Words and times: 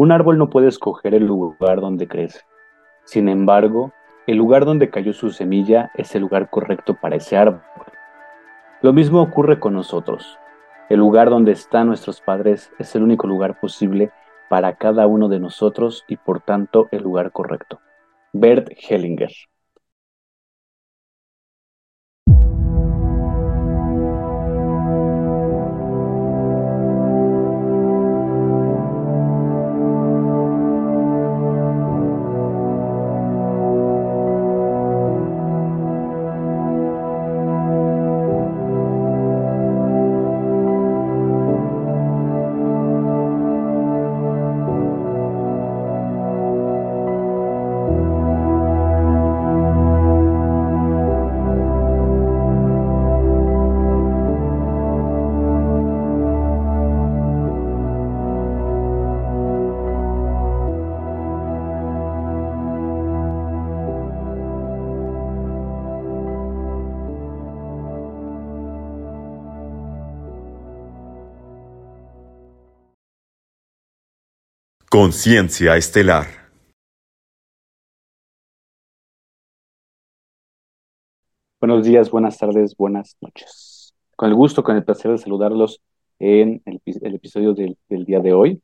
Un 0.00 0.12
árbol 0.12 0.38
no 0.38 0.48
puede 0.48 0.68
escoger 0.68 1.14
el 1.14 1.26
lugar 1.26 1.82
donde 1.82 2.08
crece. 2.08 2.40
Sin 3.04 3.28
embargo, 3.28 3.92
el 4.26 4.38
lugar 4.38 4.64
donde 4.64 4.88
cayó 4.88 5.12
su 5.12 5.28
semilla 5.28 5.90
es 5.94 6.14
el 6.14 6.22
lugar 6.22 6.48
correcto 6.48 6.96
para 6.98 7.16
ese 7.16 7.36
árbol. 7.36 7.60
Lo 8.80 8.94
mismo 8.94 9.20
ocurre 9.20 9.60
con 9.60 9.74
nosotros. 9.74 10.38
El 10.88 11.00
lugar 11.00 11.28
donde 11.28 11.52
están 11.52 11.88
nuestros 11.88 12.22
padres 12.22 12.72
es 12.78 12.96
el 12.96 13.02
único 13.02 13.26
lugar 13.26 13.60
posible 13.60 14.10
para 14.48 14.76
cada 14.76 15.06
uno 15.06 15.28
de 15.28 15.38
nosotros 15.38 16.06
y 16.08 16.16
por 16.16 16.40
tanto 16.40 16.88
el 16.92 17.02
lugar 17.02 17.30
correcto. 17.30 17.78
Bert 18.32 18.70
Hellinger 18.88 19.32
Conciencia 75.02 75.78
Estelar. 75.78 76.26
Buenos 81.58 81.86
días, 81.86 82.10
buenas 82.10 82.36
tardes, 82.36 82.76
buenas 82.76 83.16
noches. 83.22 83.94
Con 84.14 84.28
el 84.28 84.34
gusto, 84.34 84.62
con 84.62 84.76
el 84.76 84.84
placer 84.84 85.10
de 85.10 85.16
saludarlos 85.16 85.80
en 86.18 86.60
el, 86.66 87.14
episodio 87.14 87.54
del, 87.54 87.78
día 87.88 88.20
de 88.20 88.34
hoy. 88.34 88.62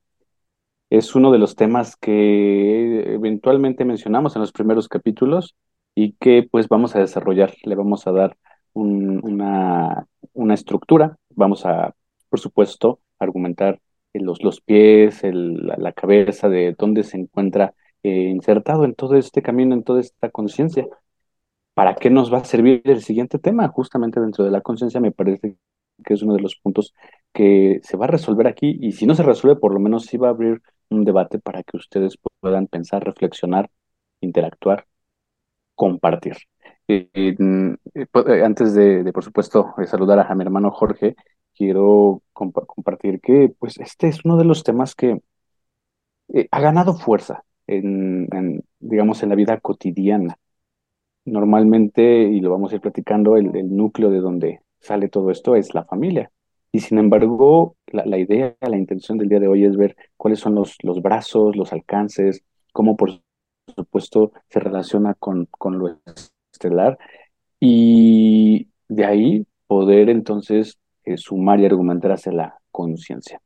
Es 0.90 1.14
uno 1.14 1.32
de 1.32 1.38
los 1.38 1.56
temas 1.56 1.96
que 1.96 3.14
eventualmente 3.14 3.86
mencionamos 3.86 4.36
en 4.36 4.42
los 4.42 4.52
primeros 4.52 4.88
capítulos 4.88 5.54
y 5.94 6.16
que 6.20 6.46
pues 6.50 6.68
vamos 6.68 6.94
a 6.94 6.98
desarrollar. 6.98 7.54
Le 7.62 7.76
vamos 7.76 8.06
a 8.06 8.12
dar 8.12 8.36
una, 8.74 10.06
una 10.34 10.52
estructura. 10.52 11.16
Vamos 11.30 11.64
a, 11.64 11.94
por 12.28 12.40
supuesto, 12.40 13.00
argumentar 13.18 13.80
los, 14.20 14.42
los 14.42 14.60
pies, 14.60 15.20
la, 15.22 15.92
cabeza, 15.92 16.48
de 16.48 16.74
dónde 16.78 17.02
se 17.04 17.18
encuentra 17.18 17.74
eh, 18.02 18.10
insertado 18.10 18.84
en 18.84 18.94
todo 18.94 19.16
este 19.16 19.42
camino, 19.42 19.74
en 19.74 19.82
toda 19.84 20.00
esta 20.00 20.30
conciencia. 20.30 20.86
¿Para 21.74 21.94
qué 21.94 22.10
nos 22.10 22.32
va 22.32 22.38
a 22.38 22.44
servir 22.44 22.82
el 22.84 23.02
siguiente 23.02 23.38
tema? 23.38 23.68
Justamente 23.68 24.20
dentro 24.20 24.44
de 24.44 24.50
la 24.50 24.62
conciencia 24.62 25.00
me 25.00 25.12
parece 25.12 25.56
que 26.04 26.14
es 26.14 26.22
uno 26.22 26.34
de 26.34 26.40
los 26.40 26.56
puntos 26.56 26.94
que 27.32 27.80
se 27.82 27.96
va 27.96 28.06
a 28.06 28.08
resolver 28.08 28.46
aquí 28.46 28.78
y 28.80 28.92
si 28.92 29.06
no 29.06 29.14
se 29.14 29.22
resuelve, 29.22 29.60
por 29.60 29.72
lo 29.72 29.80
menos 29.80 30.06
sí 30.06 30.16
va 30.16 30.28
a 30.28 30.30
abrir 30.30 30.62
un 30.90 31.04
debate 31.04 31.38
para 31.38 31.62
que 31.62 31.76
ustedes 31.76 32.18
puedan 32.40 32.66
pensar, 32.66 33.04
reflexionar, 33.04 33.70
interactuar, 34.20 34.86
compartir. 35.74 36.36
Eh, 36.88 37.08
eh, 37.14 38.42
antes 38.44 38.74
de, 38.74 39.02
de, 39.04 39.12
por 39.12 39.24
supuesto, 39.24 39.74
saludar 39.86 40.20
a 40.20 40.34
mi 40.34 40.42
hermano 40.42 40.70
Jorge, 40.70 41.16
quiero 41.56 42.22
compartir 42.32 43.20
que 43.20 43.52
pues 43.58 43.78
este 43.78 44.08
es 44.08 44.24
uno 44.24 44.36
de 44.36 44.44
los 44.44 44.62
temas 44.62 44.94
que 44.94 45.20
eh, 46.28 46.48
ha 46.50 46.60
ganado 46.60 46.94
fuerza 46.94 47.44
en, 47.66 48.62
digamos, 48.78 49.22
en 49.22 49.30
la 49.30 49.34
vida 49.34 49.58
cotidiana. 49.60 50.38
Normalmente, 51.24 52.22
y 52.22 52.40
lo 52.40 52.50
vamos 52.50 52.72
a 52.72 52.76
ir 52.76 52.80
platicando, 52.80 53.36
el, 53.36 53.50
núcleo 53.76 54.10
de 54.10 54.20
donde 54.20 54.60
sale 54.80 55.08
todo 55.08 55.30
esto 55.30 55.56
es 55.56 55.74
la 55.74 55.84
familia. 55.84 56.30
Y 56.72 56.80
sin 56.80 56.98
embargo, 56.98 57.76
la, 57.86 58.18
idea, 58.18 58.56
la 58.60 58.76
intención 58.76 59.18
del 59.18 59.28
día 59.28 59.40
de 59.40 59.48
hoy 59.48 59.64
es 59.64 59.76
ver 59.76 59.96
cuáles 60.16 60.40
son 60.40 60.54
los, 60.54 60.76
los 60.82 61.02
brazos, 61.02 61.56
los 61.56 61.72
alcances, 61.72 62.44
cómo 62.72 62.96
por 62.96 63.22
supuesto 63.74 64.32
se 64.48 64.60
relaciona 64.60 65.14
con, 65.14 65.46
con 65.46 65.78
lo 65.78 65.98
estelar 66.52 66.98
y 67.60 68.68
de 68.88 69.04
ahí 69.04 69.46
poder 69.66 70.08
entonces 70.10 70.78
eh, 71.06 71.16
sumar 71.16 71.60
y 71.60 71.66
argumentar 71.66 72.12
hacia 72.12 72.32
la 72.32 72.58
conciencia. 72.70 73.40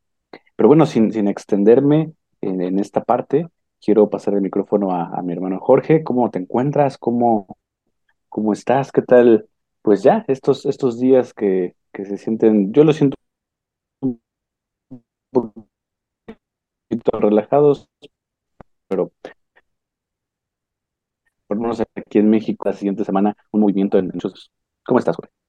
Pero 0.57 0.69
bueno, 0.69 0.87
sin, 0.87 1.13
sin 1.13 1.29
extenderme 1.29 2.13
en, 2.41 2.79
esta 2.79 3.05
parte, 3.05 3.49
quiero 3.81 4.11
pasar 4.11 4.35
el 4.35 4.41
micrófono 4.41 4.93
a, 4.93 5.23
mi 5.23 5.33
hermano 5.35 5.61
Jorge. 5.61 6.03
¿Cómo 6.03 6.31
te 6.31 6.39
encuentras? 6.39 6.99
¿Cómo, 6.99 7.47
cómo 8.29 8.53
estás? 8.53 8.93
¿Qué 8.93 9.03
tal? 9.03 9.47
Pues 9.83 10.03
ya, 10.03 10.25
estos, 10.29 10.67
estos 10.67 10.99
días 10.99 11.35
que, 11.35 11.77
que 11.93 12.05
se 12.05 12.17
sienten, 12.17 12.73
yo 12.73 12.85
lo 12.85 12.93
siento 12.93 13.17
un 14.01 14.21
poquito 15.31 15.61
relajados, 17.21 17.89
pero 18.89 19.13
por 21.47 21.59
menos 21.59 21.81
aquí 21.81 22.19
en 22.19 22.31
México 22.31 22.69
la 22.69 22.75
siguiente 22.75 23.05
semana 23.05 23.37
un 23.51 23.61
movimiento 23.61 23.99
en 23.99 24.11
muchos. 24.15 24.51
¿Cómo 24.85 24.99
estás, 24.99 25.17
Jorge? 25.17 25.40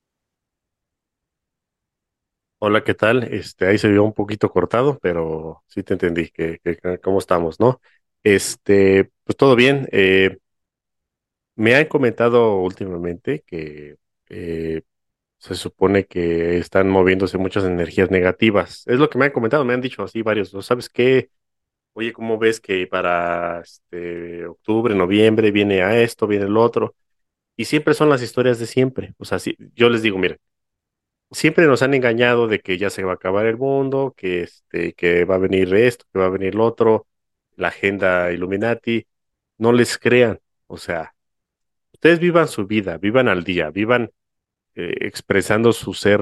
Hola, 2.64 2.84
¿qué 2.84 2.94
tal? 2.94 3.24
Este, 3.24 3.66
ahí 3.68 3.78
se 3.80 3.88
vio 3.90 4.04
un 4.04 4.14
poquito 4.14 4.50
cortado, 4.52 5.00
pero 5.02 5.64
sí 5.68 5.82
te 5.84 5.94
entendí 5.94 6.30
que, 6.30 6.60
cómo 7.02 7.18
estamos, 7.20 7.60
¿no? 7.60 7.82
Este, 8.24 9.12
pues 9.24 9.36
todo 9.36 9.56
bien. 9.56 9.88
Eh, 9.92 10.38
me 11.56 11.76
han 11.76 11.86
comentado 11.86 12.58
últimamente 12.62 13.44
que 13.46 13.98
eh, 14.30 14.82
se 15.40 15.56
supone 15.56 16.06
que 16.06 16.58
están 16.60 16.90
moviéndose 16.90 17.38
muchas 17.38 17.66
energías 17.66 18.12
negativas. 18.12 18.84
Es 18.88 19.00
lo 19.00 19.10
que 19.10 19.18
me 19.20 19.26
han 19.26 19.32
comentado, 19.32 19.66
me 19.66 19.74
han 19.74 19.82
dicho 19.82 20.04
así 20.04 20.22
varios, 20.22 20.54
¿no 20.54 20.62
sabes 20.62 20.90
qué? 20.90 21.30
Oye, 21.94 22.14
¿cómo 22.14 22.40
ves 22.40 22.62
que 22.62 22.88
para 22.88 23.62
este, 23.62 24.48
octubre, 24.48 24.96
noviembre 24.96 25.52
viene 25.52 25.84
a 25.84 26.00
esto, 26.02 26.28
viene 26.28 26.46
el 26.46 26.58
otro? 26.58 26.96
Y 27.58 27.66
siempre 27.66 27.94
son 27.96 28.10
las 28.10 28.22
historias 28.24 28.60
de 28.60 28.68
siempre. 28.68 29.14
O 29.18 29.26
sea, 29.26 29.40
si, 29.40 29.56
yo 29.76 29.90
les 29.90 30.02
digo, 30.04 30.18
miren, 30.18 30.40
siempre 31.32 31.66
nos 31.68 31.82
han 31.82 31.94
engañado 31.94 32.48
de 32.48 32.60
que 32.60 32.78
ya 32.78 32.90
se 32.90 33.04
va 33.04 33.14
a 33.14 33.16
acabar 33.16 33.46
el 33.46 33.58
mundo, 33.58 34.14
que, 34.18 34.44
este, 34.44 34.94
que 34.94 35.26
va 35.26 35.36
a 35.36 35.38
venir 35.40 35.74
esto, 35.74 36.06
que 36.12 36.20
va 36.20 36.26
a 36.26 36.30
venir 36.30 36.56
lo 36.56 36.66
otro, 36.66 37.08
la 37.56 37.70
agenda 37.70 38.32
Illuminati. 38.32 39.08
No 39.58 39.72
les 39.74 39.98
crean, 39.98 40.40
o 40.68 40.78
sea, 40.78 41.16
ustedes 41.94 42.20
vivan 42.20 42.48
su 42.48 42.68
vida, 42.68 42.98
vivan 42.98 43.28
al 43.30 43.44
día, 43.44 43.72
vivan 43.72 44.12
eh, 44.76 44.96
expresando 45.02 45.74
su 45.74 45.94
ser 45.94 46.22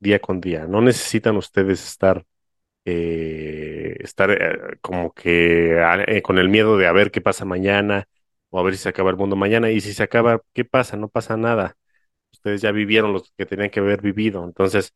día 0.00 0.20
con 0.20 0.40
día. 0.40 0.66
No 0.66 0.80
necesitan 0.82 1.36
ustedes 1.36 1.84
estar, 1.84 2.26
eh, 2.84 3.96
estar 4.00 4.30
eh, 4.32 4.78
como 4.80 5.12
que 5.14 5.80
ah, 5.80 6.04
con 6.22 6.38
el 6.38 6.48
miedo 6.48 6.76
de 6.78 6.86
a 6.88 6.92
ver 6.92 7.10
qué 7.12 7.20
pasa 7.20 7.44
mañana 7.44 8.08
o 8.50 8.60
a 8.60 8.62
ver 8.64 8.74
si 8.76 8.82
se 8.84 8.88
acaba 8.90 9.10
el 9.10 9.16
mundo 9.16 9.36
mañana. 9.36 9.70
Y 9.70 9.80
si 9.80 9.94
se 9.94 10.02
acaba, 10.02 10.42
¿qué 10.52 10.64
pasa? 10.64 10.96
No 10.96 11.08
pasa 11.08 11.36
nada 11.36 11.76
ustedes 12.42 12.60
ya 12.62 12.72
vivieron 12.72 13.12
lo 13.12 13.22
que 13.36 13.46
tenían 13.46 13.70
que 13.70 13.80
haber 13.80 14.02
vivido. 14.02 14.44
Entonces, 14.44 14.94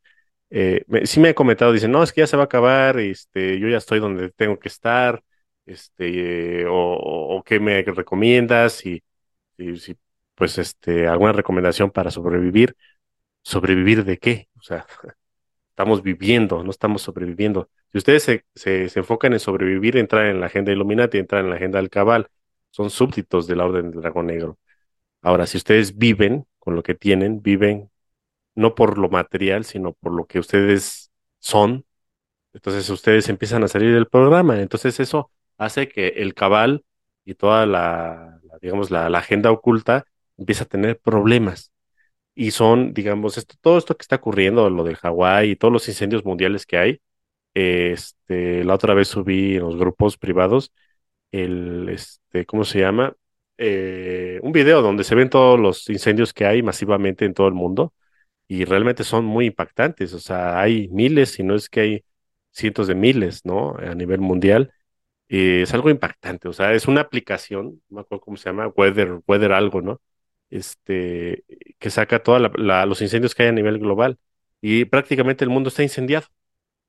eh, 0.50 0.84
sí 1.04 1.20
me 1.20 1.30
he 1.30 1.34
comentado, 1.34 1.72
dicen, 1.72 1.92
no, 1.92 2.02
es 2.02 2.12
que 2.12 2.22
ya 2.22 2.26
se 2.26 2.36
va 2.36 2.44
a 2.44 2.46
acabar, 2.46 2.98
este, 2.98 3.58
yo 3.60 3.68
ya 3.68 3.78
estoy 3.78 4.00
donde 4.00 4.30
tengo 4.30 4.58
que 4.58 4.68
estar, 4.68 5.22
este, 5.66 6.64
o, 6.68 7.42
qué 7.46 7.60
me 7.60 7.82
recomiendas, 7.82 8.84
y, 8.86 9.02
si, 9.56 9.96
pues, 10.34 10.58
este, 10.58 11.08
alguna 11.08 11.32
recomendación 11.32 11.90
para 11.90 12.10
sobrevivir. 12.10 12.76
¿Sobrevivir 13.42 14.04
de 14.04 14.18
qué? 14.18 14.48
O 14.58 14.62
sea, 14.62 14.86
estamos 15.70 16.02
viviendo, 16.02 16.64
no 16.64 16.70
estamos 16.70 17.02
sobreviviendo. 17.02 17.70
Si 17.92 17.98
ustedes 17.98 18.22
se, 18.24 18.44
se, 18.54 18.98
enfocan 18.98 19.32
en 19.34 19.40
sobrevivir, 19.40 19.96
entrar 19.96 20.26
en 20.26 20.40
la 20.40 20.46
agenda 20.46 20.72
Illuminati, 20.72 21.18
entrar 21.18 21.44
en 21.44 21.50
la 21.50 21.56
agenda 21.56 21.78
del 21.78 21.90
Cabal, 21.90 22.28
son 22.70 22.90
súbditos 22.90 23.46
de 23.46 23.56
la 23.56 23.66
Orden 23.66 23.90
del 23.90 24.00
Dragón 24.02 24.26
Negro. 24.28 24.58
Ahora, 25.22 25.46
si 25.46 25.58
ustedes 25.58 25.96
viven 25.98 26.46
con 26.66 26.76
lo 26.76 26.82
que 26.82 26.96
tienen, 26.96 27.42
viven 27.42 27.90
no 28.56 28.74
por 28.74 28.98
lo 28.98 29.08
material, 29.10 29.64
sino 29.64 29.92
por 29.94 30.12
lo 30.12 30.26
que 30.26 30.40
ustedes 30.40 31.12
son. 31.40 31.86
Entonces 32.54 32.90
ustedes 32.90 33.28
empiezan 33.28 33.64
a 33.64 33.68
salir 33.68 33.94
del 33.94 34.08
programa. 34.08 34.60
Entonces 34.60 35.00
eso 35.00 35.30
hace 35.58 35.88
que 35.88 36.08
el 36.08 36.34
cabal 36.34 36.84
y 37.24 37.34
toda 37.34 37.66
la, 37.66 38.40
digamos, 38.62 38.90
la, 38.90 39.06
agenda 39.18 39.52
oculta 39.52 40.06
empieza 40.38 40.64
a 40.64 40.68
tener 40.68 40.98
problemas. 41.00 41.72
Y 42.34 42.52
son, 42.52 42.94
digamos, 42.94 43.38
esto, 43.38 43.56
todo 43.60 43.78
esto 43.78 43.96
que 43.96 44.02
está 44.02 44.16
ocurriendo, 44.16 44.70
lo 44.70 44.84
del 44.84 44.96
Hawái 44.96 45.52
y 45.52 45.56
todos 45.56 45.72
los 45.72 45.88
incendios 45.88 46.24
mundiales 46.24 46.66
que 46.66 46.78
hay, 46.78 47.00
Este, 47.54 48.64
la 48.64 48.74
otra 48.74 48.94
vez 48.94 49.08
subí 49.08 49.56
en 49.56 49.62
los 49.62 49.76
grupos 49.76 50.18
privados 50.18 50.72
el, 51.32 51.88
este, 51.90 52.46
¿cómo 52.46 52.64
se 52.64 52.80
llama? 52.80 53.14
Eh, 53.58 54.38
un 54.42 54.52
video 54.52 54.82
donde 54.82 55.04
se 55.04 55.14
ven 55.14 55.30
todos 55.30 55.58
los 55.58 55.88
incendios 55.88 56.32
que 56.34 56.44
hay 56.46 56.62
masivamente 56.62 57.24
en 57.24 57.34
todo 57.34 57.48
el 57.48 57.54
mundo 57.54 57.94
y 58.48 58.64
realmente 58.64 59.04
son 59.04 59.24
muy 59.24 59.46
impactantes. 59.46 60.12
O 60.14 60.20
sea, 60.20 60.60
hay 60.60 60.88
miles, 60.88 61.30
si 61.32 61.42
no 61.42 61.54
es 61.54 61.68
que 61.68 61.80
hay 61.80 62.04
cientos 62.52 62.86
de 62.88 62.94
miles, 62.94 63.44
¿no? 63.44 63.76
A 63.78 63.94
nivel 63.94 64.20
mundial. 64.20 64.72
Y 65.28 65.62
es 65.62 65.74
algo 65.74 65.90
impactante. 65.90 66.48
O 66.48 66.52
sea, 66.52 66.72
es 66.74 66.86
una 66.88 67.02
aplicación, 67.02 67.82
no 67.88 67.96
me 67.96 68.00
acuerdo 68.02 68.22
cómo 68.24 68.36
se 68.36 68.48
llama, 68.50 68.68
Weather, 68.68 69.20
Weather 69.26 69.52
algo, 69.52 69.82
¿no? 69.82 70.00
Este, 70.50 71.44
que 71.78 71.90
saca 71.90 72.22
todos 72.22 72.40
los 72.56 73.02
incendios 73.02 73.34
que 73.34 73.44
hay 73.44 73.48
a 73.50 73.52
nivel 73.52 73.78
global. 73.78 74.18
Y 74.60 74.84
prácticamente 74.86 75.44
el 75.44 75.50
mundo 75.50 75.68
está 75.68 75.82
incendiado. 75.82 76.26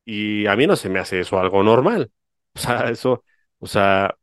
Y 0.05 0.47
a 0.47 0.55
mí 0.55 0.67
no 0.67 0.75
se 0.75 0.89
me 0.89 0.99
hace 0.99 1.19
eso 1.19 1.39
algo 1.39 1.63
normal. 1.63 2.11
O 2.55 2.59
sea, 2.59 2.89
eso, 2.89 3.23
o 3.59 3.67
sea, 3.67 4.15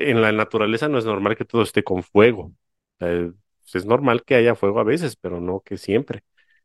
en 0.00 0.22
la 0.22 0.32
naturaleza 0.32 0.88
no 0.88 0.98
es 0.98 1.04
normal 1.04 1.36
que 1.36 1.44
todo 1.44 1.62
esté 1.62 1.84
con 1.84 2.02
fuego. 2.02 2.52
es 3.00 3.86
normal 3.86 4.24
que 4.24 4.34
haya 4.34 4.54
fuego 4.54 4.80
a 4.80 4.84
veces, 4.84 5.16
pero 5.16 5.40
no 5.40 5.60
que 5.60 5.78
siempre. 5.78 6.22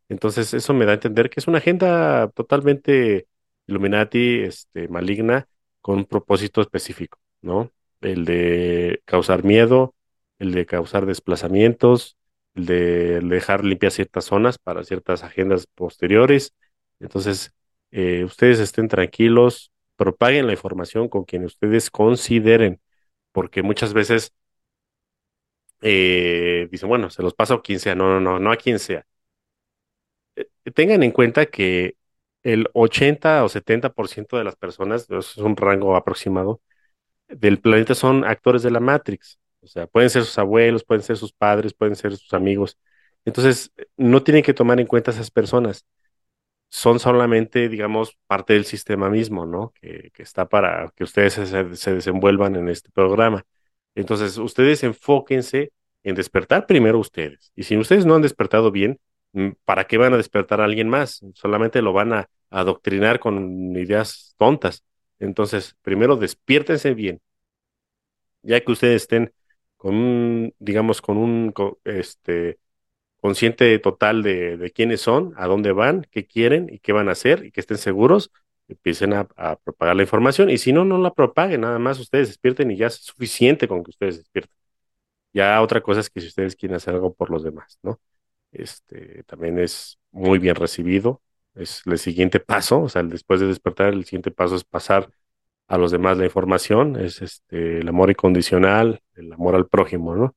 Entonces, 0.10 0.54
eso 0.54 0.74
me 0.74 0.86
da 0.86 0.92
a 0.94 0.96
entender 0.96 1.30
que 1.30 1.40
es 1.40 1.48
una 1.48 1.60
agenda 1.60 2.30
totalmente 2.30 3.28
Illuminati, 3.68 4.40
este, 4.42 4.88
maligna, 4.88 5.48
con 5.82 5.98
un 6.00 6.06
propósito 6.06 6.62
específico, 6.62 7.20
¿no? 7.42 7.72
El 8.02 8.26
de 8.26 9.02
causar 9.06 9.44
miedo, 9.44 9.96
el 10.40 10.52
de 10.52 10.66
causar 10.66 11.06
desplazamientos, 11.06 12.18
el 12.56 12.66
de 12.66 13.20
dejar 13.22 13.64
limpias 13.66 13.96
ciertas 13.96 14.26
zonas 14.26 14.58
para 14.58 14.84
ciertas 14.84 15.24
agendas 15.24 15.68
posteriores. 15.68 16.54
Entonces, 17.00 17.54
eh, 17.92 18.24
ustedes 18.24 18.60
estén 18.60 18.88
tranquilos, 18.88 19.72
propaguen 19.96 20.48
la 20.48 20.54
información 20.54 21.08
con 21.10 21.24
quien 21.26 21.46
ustedes 21.46 21.90
consideren, 21.90 22.80
porque 23.36 23.64
muchas 23.64 23.94
veces 23.94 24.34
eh, 25.82 26.68
dicen, 26.72 26.90
bueno, 26.90 27.10
se 27.10 27.22
los 27.24 27.34
paso 27.34 27.56
a 27.56 27.62
quien 27.62 27.80
sea, 27.80 27.96
no, 27.96 28.08
no, 28.08 28.20
no, 28.22 28.40
no 28.40 28.52
a 28.52 28.58
quien 28.58 28.80
sea. 28.80 29.06
Eh, 30.36 30.48
tengan 30.74 31.04
en 31.04 31.12
cuenta 31.12 31.46
que 31.48 31.96
el 32.44 32.68
80 32.74 33.44
o 33.44 33.50
70% 33.50 34.38
de 34.38 34.44
las 34.44 34.56
personas, 34.56 35.10
es 35.10 35.38
un 35.38 35.56
rango 35.58 35.96
aproximado, 35.96 36.62
del 37.30 37.60
planeta 37.62 37.96
son 37.96 38.26
actores 38.26 38.64
de 38.64 38.72
la 38.72 38.82
Matrix. 38.82 39.40
O 39.62 39.68
sea, 39.68 39.88
pueden 39.88 40.10
ser 40.10 40.24
sus 40.26 40.38
abuelos, 40.40 40.84
pueden 40.86 41.04
ser 41.04 41.18
sus 41.18 41.34
padres, 41.34 41.74
pueden 41.74 41.96
ser 41.96 42.18
sus 42.18 42.34
amigos. 42.34 42.78
Entonces, 43.26 43.72
no 43.98 44.24
tienen 44.24 44.44
que 44.44 44.54
tomar 44.54 44.80
en 44.80 44.88
cuenta 44.88 45.12
esas 45.12 45.32
personas. 45.32 45.86
Son 46.70 47.00
solamente, 47.00 47.70
digamos, 47.70 48.18
parte 48.28 48.54
del 48.54 48.66
sistema 48.66 49.10
mismo, 49.10 49.46
¿no? 49.46 49.72
Que, 49.80 50.12
está 50.18 50.48
para 50.48 50.92
que 50.96 51.04
ustedes 51.04 51.34
se, 51.34 51.76
se 51.76 51.94
desenvuelvan 51.94 52.56
en 52.56 52.70
este 52.70 52.92
programa. 52.92 53.46
Entonces, 53.96 54.38
ustedes 54.38 54.84
enfóquense 54.84 55.72
en 56.04 56.16
despertar 56.16 56.68
primero 56.68 57.00
ustedes. 57.00 57.52
Y 57.56 57.64
si 57.64 57.78
ustedes 57.78 58.06
no 58.06 58.16
han 58.16 58.22
despertado 58.22 58.72
bien, 58.72 59.00
mm, 59.34 59.52
¿para 59.66 59.86
qué 59.88 59.98
van 59.98 60.14
a 60.14 60.18
despertar 60.18 60.62
a 60.62 60.66
alguien 60.66 60.90
más? 60.90 61.22
Solamente 61.34 61.82
lo 61.82 61.94
van 61.94 62.14
a 62.14 62.30
adoctrinar 62.50 63.20
con 63.20 63.76
ideas 63.76 64.36
tontas. 64.38 64.84
Entonces, 65.20 65.76
primero 65.82 66.16
despiértense 66.18 66.94
bien. 66.94 67.22
Ya 68.44 68.62
que 68.62 68.72
ustedes 68.72 69.04
estén 69.04 69.34
con 69.78 69.96
un, 69.96 70.54
digamos, 70.60 71.02
con 71.02 71.18
un 71.18 71.54
este, 71.84 72.60
consciente 73.26 73.78
total 73.80 74.24
de, 74.24 74.72
quiénes 74.76 75.02
son, 75.02 75.34
a 75.38 75.48
dónde 75.48 75.72
van, 75.72 76.08
qué 76.12 76.26
quieren 76.28 76.70
y 76.72 76.80
qué 76.80 76.94
van 76.94 77.10
a 77.10 77.14
hacer 77.14 77.46
y 77.46 77.52
que 77.52 77.62
estén 77.62 77.78
seguros, 77.78 78.32
empiecen 78.68 79.14
a, 79.14 79.28
propagar 79.64 79.96
la 79.96 80.04
información. 80.04 80.50
Y 80.50 80.58
si 80.60 80.74
no, 80.74 80.86
no 80.86 80.98
la 81.00 81.14
propaguen, 81.14 81.62
nada 81.62 81.80
más 81.80 82.00
ustedes 82.00 82.28
despierten 82.30 82.72
y 82.72 82.78
ya 82.78 82.88
es 82.88 82.96
suficiente 82.96 83.68
con 83.68 83.84
que 83.84 83.92
ustedes 83.92 84.18
despierten. 84.20 84.56
Ya 85.34 85.62
otra 85.62 85.82
cosa 85.82 86.02
es 86.02 86.10
que 86.10 86.22
si 86.22 86.28
ustedes 86.28 86.56
quieren 86.56 86.76
hacer 86.78 86.94
algo 86.96 87.14
por 87.14 87.32
los 87.32 87.44
demás, 87.44 87.80
¿no? 87.84 88.00
Este 88.52 89.24
también 89.24 89.60
es 89.60 90.00
muy 90.12 90.40
bien 90.40 90.56
recibido 90.56 91.22
es 91.56 91.82
el 91.86 91.98
siguiente 92.00 92.40
paso, 92.40 92.82
o 92.84 92.90
sea, 92.90 93.04
después 93.04 93.40
de 93.40 93.48
despertar, 93.48 93.94
el 93.94 94.06
siguiente 94.06 94.32
paso 94.32 94.56
es 94.56 94.64
pasar 94.64 95.10
a 95.68 95.78
los 95.78 95.92
demás 95.92 96.18
la 96.18 96.26
información, 96.26 96.96
es 96.98 97.22
este 97.22 97.80
el 97.80 97.88
amor 97.88 98.12
incondicional, 98.12 99.02
el 99.16 99.34
amor 99.34 99.56
al 99.56 99.68
prójimo, 99.68 100.16
¿no? 100.16 100.36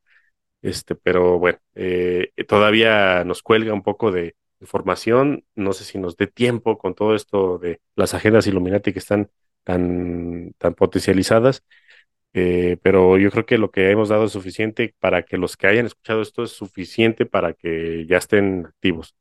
Este, 0.62 0.94
pero 0.96 1.38
bueno, 1.38 1.58
eh, 1.75 2.32
todavía 2.49 3.25
nos 3.25 3.43
cuelga 3.43 3.72
un 3.72 3.82
poco 3.82 4.10
de 4.10 4.34
información, 4.60 5.44
no 5.55 5.72
sé 5.72 5.84
si 5.84 5.99
nos 5.99 6.16
dé 6.16 6.26
tiempo 6.26 6.78
con 6.78 6.94
todo 6.94 7.14
esto 7.14 7.58
de 7.58 7.81
las 7.94 8.14
agendas 8.14 8.46
Illuminati 8.49 8.93
que 8.93 8.99
están 8.99 9.31
tan, 9.64 10.52
tan 10.58 10.75
potencializadas, 10.75 11.62
eh, 12.34 12.78
pero 12.82 13.19
yo 13.19 13.31
creo 13.31 13.46
que 13.46 13.58
lo 13.58 13.70
que 13.70 13.90
hemos 13.90 14.08
dado 14.10 14.25
es 14.26 14.32
suficiente 14.32 14.94
para 15.00 15.22
que 15.25 15.38
los 15.38 15.56
que 15.56 15.66
hayan 15.69 15.87
escuchado 15.87 16.22
esto 16.22 16.44
es 16.44 16.52
suficiente 16.52 17.26
para 17.26 17.54
que 17.54 18.06
ya 18.06 18.19
estén 18.19 18.66
activos. 18.66 19.16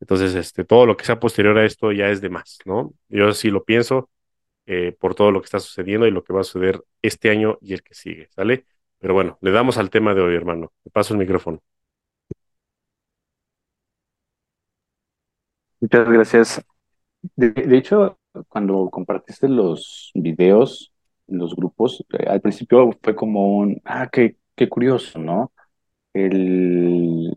Entonces, 0.00 0.34
este, 0.34 0.64
todo 0.64 0.86
lo 0.86 0.96
que 0.96 1.04
sea 1.06 1.20
posterior 1.20 1.58
a 1.58 1.64
esto 1.66 1.92
ya 1.92 2.08
es 2.10 2.20
de 2.20 2.28
más, 2.30 2.58
¿no? 2.66 2.92
Yo 3.08 3.32
sí 3.32 3.50
lo 3.50 3.64
pienso 3.64 4.10
eh, 4.66 4.92
por 4.98 5.14
todo 5.14 5.30
lo 5.32 5.40
que 5.40 5.46
está 5.46 5.60
sucediendo 5.60 6.06
y 6.06 6.10
lo 6.12 6.24
que 6.24 6.32
va 6.34 6.42
a 6.42 6.44
suceder 6.44 6.82
este 7.02 7.30
año 7.30 7.58
y 7.62 7.74
el 7.74 7.82
que 7.82 7.94
sigue, 7.94 8.28
¿sale? 8.34 8.66
Pero 8.98 9.14
bueno, 9.14 9.38
le 9.40 9.50
damos 9.52 9.78
al 9.78 9.90
tema 9.90 10.14
de 10.14 10.22
hoy, 10.22 10.34
hermano. 10.34 10.72
Te 10.84 10.90
paso 10.90 11.14
el 11.14 11.18
micrófono. 11.20 11.60
Muchas 15.80 16.08
gracias. 16.08 16.62
De, 17.36 17.76
hecho, 17.78 18.18
cuando 18.48 18.90
compartiste 18.90 19.48
los 19.48 20.12
videos 20.14 20.92
los 21.28 21.56
grupos, 21.56 22.04
eh, 22.18 22.26
al 22.28 22.40
principio 22.40 22.92
fue 23.02 23.16
como 23.16 23.58
un, 23.58 23.80
ah, 23.84 24.08
qué, 24.12 24.36
qué 24.56 24.68
curioso, 24.68 25.18
¿no? 25.18 25.52
El, 26.14 27.36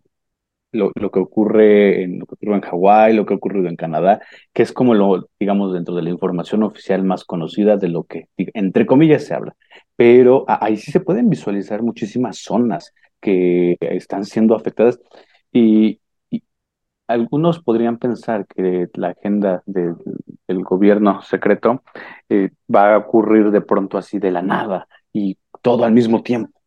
lo, 0.71 0.91
que 0.93 1.19
ocurre 1.19 2.03
en 2.03 2.19
lo 2.19 2.25
que 2.25 2.35
ocurre 2.35 2.55
en 2.55 2.61
Hawái, 2.61 3.13
lo 3.13 3.25
que 3.25 3.33
ha 3.33 3.37
ocurrido 3.37 3.67
en 3.67 3.75
Canadá, 3.75 4.21
que 4.53 4.63
es 4.63 4.71
como 4.71 4.93
lo, 4.93 5.29
digamos, 5.39 5.73
dentro 5.73 5.95
de 5.95 6.03
la 6.03 6.09
información 6.09 6.63
oficial 6.63 7.03
más 7.03 7.25
conocida 7.25 7.77
de 7.77 7.89
lo 7.89 8.03
que, 8.03 8.27
entre 8.37 8.85
comillas, 8.85 9.23
se 9.25 9.33
habla. 9.33 9.55
Pero 9.95 10.45
ahí 10.47 10.77
sí 10.77 10.91
se 10.91 10.99
pueden 10.99 11.29
visualizar 11.29 11.81
muchísimas 11.83 12.37
zonas 12.37 12.93
que 13.19 13.77
están 13.81 14.25
siendo 14.25 14.55
afectadas 14.55 14.99
y, 15.51 15.99
algunos 17.07 17.59
podrían 17.59 17.97
pensar 17.97 18.45
que 18.45 18.87
la 18.93 19.09
agenda 19.09 19.63
del 19.65 19.95
gobierno 20.63 21.23
secreto 21.23 21.81
eh, 22.29 22.51
va 22.73 22.93
a 22.93 22.97
ocurrir 22.99 23.49
de 23.49 23.61
pronto 23.61 23.97
así 23.97 24.19
de 24.19 24.29
la 24.29 24.43
nada 24.43 24.87
y 25.11 25.35
todo 25.63 25.85
al 25.85 25.91
mismo 25.91 26.21
tiempo 26.21 26.58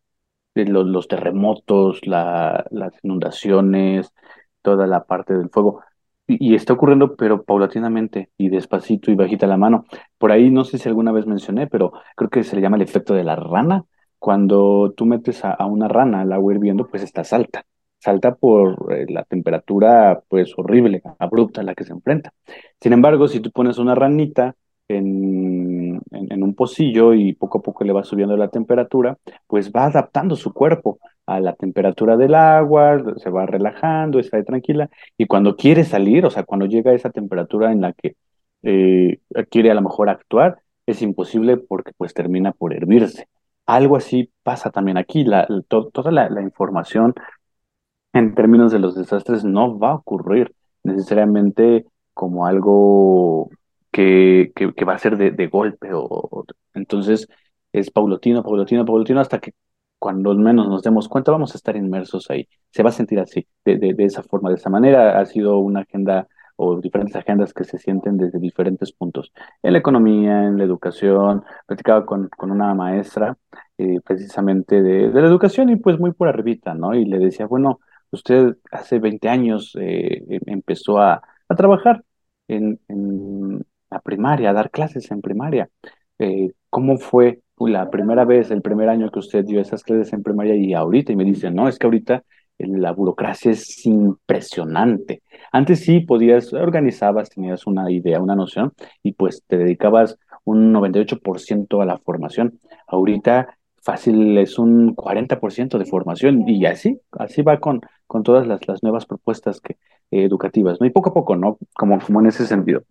los, 0.55 1.07
terremotos, 1.07 2.05
la, 2.05 2.65
las 2.71 2.93
inundaciones, 3.03 4.13
toda 4.61 4.87
la 4.87 5.05
parte 5.05 5.33
del 5.33 5.49
fuego. 5.49 5.81
Y, 6.27 6.55
está 6.55 6.73
ocurriendo, 6.73 7.15
pero 7.15 7.43
paulatinamente 7.43 8.29
y 8.37 8.49
despacito 8.49 9.11
y 9.11 9.15
bajita 9.15 9.47
la 9.47 9.57
mano. 9.57 9.85
Por 10.17 10.31
ahí 10.31 10.49
no 10.51 10.63
sé 10.63 10.77
si 10.77 10.87
alguna 10.87 11.11
vez 11.11 11.25
mencioné, 11.25 11.67
pero 11.67 11.93
creo 12.15 12.29
que 12.29 12.43
se 12.43 12.55
le 12.55 12.61
llama 12.61 12.77
el 12.77 12.83
efecto 12.83 13.13
de 13.13 13.23
la 13.23 13.35
rana. 13.35 13.85
Cuando 14.19 14.93
tú 14.95 15.05
metes 15.05 15.43
a, 15.43 15.65
una 15.65 15.87
rana 15.89 16.21
al 16.21 16.31
agua 16.31 16.53
hirviendo, 16.53 16.87
pues 16.87 17.03
está 17.03 17.23
salta. 17.23 17.65
Salta 17.99 18.35
por 18.35 18.93
eh, 18.93 19.05
la 19.09 19.23
temperatura, 19.23 20.23
pues 20.29 20.53
horrible, 20.57 21.01
abrupta 21.19 21.61
a 21.61 21.63
la 21.63 21.75
que 21.75 21.83
se 21.83 21.93
enfrenta. 21.93 22.33
Sin 22.79 22.93
embargo, 22.93 23.27
si 23.27 23.39
tú 23.39 23.51
pones 23.51 23.77
una 23.77 23.95
ranita 23.95 24.55
en, 24.87 25.72
en, 26.13 26.43
un 26.43 26.55
pocillo 26.55 27.13
y 27.13 27.33
poco 27.33 27.59
a 27.59 27.61
poco 27.61 27.83
le 27.83 27.93
va 27.93 28.03
subiendo 28.03 28.37
la 28.37 28.49
temperatura, 28.49 29.17
pues 29.47 29.71
va 29.71 29.85
adaptando 29.85 30.35
su 30.35 30.53
cuerpo 30.53 30.99
a 31.25 31.39
la 31.39 31.53
temperatura 31.53 32.17
del 32.17 32.35
agua, 32.35 33.01
se 33.17 33.29
va 33.29 33.45
relajando, 33.45 34.19
está 34.19 34.43
tranquila, 34.43 34.89
y 35.17 35.25
cuando 35.25 35.55
quiere 35.55 35.83
salir, 35.83 36.25
o 36.25 36.29
sea, 36.29 36.43
cuando 36.43 36.65
llega 36.65 36.91
a 36.91 36.95
esa 36.95 37.09
temperatura 37.09 37.71
en 37.71 37.81
la 37.81 37.93
que 37.93 38.15
eh, 38.63 39.19
quiere 39.49 39.71
a 39.71 39.73
lo 39.75 39.81
mejor 39.81 40.09
actuar, 40.09 40.59
es 40.85 41.01
imposible 41.01 41.57
porque 41.57 41.91
pues 41.97 42.13
termina 42.13 42.51
por 42.51 42.73
hervirse. 42.73 43.27
Algo 43.65 43.95
así 43.95 44.31
pasa 44.43 44.71
también 44.71 44.97
aquí, 44.97 45.25
toda 45.69 46.11
la 46.11 46.41
información 46.41 47.15
en 48.13 48.35
términos 48.35 48.71
de 48.71 48.79
los 48.79 48.95
desastres 48.95 49.43
no 49.43 49.79
va 49.79 49.91
a 49.91 49.95
ocurrir 49.95 50.53
necesariamente 50.83 51.85
como 52.13 52.45
algo 52.45 53.49
que, 53.93 54.51
que, 54.55 54.85
va 54.85 54.95
a 54.95 54.99
ser 54.99 55.17
de, 55.17 55.31
de 55.31 55.47
golpe. 55.47 55.89
O, 55.93 56.45
entonces 56.73 57.27
es 57.71 57.91
paulatino, 57.91 58.43
paulatino, 58.43 58.85
paulatino, 58.85 59.21
hasta 59.21 59.39
que 59.39 59.53
cuando 59.99 60.33
menos 60.35 60.67
nos 60.67 60.83
demos 60.83 61.07
cuenta 61.07 61.31
vamos 61.31 61.53
a 61.55 61.57
estar 61.57 61.75
inmersos 61.77 62.29
ahí. 62.29 62.47
Se 62.71 62.83
va 62.83 62.89
a 62.89 62.93
sentir 62.93 63.19
así, 63.19 63.47
de, 63.65 63.77
de, 63.77 63.93
de 63.93 64.05
esa 64.05 64.23
forma, 64.23 64.49
de 64.49 64.55
esa 64.57 64.69
manera. 64.69 65.19
Ha 65.19 65.25
sido 65.25 65.59
una 65.59 65.81
agenda 65.81 66.27
o 66.55 66.79
diferentes 66.81 67.15
agendas 67.15 67.53
que 67.53 67.63
se 67.63 67.77
sienten 67.77 68.17
desde 68.17 68.39
diferentes 68.39 68.91
puntos. 68.93 69.31
En 69.63 69.73
la 69.73 69.79
economía, 69.79 70.45
en 70.45 70.57
la 70.57 70.63
educación, 70.65 71.43
platicaba 71.65 72.05
con, 72.05 72.29
con 72.29 72.51
una 72.51 72.73
maestra 72.75 73.37
eh, 73.77 73.99
precisamente 74.05 74.81
de, 74.81 75.09
de, 75.09 75.21
la 75.21 75.27
educación 75.27 75.69
y 75.69 75.77
pues 75.77 75.99
muy 75.99 76.11
por 76.13 76.27
arribita, 76.27 76.73
¿no? 76.75 76.93
Y 76.95 77.05
le 77.05 77.19
decía, 77.19 77.47
bueno, 77.47 77.79
usted 78.11 78.57
hace 78.71 78.99
20 78.99 79.29
años 79.29 79.75
eh, 79.79 80.23
empezó 80.45 80.99
a, 80.99 81.21
a 81.49 81.55
trabajar 81.55 82.03
en, 82.47 82.79
la 83.93 84.01
primaria, 84.01 84.53
dar 84.53 84.71
clases 84.71 85.09
en 85.11 85.21
primaria. 85.21 85.69
Eh, 86.19 86.51
¿Cómo 86.69 86.97
fue 86.97 87.41
la 87.57 87.89
primera 87.89 88.25
vez, 88.25 88.51
el 88.51 88.61
primer 88.61 88.89
año 88.89 89.11
que 89.11 89.19
usted 89.19 89.45
dio 89.45 89.61
esas 89.61 89.83
clases 89.83 90.13
en 90.13 90.23
primaria 90.23 90.55
y 90.55 90.73
ahorita? 90.73 91.11
Y 91.11 91.15
me 91.15 91.25
dicen, 91.25 91.55
no, 91.55 91.67
es 91.67 91.77
que 91.77 91.87
ahorita 91.87 92.23
la 92.57 92.91
burocracia 92.91 93.51
es 93.51 93.85
impresionante. 93.85 95.21
Antes 95.51 95.81
sí 95.81 95.99
podías, 96.01 96.53
organizabas, 96.53 97.29
tenías 97.29 97.67
una 97.67 97.91
idea, 97.91 98.19
una 98.19 98.35
noción, 98.35 98.73
y 99.03 99.13
pues 99.13 99.43
te 99.47 99.57
dedicabas 99.57 100.17
un 100.43 100.73
98% 100.73 101.81
a 101.81 101.85
la 101.85 101.97
formación. 101.97 102.59
Ahorita 102.87 103.57
fácil 103.81 104.37
es 104.37 104.57
un 104.59 104.95
40% 104.95 105.77
de 105.77 105.85
formación 105.85 106.47
y 106.47 106.65
así, 106.65 107.01
así 107.11 107.41
va 107.41 107.59
con, 107.59 107.81
con 108.07 108.23
todas 108.23 108.47
las, 108.47 108.65
las 108.67 108.81
nuevas 108.81 109.05
propuestas 109.05 109.59
que, 109.59 109.73
eh, 110.11 110.23
educativas, 110.25 110.79
¿no? 110.79 110.85
Y 110.87 110.91
poco 110.91 111.09
a 111.09 111.13
poco, 111.13 111.35
¿no? 111.35 111.57
Como, 111.73 111.99
como 111.99 112.21
en 112.21 112.27
ese 112.27 112.45
sentido. 112.47 112.83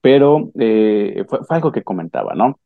Pero 0.00 0.50
eh, 0.58 1.24
fue, 1.28 1.44
fue, 1.44 1.56
algo 1.56 1.72
que 1.72 1.82
comentaba, 1.82 2.34
¿no? 2.34 2.58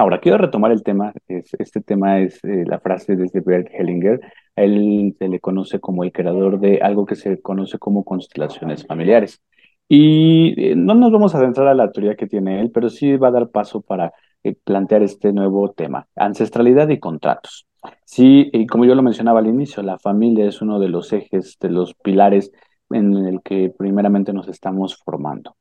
Ahora, 0.00 0.18
quiero 0.20 0.38
retomar 0.38 0.72
el 0.72 0.82
tema, 0.82 1.12
es, 1.28 1.52
este 1.58 1.82
tema 1.82 2.20
es 2.20 2.42
eh, 2.44 2.64
la 2.66 2.80
frase 2.80 3.16
desde 3.16 3.40
Bert 3.40 3.68
Hellinger, 3.70 4.18
a 4.56 4.62
él 4.62 5.14
se 5.18 5.28
le 5.28 5.40
conoce 5.40 5.78
como 5.78 6.04
el 6.04 6.12
creador 6.12 6.58
de 6.58 6.80
algo 6.80 7.04
que 7.04 7.16
se 7.16 7.42
conoce 7.42 7.78
como 7.78 8.02
constelaciones 8.02 8.86
familiares. 8.86 9.42
Y 9.88 10.54
eh, 10.70 10.74
no 10.74 10.94
nos 10.94 11.12
vamos 11.12 11.34
a 11.34 11.38
adentrar 11.38 11.68
a 11.68 11.74
la 11.74 11.92
teoría 11.92 12.16
que 12.16 12.26
tiene 12.26 12.60
él, 12.60 12.70
pero 12.70 12.88
sí 12.88 13.16
va 13.16 13.28
a 13.28 13.32
dar 13.32 13.50
paso 13.50 13.82
para 13.82 14.12
eh, 14.42 14.54
plantear 14.54 15.02
este 15.02 15.34
nuevo 15.34 15.70
tema, 15.72 16.06
ancestralidad 16.16 16.88
y 16.88 16.98
contratos. 16.98 17.66
Sí, 18.06 18.48
y 18.54 18.66
como 18.66 18.86
yo 18.86 18.94
lo 18.94 19.02
mencionaba 19.02 19.40
al 19.40 19.48
inicio, 19.48 19.82
la 19.82 19.98
familia 19.98 20.46
es 20.46 20.62
uno 20.62 20.78
de 20.80 20.88
los 20.88 21.12
ejes, 21.12 21.58
de 21.60 21.68
los 21.68 21.92
pilares 21.94 22.52
en 22.88 23.16
el 23.16 23.42
que 23.42 23.70
primeramente 23.76 24.32
nos 24.32 24.48
estamos 24.48 24.96
formando. 25.04 25.56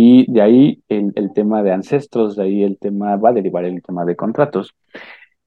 Y 0.00 0.30
de 0.30 0.42
ahí 0.42 0.84
el, 0.88 1.32
tema 1.34 1.64
de 1.64 1.72
ancestros, 1.72 2.36
de 2.36 2.44
ahí 2.44 2.62
el 2.62 2.78
tema 2.78 3.16
va 3.16 3.30
a 3.30 3.32
derivar 3.32 3.64
el 3.64 3.82
tema 3.82 4.04
de 4.04 4.14
contratos. 4.14 4.76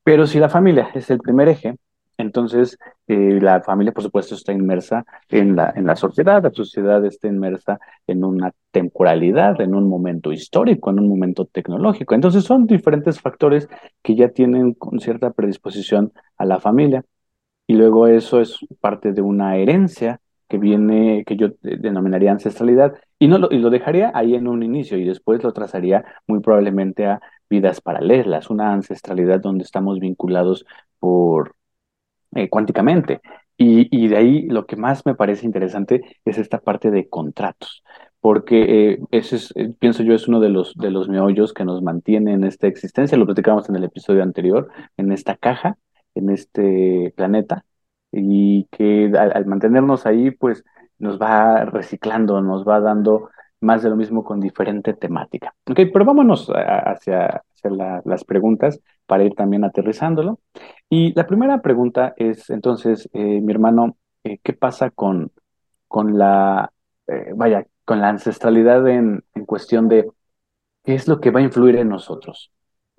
Pero 0.04 0.28
si 0.28 0.40
la 0.40 0.50
familia 0.50 0.90
es 0.94 1.10
el 1.10 1.20
primer 1.20 1.48
eje, 1.48 1.78
entonces 2.18 2.78
eh, 3.08 3.40
la 3.42 3.62
familia, 3.62 3.94
por 3.94 4.04
supuesto, 4.04 4.36
está 4.36 4.52
inmersa 4.52 5.06
en 5.30 5.56
la, 5.56 5.72
en 5.74 5.86
la 5.88 5.96
sociedad, 5.96 6.44
la 6.44 6.52
sociedad 6.52 7.06
está 7.06 7.30
inmersa 7.30 7.80
en 8.08 8.26
una 8.26 8.52
temporalidad, 8.72 9.62
en 9.62 9.74
un 9.74 9.88
momento 9.88 10.34
histórico, 10.34 10.90
en 10.90 11.00
un 11.00 11.08
momento 11.08 11.46
tecnológico. 11.46 12.14
Entonces 12.14 12.44
son 12.44 12.68
diferentes 12.68 13.22
factores 13.22 13.70
que 14.02 14.16
ya 14.16 14.30
tienen 14.30 14.76
cierta 15.00 15.32
predisposición 15.32 16.12
a 16.38 16.44
la 16.44 16.60
familia. 16.60 17.06
Y 17.68 17.76
luego 17.76 18.08
eso 18.08 18.42
es 18.42 18.58
parte 18.82 19.14
de 19.14 19.22
una 19.22 19.56
herencia 19.56 20.20
que 20.52 20.58
viene, 20.58 21.24
que 21.26 21.38
yo 21.38 21.48
denominaría 21.62 22.32
ancestralidad, 22.32 22.94
y, 23.18 23.30
no 23.30 23.38
lo, 23.38 23.50
y 23.52 23.60
lo 23.60 23.70
dejaría 23.70 24.12
ahí 24.14 24.36
en 24.36 24.48
un 24.50 24.64
inicio 24.64 24.98
y 24.98 25.06
después 25.06 25.42
lo 25.44 25.54
trazaría 25.54 26.04
muy 26.28 26.42
probablemente 26.42 27.06
a 27.06 27.22
vidas 27.50 27.80
paralelas, 27.80 28.50
una 28.50 28.74
ancestralidad 28.74 29.40
donde 29.40 29.64
estamos 29.64 30.00
vinculados 30.00 30.66
por 31.00 31.56
eh, 32.36 32.50
cuánticamente. 32.50 33.22
Y, 33.58 33.88
y, 33.96 34.10
de 34.10 34.18
ahí 34.18 34.42
lo 34.48 34.66
que 34.66 34.76
más 34.76 35.06
me 35.06 35.16
parece 35.16 35.46
interesante 35.46 36.02
es 36.26 36.38
esta 36.38 36.60
parte 36.60 36.92
de 36.92 37.08
contratos, 37.08 37.84
porque 38.20 38.92
eh, 38.94 39.00
ese 39.12 39.38
es, 39.38 39.54
eh, 39.56 39.74
pienso 39.80 40.04
yo, 40.04 40.14
es 40.14 40.28
uno 40.28 40.42
de 40.42 40.50
los, 40.50 40.76
de 40.76 40.92
los 40.92 41.08
meollos 41.08 41.54
que 41.54 41.64
nos 41.64 41.82
mantiene 41.82 42.34
en 42.34 42.44
esta 42.44 42.68
existencia, 42.68 43.18
lo 43.18 43.26
platicamos 43.26 43.70
en 43.70 43.78
el 43.78 43.86
episodio 43.86 44.24
anterior, 44.24 44.70
en 44.98 45.14
esta 45.14 45.38
caja, 45.38 45.78
en 46.16 46.30
este 46.30 47.14
planeta, 47.16 47.64
y 48.12 48.66
que 48.72 49.12
al, 49.18 49.46
mantenernos 49.46 50.06
ahí, 50.06 50.32
pues 50.32 50.64
nos 51.00 51.20
va 51.20 51.66
reciclando, 51.66 52.42
nos 52.42 52.68
va 52.68 52.80
dando 52.80 53.30
más 53.62 53.84
de 53.84 53.90
lo 53.90 53.96
mismo 53.96 54.24
con 54.24 54.40
diferente 54.40 54.94
temática. 54.94 55.54
Ok, 55.70 55.80
pero 55.94 56.04
vámonos 56.04 56.50
hacia, 56.50 57.44
hacia 57.54 57.70
la, 57.70 58.02
las 58.06 58.24
preguntas 58.24 58.80
para 59.06 59.24
ir 59.24 59.36
también 59.36 59.64
aterrizándolo. 59.64 60.40
Y 60.90 61.14
la 61.14 61.28
primera 61.28 61.62
pregunta 61.62 62.14
es, 62.18 62.50
entonces, 62.50 63.10
eh, 63.14 63.42
mi 63.42 63.52
hermano, 63.54 63.98
eh, 64.24 64.40
¿qué 64.44 64.54
pasa 64.54 64.90
con, 64.90 65.32
con 65.88 66.18
la, 66.18 66.72
eh, 67.08 67.32
vaya, 67.36 67.66
con 67.86 68.02
la 68.02 68.10
ancestralidad 68.10 68.88
en, 68.88 69.24
en, 69.36 69.46
cuestión 69.46 69.88
de 69.88 70.10
qué 70.84 70.96
es 70.96 71.08
lo 71.08 71.20
que 71.20 71.32
va 71.32 71.40
a 71.40 71.44
influir 71.44 71.76
en 71.76 71.90
nosotros? 71.90 72.52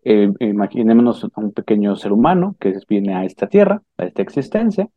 imaginémonos 0.05 1.23
un 1.37 1.53
pequeño 1.53 1.95
ser 1.95 2.11
humano 2.11 2.57
que 2.59 2.77
viene 2.89 3.15
a 3.15 3.25
esta 3.25 3.47
tierra, 3.47 3.83
a 3.97 4.07
esta 4.07 4.21
existencia, 4.21 4.89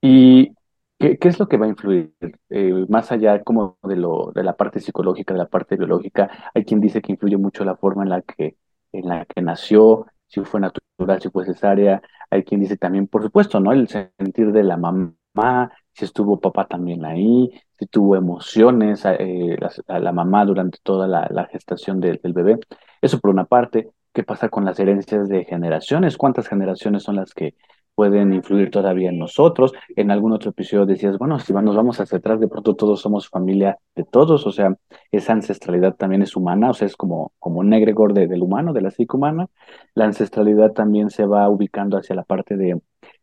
y 0.00 0.52
¿Qué, 0.98 1.16
¿Qué, 1.18 1.28
es 1.28 1.38
lo 1.38 1.46
que 1.48 1.56
va 1.56 1.66
a 1.66 1.68
influir? 1.68 2.12
Eh, 2.50 2.84
más 2.88 3.12
allá 3.12 3.42
como 3.44 3.78
de, 3.84 3.94
lo, 3.96 4.32
de 4.34 4.42
la 4.42 4.56
parte 4.56 4.80
psicológica, 4.80 5.32
de 5.32 5.38
la 5.38 5.48
parte 5.48 5.76
biológica, 5.76 6.50
hay 6.54 6.64
quien 6.64 6.80
dice 6.80 7.00
que 7.00 7.12
influye 7.12 7.36
mucho 7.36 7.64
la 7.64 7.76
forma 7.76 8.02
en 8.02 8.08
la 8.10 8.22
que, 8.22 8.56
en 8.92 9.08
la 9.08 9.24
que 9.24 9.40
nació, 9.40 10.06
si 10.26 10.40
fue 10.42 10.60
natural, 10.60 11.22
si 11.22 11.30
fue 11.30 11.46
cesárea, 11.46 12.02
hay 12.30 12.42
quien 12.42 12.60
dice 12.60 12.76
también, 12.76 13.06
por 13.06 13.22
supuesto, 13.22 13.60
¿no? 13.60 13.72
El 13.72 13.88
sentir 13.88 14.50
de 14.50 14.64
la 14.64 14.76
mamá, 14.76 15.70
si 15.92 16.04
estuvo 16.04 16.40
papá 16.40 16.66
también 16.66 17.04
ahí, 17.04 17.50
si 17.78 17.86
tuvo 17.86 18.16
emociones 18.16 19.04
eh, 19.04 19.56
la, 19.86 20.00
la, 20.00 20.12
mamá 20.12 20.44
durante 20.44 20.78
toda 20.82 21.06
la, 21.06 21.48
gestación 21.52 22.00
de, 22.00 22.18
del 22.20 22.32
bebé. 22.32 22.58
Eso 23.00 23.20
por 23.20 23.30
una 23.30 23.44
parte. 23.44 23.90
¿Qué 24.12 24.24
pasa 24.24 24.48
con 24.48 24.64
las 24.64 24.80
herencias 24.80 25.28
de 25.28 25.44
generaciones? 25.44 26.16
¿Cuántas 26.16 26.48
generaciones 26.48 27.04
son 27.04 27.16
las 27.16 27.34
que 27.34 27.54
pueden 27.98 28.32
influir 28.32 28.70
todavía 28.70 29.08
en 29.08 29.18
nosotros. 29.18 29.72
En 29.96 30.12
algún 30.12 30.30
otro 30.30 30.50
episodio 30.50 30.86
decías, 30.86 31.18
bueno, 31.18 31.40
si 31.40 31.52
nos 31.52 31.74
vamos 31.74 31.98
hacia 31.98 32.18
atrás, 32.18 32.38
de 32.38 32.46
pronto 32.46 32.76
todos 32.76 33.00
somos 33.00 33.28
familia 33.28 33.76
de 33.96 34.04
todos, 34.04 34.46
o 34.46 34.52
sea, 34.52 34.76
esa 35.10 35.32
ancestralidad 35.32 35.96
también 35.96 36.22
es 36.22 36.36
humana, 36.36 36.70
o 36.70 36.74
sea, 36.74 36.86
es 36.86 36.94
como, 36.94 37.32
como 37.40 37.58
un 37.58 37.72
egregor 37.72 38.14
de, 38.14 38.28
del 38.28 38.42
humano, 38.44 38.72
de 38.72 38.82
la 38.82 38.92
psique 38.92 39.16
humana. 39.16 39.48
La 39.94 40.04
ancestralidad 40.04 40.74
también 40.74 41.10
se 41.10 41.26
va 41.26 41.48
ubicando 41.48 41.98
hacia 41.98 42.14
la 42.14 42.22
parte 42.22 42.56
de, 42.56 42.80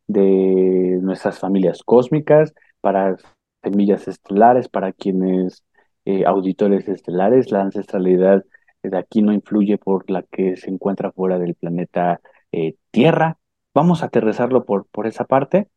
de 0.08 1.00
nuestras 1.02 1.40
familias 1.40 1.82
cósmicas, 1.82 2.54
para 2.82 3.16
semillas 3.64 4.10
estelares, 4.10 4.68
para 4.68 4.92
quienes 4.92 5.64
eh, 6.04 6.26
auditores 6.26 6.90
estelares, 6.90 7.50
la 7.50 7.62
ancestralidad 7.62 8.44
de 8.84 8.98
aquí 8.98 9.22
no 9.22 9.32
influye 9.32 9.78
por 9.78 10.10
la 10.12 10.24
que 10.24 10.58
se 10.58 10.70
encuentra 10.70 11.14
fuera 11.14 11.40
del 11.40 11.56
planeta 11.56 12.20
eh, 12.52 12.76
Tierra, 12.92 13.38
vamos 13.76 14.02
a 14.02 14.08
aterrizarlo 14.08 14.66
por, 14.66 14.88
por 14.88 15.06
esa 15.06 15.26
parte. 15.26 15.68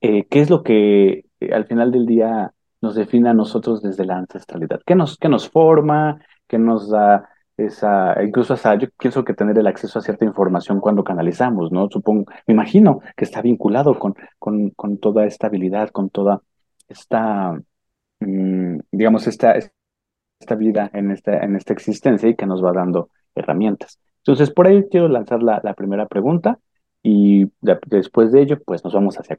Eh, 0.00 0.26
¿Qué 0.26 0.40
es 0.40 0.50
lo 0.50 0.62
que 0.62 1.24
eh, 1.40 1.52
al 1.52 1.64
final 1.64 1.90
del 1.90 2.06
día 2.06 2.52
nos 2.82 2.94
define 2.94 3.30
a 3.30 3.34
nosotros 3.34 3.82
desde 3.82 4.04
la 4.04 4.18
ancestralidad? 4.18 4.80
¿Qué 4.86 4.94
nos, 4.94 5.16
qué 5.16 5.28
nos 5.28 5.48
forma? 5.48 6.20
¿Qué 6.46 6.58
nos 6.58 6.90
da 6.90 7.28
esa, 7.56 8.22
incluso 8.22 8.54
hasta 8.54 8.74
yo 8.74 8.88
pienso 8.98 9.24
que 9.24 9.32
tener 9.32 9.56
el 9.58 9.66
acceso 9.66 9.98
a 9.98 10.02
cierta 10.02 10.24
información 10.24 10.80
cuando 10.80 11.04
canalizamos, 11.04 11.72
¿no? 11.72 11.88
Supongo, 11.88 12.26
me 12.46 12.54
imagino 12.54 13.00
que 13.16 13.24
está 13.24 13.40
vinculado 13.40 13.98
con, 13.98 14.14
con, 14.38 14.70
con 14.70 14.98
toda 14.98 15.24
esta 15.24 15.46
habilidad, 15.46 15.90
con 15.90 16.10
toda 16.10 16.42
esta, 16.88 17.58
mmm, 18.20 18.78
digamos, 18.92 19.26
esta, 19.26 19.54
esta 19.56 20.54
vida 20.56 20.90
en 20.92 21.12
esta, 21.12 21.38
en 21.44 21.56
esta 21.56 21.72
existencia 21.72 22.28
y 22.28 22.34
que 22.34 22.46
nos 22.46 22.62
va 22.62 22.72
dando 22.72 23.08
herramientas. 23.34 23.98
Entonces, 24.18 24.50
por 24.50 24.66
ahí 24.66 24.84
quiero 24.90 25.08
lanzar 25.08 25.42
la, 25.42 25.60
la 25.62 25.74
primera 25.74 26.06
pregunta 26.06 26.58
y 27.04 27.44
de, 27.62 27.78
después 27.88 28.32
de 28.32 28.42
ello, 28.42 28.60
pues 28.64 28.84
nos 28.84 28.94
vamos 28.94 29.16
hacia... 29.20 29.38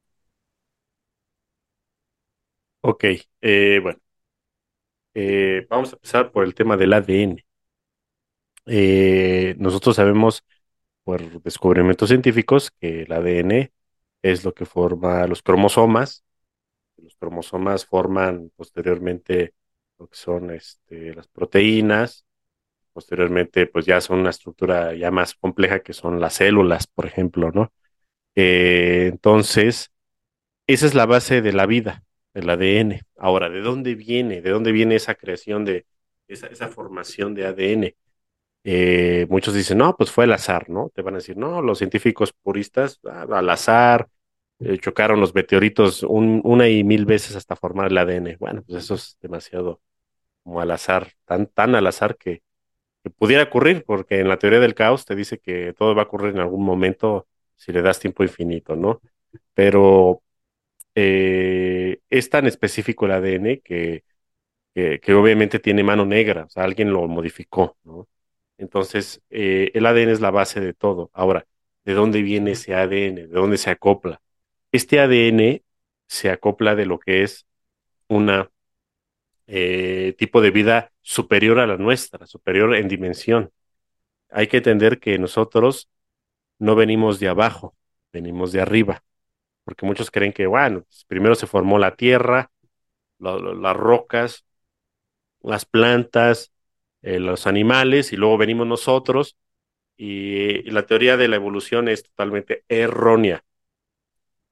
Ok, 2.80 3.04
eh, 3.40 3.80
bueno, 3.82 3.98
eh, 5.14 5.66
vamos 5.70 5.92
a 5.92 5.96
empezar 5.96 6.30
por 6.32 6.44
el 6.44 6.54
tema 6.54 6.76
del 6.76 6.92
ADN. 6.92 7.46
Eh, 8.66 9.56
nosotros 9.58 9.96
sabemos 9.96 10.44
por 11.04 11.42
descubrimientos 11.42 12.10
científicos 12.10 12.72
que 12.72 13.02
el 13.04 13.12
ADN 13.12 13.72
es 14.22 14.44
lo 14.44 14.54
que 14.54 14.66
forma 14.66 15.26
los 15.28 15.42
cromosomas. 15.42 16.24
Los 16.98 17.16
cromosomas 17.16 17.86
forman 17.86 18.52
posteriormente 18.56 19.54
lo 19.98 20.08
que 20.08 20.16
son 20.18 20.52
este, 20.52 21.14
las 21.16 21.28
proteínas, 21.28 22.25
Posteriormente, 22.96 23.66
pues 23.66 23.84
ya 23.84 24.00
son 24.00 24.20
una 24.20 24.30
estructura 24.30 24.94
ya 24.94 25.10
más 25.10 25.34
compleja 25.34 25.80
que 25.80 25.92
son 25.92 26.18
las 26.18 26.32
células, 26.36 26.86
por 26.86 27.04
ejemplo, 27.04 27.52
¿no? 27.52 27.70
Eh, 28.36 29.08
entonces, 29.12 29.92
esa 30.66 30.86
es 30.86 30.94
la 30.94 31.06
base 31.06 31.42
de 31.42 31.52
la 31.52 31.66
vida, 31.66 32.04
del 32.34 32.48
ADN. 32.50 33.02
Ahora, 33.18 33.50
¿de 33.50 33.60
dónde 33.60 33.96
viene? 33.96 34.40
¿De 34.42 34.50
dónde 34.50 34.72
viene 34.72 34.96
esa 34.96 35.14
creación 35.14 35.66
de 35.66 35.86
esa, 36.28 36.46
esa 36.48 36.68
formación 36.68 37.34
de 37.34 37.46
ADN? 37.46 37.96
Eh, 38.64 39.26
muchos 39.30 39.54
dicen, 39.54 39.78
no, 39.78 39.94
pues 39.96 40.10
fue 40.10 40.24
al 40.24 40.32
azar, 40.32 40.70
¿no? 40.70 40.90
Te 40.94 41.02
van 41.02 41.14
a 41.14 41.18
decir, 41.18 41.36
no, 41.36 41.62
los 41.62 41.78
científicos 41.78 42.32
puristas, 42.32 43.00
ah, 43.04 43.26
al 43.30 43.50
azar, 43.50 44.08
eh, 44.60 44.78
chocaron 44.78 45.20
los 45.20 45.34
meteoritos 45.34 46.02
un, 46.02 46.40
una 46.44 46.68
y 46.68 46.82
mil 46.84 47.04
veces 47.06 47.36
hasta 47.36 47.56
formar 47.56 47.88
el 47.92 47.98
ADN. 47.98 48.36
Bueno, 48.40 48.62
pues 48.66 48.84
eso 48.84 48.94
es 48.94 49.18
demasiado 49.20 49.82
como 50.44 50.60
al 50.60 50.70
azar, 50.70 51.12
tan, 51.26 51.46
tan 51.48 51.74
al 51.74 51.86
azar 51.88 52.16
que 52.16 52.42
pudiera 53.10 53.44
ocurrir, 53.44 53.84
porque 53.84 54.20
en 54.20 54.28
la 54.28 54.38
teoría 54.38 54.60
del 54.60 54.74
caos 54.74 55.04
te 55.04 55.14
dice 55.14 55.38
que 55.38 55.72
todo 55.74 55.94
va 55.94 56.02
a 56.02 56.04
ocurrir 56.06 56.30
en 56.34 56.40
algún 56.40 56.64
momento 56.64 57.26
si 57.56 57.72
le 57.72 57.82
das 57.82 57.98
tiempo 58.00 58.22
infinito, 58.22 58.76
¿no? 58.76 59.00
Pero 59.54 60.22
eh, 60.94 62.00
es 62.10 62.30
tan 62.30 62.46
específico 62.46 63.06
el 63.06 63.12
ADN 63.12 63.60
que, 63.62 64.04
que, 64.74 65.00
que 65.00 65.14
obviamente 65.14 65.58
tiene 65.60 65.84
mano 65.84 66.06
negra, 66.06 66.44
o 66.44 66.50
sea, 66.50 66.64
alguien 66.64 66.92
lo 66.92 67.06
modificó, 67.08 67.76
¿no? 67.84 68.08
Entonces, 68.58 69.22
eh, 69.30 69.70
el 69.74 69.86
ADN 69.86 70.10
es 70.12 70.20
la 70.20 70.30
base 70.30 70.60
de 70.60 70.72
todo. 70.74 71.10
Ahora, 71.12 71.46
¿de 71.84 71.94
dónde 71.94 72.22
viene 72.22 72.52
ese 72.52 72.74
ADN? 72.74 73.14
¿De 73.16 73.26
dónde 73.28 73.58
se 73.58 73.70
acopla? 73.70 74.20
Este 74.72 75.00
ADN 75.00 75.62
se 76.06 76.30
acopla 76.30 76.74
de 76.74 76.86
lo 76.86 76.98
que 76.98 77.22
es 77.22 77.46
una 78.08 78.50
eh, 79.46 80.14
tipo 80.18 80.40
de 80.40 80.50
vida 80.50 80.92
superior 81.06 81.60
a 81.60 81.68
la 81.68 81.76
nuestra, 81.76 82.26
superior 82.26 82.74
en 82.74 82.88
dimensión. 82.88 83.52
Hay 84.28 84.48
que 84.48 84.56
entender 84.56 84.98
que 84.98 85.18
nosotros 85.20 85.88
no 86.58 86.74
venimos 86.74 87.20
de 87.20 87.28
abajo, 87.28 87.76
venimos 88.12 88.50
de 88.50 88.60
arriba, 88.60 89.04
porque 89.62 89.86
muchos 89.86 90.10
creen 90.10 90.32
que, 90.32 90.46
bueno, 90.46 90.82
pues, 90.82 91.04
primero 91.04 91.36
se 91.36 91.46
formó 91.46 91.78
la 91.78 91.94
tierra, 91.94 92.50
las 93.20 93.76
rocas, 93.76 94.44
las 95.42 95.64
plantas, 95.64 96.52
eh, 97.02 97.20
los 97.20 97.46
animales, 97.46 98.12
y 98.12 98.16
luego 98.16 98.36
venimos 98.36 98.66
nosotros, 98.66 99.36
y, 99.96 100.68
y, 100.68 100.70
la 100.72 100.86
teoría 100.86 101.16
de 101.16 101.28
la 101.28 101.36
evolución 101.36 101.88
es 101.88 102.02
totalmente 102.02 102.64
errónea. 102.68 103.44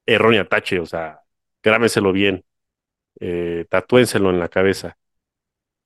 Errónea, 0.07 0.49
tache, 0.49 0.79
o 0.79 0.87
sea, 0.87 1.21
grámeselo 1.63 2.13
bien, 2.13 2.45
eh, 3.21 3.67
tatúenselo 3.69 4.31
en 4.31 4.39
la 4.39 4.49
cabeza. 4.49 4.97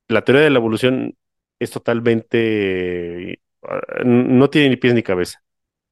La 0.09 0.23
teoría 0.25 0.45
de 0.45 0.51
la 0.51 0.59
evolución 0.59 1.17
es 1.59 1.71
totalmente, 1.71 3.41
uh, 3.63 4.05
no 4.05 4.51
tiene 4.51 4.71
ni 4.71 4.77
pies 4.77 4.95
ni 4.95 5.03
cabeza. 5.03 5.43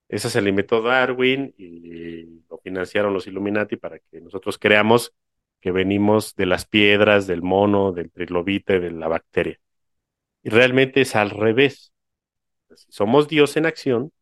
Esa 0.09 0.31
se 0.31 0.41
la 0.43 0.49
inventó 0.51 0.83
Darwin 0.83 1.55
y 1.59 2.43
lo 2.49 2.59
financiaron 2.59 3.13
los 3.13 3.27
Illuminati 3.27 3.77
para 3.77 3.99
que 3.99 4.21
nosotros 4.21 4.59
creamos 4.59 5.15
que 5.61 5.73
venimos 5.73 6.35
de 6.37 6.47
las 6.47 6.67
piedras, 6.67 7.27
del 7.27 7.43
mono, 7.43 7.93
del 7.93 8.11
trilobite, 8.11 8.81
de 8.81 8.91
la 8.93 9.09
bacteria. 9.09 9.59
Y 10.43 10.51
realmente 10.51 11.01
es 11.03 11.17
al 11.17 11.31
revés. 11.31 11.93
Si 12.75 12.93
somos 12.93 13.29
Dios 13.29 13.57
en 13.57 13.67
acción, 13.67 14.13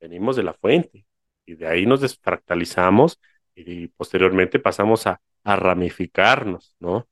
venimos 0.00 0.36
de 0.36 0.44
la 0.44 0.54
fuente 0.54 1.06
y 1.46 1.54
de 1.56 1.66
ahí 1.66 1.86
nos 1.86 2.00
desfractalizamos 2.00 3.20
y 3.54 3.88
posteriormente 3.88 4.58
pasamos 4.60 5.06
a 5.06 5.20
ramificarnos, 5.44 6.76
¿no? 6.80 7.08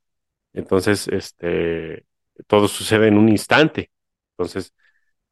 Entonces, 0.53 1.07
este, 1.09 2.05
todo 2.47 2.67
sucede 2.67 3.07
en 3.07 3.17
un 3.17 3.29
instante. 3.29 3.91
Entonces, 4.31 4.73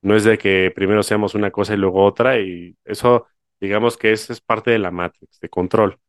no 0.01 0.15
es 0.15 0.23
de 0.23 0.37
que 0.37 0.71
primero 0.75 1.03
seamos 1.03 1.35
una 1.35 1.51
cosa 1.51 1.73
y 1.73 1.77
luego 1.77 2.03
otra, 2.03 2.39
y 2.39 2.77
eso, 2.85 3.27
digamos 3.59 3.97
que 3.97 4.11
es, 4.13 4.29
es 4.29 4.41
parte 4.41 4.71
de 4.71 4.79
la 4.79 4.91
matrix 4.91 5.39
de 5.39 5.49
control. 5.49 5.99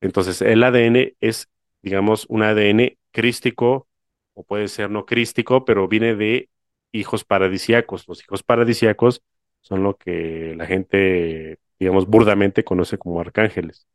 Entonces, 0.00 0.42
el 0.42 0.64
ADN 0.64 1.16
es, 1.20 1.48
digamos, 1.82 2.26
un 2.28 2.42
ADN 2.42 2.98
crístico, 3.12 3.88
o 4.34 4.44
puede 4.44 4.68
ser 4.68 4.90
no 4.90 5.06
crístico, 5.06 5.64
pero 5.64 5.88
viene 5.88 6.14
de 6.16 6.50
hijos 6.92 7.24
paradisiacos. 7.24 8.08
Los 8.08 8.22
hijos 8.22 8.42
paradisiacos 8.42 9.22
son 9.60 9.82
lo 9.82 9.96
que 9.96 10.54
la 10.56 10.66
gente, 10.66 11.58
digamos, 11.78 12.06
burdamente 12.06 12.64
conoce 12.64 12.98
como 12.98 13.20
arcángeles. 13.20 13.86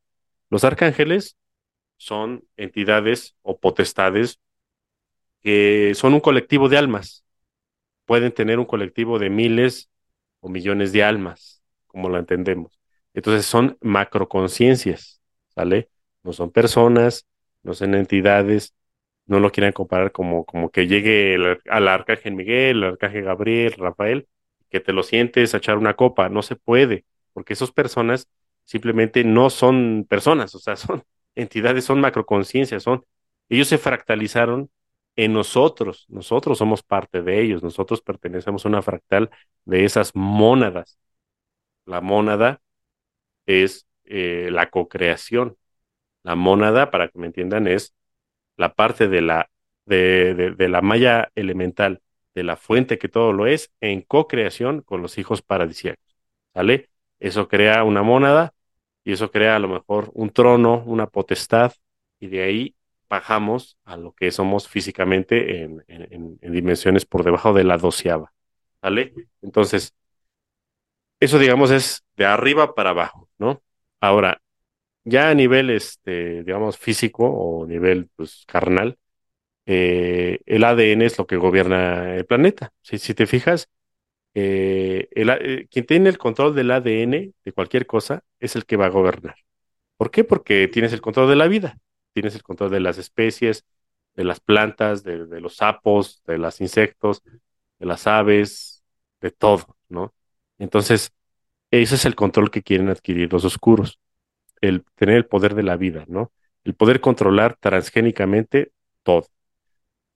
Los 0.50 0.64
arcángeles 0.64 1.38
son 1.98 2.46
entidades 2.58 3.36
o 3.42 3.60
potestades 3.60 4.40
que 5.42 5.94
son 5.96 6.14
un 6.14 6.20
colectivo 6.20 6.70
de 6.70 6.78
almas. 6.78 7.26
Pueden 8.06 8.32
tener 8.34 8.60
un 8.60 8.66
colectivo 8.66 9.20
de 9.20 9.30
miles 9.30 9.90
o 10.40 10.50
millones 10.50 10.92
de 10.94 11.04
almas, 11.04 11.64
como 11.88 12.10
lo 12.10 12.18
entendemos. 12.18 12.80
Entonces 13.14 13.46
son 13.46 13.78
macroconciencias, 13.82 15.22
¿sale? 15.56 15.90
No 16.24 16.34
son 16.34 16.52
personas, 16.52 17.26
no 17.64 17.74
son 17.74 17.96
entidades, 17.96 18.74
no 19.26 19.40
lo 19.40 19.52
quieran 19.52 19.74
comparar 19.74 20.12
como, 20.12 20.46
como 20.46 20.70
que 20.72 20.88
llegue 20.88 21.38
al 21.70 21.88
arcángel 21.88 22.34
Miguel, 22.36 22.78
el 22.78 22.84
arcángel 22.92 23.26
Gabriel, 23.26 23.74
Rafael, 23.78 24.28
que 24.70 24.80
te 24.80 24.94
lo 24.94 25.04
sientes 25.04 25.54
a 25.54 25.58
echar 25.58 25.78
una 25.78 25.96
copa. 25.96 26.30
No 26.30 26.42
se 26.42 26.56
puede, 26.56 27.06
porque 27.34 27.54
esas 27.54 27.72
personas 27.72 28.30
simplemente 28.64 29.24
no 29.24 29.50
son 29.50 30.06
personas, 30.10 30.54
o 30.56 30.60
sea, 30.60 30.76
son 30.78 31.04
entidades, 31.36 31.86
son 31.86 32.02
macroconciencias, 32.02 32.84
son, 32.84 33.06
ellos 33.50 33.68
se 33.68 33.78
fractalizaron 33.78 34.70
en 35.18 35.34
nosotros, 35.34 36.06
nosotros 36.10 36.60
somos 36.60 36.84
parte 36.84 37.22
de 37.24 37.42
ellos, 37.42 37.64
nosotros 37.64 38.02
pertenecemos 38.02 38.66
a 38.66 38.70
una 38.70 38.82
fractal 38.84 39.32
de 39.66 39.86
esas 39.86 40.16
mónadas. 40.16 41.00
La 41.86 42.02
mónada 42.02 42.62
es 43.48 43.88
eh, 44.06 44.50
la 44.52 44.70
cocreación. 44.70 45.58
La 46.24 46.36
mónada, 46.36 46.92
para 46.92 47.10
que 47.10 47.20
me 47.20 47.28
entiendan, 47.28 47.68
es 47.68 47.96
la 48.58 48.76
parte 48.76 49.08
de 49.10 49.22
la, 49.22 49.50
de, 49.86 50.36
de, 50.56 50.70
la 50.70 50.82
malla 50.82 51.32
elemental, 51.36 52.02
de 52.36 52.44
la 52.44 52.58
fuente 52.58 52.98
que 53.00 53.10
todo 53.10 53.34
lo 53.34 53.48
es, 53.48 53.72
en 53.82 54.02
cocreación 54.02 54.82
con 54.82 55.02
los 55.02 55.18
hijos 55.18 55.42
paradisíacos. 55.42 56.04
¿Sale? 56.54 56.90
Eso 57.20 57.48
crea 57.48 57.84
una 57.84 58.04
mónada 58.04 58.54
y 59.04 59.14
eso 59.14 59.32
crea 59.32 59.56
a 59.58 59.60
lo 59.60 59.70
mejor 59.70 60.12
un 60.14 60.32
trono, 60.32 60.84
una 60.86 61.08
potestad, 61.08 61.74
y 62.20 62.28
de 62.28 62.44
ahí 62.44 62.77
bajamos 63.10 63.78
a 63.86 63.98
lo 63.98 64.14
que 64.14 64.32
somos 64.32 64.68
físicamente 64.68 65.64
en, 65.64 65.84
en, 65.88 66.38
en 66.42 66.52
dimensiones 66.52 67.06
por 67.06 67.24
debajo 67.24 67.54
de 67.54 67.64
la 67.64 67.78
doceava. 67.78 68.34
¿Vale? 68.82 69.14
Entonces, 69.42 69.94
eso 71.20 71.40
digamos 71.40 71.72
es 71.72 72.04
de 72.16 72.26
arriba 72.26 72.76
para 72.76 72.92
abajo, 72.92 73.30
¿no? 73.40 73.62
Ahora, 74.00 74.42
ya 75.04 75.30
a 75.30 75.34
nivel, 75.36 75.70
este, 75.72 76.44
digamos, 76.44 76.78
físico 76.78 77.26
o 77.26 77.66
nivel 77.68 78.10
pues, 78.16 78.46
carnal, 78.48 78.98
eh, 79.66 80.40
el 80.46 80.64
ADN 80.64 81.04
es 81.04 81.18
lo 81.18 81.28
que 81.28 81.38
gobierna 81.38 82.16
el 82.16 82.26
planeta. 82.26 82.74
Si, 82.82 82.98
si 83.00 83.14
te 83.14 83.28
fijas, 83.28 83.70
eh, 84.36 85.10
eh, 85.16 85.68
quien 85.72 85.86
tiene 85.86 86.10
el 86.10 86.18
control 86.18 86.56
del 86.56 86.72
ADN 86.72 87.34
de 87.46 87.52
cualquier 87.54 87.88
cosa 87.88 88.24
es 88.40 88.56
el 88.56 88.66
que 88.66 88.78
va 88.78 88.88
a 88.88 88.90
gobernar. 88.90 89.36
¿Por 89.98 90.12
qué? 90.12 90.24
Porque 90.24 90.68
tienes 90.70 90.94
el 90.94 91.02
control 91.02 91.30
de 91.30 91.36
la 91.38 91.48
vida, 91.48 91.78
tienes 92.18 92.34
el 92.34 92.42
control 92.42 92.72
de 92.72 92.80
las 92.80 92.98
especies, 92.98 93.64
de 94.16 94.24
las 94.24 94.40
plantas, 94.40 95.04
de, 95.04 95.40
los 95.40 95.58
sapos, 95.58 96.24
de 96.26 96.40
los 96.40 96.60
insectos, 96.62 97.22
de 97.78 97.86
las 97.86 98.08
aves, 98.08 98.84
de 99.22 99.30
todo, 99.30 99.78
¿no? 99.88 100.16
Entonces, 100.58 101.12
ese 101.70 101.94
es 101.94 102.06
el 102.06 102.16
control 102.16 102.50
que 102.50 102.64
quieren 102.64 102.90
adquirir 102.90 103.32
los 103.32 103.46
oscuros, 103.46 104.00
el 104.62 104.84
tener 104.96 105.16
el 105.18 105.28
poder 105.28 105.54
de 105.54 105.62
la 105.62 105.78
vida, 105.78 106.06
¿no? 106.08 106.32
El 106.64 106.74
poder 106.74 107.02
controlar 107.02 107.56
transgénicamente 107.60 108.72
todo. 109.04 109.28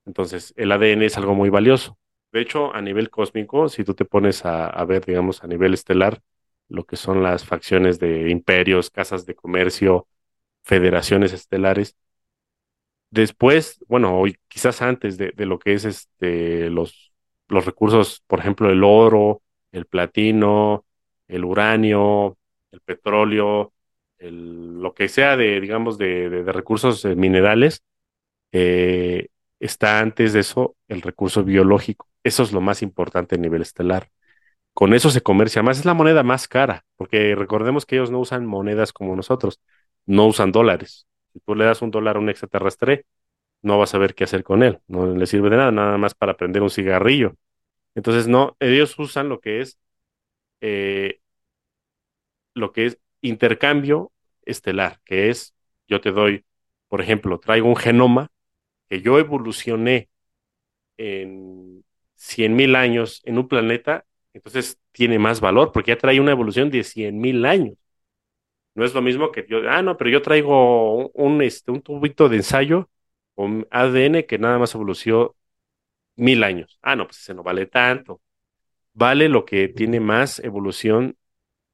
Entonces, 0.07 0.55
el 0.57 0.71
ADN 0.71 1.05
es 1.05 1.17
algo 1.17 1.35
muy 1.35 1.49
valioso. 1.49 1.99
De 2.31 2.41
hecho, 2.41 2.73
a 2.73 2.81
nivel 2.81 3.11
cósmico, 3.11 3.69
si 3.69 3.83
tú 3.83 3.93
te 3.93 4.05
pones 4.05 4.43
a, 4.43 4.83
ver, 4.85 5.05
digamos, 5.05 5.43
a 5.43 5.47
nivel 5.47 5.75
estelar, 5.75 6.19
lo 6.67 6.83
que 6.83 6.95
son 6.95 7.21
las 7.21 7.45
facciones 7.45 7.99
de 7.99 8.31
imperios, 8.31 8.89
casas 8.89 9.27
de 9.27 9.35
comercio, 9.35 10.07
federaciones 10.63 11.33
estelares, 11.33 11.95
después, 13.09 13.83
bueno, 13.87 14.17
hoy 14.19 14.37
quizás 14.47 14.81
antes 14.81 15.17
de, 15.17 15.33
lo 15.37 15.59
que 15.59 15.73
es 15.73 15.85
este, 15.85 16.69
los, 16.69 17.13
los 17.47 17.65
recursos, 17.65 18.23
por 18.27 18.39
ejemplo, 18.39 18.69
el 18.69 18.83
oro, 18.83 19.41
el 19.71 19.85
platino, 19.85 20.85
el 21.27 21.45
uranio, 21.45 22.37
el 22.71 22.81
petróleo, 22.81 23.73
el, 24.17 24.81
lo 24.81 24.93
que 24.93 25.09
sea 25.09 25.37
de, 25.37 25.59
digamos, 25.61 25.97
de, 25.97 26.29
de, 26.29 26.43
de 26.43 26.51
recursos 26.51 27.03
eh, 27.05 27.15
minerales, 27.15 27.83
eh, 28.51 29.29
está 29.59 29.99
antes 29.99 30.33
de 30.33 30.41
eso 30.41 30.75
el 30.87 31.01
recurso 31.01 31.43
biológico. 31.43 32.07
Eso 32.23 32.43
es 32.43 32.51
lo 32.53 32.61
más 32.61 32.81
importante 32.81 33.35
a 33.35 33.37
nivel 33.39 33.61
estelar. 33.61 34.09
Con 34.73 34.93
eso 34.93 35.09
se 35.11 35.21
comercia 35.21 35.63
más, 35.63 35.79
es 35.79 35.85
la 35.85 35.93
moneda 35.93 36.23
más 36.23 36.47
cara, 36.47 36.85
porque 36.95 37.35
recordemos 37.35 37.85
que 37.85 37.97
ellos 37.97 38.11
no 38.11 38.19
usan 38.19 38.45
monedas 38.45 38.93
como 38.93 39.15
nosotros, 39.15 39.59
no 40.05 40.27
usan 40.27 40.51
dólares. 40.51 41.07
Si 41.33 41.39
tú 41.41 41.55
le 41.55 41.65
das 41.65 41.81
un 41.81 41.91
dólar 41.91 42.17
a 42.17 42.19
un 42.19 42.29
extraterrestre, 42.29 43.05
no 43.61 43.79
vas 43.79 43.91
a 43.91 43.93
saber 43.93 44.15
qué 44.15 44.25
hacer 44.25 44.43
con 44.43 44.63
él, 44.63 44.79
no 44.87 45.07
le 45.15 45.25
sirve 45.27 45.49
de 45.49 45.57
nada, 45.57 45.71
nada 45.71 45.97
más 45.97 46.15
para 46.15 46.37
prender 46.37 46.63
un 46.63 46.69
cigarrillo. 46.71 47.35
Entonces, 47.95 48.27
no, 48.27 48.57
ellos 48.59 48.97
usan 48.99 49.29
lo 49.29 49.41
que 49.41 49.61
es, 49.61 49.79
eh, 50.61 51.21
lo 52.53 52.71
que 52.71 52.85
es 52.87 52.99
intercambio 53.21 54.11
estelar, 54.45 54.99
que 55.05 55.29
es, 55.29 55.53
yo 55.87 56.01
te 56.01 56.11
doy, 56.11 56.45
por 56.87 57.01
ejemplo, 57.01 57.39
traigo 57.39 57.67
un 57.69 57.75
genoma 57.75 58.29
que 58.89 59.01
yo 59.01 59.19
evolucioné 59.19 60.09
en 60.97 61.85
100 62.15 62.55
mil 62.55 62.75
años 62.75 63.21
en 63.25 63.37
un 63.37 63.47
planeta, 63.47 64.05
entonces 64.33 64.79
tiene 64.91 65.19
más 65.19 65.41
valor 65.41 65.71
porque 65.73 65.91
ya 65.91 65.97
trae 65.97 66.19
una 66.19 66.31
evolución 66.31 66.69
de 66.71 66.83
100 66.83 67.19
mil 67.19 67.45
años. 67.45 67.75
No 68.75 68.85
es 68.85 68.93
lo 68.93 69.01
mismo 69.01 69.31
que 69.31 69.45
yo, 69.49 69.69
ah, 69.69 69.81
no, 69.81 69.97
pero 69.97 70.09
yo 70.09 70.21
traigo 70.21 71.09
un, 71.09 71.41
este, 71.41 71.71
un 71.71 71.81
tubito 71.81 72.29
de 72.29 72.37
ensayo 72.37 72.89
con 73.35 73.67
ADN 73.71 74.25
que 74.25 74.37
nada 74.37 74.59
más 74.59 74.73
evolucionó 74.75 75.35
mil 76.15 76.43
años. 76.43 76.79
Ah, 76.81 76.95
no, 76.95 77.05
pues 77.07 77.19
ese 77.19 77.33
no 77.33 77.43
vale 77.43 77.65
tanto. 77.67 78.21
Vale 78.93 79.29
lo 79.29 79.45
que 79.45 79.69
tiene 79.69 79.99
más 79.99 80.39
evolución 80.39 81.17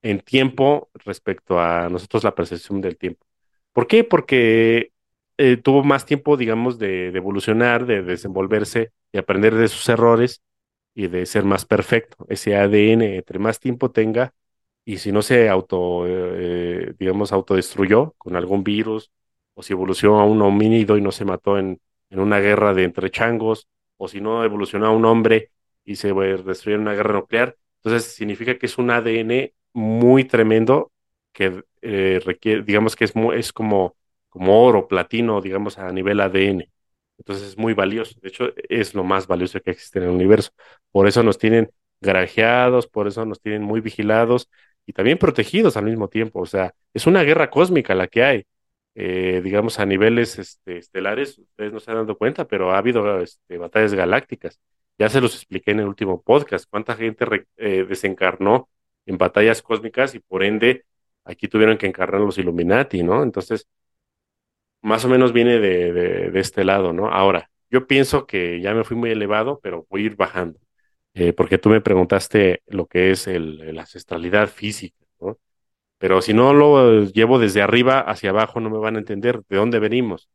en 0.02 0.20
tiempo 0.22 0.90
respecto 1.06 1.60
a 1.60 1.90
nosotros 1.90 2.24
la 2.24 2.36
percepción 2.36 2.82
del 2.82 2.98
tiempo. 2.98 3.26
¿Por 3.74 3.88
qué? 3.88 4.04
Porque 4.04 4.94
eh, 5.38 5.58
tuvo 5.58 5.84
más 5.84 6.06
tiempo, 6.06 6.38
digamos, 6.38 6.80
de, 6.80 7.12
de 7.12 7.18
evolucionar, 7.18 7.86
de 7.86 8.04
desenvolverse 8.04 8.92
y 9.12 9.18
aprender 9.20 9.56
de 9.56 9.68
sus 9.68 9.88
errores 9.90 10.42
y 10.96 11.08
de 11.08 11.26
ser 11.26 11.44
más 11.46 11.66
perfecto. 11.66 12.26
Ese 12.30 12.56
ADN, 12.56 13.18
entre 13.18 13.40
más 13.40 13.60
tiempo 13.60 13.92
tenga, 13.92 14.34
y 14.88 15.00
si 15.00 15.12
no 15.12 15.22
se 15.22 15.50
auto, 15.50 16.06
eh, 16.08 16.94
digamos, 16.98 17.34
autodestruyó 17.34 18.14
con 18.18 18.38
algún 18.38 18.64
virus, 18.64 19.12
o 19.54 19.62
si 19.62 19.74
evolucionó 19.74 20.20
a 20.22 20.26
un 20.26 20.42
homínido 20.42 20.98
y 20.98 21.02
no 21.02 21.12
se 21.12 21.26
mató 21.26 21.58
en, 21.60 21.82
en 22.10 22.20
una 22.20 22.40
guerra 22.40 22.74
de 22.74 22.86
entre 22.86 23.12
changos, 23.12 23.68
o 23.98 24.08
si 24.08 24.22
no 24.22 24.44
evolucionó 24.46 24.88
a 24.88 24.92
un 24.92 25.04
hombre 25.06 25.52
y 25.84 25.98
se 25.98 26.14
destruyó 26.14 26.76
en 26.78 26.84
una 26.84 26.94
guerra 26.94 27.14
nuclear, 27.16 27.58
entonces 27.84 28.14
significa 28.14 28.58
que 28.58 28.66
es 28.66 28.78
un 28.78 28.90
ADN 28.92 29.54
muy 29.74 30.24
tremendo 30.24 30.92
que 31.34 31.64
eh, 31.82 32.22
requiere, 32.26 32.64
digamos 32.64 32.96
que 32.96 33.04
es, 33.06 33.14
es 33.36 33.52
como, 33.54 33.96
como 34.30 34.64
oro, 34.66 34.88
platino, 34.88 35.42
digamos, 35.42 35.78
a 35.78 35.92
nivel 35.92 36.22
ADN. 36.22 36.70
Entonces 37.18 37.48
es 37.50 37.58
muy 37.58 37.74
valioso. 37.74 38.18
De 38.22 38.30
hecho, 38.30 38.54
es 38.70 38.94
lo 38.94 39.04
más 39.04 39.28
valioso 39.28 39.60
que 39.62 39.72
existe 39.72 40.00
en 40.00 40.06
el 40.06 40.12
universo. 40.12 40.52
Por 40.92 41.08
eso 41.08 41.24
nos 41.24 41.38
tienen 41.38 41.70
granjeados, 42.00 42.88
por 42.88 43.08
eso 43.08 43.26
nos 43.26 43.42
tienen 43.42 43.64
muy 43.64 43.82
vigilados 43.82 44.50
y 44.88 44.94
también 44.94 45.20
protegidos 45.20 45.78
al 45.78 45.86
mismo 45.86 46.08
tiempo. 46.10 46.42
O 46.42 46.46
sea, 46.48 46.74
es 46.94 47.06
una 47.08 47.24
guerra 47.24 47.50
cósmica 47.52 47.94
la 47.94 48.08
que 48.08 48.24
hay. 48.24 48.46
Eh, 48.96 49.42
digamos, 49.44 49.80
a 49.80 49.86
niveles 49.86 50.40
este, 50.40 50.80
estelares, 50.80 51.38
ustedes 51.38 51.72
no 51.72 51.80
se 51.80 51.92
han 51.92 51.98
dado 51.98 52.18
cuenta, 52.18 52.48
pero 52.48 52.72
ha 52.72 52.80
habido 52.80 53.22
este, 53.22 53.58
batallas 53.60 53.94
galácticas. 53.94 54.60
Ya 54.98 55.10
se 55.10 55.22
los 55.22 55.36
expliqué 55.36 55.72
en 55.72 55.82
el 55.82 55.88
último 55.88 56.24
podcast, 56.24 56.66
cuánta 56.70 56.96
gente 56.96 57.26
eh, 57.58 57.86
desencarnó 57.88 58.70
en 59.06 59.18
batallas 59.20 59.62
cósmicas 59.62 60.16
y 60.16 60.20
por 60.20 60.44
ende 60.44 60.86
aquí 61.26 61.48
tuvieron 61.48 61.78
que 61.78 61.88
encarnar 61.88 62.22
los 62.22 62.38
Illuminati, 62.40 63.04
¿no? 63.04 63.22
Entonces, 63.24 63.68
más 64.82 65.06
o 65.06 65.10
menos 65.10 65.34
viene 65.34 65.60
de, 65.60 65.92
de, 66.32 66.40
este 66.40 66.64
lado, 66.64 66.94
¿no? 66.94 67.10
Ahora, 67.10 67.50
yo 67.70 67.88
pienso 67.88 68.26
que 68.26 68.62
ya 68.62 68.74
me 68.74 68.84
fui 68.84 68.96
muy 68.98 69.12
elevado, 69.12 69.60
pero 69.62 69.86
voy 69.90 70.04
a 70.04 70.06
ir 70.06 70.16
bajando, 70.16 70.60
eh, 71.18 71.34
porque 71.34 71.58
tú 71.58 71.70
me 71.70 71.82
preguntaste 71.82 72.62
lo 72.68 72.86
que 72.88 73.12
es 73.12 73.28
el, 73.28 73.74
la 73.76 73.82
ancestralidad 73.82 74.50
física, 74.50 75.04
¿no? 75.20 75.40
Pero 75.98 76.22
si 76.22 76.34
no 76.34 76.54
lo 76.54 77.06
llevo 77.06 77.40
desde 77.40 77.62
arriba 77.64 78.02
hacia 78.02 78.32
abajo, 78.32 78.60
no 78.60 78.70
me 78.70 78.78
van 78.80 78.98
a 78.98 79.00
entender 79.00 79.42
de 79.50 79.58
dónde 79.58 79.80
venimos, 79.80 80.30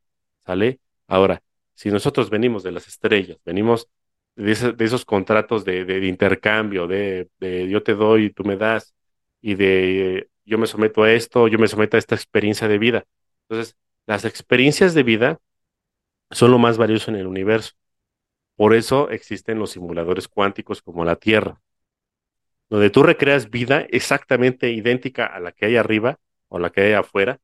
¿sale? 0.44 0.80
Ahora, 1.06 1.42
si 1.74 1.90
nosotros 1.90 2.30
venimos 2.30 2.64
de 2.64 2.72
las 2.72 2.88
estrellas, 2.88 3.38
venimos 3.44 3.88
de, 4.36 4.54
de 4.72 4.84
esos 4.84 5.04
contratos 5.04 5.64
de, 5.64 6.06
intercambio, 6.08 6.88
de, 6.88 7.28
yo 7.70 7.82
te 7.84 7.94
doy 7.94 8.26
y 8.26 8.30
tú 8.30 8.44
me 8.44 8.56
das, 8.56 8.94
y 9.40 9.54
de 9.54 10.28
yo 10.44 10.58
me 10.58 10.66
someto 10.66 11.04
a 11.04 11.12
esto, 11.12 11.48
yo 11.48 11.58
me 11.58 11.68
someto 11.68 11.96
a 11.96 12.00
esta 12.00 12.16
experiencia 12.16 12.66
de 12.68 12.78
vida. 12.78 13.04
Entonces, 13.48 13.76
las 14.06 14.24
experiencias 14.24 14.94
de 14.94 15.04
vida 15.04 15.38
son 16.32 16.50
lo 16.50 16.58
más 16.58 16.78
valioso 16.78 17.10
en 17.12 17.18
el 17.18 17.26
universo. 17.28 17.74
Por 18.56 18.74
eso 18.74 19.10
existen 19.10 19.58
los 19.58 19.70
simuladores 19.72 20.28
cuánticos 20.28 20.82
como 20.82 21.04
la 21.04 21.16
Tierra, 21.16 21.60
donde 22.68 22.90
tú 22.90 23.02
recreas 23.02 23.50
vida 23.50 23.86
exactamente 23.90 24.70
idéntica 24.72 25.26
a 25.26 25.40
la 25.40 25.52
que 25.52 25.66
hay 25.66 25.76
arriba 25.76 26.18
o 26.48 26.58
la 26.58 26.70
que 26.70 26.82
hay 26.82 26.92
afuera. 26.94 27.40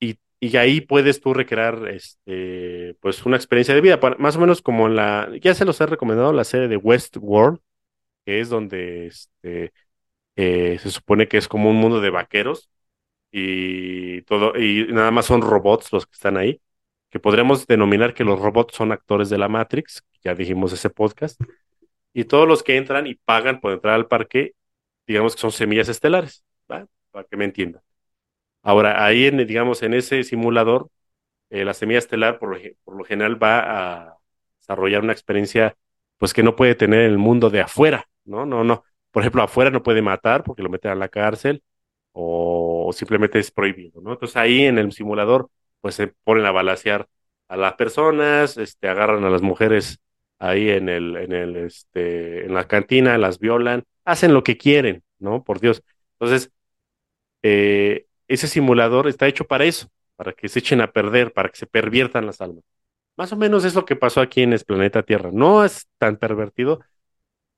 Y, 0.00 0.18
y 0.40 0.56
ahí 0.56 0.80
puedes 0.80 1.20
tú 1.20 1.34
recrear 1.34 1.88
este, 1.88 2.96
pues 3.00 3.24
una 3.26 3.36
experiencia 3.36 3.74
de 3.74 3.80
vida, 3.80 3.98
más 4.18 4.36
o 4.36 4.40
menos 4.40 4.62
como 4.62 4.88
la, 4.88 5.30
ya 5.40 5.54
se 5.54 5.64
los 5.64 5.80
he 5.80 5.86
recomendado 5.86 6.32
la 6.32 6.44
serie 6.44 6.68
de 6.68 6.76
Westworld, 6.76 7.60
que 8.24 8.40
es 8.40 8.48
donde 8.50 9.06
este, 9.08 9.72
eh, 10.36 10.78
se 10.80 10.90
supone 10.90 11.28
que 11.28 11.38
es 11.38 11.48
como 11.48 11.70
un 11.70 11.76
mundo 11.76 12.00
de 12.00 12.10
vaqueros, 12.10 12.70
y 13.32 14.22
todo, 14.22 14.56
y 14.58 14.86
nada 14.92 15.10
más 15.10 15.26
son 15.26 15.42
robots 15.42 15.92
los 15.92 16.06
que 16.06 16.14
están 16.14 16.36
ahí, 16.36 16.60
que 17.14 17.20
podríamos 17.20 17.68
denominar 17.68 18.12
que 18.12 18.24
los 18.24 18.40
robots 18.40 18.74
son 18.74 18.90
actores 18.90 19.30
de 19.30 19.38
la 19.38 19.48
Matrix, 19.48 20.02
ya 20.24 20.34
dijimos 20.34 20.72
ese 20.72 20.90
podcast, 20.90 21.40
y 22.12 22.24
todos 22.24 22.48
los 22.48 22.64
que 22.64 22.76
entran 22.76 23.06
y 23.06 23.14
pagan 23.14 23.60
por 23.60 23.72
entrar 23.72 23.94
al 23.94 24.08
parque, 24.08 24.54
digamos 25.06 25.36
que 25.36 25.40
son 25.40 25.52
semillas 25.52 25.88
estelares, 25.88 26.44
¿va? 26.68 26.88
para 27.12 27.24
que 27.24 27.36
me 27.36 27.44
entiendan. 27.44 27.82
Ahora, 28.62 29.04
ahí, 29.04 29.26
en, 29.26 29.46
digamos, 29.46 29.84
en 29.84 29.94
ese 29.94 30.24
simulador, 30.24 30.90
eh, 31.50 31.64
la 31.64 31.72
semilla 31.72 32.00
estelar 32.00 32.40
por, 32.40 32.60
por, 32.82 32.96
lo 32.96 33.04
general 33.04 33.40
va 33.40 33.60
a 34.08 34.18
desarrollar 34.58 35.04
una 35.04 35.12
experiencia 35.12 35.76
pues 36.18 36.34
que 36.34 36.42
no 36.42 36.56
puede 36.56 36.74
tener 36.74 37.02
el 37.02 37.18
mundo 37.18 37.48
de 37.48 37.60
afuera, 37.60 38.08
¿no? 38.24 38.44
No, 38.44 38.64
no. 38.64 38.82
Por 39.12 39.22
ejemplo, 39.22 39.40
afuera 39.40 39.70
no 39.70 39.84
puede 39.84 40.02
matar 40.02 40.42
porque 40.42 40.64
lo 40.64 40.68
meten 40.68 40.90
a 40.90 40.96
la 40.96 41.08
cárcel 41.08 41.62
o, 42.10 42.90
simplemente 42.92 43.38
es 43.38 43.52
prohibido, 43.52 44.00
¿no? 44.00 44.14
Entonces 44.14 44.36
ahí 44.36 44.62
en 44.64 44.78
el 44.78 44.90
simulador 44.90 45.48
pues 45.84 45.96
se 45.96 46.08
ponen 46.08 46.46
a 46.46 46.50
balasear 46.50 47.08
a 47.46 47.58
las 47.58 47.74
personas, 47.74 48.56
este, 48.56 48.88
agarran 48.88 49.22
a 49.24 49.28
las 49.28 49.42
mujeres 49.42 49.98
ahí 50.38 50.70
en 50.70 50.88
el, 50.88 51.14
en 51.18 51.32
el, 51.34 51.56
este, 51.56 52.46
en 52.46 52.54
la 52.54 52.66
cantina, 52.66 53.18
las 53.18 53.38
violan, 53.38 53.84
hacen 54.06 54.32
lo 54.32 54.42
que 54.42 54.56
quieren, 54.56 55.02
¿no? 55.18 55.44
Por 55.44 55.60
Dios. 55.60 55.82
Entonces, 56.14 56.50
eh, 57.42 58.06
ese 58.28 58.46
simulador 58.48 59.08
está 59.08 59.26
hecho 59.28 59.44
para 59.46 59.66
eso, 59.66 59.88
para 60.16 60.32
que 60.32 60.48
se 60.48 60.60
echen 60.60 60.80
a 60.80 60.90
perder, 60.90 61.34
para 61.34 61.50
que 61.50 61.56
se 61.56 61.66
perviertan 61.66 62.24
las 62.24 62.40
almas. 62.40 62.64
Más 63.18 63.30
o 63.32 63.36
menos 63.36 63.66
es 63.66 63.74
lo 63.74 63.84
que 63.84 63.96
pasó 63.96 64.22
aquí 64.22 64.40
en 64.40 64.54
el 64.54 64.64
planeta 64.64 65.02
Tierra. 65.02 65.32
No 65.34 65.66
es 65.66 65.86
tan 65.98 66.16
pervertido, 66.16 66.80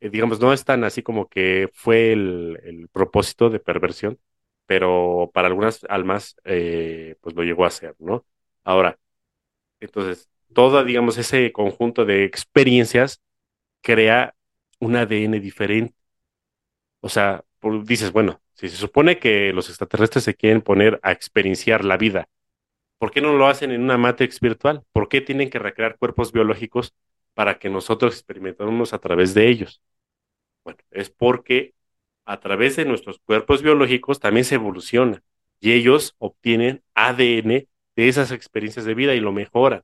eh, 0.01 0.11
digamos, 0.11 0.41
no 0.41 0.53
es 0.53 0.65
tan 0.65 0.85
así 0.85 1.03
como 1.03 1.29
que 1.29 1.71
fue 1.75 2.13
el, 2.13 2.61
el 2.65 2.89
propósito 2.89 3.51
de 3.51 3.61
perversión, 3.61 4.19
pero 4.67 5.31
para 5.35 5.49
algunas 5.49 5.85
almas, 5.89 6.37
eh, 6.45 7.17
pues 7.21 7.35
lo 7.37 7.43
llegó 7.45 7.65
a 7.65 7.69
hacer, 7.69 7.95
¿no? 7.99 8.27
Ahora, 8.65 8.99
entonces, 9.81 10.29
todo, 10.55 10.85
digamos, 10.85 11.19
ese 11.19 11.53
conjunto 11.53 12.05
de 12.05 12.25
experiencias 12.25 13.23
crea 13.83 14.35
un 14.81 14.97
ADN 14.97 15.41
diferente. 15.41 15.95
O 17.01 17.09
sea, 17.09 17.45
dices, 17.85 18.13
bueno, 18.13 18.41
si 18.55 18.69
se 18.69 18.77
supone 18.77 19.19
que 19.19 19.53
los 19.53 19.69
extraterrestres 19.69 20.25
se 20.25 20.35
quieren 20.35 20.63
poner 20.63 20.99
a 21.03 21.13
experienciar 21.13 21.85
la 21.85 21.97
vida, 21.97 22.29
¿por 22.99 23.11
qué 23.13 23.21
no 23.21 23.35
lo 23.35 23.47
hacen 23.49 23.73
en 23.73 23.83
una 23.83 23.99
matrix 23.99 24.41
virtual? 24.41 24.83
¿Por 24.93 25.09
qué 25.09 25.21
tienen 25.21 25.51
que 25.51 25.59
recrear 25.59 25.99
cuerpos 25.99 26.33
biológicos 26.33 26.95
para 27.35 27.59
que 27.59 27.71
nosotros 27.71 28.15
experimentemos 28.15 28.93
a 28.95 28.99
través 28.99 29.35
de 29.35 29.49
ellos? 29.49 29.83
Bueno, 30.65 30.81
es 30.91 31.11
porque 31.11 31.75
a 32.27 32.41
través 32.41 32.77
de 32.77 32.85
nuestros 32.85 33.21
cuerpos 33.21 33.63
biológicos 33.63 34.21
también 34.21 34.45
se 34.45 34.57
evoluciona 34.57 35.23
y 35.61 35.73
ellos 35.73 36.15
obtienen 36.19 36.83
ADN 36.95 37.69
de 37.97 38.09
esas 38.09 38.33
experiencias 38.33 38.85
de 38.85 38.95
vida 38.95 39.15
y 39.15 39.21
lo 39.21 39.33
mejoran. 39.33 39.83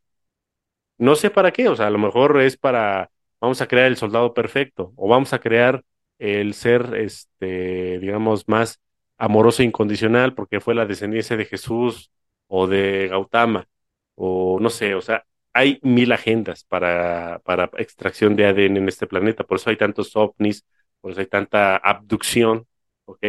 No 0.98 1.16
sé 1.16 1.30
para 1.30 1.52
qué, 1.52 1.68
o 1.68 1.76
sea, 1.76 1.88
a 1.88 1.90
lo 1.90 1.98
mejor 1.98 2.40
es 2.40 2.56
para, 2.56 3.10
vamos 3.40 3.60
a 3.60 3.66
crear 3.68 3.86
el 3.86 3.96
soldado 3.96 4.34
perfecto 4.34 4.92
o 4.96 5.08
vamos 5.08 5.32
a 5.32 5.40
crear 5.40 5.84
el 6.18 6.54
ser, 6.54 6.94
este, 6.96 7.98
digamos, 7.98 8.48
más 8.48 8.80
amoroso 9.18 9.62
e 9.62 9.66
incondicional 9.66 10.34
porque 10.34 10.60
fue 10.60 10.74
la 10.74 10.86
descendencia 10.86 11.36
de 11.36 11.44
Jesús 11.46 12.12
o 12.46 12.66
de 12.66 13.08
Gautama 13.08 13.66
o 14.14 14.58
no 14.60 14.70
sé, 14.70 14.94
o 14.94 15.00
sea, 15.02 15.24
hay 15.52 15.78
mil 15.82 16.12
agendas 16.12 16.64
para, 16.64 17.40
para 17.44 17.70
extracción 17.78 18.36
de 18.36 18.46
ADN 18.46 18.78
en 18.78 18.88
este 18.88 19.06
planeta, 19.06 19.44
por 19.44 19.58
eso 19.58 19.70
hay 19.70 19.76
tantos 19.76 20.14
ovnis, 20.16 20.64
por 21.02 21.10
eso 21.10 21.20
hay 21.20 21.26
tanta 21.26 21.76
abducción, 21.76 22.66
¿ok? 23.04 23.26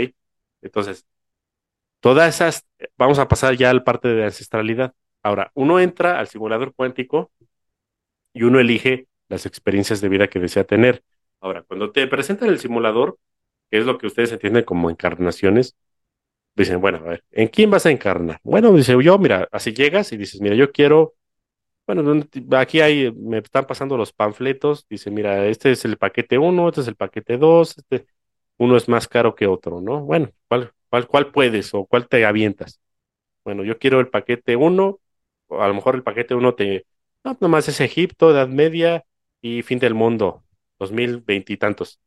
Entonces, 0.62 1.06
todas 2.00 2.34
esas, 2.36 2.66
vamos 2.98 3.20
a 3.20 3.28
pasar 3.28 3.56
ya 3.56 3.70
al 3.70 3.84
parte 3.84 4.08
de 4.08 4.24
ancestralidad. 4.24 4.94
Ahora, 5.24 5.52
uno 5.56 5.80
entra 5.80 6.20
al 6.20 6.28
simulador 6.28 6.74
cuántico 6.74 7.32
y 8.32 8.44
uno 8.44 8.60
elige 8.60 9.08
las 9.28 9.46
experiencias 9.46 10.00
de 10.02 10.10
vida 10.10 10.28
que 10.28 10.40
desea 10.40 10.64
tener. 10.64 11.04
Ahora, 11.42 11.64
cuando 11.64 11.92
te 11.92 12.08
presentan 12.08 12.50
el 12.50 12.60
simulador, 12.60 13.18
que 13.70 13.80
es 13.80 13.86
lo 13.86 13.98
que 13.98 14.08
ustedes 14.08 14.32
entienden 14.32 14.64
como 14.64 14.90
encarnaciones, 14.90 15.76
dicen, 16.56 16.80
bueno, 16.80 17.00
a 17.00 17.02
ver, 17.02 17.24
¿en 17.32 17.48
quién 17.48 17.72
vas 17.72 17.86
a 17.86 17.92
encarnar? 17.92 18.40
Bueno, 18.44 18.72
dice 18.74 18.96
yo, 19.02 19.18
mira, 19.18 19.50
así 19.52 19.74
llegas 19.74 20.12
y 20.14 20.18
dices, 20.18 20.40
mira, 20.42 20.56
yo 20.56 20.72
quiero 20.72 21.16
bueno, 21.88 22.24
aquí 22.58 22.82
hay, 22.82 23.12
me 23.12 23.39
están 23.39 23.65
pasando 23.65 23.98
los 23.98 24.13
panfletos, 24.13 24.88
dice, 24.89 25.12
mira, 25.12 25.46
este 25.48 25.72
es 25.72 25.86
el 25.86 25.98
paquete 25.98 26.38
1, 26.38 26.69
este 26.69 26.82
es 26.82 26.88
el 26.88 26.96
paquete 26.96 27.38
2, 27.38 27.78
este, 27.78 28.08
uno 28.58 28.78
es 28.78 28.88
más 28.89 29.08
caro 29.08 29.36
que 29.36 29.48
otro, 29.48 29.82
¿no? 29.82 30.02
Bueno, 30.02 30.32
¿cuál, 30.48 30.74
cuál, 30.89 31.08
cuál 31.08 31.32
puedes 31.32 31.74
o 31.74 31.86
cuál 31.86 32.08
te 32.08 32.26
avientas? 32.26 32.80
Bueno, 33.43 33.63
yo 33.63 33.80
quiero 33.80 34.00
el 34.00 34.10
paquete 34.10 34.56
1, 34.56 35.00
o 35.48 35.62
a 35.62 35.67
lo 35.67 35.74
mejor 35.74 35.96
el 35.96 36.04
paquete 36.04 36.36
1 36.36 36.56
te, 36.56 36.86
no, 37.24 37.38
nomás 37.41 37.67
es 37.69 37.82
Egipto, 37.82 38.32
Edad 38.32 38.48
Media 38.48 39.06
y 39.41 39.62
fin 39.63 39.80
del 39.80 39.93
mundo, 39.93 40.43
2020 40.80 41.54
y 41.54 41.58
tantos. 41.58 42.00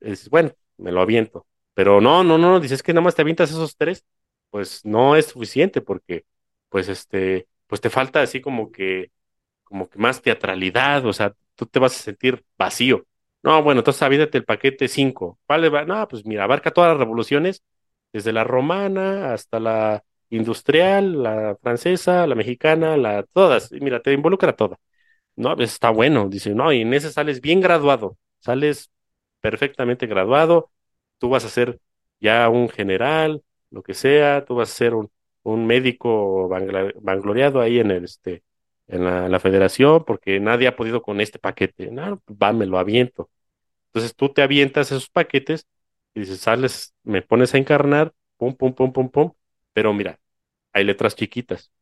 Es, 0.00 0.28
bueno, 0.30 0.52
me 0.76 0.92
lo 0.92 1.00
aviento. 1.00 1.46
Pero 1.74 2.00
no, 2.00 2.24
no, 2.24 2.38
no, 2.38 2.60
dices 2.60 2.82
que 2.82 2.92
nada 2.92 3.04
más 3.04 3.14
te 3.14 3.22
avientas 3.22 3.50
esos 3.50 3.76
tres, 3.76 4.04
pues 4.50 4.84
no 4.84 5.16
es 5.16 5.26
suficiente 5.26 5.80
porque, 5.82 6.24
pues 6.68 6.88
este, 6.88 7.48
pues 7.66 7.80
te 7.80 7.90
falta 7.90 8.22
así 8.22 8.40
como 8.40 8.70
que, 8.72 9.10
como 9.64 9.88
que 9.90 9.98
más 9.98 10.22
teatralidad, 10.22 11.06
o 11.06 11.12
sea, 11.12 11.34
tú 11.56 11.66
te 11.66 11.78
vas 11.78 11.96
a 11.96 12.02
sentir 12.02 12.44
vacío. 12.58 13.06
No, 13.42 13.62
bueno, 13.62 13.80
entonces 13.80 14.02
avídate 14.02 14.38
el 14.38 14.44
paquete 14.44 14.88
5. 14.88 15.38
¿Cuál 15.46 15.74
va? 15.74 15.84
No, 15.84 16.06
pues 16.08 16.24
mira, 16.26 16.44
abarca 16.44 16.72
todas 16.72 16.90
las 16.92 16.98
revoluciones, 16.98 17.62
desde 18.12 18.32
la 18.32 18.44
romana 18.44 19.32
hasta 19.34 19.60
la 19.60 20.04
industrial, 20.30 21.22
la 21.22 21.56
francesa, 21.62 22.26
la 22.26 22.34
mexicana, 22.34 22.96
la 22.96 23.22
todas. 23.24 23.72
Y 23.72 23.80
mira, 23.80 24.00
te 24.02 24.12
involucra 24.12 24.54
toda. 24.56 24.78
No, 25.36 25.54
pues 25.56 25.72
está 25.74 25.90
bueno. 25.90 26.28
Dice, 26.28 26.54
no, 26.54 26.72
y 26.72 26.82
en 26.82 26.94
ese 26.94 27.12
sales 27.12 27.40
bien 27.40 27.60
graduado. 27.60 28.18
Sales 28.40 28.90
perfectamente 29.40 30.06
graduado. 30.06 30.70
Tú 31.18 31.28
vas 31.30 31.44
a 31.44 31.48
ser 31.48 31.80
ya 32.20 32.48
un 32.48 32.68
general, 32.68 33.42
lo 33.70 33.82
que 33.82 33.94
sea. 33.94 34.44
Tú 34.44 34.56
vas 34.56 34.70
a 34.72 34.74
ser 34.74 34.94
un, 34.94 35.10
un 35.46 35.66
médico 35.66 36.48
vangloriado 36.48 37.60
ahí 37.60 37.78
en 37.78 37.90
el, 37.92 38.04
este, 38.04 38.42
en 38.88 39.04
la, 39.04 39.40
federación 39.40 40.04
porque 40.04 40.40
nadie 40.40 40.66
ha 40.68 40.76
podido 40.76 41.02
con 41.02 41.20
este 41.20 41.38
paquete. 41.38 41.90
No, 41.90 42.22
va, 42.30 42.52
me 42.52 42.66
lo 42.66 42.78
aviento. 42.78 43.30
Entonces 43.88 44.16
tú 44.16 44.32
te 44.32 44.42
avientas 44.42 44.88
esos 44.92 45.08
paquetes 45.10 45.66
y 46.14 46.20
dices, 46.20 46.40
sales, 46.40 46.94
me 47.04 47.22
pones 47.22 47.54
a 47.54 47.58
encarnar, 47.58 48.12
pum, 48.36 48.54
pum, 48.56 48.74
pum, 48.74 48.92
pum, 48.92 49.10
pum. 49.10 49.32
Pero 49.72 49.92
mira, 49.94 50.18
hay 50.72 50.84
letras 50.84 51.16
chiquitas. 51.16 51.72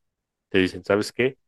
Te 0.51 0.59
dicen, 0.59 0.85
¿sabes 0.85 1.13
qué? 1.13 1.39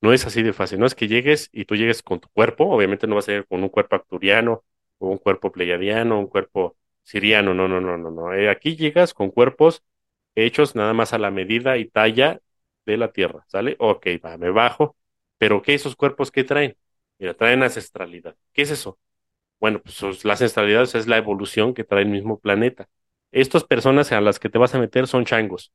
No 0.00 0.12
es 0.12 0.26
así 0.26 0.42
de 0.42 0.52
fácil. 0.52 0.78
No 0.80 0.86
es 0.86 0.94
que 0.94 1.08
llegues 1.08 1.50
y 1.52 1.64
tú 1.64 1.76
llegues 1.76 2.02
con 2.02 2.20
tu 2.20 2.28
cuerpo. 2.30 2.66
Obviamente 2.70 3.06
no 3.06 3.16
vas 3.16 3.28
a 3.28 3.34
ir 3.34 3.46
con 3.46 3.62
un 3.62 3.68
cuerpo 3.70 3.96
acturiano 3.96 4.64
o 4.98 5.08
un 5.08 5.18
cuerpo 5.18 5.52
pleiadiano, 5.52 6.18
un 6.20 6.28
cuerpo 6.28 6.76
siriano. 7.02 7.54
No, 7.54 7.68
no, 7.68 7.80
no, 7.80 7.98
no, 7.98 8.10
no. 8.10 8.34
Eh, 8.34 8.48
aquí 8.50 8.76
llegas 8.76 9.14
con 9.14 9.30
cuerpos 9.30 9.82
hechos 10.46 10.74
nada 10.74 10.92
más 10.94 11.12
a 11.12 11.18
la 11.18 11.30
medida 11.30 11.76
y 11.78 11.88
talla 11.88 12.40
de 12.86 12.96
la 12.96 13.12
Tierra, 13.12 13.44
¿sale? 13.48 13.76
Ok, 13.78 14.06
va, 14.24 14.36
me 14.38 14.50
bajo. 14.50 14.96
Pero 15.38 15.62
¿qué 15.62 15.74
esos 15.74 15.96
cuerpos 15.96 16.30
que 16.30 16.44
traen? 16.44 16.76
Mira, 17.18 17.34
traen 17.34 17.62
ancestralidad. 17.62 18.36
¿Qué 18.52 18.62
es 18.62 18.70
eso? 18.70 18.98
Bueno, 19.60 19.82
pues 19.82 20.24
la 20.24 20.34
ancestralidad 20.34 20.82
es 20.84 21.06
la 21.08 21.18
evolución 21.18 21.74
que 21.74 21.84
trae 21.84 22.02
el 22.02 22.08
mismo 22.10 22.38
planeta. 22.40 22.88
Estas 23.32 23.64
personas 23.64 24.12
a 24.12 24.20
las 24.20 24.38
que 24.38 24.48
te 24.50 24.58
vas 24.58 24.74
a 24.74 24.78
meter 24.80 25.06
son 25.06 25.24
changos. 25.24 25.72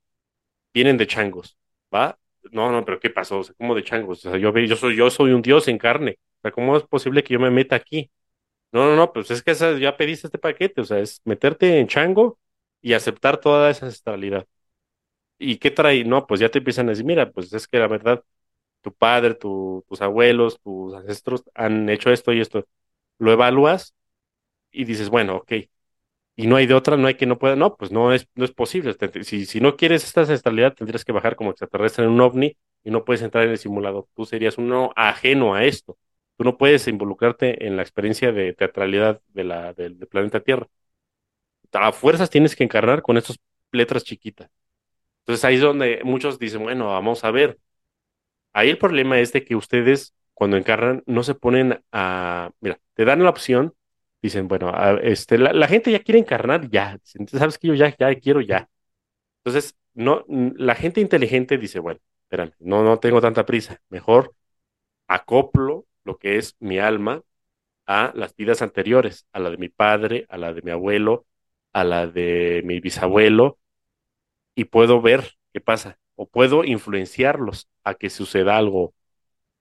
Vienen 0.73 0.97
de 0.97 1.07
changos, 1.07 1.57
¿va? 1.93 2.17
No, 2.51 2.71
no, 2.71 2.83
pero 2.85 2.99
¿qué 2.99 3.09
pasó? 3.09 3.39
O 3.39 3.43
sea, 3.43 3.55
¿cómo 3.57 3.75
de 3.75 3.83
changos? 3.83 4.25
O 4.25 4.31
sea, 4.31 4.39
yo, 4.39 4.53
yo, 4.57 4.75
soy, 4.75 4.95
yo 4.95 5.09
soy 5.09 5.31
un 5.31 5.41
dios 5.41 5.67
en 5.67 5.77
carne. 5.77 6.17
O 6.39 6.41
sea, 6.41 6.51
¿cómo 6.51 6.75
es 6.77 6.83
posible 6.83 7.23
que 7.23 7.33
yo 7.33 7.39
me 7.39 7.51
meta 7.51 7.75
aquí? 7.75 8.11
No, 8.71 8.85
no, 8.85 8.95
no, 8.95 9.13
pues 9.13 9.31
es 9.31 9.43
que 9.43 9.53
ya 9.79 9.97
pediste 9.97 10.27
este 10.27 10.39
paquete. 10.39 10.81
O 10.81 10.85
sea, 10.85 10.99
es 10.99 11.21
meterte 11.25 11.79
en 11.79 11.87
chango 11.87 12.39
y 12.83 12.93
aceptar 12.95 13.39
toda 13.39 13.71
esa 13.71 13.87
ancestralidad. 13.87 14.47
¿Y 15.37 15.57
qué 15.57 15.71
trae? 15.71 16.03
No, 16.05 16.27
pues 16.27 16.39
ya 16.39 16.49
te 16.49 16.59
empiezan 16.59 16.87
a 16.87 16.91
decir, 16.91 17.05
mira, 17.05 17.31
pues 17.31 17.51
es 17.53 17.67
que 17.67 17.79
la 17.79 17.87
verdad, 17.87 18.23
tu 18.81 18.93
padre, 18.93 19.35
tus 19.35 20.01
abuelos, 20.01 20.59
tus 20.63 20.93
ancestros 20.95 21.43
han 21.55 21.89
hecho 21.89 22.11
esto 22.11 22.33
y 22.33 22.41
esto. 22.41 22.67
Lo 23.19 23.31
evalúas 23.33 23.95
y 24.71 24.85
dices, 24.85 25.09
bueno, 25.09 25.37
ok. 25.37 25.53
Y 26.35 26.47
no 26.47 26.55
hay 26.55 26.65
de 26.67 26.73
otra, 26.73 26.97
no 26.97 27.07
hay 27.07 27.15
que 27.15 27.27
no 27.27 27.37
pueda, 27.39 27.55
no, 27.55 27.75
pues 27.77 27.91
no 27.91 28.13
es, 28.13 28.27
no 28.35 28.45
es 28.45 28.51
posible. 28.53 28.95
Si, 29.23 29.45
si 29.45 29.61
no 29.61 29.77
quieres 29.77 30.03
esta 30.03 30.21
ancestralidad, 30.21 30.73
tendrías 30.75 31.05
que 31.05 31.11
bajar 31.11 31.35
como 31.35 31.51
extraterrestre 31.51 32.05
en 32.05 32.11
un 32.11 32.21
ovni 32.21 32.57
y 32.83 32.91
no 32.91 33.05
puedes 33.05 33.21
entrar 33.21 33.43
en 33.45 33.51
el 33.51 33.57
simulador. 33.59 34.07
Tú 34.15 34.25
serías 34.25 34.57
uno 34.57 34.91
ajeno 34.95 35.53
a 35.55 35.65
esto. 35.65 35.97
Tú 36.37 36.43
no 36.43 36.57
puedes 36.57 36.87
involucrarte 36.87 37.67
en 37.67 37.75
la 37.77 37.83
experiencia 37.83 38.31
de 38.31 38.53
teatralidad 38.53 39.21
de 39.29 39.43
la, 39.43 39.73
del 39.73 39.97
planeta 40.07 40.39
Tierra. 40.41 40.67
A 41.73 41.91
fuerzas 41.91 42.29
tienes 42.29 42.55
que 42.55 42.63
encarnar 42.63 43.01
con 43.01 43.17
estas 43.17 43.39
letras 43.71 44.03
chiquitas. 44.03 44.49
Entonces 45.21 45.45
ahí 45.45 45.55
es 45.55 45.61
donde 45.61 46.01
muchos 46.03 46.39
dicen, 46.39 46.63
bueno, 46.63 46.87
vamos 46.87 47.23
a 47.23 47.31
ver. 47.31 47.59
Ahí 48.53 48.69
el 48.69 48.77
problema 48.77 49.19
es 49.19 49.33
de 49.33 49.43
que 49.45 49.55
ustedes 49.55 50.13
cuando 50.33 50.57
encarnan 50.57 51.03
no 51.05 51.23
se 51.23 51.35
ponen 51.35 51.83
a, 51.91 52.51
mira, 52.59 52.79
te 52.93 53.05
dan 53.05 53.23
la 53.23 53.29
opción, 53.29 53.75
dicen, 54.21 54.47
bueno, 54.47 54.71
este, 55.01 55.37
la, 55.37 55.67
gente 55.67 55.91
ya 55.91 55.99
quiere 55.99 56.19
encarnar 56.19 56.69
ya, 56.69 56.99
sabes 57.27 57.57
que 57.57 57.67
yo 57.67 57.73
ya, 57.75 57.95
ya 57.97 58.15
quiero 58.15 58.41
ya. 58.41 58.69
Entonces, 59.43 59.75
no, 59.93 60.25
la 60.27 60.75
gente 60.75 61.01
inteligente 61.01 61.57
dice, 61.57 61.79
bueno, 61.79 61.99
espérame, 62.23 62.53
no, 62.59 62.83
no 62.83 62.99
tengo 62.99 63.21
tanta 63.21 63.45
prisa, 63.45 63.81
mejor 63.89 64.35
acoplo 65.07 65.85
lo 66.03 66.17
que 66.17 66.37
es 66.37 66.55
mi 66.59 66.79
alma 66.79 67.23
a 67.85 68.11
las 68.15 68.35
vidas 68.35 68.61
anteriores, 68.61 69.27
a 69.33 69.39
la 69.39 69.49
de 69.49 69.57
mi 69.57 69.69
padre, 69.69 70.25
a 70.29 70.37
la 70.37 70.53
de 70.53 70.61
mi 70.61 70.71
abuelo, 70.71 71.25
a 71.73 71.83
la 71.83 72.07
de 72.07 72.61
mi 72.65 72.79
bisabuelo, 72.79 73.59
y 74.55 74.65
puedo 74.65 75.01
ver 75.01 75.33
qué 75.53 75.61
pasa, 75.61 75.99
o 76.15 76.27
puedo 76.27 76.63
influenciarlos 76.63 77.69
a 77.83 77.95
que 77.95 78.09
suceda 78.09 78.57
algo, 78.57 78.93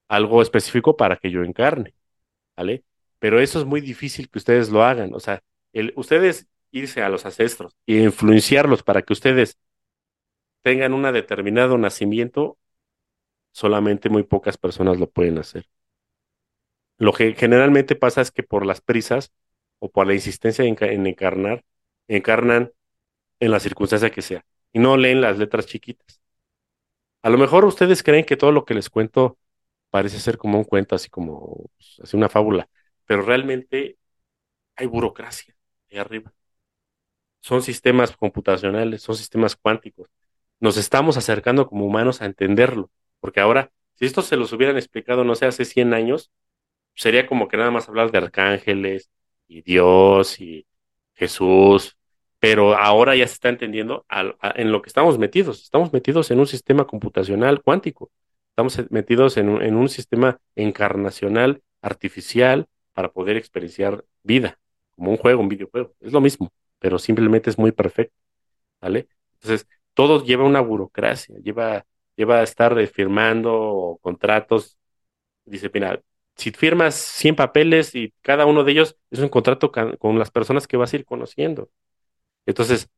algo 0.08 0.42
específico 0.42 0.96
para 0.96 1.16
que 1.16 1.30
yo 1.30 1.42
encarne, 1.44 1.94
¿vale? 2.56 2.84
Pero 3.18 3.40
eso 3.40 3.60
es 3.60 3.66
muy 3.66 3.80
difícil 3.80 4.28
que 4.30 4.38
ustedes 4.38 4.70
lo 4.70 4.84
hagan, 4.84 5.14
o 5.14 5.20
sea, 5.20 5.42
el, 5.72 5.92
ustedes 5.96 6.48
irse 6.70 7.02
a 7.02 7.08
los 7.08 7.24
ancestros 7.26 7.76
e 7.86 8.02
influenciarlos 8.02 8.82
para 8.82 9.02
que 9.02 9.12
ustedes 9.12 9.58
tengan 10.62 10.94
un 10.94 11.02
determinado 11.12 11.78
nacimiento, 11.78 12.58
solamente 13.52 14.08
muy 14.08 14.22
pocas 14.24 14.56
personas 14.58 14.98
lo 14.98 15.10
pueden 15.10 15.38
hacer. 15.38 15.66
Lo 16.98 17.12
que 17.12 17.34
generalmente 17.34 17.96
pasa 17.96 18.20
es 18.20 18.30
que 18.30 18.42
por 18.42 18.64
las 18.64 18.80
prisas 18.80 19.32
o 19.78 19.90
por 19.90 20.06
la 20.06 20.14
insistencia 20.14 20.64
en 20.64 21.06
encarnar, 21.06 21.64
encarnan 22.08 22.72
en 23.40 23.50
la 23.50 23.60
circunstancia 23.60 24.10
que 24.10 24.22
sea 24.22 24.44
y 24.72 24.78
no 24.78 24.96
leen 24.96 25.20
las 25.20 25.38
letras 25.38 25.66
chiquitas. 25.66 26.20
A 27.22 27.30
lo 27.30 27.38
mejor 27.38 27.64
ustedes 27.64 28.02
creen 28.02 28.24
que 28.24 28.36
todo 28.36 28.52
lo 28.52 28.64
que 28.64 28.74
les 28.74 28.90
cuento 28.90 29.38
parece 29.90 30.18
ser 30.20 30.38
como 30.38 30.58
un 30.58 30.64
cuento, 30.64 30.94
así 30.96 31.10
como 31.10 31.70
pues, 31.76 32.00
así 32.02 32.16
una 32.16 32.28
fábula, 32.28 32.68
pero 33.06 33.22
realmente 33.22 33.98
hay 34.76 34.86
burocracia 34.86 35.54
ahí 35.90 35.98
arriba. 35.98 36.32
Son 37.40 37.62
sistemas 37.62 38.16
computacionales, 38.16 39.02
son 39.02 39.16
sistemas 39.16 39.56
cuánticos. 39.56 40.08
Nos 40.60 40.76
estamos 40.76 41.16
acercando 41.16 41.66
como 41.68 41.86
humanos 41.86 42.22
a 42.22 42.26
entenderlo, 42.26 42.90
porque 43.20 43.40
ahora, 43.40 43.72
si 43.94 44.06
esto 44.06 44.22
se 44.22 44.36
los 44.36 44.52
hubieran 44.52 44.76
explicado, 44.76 45.24
no 45.24 45.34
sé, 45.34 45.46
hace 45.46 45.64
100 45.64 45.94
años, 45.94 46.30
sería 46.94 47.26
como 47.26 47.48
que 47.48 47.56
nada 47.56 47.70
más 47.70 47.88
hablar 47.88 48.12
de 48.12 48.18
arcángeles 48.18 49.10
y 49.48 49.62
Dios 49.62 50.40
y 50.40 50.66
Jesús 51.22 51.96
pero 52.42 52.76
ahora 52.76 53.14
ya 53.14 53.24
se 53.28 53.34
está 53.34 53.50
entendiendo 53.50 54.04
en 54.56 54.72
lo 54.72 54.82
que 54.82 54.88
estamos 54.88 55.16
metidos. 55.16 55.62
Estamos 55.62 55.92
metidos 55.92 56.28
en 56.32 56.40
un 56.40 56.48
sistema 56.48 56.88
computacional 56.88 57.62
cuántico. 57.62 58.10
Estamos 58.48 58.90
metidos 58.90 59.36
en 59.36 59.48
un, 59.48 59.62
en 59.62 59.76
un 59.76 59.88
sistema 59.88 60.40
encarnacional 60.56 61.62
artificial 61.82 62.66
para 62.94 63.12
poder 63.12 63.36
experienciar 63.36 64.04
vida, 64.24 64.58
como 64.90 65.12
un 65.12 65.18
juego, 65.18 65.40
un 65.40 65.48
videojuego. 65.48 65.94
Es 66.00 66.10
lo 66.12 66.20
mismo, 66.20 66.52
pero 66.80 66.98
simplemente 66.98 67.48
es 67.48 67.56
muy 67.56 67.70
perfecto. 67.70 68.16
¿Vale? 68.80 69.06
Entonces, 69.34 69.68
todo 69.94 70.24
lleva 70.24 70.42
una 70.42 70.60
burocracia, 70.60 71.36
lleva, 71.44 71.86
lleva 72.16 72.40
a 72.40 72.42
estar 72.42 72.74
firmando 72.88 74.00
contratos. 74.02 74.76
Dice, 75.44 75.70
mira, 75.72 76.02
si 76.36 76.50
firmas 76.50 76.94
100 76.94 77.36
papeles 77.36 77.94
y 77.94 78.14
cada 78.22 78.46
uno 78.46 78.64
de 78.64 78.72
ellos 78.72 78.96
es 79.10 79.20
un 79.20 79.28
contrato 79.28 79.72
con 79.72 80.18
las 80.18 80.30
personas 80.30 80.66
que 80.66 80.76
vas 80.76 80.92
a 80.92 80.96
ir 80.96 81.04
conociendo. 81.04 81.70
Entonces, 82.46 82.88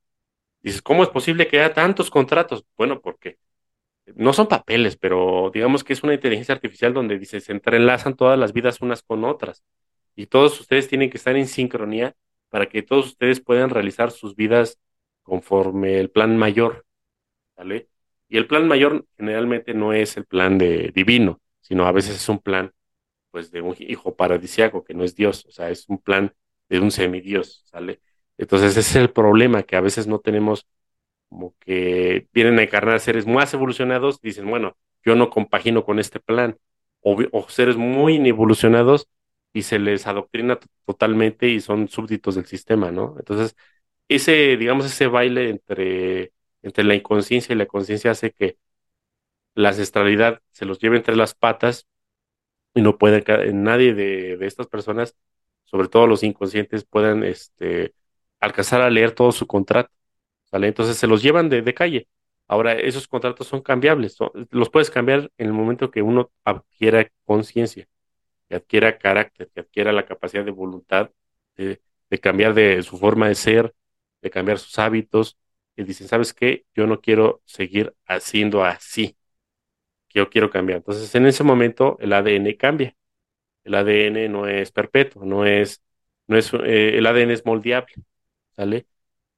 dices, 0.63 0.83
¿cómo 0.83 1.03
es 1.03 1.11
posible 1.11 1.49
que 1.49 1.61
haya 1.61 1.75
tantos 1.75 2.11
contratos? 2.11 2.65
Bueno, 2.77 3.01
porque 3.01 3.39
no 4.15 4.33
son 4.33 4.49
papeles, 4.49 4.97
pero 4.97 5.51
digamos 5.53 5.85
que 5.85 5.93
es 5.95 6.03
una 6.03 6.15
inteligencia 6.15 6.55
artificial 6.55 6.95
donde 6.95 7.19
dice, 7.19 7.41
se 7.41 7.53
entrelazan 7.53 8.17
todas 8.17 8.39
las 8.39 8.53
vidas 8.53 8.81
unas 8.81 9.03
con 9.03 9.25
otras. 9.25 9.65
Y 10.17 10.27
todos 10.27 10.61
ustedes 10.61 10.89
tienen 10.89 11.11
que 11.11 11.19
estar 11.19 11.37
en 11.37 11.47
sincronía 11.49 12.15
para 12.51 12.69
que 12.69 12.83
todos 12.83 13.07
ustedes 13.07 13.41
puedan 13.41 13.71
realizar 13.71 14.11
sus 14.11 14.37
vidas 14.37 14.79
conforme 15.23 15.99
el 16.01 16.11
plan 16.11 16.37
mayor. 16.39 16.87
¿Vale? 17.57 17.89
Y 18.29 18.37
el 18.37 18.47
plan 18.47 18.69
mayor 18.69 19.07
generalmente 19.17 19.75
no 19.75 19.93
es 19.93 20.17
el 20.17 20.25
plan 20.27 20.59
de 20.59 20.93
divino, 20.95 21.41
sino 21.61 21.87
a 21.87 21.93
veces 21.93 22.17
es 22.17 22.29
un 22.29 22.41
plan 22.41 22.73
pues 23.35 23.51
de 23.51 23.63
un 23.63 23.75
hijo 23.81 24.15
paradisiaco 24.15 24.85
que 24.85 24.95
no 24.95 25.03
es 25.03 25.17
Dios, 25.17 25.45
o 25.47 25.51
sea, 25.51 25.69
es 25.69 25.89
un 25.89 25.99
plan 25.99 26.33
de 26.69 26.79
un 26.79 26.93
semidios, 26.93 27.65
¿sale? 27.67 28.01
Entonces 28.39 28.77
ese 28.77 28.81
es 28.81 28.95
el 28.95 29.11
problema, 29.11 29.65
que 29.65 29.75
a 29.75 29.81
veces 29.81 30.07
no 30.07 30.21
tenemos 30.21 30.69
como 31.29 31.57
que 31.59 32.29
vienen 32.33 32.61
a 32.61 32.63
encarnar 32.63 33.01
seres 33.01 33.27
más 33.27 33.53
evolucionados, 33.53 34.21
dicen, 34.21 34.49
bueno, 34.49 34.77
yo 35.05 35.17
no 35.17 35.31
compagino 35.31 35.85
con 35.85 35.99
este 35.99 36.21
plan, 36.21 36.59
o, 37.01 37.49
seres 37.49 37.77
muy 37.77 38.17
evolucionados 38.29 39.09
y 39.53 39.63
se 39.63 39.81
les 39.81 40.07
adoctrina 40.07 40.61
totalmente 40.87 41.49
y 41.49 41.61
son 41.61 41.89
súbditos 41.89 42.37
del 42.37 42.47
sistema, 42.47 42.93
¿no? 42.93 43.17
Entonces, 43.19 43.57
ese, 44.09 44.57
digamos, 44.57 44.87
ese 44.87 45.09
baile 45.09 45.51
entre, 45.51 46.33
entre 46.63 46.85
la 46.85 46.95
inconsciencia 46.95 47.53
y 47.53 47.59
la 47.59 47.67
conciencia 47.67 48.13
hace 48.13 48.31
que 48.31 48.59
la 49.55 49.71
ancestralidad 49.71 50.41
se 50.53 50.67
los 50.67 50.79
lleve 50.79 50.99
entre 50.99 51.17
las 51.17 51.35
patas 51.35 51.89
y 52.75 52.83
no 52.83 52.99
puede, 52.99 53.25
nadie 53.53 53.95
de, 53.95 54.37
de 54.37 54.47
estas 54.47 54.67
personas, 54.67 55.17
sobre 55.65 55.89
todo 55.89 56.07
los 56.07 56.23
inconscientes, 56.23 56.85
puedan 56.85 57.25
este, 57.25 57.95
alcanzar 58.41 58.83
a 58.83 58.91
leer 58.91 59.13
todo 59.13 59.33
su 59.33 59.47
contrato. 59.47 59.91
Entonces 60.63 60.97
se 60.97 61.07
los 61.07 61.23
llevan 61.23 61.49
de, 61.49 61.75
calle. 61.75 62.09
Ahora, 62.47 62.75
esos 62.75 63.09
contratos 63.09 63.47
son 63.49 63.63
cambiables, 63.63 64.17
los 64.51 64.71
puedes 64.71 64.91
cambiar 64.91 65.31
en 65.39 65.47
el 65.49 65.53
momento 65.53 65.91
que 65.91 66.03
uno 66.03 66.31
adquiera 66.45 67.11
conciencia, 67.25 67.89
que 68.49 68.57
adquiera 68.57 68.99
carácter, 68.99 69.51
que 69.55 69.61
adquiera 69.61 69.93
la 69.93 70.07
capacidad 70.07 70.45
de 70.45 70.51
voluntad 70.51 71.11
de, 71.57 71.81
cambiar 72.21 72.55
de 72.55 72.83
su 72.83 72.99
forma 72.99 73.29
de 73.29 73.35
ser, 73.35 73.75
de 74.23 74.31
cambiar 74.31 74.59
sus 74.59 74.79
hábitos, 74.79 75.39
y 75.77 75.83
dicen, 75.85 76.07
¿sabes 76.07 76.33
qué? 76.33 76.67
Yo 76.75 76.87
no 76.87 77.01
quiero 77.01 77.43
seguir 77.47 77.95
haciendo 78.07 78.65
así, 78.65 79.17
yo 80.15 80.31
quiero 80.31 80.51
cambiar. 80.51 80.79
Entonces, 80.79 81.15
en 81.15 81.27
ese 81.27 81.45
momento, 81.45 81.99
el 82.01 82.13
ADN 82.13 82.57
cambia. 82.57 82.97
El 83.65 83.75
ADN 83.75 84.29
no 84.31 84.47
es 84.49 84.73
perpetuo, 84.73 85.25
no 85.25 85.47
es, 85.47 85.83
no 86.27 86.37
es, 86.39 86.53
eh, 86.55 86.99
el 86.99 87.07
ADN 87.07 87.33
es 87.33 87.47
moldeable, 87.47 87.95
¿sale? 88.57 88.87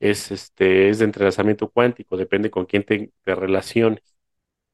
Es, 0.01 0.31
este, 0.33 0.91
es 0.91 0.99
de 1.01 1.07
entrelazamiento 1.07 1.71
cuántico, 1.71 2.17
depende 2.17 2.51
con 2.51 2.67
quién 2.67 2.85
te, 2.85 3.13
te 3.25 3.35
relaciones. 3.35 4.03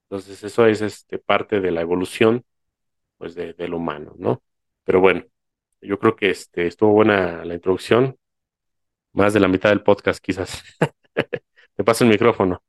Entonces, 0.05 0.45
eso 0.45 0.67
es 0.67 0.83
este, 0.83 1.19
parte 1.19 1.61
de 1.61 1.71
la 1.73 1.83
evolución, 1.83 2.45
pues, 3.19 3.35
de, 3.35 3.55
del 3.55 3.75
humano, 3.75 4.15
¿no? 4.19 4.43
Pero 4.85 5.01
bueno, 5.01 5.25
yo 5.83 5.99
creo 5.99 6.17
que 6.17 6.31
este, 6.31 6.67
estuvo 6.67 6.93
buena 6.93 7.45
la 7.45 7.55
introducción, 7.55 8.19
más 9.13 9.35
de 9.35 9.41
la 9.41 9.49
mitad 9.49 9.71
del 9.71 9.83
podcast, 9.83 10.23
quizás. 10.25 10.63
Te 11.77 11.85
paso 11.85 12.05
el 12.05 12.11
micrófono. 12.11 12.63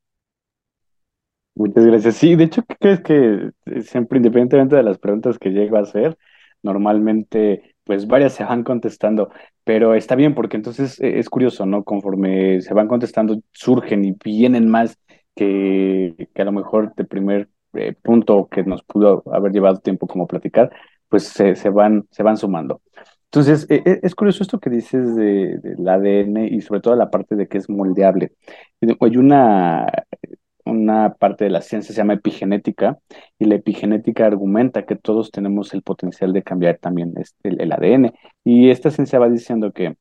Muchas 1.56 1.86
gracias. 1.86 2.16
Sí, 2.16 2.36
de 2.36 2.46
hecho, 2.46 2.64
¿qué 2.68 2.76
crees 2.80 3.02
que 3.02 3.52
siempre, 3.84 4.18
independientemente 4.18 4.76
de 4.76 4.84
las 4.84 4.98
preguntas 4.98 5.38
que 5.38 5.50
llego 5.52 5.78
a 5.78 5.82
hacer, 5.82 6.18
normalmente, 6.64 7.76
pues 7.84 8.08
varias 8.08 8.34
se 8.34 8.44
van 8.44 8.64
contestando, 8.64 9.30
pero 9.64 9.94
está 9.94 10.16
bien 10.16 10.34
porque 10.34 10.58
entonces 10.58 11.00
eh, 11.00 11.20
es 11.20 11.30
curioso, 11.30 11.66
¿no? 11.68 11.84
Conforme 11.84 12.62
se 12.62 12.74
van 12.74 12.88
contestando, 12.88 13.40
surgen 13.52 14.04
y 14.04 14.14
vienen 14.24 14.68
más 14.70 14.98
que, 15.36 16.30
que 16.34 16.42
a 16.42 16.46
lo 16.46 16.52
mejor 16.54 16.94
de 16.96 17.06
primer 17.06 17.50
eh, 17.74 17.94
punto 18.02 18.48
que 18.50 18.64
nos 18.64 18.84
pudo 18.84 19.24
haber 19.32 19.52
llevado 19.52 19.78
tiempo 19.80 20.08
como 20.08 20.26
platicar, 20.28 20.72
pues 21.08 21.24
se, 21.26 21.56
se 21.56 21.70
van, 21.70 22.08
se 22.10 22.24
van 22.24 22.38
sumando. 22.38 22.82
Entonces, 23.26 23.66
eh, 23.70 23.82
eh, 23.86 24.00
es 24.04 24.16
curioso 24.16 24.44
esto 24.44 24.60
que 24.60 24.70
dices 24.70 25.16
de, 25.16 25.58
del 25.58 25.88
ADN 25.88 26.48
y 26.48 26.62
sobre 26.62 26.82
todo 26.82 26.96
la 26.96 27.10
parte 27.10 27.36
de 27.36 27.48
que 27.48 27.58
es 27.58 27.70
moldeable. 27.70 28.34
Hay 29.00 29.18
una, 29.18 29.88
una 30.66 31.14
parte 31.16 31.46
de 31.46 31.50
la 31.50 31.62
ciencia 31.62 31.94
se 31.94 31.98
llama 32.02 32.14
epigenética 32.14 32.98
y 33.40 33.46
la 33.46 33.56
epigenética 33.56 34.26
argumenta 34.26 34.86
que 34.86 34.96
todos 34.96 35.32
tenemos 35.32 35.74
el 35.74 35.82
potencial 35.84 36.34
de 36.34 36.44
cambiar 36.44 36.78
también 36.78 37.14
este, 37.18 37.50
el, 37.50 37.72
ADN. 37.72 38.14
Y 38.44 38.70
esta 38.70 38.92
ciencia 38.92 39.20
va 39.20 39.30
diciendo 39.30 39.72
que 39.72 39.96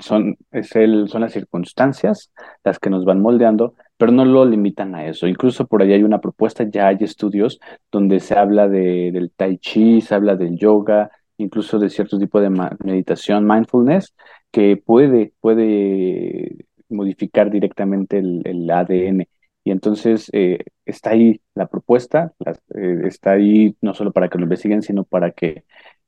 son, 0.00 0.36
es 0.52 0.76
el, 0.76 1.08
son 1.08 1.22
las 1.22 1.32
circunstancias 1.32 2.32
las 2.62 2.78
que 2.78 2.90
nos 2.90 3.04
van 3.04 3.20
moldeando, 3.20 3.74
pero 3.96 4.12
no 4.12 4.24
lo 4.24 4.44
limitan 4.44 4.94
a 4.94 5.06
eso. 5.06 5.26
Incluso 5.26 5.66
por 5.66 5.82
ahí 5.82 5.92
hay 5.92 6.02
una 6.02 6.20
propuesta, 6.20 6.64
ya 6.64 6.88
hay 6.88 6.98
estudios 7.00 7.58
donde 7.90 8.20
se 8.20 8.38
habla 8.38 8.68
de, 8.68 9.10
del 9.12 9.32
tai 9.32 9.58
chi, 9.58 10.00
se 10.00 10.14
habla 10.14 10.36
del 10.36 10.56
yoga, 10.58 11.10
incluso 11.38 11.78
de 11.78 11.90
cierto 11.90 12.18
tipo 12.18 12.40
de 12.40 12.50
meditación, 12.84 13.46
mindfulness, 13.46 14.14
que 14.50 14.76
puede, 14.76 15.32
puede 15.40 16.66
modificar 16.88 17.50
directamente 17.50 18.18
el 18.18 18.70
ADN. 18.70 19.26
Y 19.64 19.70
entonces 19.70 20.30
eh, 20.32 20.64
está 20.86 21.10
ahí 21.10 21.40
la 21.54 21.66
propuesta, 21.66 22.32
eh, 22.74 23.02
está 23.04 23.32
ahí 23.32 23.76
no 23.80 23.94
solo 23.94 24.12
para 24.12 24.28
que 24.28 24.38
lo 24.38 24.44
investiguen, 24.44 24.82
sino 24.82 25.04
para 25.04 25.32
que 25.32 25.64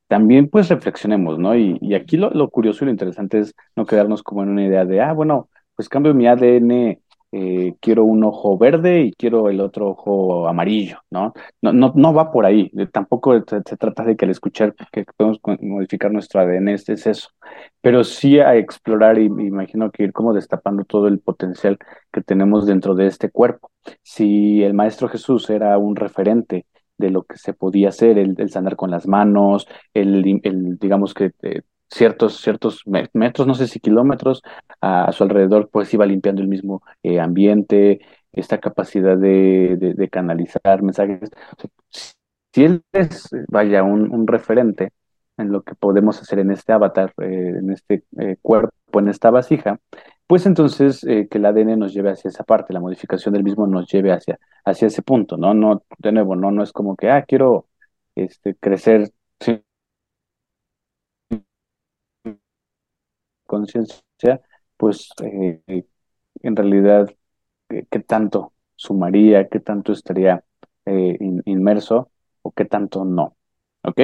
también 0.08 0.48
pues 0.48 0.68
reflexionemos, 0.68 1.38
¿no? 1.38 1.56
Y, 1.56 1.78
y 1.80 1.94
aquí 1.94 2.16
lo, 2.16 2.30
lo, 2.30 2.50
curioso 2.50 2.84
y 2.84 2.86
lo 2.86 2.92
interesante 2.92 3.38
es 3.40 3.54
no 3.76 3.86
quedarnos 3.86 4.22
como 4.22 4.42
en 4.42 4.50
una 4.50 4.64
idea 4.66 4.84
de, 4.84 5.00
ah, 5.00 5.12
bueno, 5.12 5.50
pues 5.76 5.88
cambio 5.88 6.14
mi 6.14 6.26
ADN 6.26 7.00
eh, 7.33 7.75
quiero 7.81 8.05
un 8.05 8.25
ojo 8.25 8.59
verde 8.59 9.03
y 9.03 9.12
quiero 9.12 9.49
el 9.49 9.61
otro 9.61 9.90
ojo 9.90 10.49
amarillo, 10.49 10.99
¿no? 11.11 11.33
No, 11.62 11.73
no, 11.73 11.93
no 11.95 12.12
va 12.12 12.33
por 12.33 12.45
ahí, 12.47 12.71
tampoco 12.93 13.38
se, 13.47 13.62
se, 13.64 13.77
trata 13.77 14.05
de 14.05 14.16
que 14.16 14.25
al 14.25 14.33
escuchar 14.33 14.75
que 14.93 15.05
podemos 15.16 15.40
modificar 15.61 16.11
nuestro 16.12 16.40
ADN 16.40 16.69
es, 16.71 16.88
es 16.88 17.07
eso, 17.07 17.29
pero 17.81 18.05
sí 18.05 18.40
a 18.40 18.57
explorar 18.57 19.19
y 19.19 19.31
me 19.31 19.45
imagino 19.45 19.90
que 19.90 20.05
ir 20.05 20.12
como 20.12 20.35
destapando 20.35 20.85
todo 20.85 21.09
el 21.09 21.21
potencial 21.21 21.79
que 22.12 22.21
tenemos 22.23 22.66
dentro 22.66 22.95
de 22.95 23.07
este 23.07 23.31
cuerpo. 23.31 23.71
Si 24.03 24.62
el 24.62 24.75
Maestro 24.75 25.09
Jesús 25.09 25.49
era 25.51 25.79
un 25.79 25.97
referente 25.97 26.66
de 26.99 27.11
lo 27.11 27.23
que 27.25 27.38
se 27.38 27.55
podía 27.55 27.88
hacer, 27.90 28.19
el, 28.19 28.35
el 28.38 28.51
sanar 28.51 28.77
con 28.77 28.90
las 28.90 29.07
manos, 29.07 29.66
el, 29.95 30.40
el 30.45 30.79
digamos 30.79 31.14
que 31.14 31.33
eh, 31.43 31.62
ciertos, 31.90 32.40
ciertos 32.40 32.85
metros, 33.12 33.46
no 33.46 33.55
sé 33.55 33.66
si 33.66 33.81
kilómetros 33.81 34.42
a, 34.81 35.11
su 35.12 35.24
alrededor, 35.24 35.68
pues 35.70 35.92
iba 35.92 36.07
limpiando 36.07 36.42
el 36.42 36.48
mismo 36.48 36.83
eh, 37.03 37.20
ambiente, 37.20 38.00
esta 38.33 38.59
capacidad 38.59 39.16
de, 39.16 39.76
de, 39.79 39.94
de 39.94 40.09
canalizar 40.09 40.83
mensajes. 40.83 41.31
Si 42.53 42.64
él 42.64 42.83
es, 42.92 43.29
vaya, 43.48 43.83
un, 43.83 44.12
un, 44.12 44.26
referente 44.26 44.92
en 45.37 45.53
lo 45.53 45.62
que 45.62 45.74
podemos 45.74 46.20
hacer 46.20 46.38
en 46.40 46.50
este 46.53 46.72
avatar, 46.72 47.12
eh, 47.22 47.55
en 47.59 47.70
este 47.70 48.05
eh, 48.18 48.37
cuerpo, 48.42 49.00
en 49.00 49.09
esta 49.09 49.31
vasija, 49.31 49.81
pues 50.26 50.46
entonces 50.46 51.00
que 51.00 51.29
el 51.33 51.44
ADN 51.44 51.76
nos 51.76 51.92
lleve 51.92 52.11
hacia 52.11 52.29
esa 52.29 52.44
parte, 52.44 52.72
la 52.72 52.81
modificación 52.81 53.35
del 53.35 53.42
mismo 53.42 53.66
nos 53.66 53.90
lleve 53.90 54.12
hacia, 54.12 54.38
hacia 54.64 54.87
ese 54.87 55.03
punto, 55.03 55.37
¿no? 55.37 55.55
No, 55.55 55.83
de 55.98 56.12
nuevo, 56.12 56.37
no, 56.37 56.53
no 56.53 56.62
es 56.62 56.72
como 56.72 56.94
que, 56.96 57.11
ah, 57.11 57.24
quiero 57.26 57.66
este, 58.14 58.55
crecer 58.55 59.12
conciencia, 63.50 64.40
pues 64.76 65.10
eh, 65.24 65.84
en 66.42 66.56
realidad, 66.56 67.10
¿qué, 67.68 67.86
¿qué, 67.90 68.00
tanto 68.00 68.52
sumaría, 68.76 69.48
qué 69.48 69.60
tanto 69.60 69.92
estaría 69.92 70.44
eh, 70.86 71.16
in, 71.20 71.42
inmerso 71.46 72.10
o 72.42 72.52
qué 72.52 72.64
tanto 72.64 73.04
no? 73.04 73.36
¿Ok? 73.82 74.00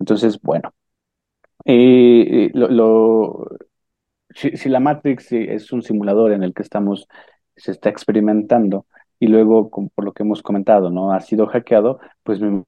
Entonces, 0.00 0.40
bueno, 0.42 0.74
eh, 1.64 2.50
lo, 2.54 2.68
lo, 2.68 3.46
si, 4.34 4.56
si, 4.56 4.68
la 4.68 4.80
Matrix 4.80 5.32
es 5.32 5.72
un 5.72 5.82
simulador 5.82 6.32
en 6.32 6.42
el 6.42 6.54
que 6.54 6.62
estamos, 6.62 7.06
se 7.56 7.72
está 7.72 7.88
experimentando 7.90 8.86
y 9.20 9.28
luego, 9.28 9.70
por 9.70 10.04
lo 10.04 10.12
que 10.12 10.22
hemos 10.24 10.42
comentado, 10.42 10.90
¿no? 10.90 11.12
Ha 11.12 11.20
sido 11.20 11.46
hackeado, 11.46 12.00
pues 12.24 12.40
me 12.40 12.64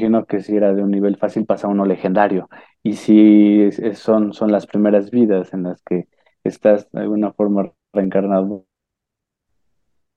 imagino 0.00 0.26
que 0.26 0.40
si 0.40 0.56
era 0.56 0.72
de 0.74 0.82
un 0.82 0.90
nivel 0.90 1.16
fácil 1.16 1.46
pasa 1.46 1.68
uno 1.68 1.84
legendario. 1.84 2.48
Y 2.82 2.94
si 2.94 3.62
es, 3.62 3.98
son, 3.98 4.32
son 4.32 4.50
las 4.52 4.66
primeras 4.66 5.10
vidas 5.10 5.52
en 5.52 5.64
las 5.64 5.82
que 5.82 6.08
estás 6.44 6.90
de 6.92 7.00
alguna 7.00 7.32
forma 7.32 7.70
reencarnado, 7.92 8.66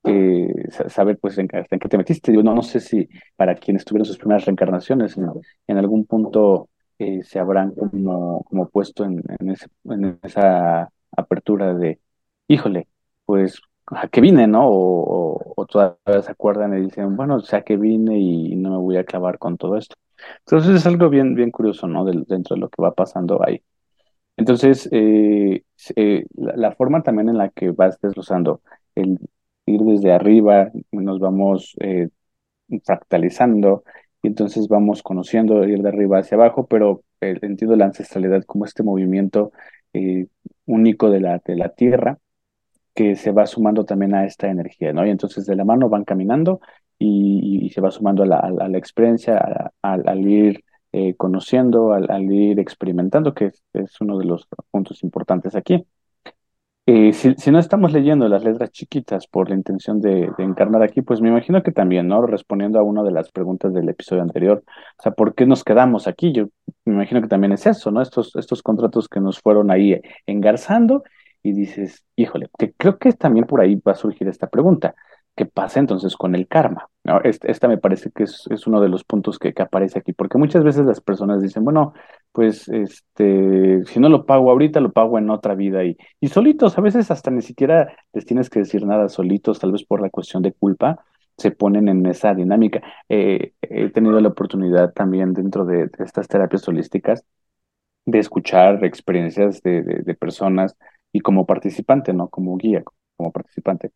eh, 0.06 0.54
saber 0.88 1.18
pues 1.20 1.38
en, 1.38 1.48
en, 1.52 1.80
qué 1.80 1.90
te 1.90 1.98
metiste. 1.98 2.34
Yo 2.34 2.44
no, 2.44 2.54
no 2.56 2.64
sé 2.64 2.80
si 2.80 3.10
para 3.36 3.56
quienes 3.56 3.86
tuvieron 3.86 4.06
sus 4.06 4.18
primeras 4.18 4.46
reencarnaciones, 4.46 5.18
en, 5.18 5.30
en 5.68 5.78
algún 5.78 6.06
punto 6.06 6.70
eh, 7.00 7.22
se 7.24 7.40
habrán 7.40 7.72
como, 7.72 8.44
como 8.44 8.70
puesto 8.70 9.04
en, 9.06 9.22
en, 9.40 9.50
ese, 9.50 9.68
en 9.86 10.20
esa 10.24 10.90
apertura 11.12 11.74
de, 11.74 12.00
híjole, 12.48 12.88
pues 13.26 13.62
a 13.96 14.08
qué 14.10 14.22
vine, 14.22 14.48
¿no? 14.48 14.68
O, 14.70 15.54
o, 15.56 15.66
todavía 15.66 16.22
se 16.22 16.32
acuerdan 16.32 16.78
y 16.78 16.82
dicen, 16.82 17.16
bueno, 17.16 17.40
sea 17.42 17.64
que 17.64 17.78
vine 17.78 18.20
y 18.20 18.56
no 18.56 18.72
me 18.72 18.78
voy 18.78 18.98
a 18.98 19.06
clavar 19.06 19.38
con 19.40 19.58
todo 19.58 19.78
esto. 19.78 19.96
Entonces 20.40 20.76
es 20.76 20.86
algo 20.88 21.10
bien, 21.10 21.36
bien 21.36 21.52
curioso, 21.52 21.88
¿no? 21.88 22.06
De, 22.06 22.24
dentro 22.28 22.56
de 22.56 22.62
lo 22.62 22.70
que 22.70 22.82
va 22.82 22.94
pasando 22.94 23.44
ahí. 23.46 23.62
Entonces, 24.38 24.90
eh, 24.92 25.64
eh, 25.96 26.26
la, 26.36 26.72
forma 26.74 27.04
también 27.04 27.30
en 27.30 27.38
la 27.38 27.50
que 27.50 27.72
vas 27.72 28.00
desglosando, 28.02 28.62
el 28.96 29.20
ir 29.66 29.82
desde 29.82 30.12
arriba, 30.12 30.72
nos 30.92 31.20
vamos 31.20 31.76
eh, 31.80 32.10
fractalizando, 32.86 33.84
y 34.22 34.28
entonces 34.28 34.68
vamos 34.68 35.04
conociendo, 35.04 35.64
ir 35.66 35.82
de 35.82 35.90
arriba 35.90 36.20
hacia 36.20 36.36
abajo, 36.36 36.68
pero 36.68 37.04
entiendo 37.22 37.76
la 37.76 37.86
ancestralidad 37.86 38.44
como 38.46 38.66
este 38.66 38.84
movimiento 38.84 39.52
eh, 39.94 40.28
único 40.66 41.10
de 41.10 41.20
la, 41.22 41.42
de 41.46 41.56
la 41.56 41.70
Tierra, 41.70 42.20
que 42.94 43.16
se 43.16 43.32
va 43.32 43.46
sumando 43.46 43.86
también 43.86 44.14
a 44.16 44.26
esta 44.26 44.50
energía, 44.50 44.94
¿no? 44.94 45.06
Y 45.06 45.10
entonces 45.10 45.46
de 45.46 45.56
la 45.56 45.66
mano 45.66 45.90
van 45.90 46.04
caminando 46.04 46.62
y, 47.00 47.70
se 47.74 47.82
va 47.82 47.92
sumando 47.92 48.24
a 48.24 48.28
la, 48.28 48.78
experiencia, 48.78 49.72
al 49.82 50.28
ir 50.28 50.64
eh, 50.96 51.16
conociendo, 51.16 51.92
al, 51.92 52.32
ir 52.32 52.60
experimentando, 52.60 53.34
que 53.34 53.52
es, 53.74 54.02
uno 54.02 54.20
de 54.20 54.26
los 54.26 54.48
puntos 54.70 55.04
importantes 55.04 55.56
aquí. 55.56 55.84
Eh, 56.86 57.14
si, 57.14 57.50
no 57.50 57.60
estamos 57.60 57.94
leyendo 57.94 58.28
las 58.28 58.44
letras 58.44 58.70
chiquitas 58.72 59.26
por 59.26 59.50
la 59.50 59.56
intención 59.56 60.02
de, 60.02 60.30
encarnar 60.38 60.84
aquí, 60.84 61.02
pues 61.02 61.20
me 61.20 61.30
imagino 61.30 61.64
que 61.64 61.72
también, 61.72 62.08
¿no? 62.08 62.22
Respondiendo 62.28 62.78
a 62.78 62.84
una 62.84 63.02
de 63.02 63.12
las 63.12 63.32
preguntas 63.32 63.74
del 63.74 63.90
episodio 63.90 64.22
anterior, 64.22 64.64
o 65.00 65.02
sea, 65.02 65.14
¿por 65.14 65.34
qué 65.34 65.48
nos 65.48 65.64
quedamos 65.64 66.08
aquí? 66.08 66.32
Yo 66.32 66.50
me 66.86 66.94
imagino 66.94 67.22
que 67.22 67.28
también 67.28 67.54
es 67.54 67.66
eso, 67.66 67.90
¿no? 67.90 68.02
Estos 68.02 68.62
contratos 68.62 69.08
que 69.08 69.20
nos 69.20 69.40
fueron 69.40 69.72
ahí 69.72 70.00
engarzando 70.28 71.04
y 71.44 71.54
dices, 71.54 72.06
híjole, 72.16 72.50
que 72.58 72.74
creo 72.74 72.98
que 72.98 73.12
también 73.14 73.46
por 73.46 73.62
ahí 73.62 73.76
va 73.76 73.92
a 73.92 73.96
surgir 73.96 74.28
esta 74.28 74.48
pregunta. 74.48 74.96
¿Qué 75.36 75.46
pasa 75.46 75.80
entonces 75.80 76.16
con 76.16 76.36
el 76.36 76.48
karma? 76.48 76.90
Esta, 77.24 77.68
me 77.68 77.78
parece 77.80 78.12
que 78.12 78.24
es, 78.24 78.48
uno 78.68 78.80
de 78.80 78.88
los 78.88 79.04
puntos 79.04 79.40
que, 79.40 79.54
que, 79.54 79.64
aparece 79.64 80.00
aquí, 80.00 80.14
porque 80.14 80.38
muchas 80.38 80.64
veces 80.64 80.86
las 80.86 81.02
personas 81.02 81.42
dicen, 81.42 81.64
bueno, 81.66 81.94
pues 82.32 82.70
este, 82.70 83.84
si 83.86 84.00
no 84.00 84.10
lo 84.10 84.26
pago 84.26 84.52
ahorita, 84.52 84.80
lo 84.80 84.92
pago 84.94 85.18
en 85.18 85.30
otra 85.32 85.56
vida 85.56 85.84
y, 85.84 85.98
y 86.20 86.28
solitos, 86.30 86.78
a 86.78 86.82
veces 86.82 87.10
hasta 87.12 87.32
ni 87.32 87.42
siquiera 87.42 87.96
les 88.14 88.26
tienes 88.26 88.50
que 88.50 88.60
decir 88.60 88.86
nada 88.86 89.10
solitos, 89.10 89.60
tal 89.60 89.72
vez 89.72 89.84
por 89.84 90.02
la 90.02 90.10
cuestión 90.12 90.44
de 90.44 90.54
culpa, 90.54 91.04
se 91.38 91.52
ponen 91.52 91.90
en 91.90 92.06
esa 92.06 92.34
dinámica. 92.36 92.82
Eh, 93.10 93.54
he 93.62 93.90
tenido 93.90 94.20
la 94.22 94.30
oportunidad 94.30 94.94
también 94.94 95.34
dentro 95.34 95.66
de, 95.66 95.88
de 95.88 96.04
estas 96.06 96.28
terapias 96.28 96.68
holísticas 96.68 97.26
de 98.06 98.20
escuchar 98.20 98.84
experiencias 98.84 99.62
de, 99.62 99.82
de, 99.82 100.16
personas 100.16 100.76
y 101.14 101.22
como 101.22 101.46
participante, 101.46 102.14
¿no? 102.14 102.30
Como 102.30 102.58
guía, 102.58 102.84
como 103.16 103.32
participante, 103.32 103.92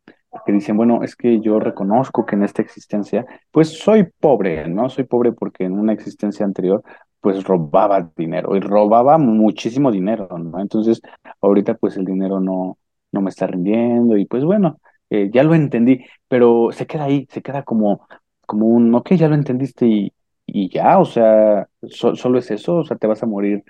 que 0.46 0.54
dicen, 0.54 0.78
bueno, 0.78 1.04
es 1.04 1.16
que 1.16 1.42
yo 1.42 1.60
reconozco 1.60 2.26
que 2.26 2.36
en 2.36 2.44
esta 2.44 2.62
existencia, 2.62 3.26
pues 3.52 3.70
soy 3.80 4.06
pobre, 4.20 4.68
¿no? 4.70 4.90
Soy 4.90 5.04
pobre 5.06 5.34
porque 5.34 5.66
en 5.66 5.74
una 5.80 5.94
existencia 5.94 6.46
anterior, 6.46 6.84
pues 7.20 7.44
robaba 7.44 8.12
dinero 8.16 8.56
y 8.56 8.60
robaba 8.60 9.18
muchísimo 9.18 9.92
dinero, 9.92 10.28
¿no? 10.38 10.62
Entonces, 10.62 11.02
ahorita 11.42 11.76
pues 11.76 11.98
el 11.98 12.06
dinero 12.06 12.40
no, 12.40 12.78
no 13.12 13.22
me 13.22 13.30
está 13.30 13.48
rindiendo 13.48 14.18
y 14.18 14.26
pues 14.26 14.44
bueno, 14.46 14.80
eh, 15.10 15.30
ya 15.34 15.44
lo 15.44 15.56
entendí, 15.56 16.06
pero 16.28 16.70
se 16.72 16.86
queda 16.88 17.06
ahí, 17.06 17.28
se 17.32 17.42
queda 17.42 17.64
como, 17.64 18.08
como 18.46 18.68
un, 18.68 18.94
ok, 18.96 19.14
ya 19.14 19.28
lo 19.28 19.36
entendiste 19.36 19.88
y, 19.88 20.14
y 20.46 20.70
ya, 20.70 21.00
o 21.00 21.06
sea, 21.06 21.68
solo 21.90 22.40
es 22.40 22.52
eso, 22.52 22.78
o 22.78 22.86
sea, 22.86 22.98
te 22.98 23.08
vas 23.08 23.24
a 23.24 23.26
morir 23.26 23.64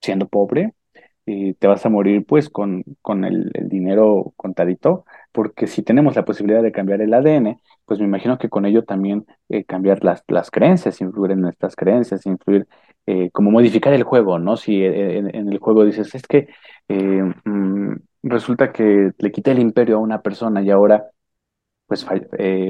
siendo 0.00 0.28
pobre, 0.28 0.74
y 1.24 1.54
te 1.54 1.66
vas 1.66 1.86
a 1.86 1.88
morir 1.88 2.24
pues 2.26 2.50
con, 2.50 2.84
con 3.00 3.24
el, 3.24 3.50
dinero 3.68 4.32
contadito, 4.36 5.04
porque 5.32 5.66
si 5.66 5.82
tenemos 5.82 6.16
la 6.16 6.24
posibilidad 6.24 6.62
de 6.62 6.72
cambiar 6.72 7.00
el 7.00 7.14
ADN, 7.14 7.60
pues 7.84 8.00
me 8.00 8.06
imagino 8.06 8.38
que 8.38 8.48
con 8.48 8.66
ello 8.66 8.84
también 8.84 9.26
eh, 9.48 9.64
cambiar 9.64 10.04
las, 10.04 10.24
las 10.28 10.50
creencias, 10.50 11.00
influir 11.00 11.32
en 11.32 11.42
nuestras 11.42 11.76
creencias, 11.76 12.26
influir, 12.26 12.66
eh, 13.06 13.30
como 13.32 13.50
modificar 13.50 13.92
el 13.92 14.04
juego, 14.04 14.38
¿no? 14.38 14.56
Si 14.56 14.82
eh, 14.82 15.18
en, 15.18 15.48
el 15.52 15.58
juego 15.58 15.84
dices, 15.84 16.14
es 16.14 16.26
que 16.26 16.48
mm, 16.88 17.94
resulta 18.22 18.72
que 18.72 19.12
le 19.18 19.32
quité 19.32 19.52
el 19.52 19.58
imperio 19.60 19.96
a 19.96 20.00
una 20.00 20.22
persona 20.22 20.62
y 20.62 20.70
ahora 20.70 21.06
pues 21.86 22.06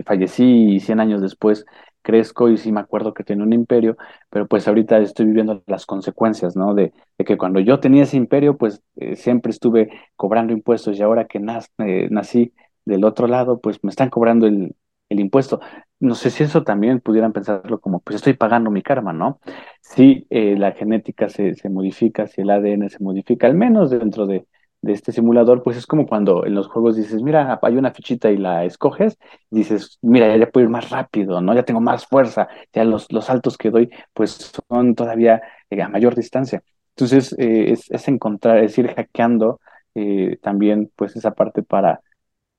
fallecí 0.04 0.74
y 0.74 0.80
100 0.80 1.00
años 1.00 1.22
después 1.22 1.64
crezco 2.02 2.48
y 2.50 2.58
sí 2.58 2.72
me 2.72 2.80
acuerdo 2.80 3.14
que 3.14 3.24
tenía 3.24 3.44
un 3.44 3.52
imperio, 3.52 3.96
pero 4.30 4.46
pues 4.46 4.68
ahorita 4.68 4.98
estoy 4.98 5.26
viviendo 5.26 5.62
las 5.66 5.86
consecuencias, 5.86 6.56
¿no? 6.56 6.74
De, 6.74 6.92
que 7.24 7.38
cuando 7.38 7.60
yo 7.60 7.80
tenía 7.80 8.02
ese 8.02 8.16
imperio, 8.16 8.56
pues 8.56 8.82
eh, 8.96 9.16
siempre 9.16 9.50
estuve 9.50 9.90
cobrando 10.16 10.52
impuestos 10.52 10.98
y 10.98 11.02
ahora 11.02 11.26
que 11.26 11.38
eh, 11.38 12.08
nací 12.10 12.52
del 12.84 13.04
otro 13.04 13.28
lado, 13.28 13.60
pues 13.60 13.82
me 13.84 13.90
están 13.90 14.10
cobrando 14.10 14.46
el, 14.46 14.74
el 15.08 15.20
impuesto. 15.20 15.60
No 16.00 16.14
sé 16.14 16.30
si 16.30 16.42
eso 16.44 16.64
también 16.64 17.00
pudieran 17.00 17.32
pensarlo 17.32 17.80
como, 17.80 18.00
pues 18.00 18.16
estoy 18.16 18.34
pagando 18.34 18.70
mi 18.70 18.82
karma, 18.82 19.12
¿no? 19.12 19.40
Si 19.80 20.26
eh, 20.30 20.56
la 20.58 20.72
genética 20.72 21.28
se, 21.28 21.54
se 21.54 21.68
modifica, 21.68 22.26
si 22.26 22.40
el 22.42 22.50
ADN 22.50 22.88
se 22.88 22.98
modifica, 23.02 23.46
al 23.46 23.54
menos 23.54 23.90
dentro 23.90 24.26
de, 24.26 24.46
de 24.82 24.92
este 24.92 25.12
simulador, 25.12 25.62
pues 25.62 25.76
es 25.76 25.86
como 25.86 26.06
cuando 26.06 26.44
en 26.44 26.54
los 26.54 26.66
juegos 26.68 26.96
dices, 26.96 27.22
mira, 27.22 27.58
hay 27.62 27.76
una 27.76 27.92
fichita 27.92 28.30
y 28.30 28.36
la 28.36 28.64
escoges, 28.64 29.16
dices, 29.50 29.98
mira, 30.02 30.36
ya, 30.36 30.50
puedo 30.50 30.64
ir 30.64 30.70
más 30.70 30.90
rápido, 30.90 31.40
¿no? 31.40 31.54
Ya 31.54 31.64
tengo 31.64 31.80
más 31.80 32.06
fuerza, 32.06 32.48
ya 32.72 32.84
los, 32.84 33.10
los 33.12 33.26
saltos 33.26 33.56
que 33.56 33.70
doy, 33.70 33.90
pues 34.12 34.52
son 34.68 34.94
todavía 34.96 35.40
eh, 35.70 35.82
a 35.82 35.88
mayor 35.88 36.16
distancia. 36.16 36.62
Entonces, 36.96 37.34
eh, 37.38 37.72
es, 37.72 38.08
encontrar, 38.08 38.58
es 38.58 38.76
ir 38.78 38.88
hackeando 38.94 39.60
eh, 39.94 40.38
también, 40.42 40.90
pues, 40.96 41.16
esa 41.16 41.32
parte 41.32 41.62
para, 41.62 42.00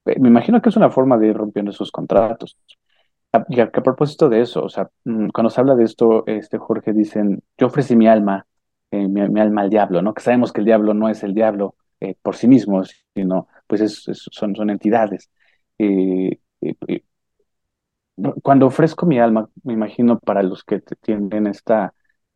me 0.05 0.29
imagino 0.29 0.61
que 0.61 0.69
es 0.69 0.77
una 0.77 0.91
forma 0.91 1.17
de 1.17 1.27
ir 1.27 1.35
rompiendo 1.37 1.71
esos 1.71 1.91
contratos. 1.91 2.57
Y 3.49 3.59
a, 3.59 3.71
propósito 3.71 4.29
de 4.29 4.41
eso, 4.41 4.63
o 4.63 4.69
sea, 4.69 4.89
mm, 5.05 5.29
cuando 5.29 5.49
se 5.49 5.59
habla 5.59 5.75
de 5.75 5.83
esto, 5.85 6.23
este 6.27 6.57
Jorge 6.57 6.93
dicen, 6.93 7.41
yo 7.57 7.67
ofrecí 7.67 7.95
mi 7.95 8.07
alma, 8.07 8.45
mi, 8.91 9.07
mi 9.07 9.39
alma 9.41 9.61
al 9.61 9.69
diablo, 9.69 10.01
¿no? 10.01 10.13
Que 10.13 10.21
sabemos 10.21 10.53
que 10.53 10.61
el 10.61 10.65
diablo 10.65 10.93
no 10.93 11.09
es 11.09 11.23
el 11.23 11.33
diablo, 11.33 11.75
eh, 12.03 12.15
por 12.21 12.35
sí 12.35 12.47
mismos, 12.49 13.05
sino 13.15 13.47
pues 13.65 14.03
son, 14.31 14.55
son 14.55 14.69
entidades. 14.69 15.29
Eh, 15.77 16.37
eh, 16.61 17.03
cuando 18.41 18.67
ofrezco 18.67 19.05
mi 19.05 19.19
alma, 19.19 19.49
me 19.63 19.73
imagino 19.73 20.19
para 20.19 20.43
los 20.43 20.63
que 20.65 20.81
tienen 21.01 21.47
esta, 21.47 21.93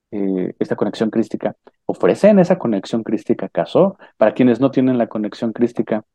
esta 0.10 0.76
conexión 0.78 1.10
crística, 1.10 1.56
ofrecen 1.86 2.40
esa 2.40 2.58
conexión 2.58 3.04
crística 3.04 3.48
acaso, 3.48 3.98
para 4.18 4.34
quienes 4.34 4.60
no 4.62 4.72
tienen 4.72 4.98
la 4.98 5.08
conexión 5.08 5.52
crística, 5.54 6.06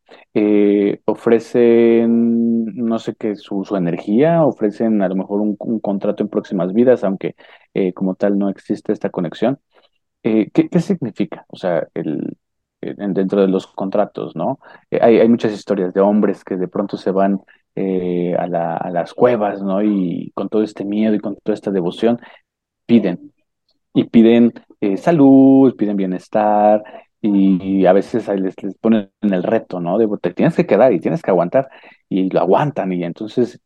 ofrecen, 1.05 2.64
no 2.74 2.98
sé 2.98 3.14
qué, 3.14 3.36
su, 3.36 3.64
su, 3.64 3.76
energía, 3.76 4.44
ofrecen 4.44 5.03
a 5.03 5.09
lo 5.09 5.16
mejor 5.16 5.40
un, 5.40 5.57
contrato 5.80 6.22
en 6.22 6.30
próximas 6.30 6.72
vidas, 6.72 7.05
aunque 7.05 7.36
como 7.94 8.14
tal 8.14 8.38
no 8.38 8.48
existe 8.48 8.92
esta 8.92 9.11
conexión. 9.11 9.61
¿qué, 10.22 10.50
¿qué, 10.70 10.80
significa? 10.80 11.44
O 11.48 11.57
sea, 11.57 11.86
el, 11.94 12.36
dentro 12.83 13.41
de 13.41 13.49
los 13.49 13.66
contratos, 13.66 14.35
¿no? 14.37 14.59
Eh, 14.91 14.99
hay, 15.01 15.18
hay, 15.18 15.28
muchas 15.28 15.53
historias 15.53 15.95
de 15.95 16.01
hombres 16.01 16.45
que 16.45 16.57
de 16.57 16.68
pronto 16.68 16.97
se 16.97 17.11
van 17.11 17.41
eh, 17.74 18.35
a, 18.39 18.47
la, 18.47 18.76
a, 18.76 18.91
las 18.91 19.14
cuevas, 19.14 19.62
¿no? 19.62 19.83
Y 19.83 20.33
con 20.35 20.49
todo 20.49 20.62
este 20.62 20.85
miedo 20.85 21.14
y 21.14 21.20
con 21.20 21.37
toda 21.37 21.55
esta 21.55 21.70
devoción, 21.70 22.18
piden. 22.87 23.33
Y 23.95 24.05
piden 24.05 24.53
eh, 24.80 24.97
salud, 24.97 25.76
piden 25.76 25.97
bienestar, 25.97 26.83
y, 27.20 27.87
a 27.87 27.93
veces 27.93 28.26
les, 28.28 28.61
les 28.62 28.74
ponen 28.78 29.11
el 29.20 29.43
reto, 29.45 29.80
¿no? 29.80 29.97
De 29.97 30.09
te 30.20 30.35
tienes 30.35 30.57
que 30.57 30.66
quedar 30.66 30.93
y 30.93 31.01
tienes 31.01 31.22
que 31.22 31.30
aguantar, 31.30 31.68
y 32.09 32.30
lo 32.30 32.41
aguantan, 32.41 32.93
y 32.93 33.05
entonces 33.05 33.61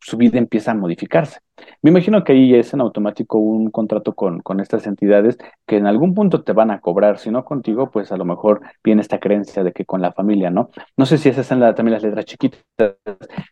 su 0.00 0.16
vida 0.16 0.38
empieza 0.38 0.70
a 0.70 0.74
modificarse. 0.74 1.40
Me 1.82 1.90
imagino 1.90 2.24
que 2.24 2.32
ahí 2.32 2.54
es 2.54 2.72
en 2.74 2.80
automático 2.80 3.38
un 3.38 3.70
contrato 3.70 4.14
con, 4.14 4.40
con 4.40 4.60
estas 4.60 4.86
entidades 4.86 5.38
que 5.66 5.76
en 5.76 5.86
algún 5.86 6.14
punto 6.14 6.42
te 6.42 6.52
van 6.52 6.70
a 6.70 6.80
cobrar, 6.80 7.18
si 7.18 7.30
no 7.30 7.44
contigo, 7.44 7.90
pues 7.90 8.12
a 8.12 8.16
lo 8.16 8.24
mejor 8.24 8.60
viene 8.84 9.02
esta 9.02 9.18
creencia 9.18 9.64
de 9.64 9.72
que 9.72 9.84
con 9.84 10.00
la 10.00 10.12
familia, 10.12 10.50
¿no? 10.50 10.70
No 10.96 11.06
sé 11.06 11.18
si 11.18 11.28
esas 11.28 11.46
son 11.46 11.60
la, 11.60 11.74
también 11.74 11.94
las 11.94 12.02
letras 12.02 12.24
chiquitas. 12.24 12.62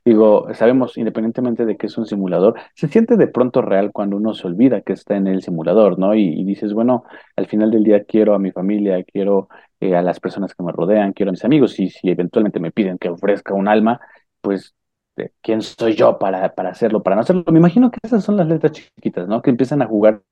Digo, 0.05 0.53
sabemos, 0.55 0.97
independientemente 0.97 1.65
de 1.67 1.77
que 1.77 1.87
es 1.87 1.99
un 1.99 2.07
simulador, 2.07 2.55
se 2.75 2.89
siente 2.89 3.17
de 3.17 3.27
pronto 3.27 3.63
real 3.63 3.93
cuando 3.93 4.17
uno 4.17 4.35
se 4.35 4.47
olvida 4.47 4.83
que 4.83 4.93
está 4.93 5.17
en 5.17 5.27
el 5.27 5.43
simulador, 5.43 5.99
¿no? 5.99 6.15
Y, 6.15 6.45
dices, 6.45 6.73
bueno, 6.73 7.05
al 7.37 7.47
final 7.47 7.71
del 7.71 7.85
día 7.85 8.05
quiero 8.05 8.35
a 8.35 8.39
mi 8.39 8.53
familia, 8.53 9.03
quiero 9.05 9.49
eh, 9.81 9.95
a 9.95 10.03
las 10.03 10.21
personas 10.21 10.55
que 10.55 10.63
me 10.63 10.73
rodean, 10.73 11.13
quiero 11.13 11.31
a 11.31 11.33
mis 11.33 11.45
amigos, 11.45 11.79
y 11.81 11.91
si 11.91 12.11
eventualmente 12.11 12.61
me 12.61 12.73
piden 12.73 12.99
que 12.99 13.09
ofrezca 13.09 13.55
un 13.55 13.69
alma, 13.69 14.01
pues 14.41 14.75
este, 15.21 15.35
quién 15.43 15.63
soy 15.63 15.95
yo 15.95 16.19
para, 16.19 16.55
para 16.55 16.71
hacerlo, 16.71 17.03
para 17.03 17.17
no 17.17 17.23
hacerlo. 17.23 17.45
Me 17.51 17.59
imagino 17.59 17.91
que 17.91 17.99
esas 18.03 18.25
son 18.25 18.37
las 18.37 18.47
letras 18.49 18.73
chiquitas, 18.73 19.29
¿no? 19.29 19.43
Que 19.43 19.51
empiezan 19.51 19.83
a 19.83 19.87
jugar 19.87 20.23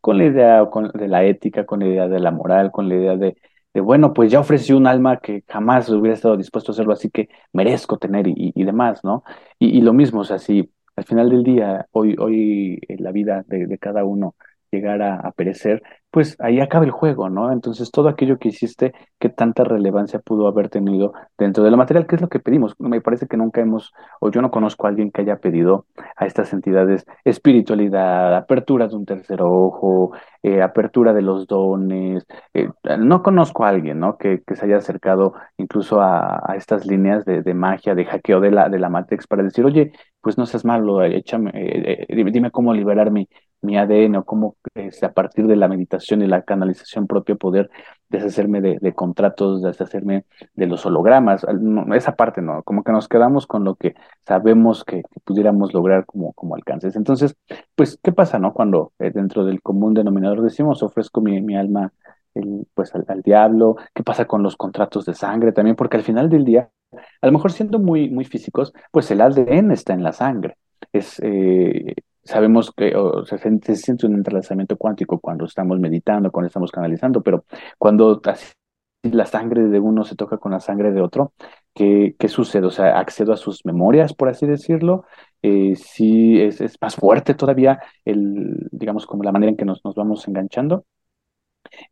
con 0.00 0.18
la 0.18 0.24
idea 0.24 0.66
con, 0.70 0.90
de 0.92 1.08
la 1.08 1.24
ética, 1.24 1.66
con 1.66 1.80
la 1.80 1.86
idea 1.86 2.08
de 2.08 2.20
la 2.20 2.30
moral, 2.30 2.70
con 2.72 2.88
la 2.88 2.96
idea 2.96 3.16
de, 3.16 3.36
de, 3.74 3.80
bueno, 3.80 4.12
pues 4.12 4.30
ya 4.30 4.40
ofrecí 4.40 4.72
un 4.72 4.86
alma 4.86 5.18
que 5.18 5.44
jamás 5.48 5.88
hubiera 5.90 6.14
estado 6.14 6.36
dispuesto 6.36 6.72
a 6.72 6.74
hacerlo, 6.74 6.92
así 6.92 7.10
que 7.10 7.28
merezco 7.52 7.98
tener 7.98 8.26
y, 8.28 8.52
y 8.54 8.64
demás, 8.64 9.04
¿no? 9.04 9.24
Y, 9.58 9.78
y, 9.78 9.80
lo 9.82 9.92
mismo, 9.92 10.20
o 10.20 10.24
sea, 10.24 10.38
si 10.38 10.70
al 10.96 11.04
final 11.04 11.30
del 11.30 11.42
día, 11.44 11.86
hoy, 11.92 12.16
hoy 12.18 12.80
en 12.88 13.02
la 13.04 13.12
vida 13.12 13.44
de, 13.46 13.66
de 13.66 13.78
cada 13.78 14.04
uno 14.04 14.34
llegara 14.70 15.16
a 15.16 15.32
perecer, 15.32 15.82
pues 16.16 16.34
ahí 16.40 16.60
acaba 16.60 16.86
el 16.86 16.92
juego, 16.92 17.28
¿no? 17.28 17.52
Entonces 17.52 17.90
todo 17.90 18.08
aquello 18.08 18.38
que 18.38 18.48
hiciste, 18.48 18.94
¿qué 19.18 19.28
tanta 19.28 19.64
relevancia 19.64 20.18
pudo 20.18 20.48
haber 20.48 20.70
tenido 20.70 21.12
dentro 21.36 21.62
de 21.62 21.70
la 21.70 21.76
material? 21.76 22.06
¿Qué 22.06 22.14
es 22.14 22.22
lo 22.22 22.30
que 22.30 22.40
pedimos? 22.40 22.74
Me 22.78 23.02
parece 23.02 23.26
que 23.26 23.36
nunca 23.36 23.60
hemos, 23.60 23.92
o 24.18 24.30
yo 24.30 24.40
no 24.40 24.50
conozco 24.50 24.86
a 24.86 24.88
alguien 24.88 25.10
que 25.10 25.20
haya 25.20 25.36
pedido 25.40 25.84
a 26.16 26.24
estas 26.24 26.54
entidades 26.54 27.04
espiritualidad, 27.22 28.34
apertura 28.34 28.88
de 28.88 28.96
un 28.96 29.04
tercer 29.04 29.42
ojo, 29.42 30.12
eh, 30.42 30.62
apertura 30.62 31.12
de 31.12 31.20
los 31.20 31.46
dones. 31.46 32.26
Eh, 32.54 32.70
no 32.98 33.22
conozco 33.22 33.66
a 33.66 33.68
alguien, 33.68 34.00
¿no? 34.00 34.16
Que, 34.16 34.42
se 34.54 34.64
haya 34.64 34.78
acercado 34.78 35.34
incluso 35.58 36.00
a, 36.00 36.54
estas 36.56 36.86
líneas 36.86 37.26
de, 37.26 37.52
magia, 37.52 37.94
de 37.94 38.06
hackeo 38.06 38.40
de 38.40 38.52
la, 38.52 38.70
de 38.70 38.78
la 38.78 38.88
Matrix 38.88 39.26
para 39.26 39.42
decir, 39.42 39.66
oye, 39.66 39.92
pues 40.22 40.38
no 40.38 40.46
seas 40.46 40.64
malo, 40.64 41.02
échame, 41.04 41.50
eh, 41.54 42.06
dime 42.08 42.50
cómo 42.50 42.72
liberar 42.72 43.10
mi, 43.10 43.28
mi 43.66 43.76
ADN 43.76 44.16
o 44.16 44.24
cómo 44.24 44.56
a 45.02 45.12
partir 45.12 45.46
de 45.46 45.56
la 45.56 45.68
meditación 45.68 46.05
y 46.14 46.26
la 46.26 46.42
canalización 46.42 47.06
propia 47.06 47.34
poder 47.34 47.70
deshacerme 48.08 48.60
de, 48.60 48.94
contratos, 48.94 49.62
deshacerme 49.62 50.24
de 50.54 50.66
los 50.66 50.86
hologramas, 50.86 51.44
esa 51.94 52.14
parte 52.14 52.40
no, 52.40 52.62
como 52.62 52.84
que 52.84 52.92
nos 52.92 53.08
quedamos 53.08 53.46
con 53.46 53.64
lo 53.64 53.74
que 53.74 53.94
sabemos 54.26 54.84
que, 54.84 55.02
pudiéramos 55.24 55.74
lograr 55.74 56.06
como, 56.06 56.32
como 56.34 56.54
alcances. 56.54 56.94
Entonces, 56.96 57.36
pues, 57.74 57.98
¿qué 58.02 58.12
pasa, 58.12 58.38
no? 58.38 58.52
Cuando 58.52 58.92
eh, 58.98 59.10
dentro 59.12 59.44
del 59.44 59.60
común 59.60 59.94
denominador 59.94 60.42
decimos, 60.42 60.82
ofrezco 60.82 61.20
mi, 61.20 61.42
mi 61.42 61.56
alma 61.56 61.92
el, 62.34 62.66
pues 62.74 62.94
al, 62.94 63.04
al, 63.08 63.22
diablo, 63.22 63.76
¿qué 63.94 64.02
pasa 64.02 64.26
con 64.26 64.42
los 64.42 64.56
contratos 64.56 65.04
de 65.06 65.14
sangre 65.14 65.52
también? 65.52 65.74
Porque 65.74 65.96
al 65.96 66.04
final 66.04 66.28
del 66.28 66.44
día, 66.44 66.70
a 67.20 67.26
lo 67.26 67.32
mejor 67.32 67.52
siendo 67.52 67.78
muy, 67.78 68.08
muy 68.10 68.24
físicos, 68.24 68.72
pues 68.92 69.10
el 69.10 69.20
ADN 69.20 69.72
está 69.72 69.94
en 69.94 70.02
la 70.02 70.12
sangre. 70.12 70.56
Es, 70.92 71.18
eh, 71.22 71.94
sabemos 72.26 72.72
que 72.72 72.92
se, 73.26 73.76
siente 73.76 74.06
un 74.06 74.14
entrelazamiento 74.14 74.76
cuántico 74.76 75.20
cuando 75.20 75.44
estamos 75.46 75.78
meditando, 75.80 76.30
cuando 76.30 76.48
estamos 76.48 76.70
canalizando, 76.70 77.22
pero 77.22 77.44
cuando 77.78 78.20
la 79.02 79.26
sangre 79.26 79.62
de 79.68 79.80
uno 79.80 80.04
se 80.04 80.16
toca 80.16 80.38
con 80.38 80.52
la 80.52 80.60
sangre 80.60 80.92
de 80.92 81.00
otro, 81.00 81.32
¿qué, 81.74 82.16
qué 82.18 82.28
sucede? 82.28 82.66
O 82.66 82.70
sea, 82.70 82.98
accedo 82.98 83.32
a 83.32 83.36
sus 83.36 83.64
memorias, 83.64 84.14
por 84.14 84.28
así 84.28 84.46
decirlo. 84.46 85.04
Eh, 85.42 85.74
sí, 85.76 86.40
es, 86.40 86.60
es, 86.60 86.76
más 86.80 86.96
fuerte 86.96 87.34
todavía 87.34 87.78
el, 88.04 88.68
digamos, 88.72 89.06
como 89.06 89.22
la 89.22 89.32
manera 89.32 89.50
en 89.50 89.56
que 89.56 89.64
nos, 89.64 89.84
nos 89.84 89.94
vamos 89.94 90.26
enganchando. 90.28 90.84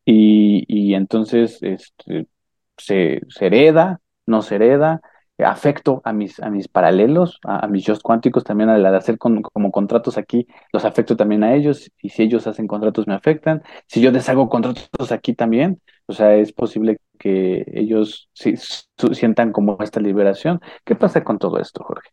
Y, 0.05 0.65
y 0.69 0.95
entonces 0.95 1.59
este, 1.63 2.29
se, 2.77 3.21
se 3.29 3.47
hereda, 3.47 4.01
no 4.27 4.43
se 4.43 4.57
hereda, 4.57 5.01
afecto 5.39 6.01
a 6.05 6.13
mis, 6.13 6.41
a 6.41 6.51
mis 6.51 6.69
paralelos, 6.69 7.41
a, 7.45 7.67
mis 7.67 7.85
yo 7.85 7.95
cuánticos, 8.01 8.45
también 8.45 8.71
al 8.71 8.87
hacer 8.87 9.19
como 9.19 9.73
contratos 9.73 10.17
aquí, 10.19 10.47
los 10.73 10.85
afecto 10.85 11.17
también 11.17 11.43
a 11.45 11.55
ellos, 11.55 11.91
y 12.01 12.11
si 12.11 12.23
ellos 12.23 12.47
hacen 12.47 12.67
contratos 12.67 13.07
me 13.07 13.15
afectan, 13.15 13.63
si 13.87 14.01
yo 14.01 14.13
deshago 14.13 14.49
contratos 14.49 15.13
aquí 15.13 15.35
también, 15.35 15.81
o 16.07 16.13
sea, 16.13 16.35
es 16.37 16.53
posible 16.53 16.99
que 17.19 17.65
ellos 17.73 18.29
sientan 18.35 19.53
como 19.53 19.79
esta 19.81 20.01
liberación. 20.01 20.61
¿Qué 20.85 20.95
pasa 20.95 21.25
con 21.25 21.39
todo 21.39 21.59
esto, 21.59 21.83
Jorge? 21.83 22.11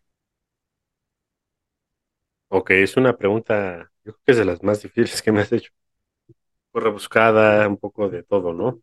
Ok, 2.50 2.72
es 2.72 2.98
una 2.98 3.18
pregunta, 3.18 3.92
yo 4.04 4.14
creo 4.14 4.22
que 4.26 4.32
es 4.34 4.38
de 4.38 4.46
las 4.46 4.62
más 4.64 4.82
difíciles 4.82 5.22
que 5.22 5.32
me 5.32 5.42
has 5.42 5.52
hecho. 5.54 5.72
Pues 6.72 6.84
rebuscada, 6.84 7.68
un 7.68 7.78
poco 7.78 8.10
de 8.10 8.24
todo, 8.24 8.54
¿no? 8.54 8.80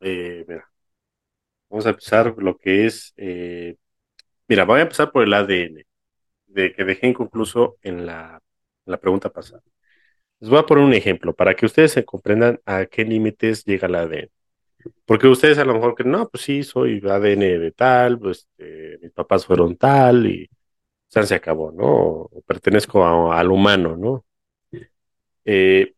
Eh, 0.00 0.44
mira, 0.48 0.70
vamos 1.76 1.86
a 1.86 1.90
empezar 1.90 2.34
lo 2.38 2.56
que 2.56 2.86
es, 2.86 3.12
eh, 3.18 3.76
mira, 4.48 4.64
voy 4.64 4.78
a 4.80 4.84
empezar 4.84 5.12
por 5.12 5.22
el 5.22 5.34
ADN, 5.34 5.84
de 6.46 6.72
que 6.72 6.84
dejé 6.84 7.08
inconcluso 7.08 7.76
en 7.82 8.06
la, 8.06 8.40
la 8.86 8.98
pregunta 8.98 9.30
pasada. 9.30 9.62
Les 10.40 10.48
voy 10.50 10.58
a 10.58 10.64
poner 10.64 10.84
un 10.84 10.94
ejemplo 10.94 11.34
para 11.34 11.54
que 11.54 11.66
ustedes 11.66 11.92
se 11.92 12.04
comprendan 12.06 12.60
a 12.64 12.86
qué 12.86 13.04
límites 13.04 13.64
llega 13.66 13.88
el 13.88 13.94
ADN. 13.96 14.30
Porque 15.04 15.28
ustedes 15.28 15.58
a 15.58 15.66
lo 15.66 15.74
mejor 15.74 15.94
que 15.94 16.04
no, 16.04 16.28
pues 16.30 16.44
sí, 16.44 16.62
soy 16.62 17.02
ADN 17.06 17.58
de 17.58 17.72
tal, 17.72 18.18
pues 18.18 18.48
eh, 18.58 18.98
mis 19.02 19.12
papás 19.12 19.44
fueron 19.44 19.76
tal 19.76 20.26
y 20.26 20.48
se 21.08 21.34
acabó, 21.34 21.72
¿no? 21.72 21.86
O 21.86 22.42
pertenezco 22.46 23.32
al 23.32 23.50
humano, 23.50 23.96
¿no? 23.98 24.24
Eh, 25.44 25.94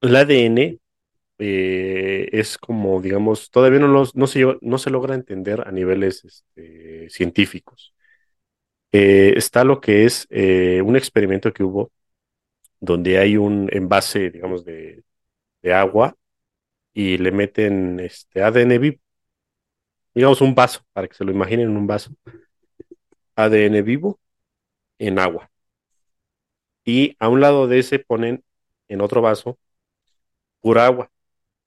el 0.00 0.16
ADN 0.16 0.78
eh, 1.40 2.28
es 2.32 2.58
como, 2.58 3.00
digamos, 3.02 3.50
todavía 3.50 3.80
no, 3.80 4.04
se, 4.26 4.58
no 4.60 4.78
se 4.78 4.90
logra 4.90 5.14
entender 5.14 5.66
a 5.66 5.72
niveles 5.72 6.24
este, 6.24 7.08
científicos. 7.10 7.94
está 8.92 9.64
lo 9.64 9.80
que 9.80 10.04
es 10.04 10.26
un 10.30 10.96
experimento 10.96 11.52
que 11.52 11.64
hubo 11.64 11.92
donde 12.80 13.18
hay 13.18 13.36
un 13.36 13.68
envase, 13.72 14.30
digamos, 14.30 14.64
de, 14.64 15.04
de 15.62 15.74
agua 15.74 16.16
y 16.94 17.18
le 17.18 17.32
meten 17.32 18.00
este 18.00 18.42
ADN 18.42 18.78
vivo. 18.80 18.98
Digamos 20.14 20.40
un 20.40 20.54
vaso, 20.54 20.82
para 20.92 21.08
que 21.08 21.14
se 21.14 21.24
lo 21.24 21.32
imaginen 21.32 21.70
en 21.70 21.76
un 21.76 21.86
vaso. 21.86 22.10
ADN 23.36 23.82
vivo 23.82 24.20
en 24.98 25.18
agua. 25.18 25.50
Y 26.84 27.16
a 27.18 27.28
un 27.28 27.40
lado 27.40 27.68
de 27.68 27.78
ese 27.78 27.98
ponen 27.98 28.44
en 28.88 29.00
otro 29.00 29.22
vaso 29.22 29.58
pura 30.60 30.86
agua, 30.86 31.10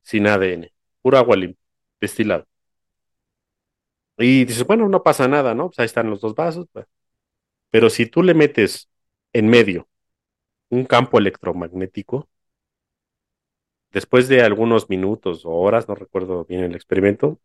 sin 0.04 0.28
ADN, 0.28 0.72
pura 1.02 1.20
agua 1.20 1.36
limpia, 1.38 1.64
destilado. 2.02 2.48
Y 4.18 4.46
dices, 4.46 4.66
bueno, 4.66 4.88
no 4.90 5.04
pasa 5.04 5.28
nada, 5.28 5.54
¿no? 5.56 5.68
Pues 5.70 5.80
ahí 5.80 5.86
están 5.86 6.10
los 6.10 6.22
dos 6.22 6.36
vasos. 6.36 6.68
Pues. 6.72 6.86
Pero 7.72 7.90
si 7.90 8.06
tú 8.08 8.24
le 8.24 8.34
metes 8.34 8.90
en 9.34 9.50
medio 9.50 9.90
un 10.70 10.86
campo 10.86 11.20
electromagnético, 11.20 12.30
después 13.92 14.28
de 14.28 14.42
algunos 14.42 14.90
minutos 14.90 15.46
o 15.46 15.52
horas, 15.52 15.88
no 15.88 15.96
recuerdo 15.96 16.46
bien 16.46 16.64
el 16.64 16.76
experimento, 16.76 17.40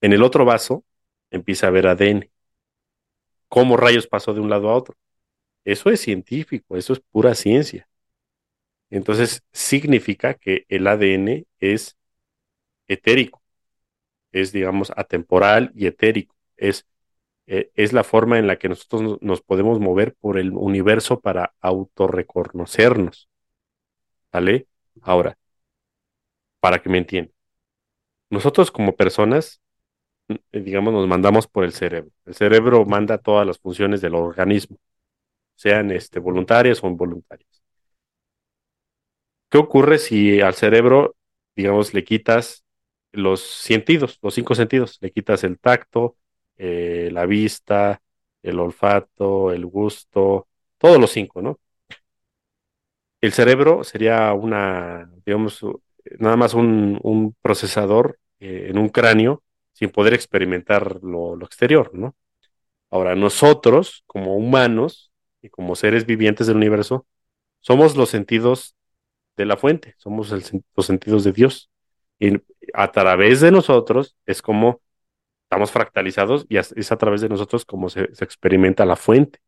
en 0.00 0.12
el 0.12 0.22
otro 0.22 0.44
vaso 0.44 0.84
empieza 1.30 1.66
a 1.66 1.70
haber 1.70 1.86
ADN. 1.88 2.30
¿Cómo 3.48 3.76
rayos 3.76 4.06
pasó 4.06 4.34
de 4.34 4.40
un 4.40 4.50
lado 4.50 4.68
a 4.68 4.76
otro? 4.76 4.96
Eso 5.64 5.90
es 5.90 6.00
científico, 6.00 6.76
eso 6.76 6.92
es 6.94 7.00
pura 7.00 7.34
ciencia. 7.34 7.88
Entonces, 8.90 9.42
significa 9.52 10.34
que 10.34 10.66
el 10.68 10.86
ADN 10.86 11.46
es 11.60 11.96
etérico, 12.88 13.42
es, 14.32 14.52
digamos, 14.52 14.92
atemporal 14.96 15.72
y 15.74 15.86
etérico, 15.86 16.36
es 16.56 16.86
eh, 17.46 17.70
es 17.74 17.92
la 17.92 18.04
forma 18.04 18.38
en 18.38 18.46
la 18.46 18.58
que 18.58 18.68
nosotros 18.68 19.18
nos 19.20 19.42
podemos 19.42 19.78
mover 19.80 20.14
por 20.14 20.38
el 20.38 20.52
universo 20.52 21.20
para 21.20 21.54
autorreconocernos. 21.60 23.28
¿Vale? 24.32 24.66
Ahora, 25.02 25.38
para 26.60 26.80
que 26.82 26.88
me 26.88 26.98
entiendan. 26.98 27.34
Nosotros 28.30 28.70
como 28.70 28.96
personas, 28.96 29.60
eh, 30.28 30.38
digamos, 30.52 30.94
nos 30.94 31.08
mandamos 31.08 31.46
por 31.48 31.64
el 31.64 31.72
cerebro. 31.72 32.10
El 32.26 32.34
cerebro 32.34 32.84
manda 32.86 33.18
todas 33.18 33.46
las 33.46 33.58
funciones 33.58 34.00
del 34.00 34.14
organismo, 34.16 34.78
sean 35.56 35.90
este, 35.92 36.20
voluntarias 36.20 36.82
o 36.84 36.88
involuntarias. 36.88 37.63
¿Qué 39.54 39.58
ocurre 39.58 39.98
si 39.98 40.40
al 40.40 40.54
cerebro, 40.54 41.14
digamos, 41.54 41.94
le 41.94 42.02
quitas 42.02 42.64
los 43.12 43.40
sentidos, 43.40 44.18
los 44.20 44.34
cinco 44.34 44.56
sentidos? 44.56 44.98
Le 45.00 45.12
quitas 45.12 45.44
el 45.44 45.60
tacto, 45.60 46.16
eh, 46.56 47.08
la 47.12 47.24
vista, 47.24 48.02
el 48.42 48.58
olfato, 48.58 49.52
el 49.52 49.64
gusto, 49.64 50.48
todos 50.76 50.98
los 50.98 51.12
cinco, 51.12 51.40
¿no? 51.40 51.60
El 53.20 53.32
cerebro 53.32 53.84
sería 53.84 54.32
una, 54.32 55.08
digamos, 55.24 55.64
nada 56.18 56.36
más 56.36 56.54
un, 56.54 57.36
procesador 57.40 58.18
eh, 58.40 58.66
en 58.70 58.78
un 58.78 58.88
cráneo 58.88 59.44
sin 59.72 59.90
poder 59.90 60.14
experimentar 60.14 60.98
lo, 61.04 61.40
exterior, 61.44 61.92
¿no? 61.94 62.16
Ahora, 62.90 63.14
nosotros, 63.14 64.02
como 64.06 64.36
humanos 64.36 65.12
y 65.42 65.48
como 65.48 65.76
seres 65.76 66.06
vivientes 66.06 66.48
del 66.48 66.56
universo, 66.56 67.06
somos 67.60 67.96
los 67.96 68.10
sentidos 68.10 68.76
de 69.36 69.46
la 69.46 69.56
fuente, 69.56 69.94
somos 69.98 70.30
los 70.30 70.86
sentidos 70.86 71.24
de 71.24 71.32
Dios. 71.32 71.70
Y 72.18 72.40
a 72.74 72.92
través 72.92 73.40
de 73.40 73.50
nosotros 73.50 74.16
es 74.26 74.42
como 74.42 74.80
estamos 75.44 75.70
fractalizados 75.72 76.46
y 76.48 76.56
es 76.58 76.92
a 76.92 76.96
través 76.98 77.20
de 77.20 77.28
nosotros 77.28 77.64
como 77.64 77.88
se, 77.88 78.02
experimenta 78.20 78.84
la 78.84 78.96
fuente. 78.96 79.40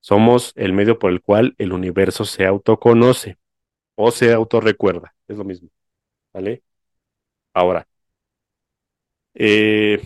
Somos 0.00 0.52
el 0.56 0.72
medio 0.72 0.98
por 0.98 1.10
el 1.12 1.20
cual 1.20 1.54
el 1.58 1.72
universo 1.72 2.24
se 2.24 2.46
autoconoce 2.46 3.38
o 3.96 4.10
se 4.12 4.32
autorrecuerda. 4.32 5.14
Es 5.28 5.36
lo 5.38 5.44
mismo. 5.44 5.70
¿Vale? 6.32 6.62
Ahora, 7.54 7.88
eh, 9.34 10.02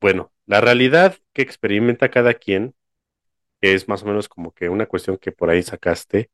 bueno, 0.00 0.32
la 0.46 0.60
realidad 0.60 1.16
que 1.32 1.42
experimenta 1.42 2.10
cada 2.10 2.34
quien 2.34 2.74
es 3.60 3.88
más 3.88 4.02
o 4.02 4.06
menos 4.06 4.28
como 4.28 4.52
que 4.52 4.68
una 4.68 4.86
cuestión 4.86 5.18
que 5.18 5.32
por 5.32 5.50
ahí 5.50 5.62
sacaste, 5.62 6.30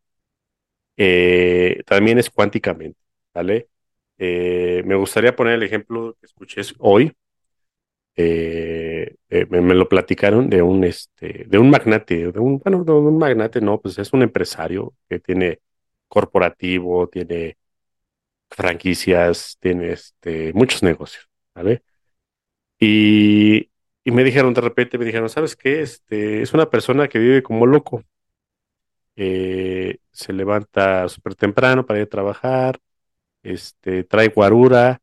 eh, 1.04 1.82
también 1.84 2.18
es 2.18 2.30
cuánticamente, 2.30 3.00
¿vale? 3.34 3.68
Eh, 4.18 4.82
me 4.86 4.94
gustaría 4.94 5.34
poner 5.34 5.54
el 5.54 5.64
ejemplo 5.64 6.16
que 6.20 6.26
escuché 6.26 6.60
hoy 6.78 7.12
eh, 8.14 9.16
me, 9.48 9.74
lo 9.74 9.88
platicaron 9.88 10.48
de 10.50 10.62
un 10.62 10.84
este 10.84 11.44
de 11.48 11.58
un 11.58 11.70
magnate, 11.70 12.30
de 12.30 12.38
un 12.38 12.58
bueno, 12.58 12.84
de 12.84 12.92
un 12.92 13.18
magnate, 13.18 13.60
no, 13.60 13.80
pues 13.80 13.98
es 13.98 14.12
un 14.12 14.22
empresario 14.22 14.94
que 15.08 15.18
tiene 15.18 15.60
corporativo, 16.08 17.08
tiene 17.08 17.56
franquicias, 18.50 19.56
tiene 19.60 19.92
este 19.92 20.52
muchos 20.54 20.82
negocios, 20.82 21.28
¿vale? 21.54 21.82
Y, 22.78 23.70
y 24.04 24.10
me 24.12 24.24
dijeron 24.24 24.54
de 24.54 24.60
repente, 24.60 24.98
me 24.98 25.04
dijeron, 25.06 25.28
¿sabes 25.30 25.56
qué? 25.56 25.82
Este 25.82 26.42
es 26.42 26.52
una 26.54 26.70
persona 26.70 27.08
que 27.08 27.18
vive 27.18 27.42
como 27.42 27.66
loco. 27.66 28.04
Se 30.12 30.32
levanta 30.32 31.08
súper 31.08 31.34
temprano 31.34 31.86
para 31.86 32.00
ir 32.00 32.06
a 32.06 32.08
trabajar, 32.08 32.80
este, 33.42 34.04
trae 34.04 34.28
guarura, 34.28 35.00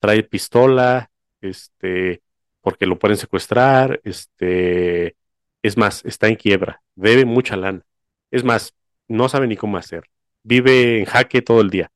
trae 0.00 0.22
pistola, 0.22 1.10
este, 1.40 2.22
porque 2.60 2.86
lo 2.86 2.98
pueden 2.98 3.16
secuestrar, 3.16 4.00
este, 4.04 5.16
es 5.62 5.76
más, 5.76 6.04
está 6.04 6.28
en 6.28 6.36
quiebra, 6.36 6.82
debe 6.94 7.24
mucha 7.24 7.56
lana. 7.56 7.82
Es 8.30 8.44
más, 8.44 8.74
no 9.08 9.28
sabe 9.28 9.46
ni 9.46 9.56
cómo 9.56 9.76
hacer. 9.76 10.04
Vive 10.42 10.98
en 10.98 11.04
jaque 11.06 11.42
todo 11.42 11.60
el 11.60 11.70
día. 11.70 11.90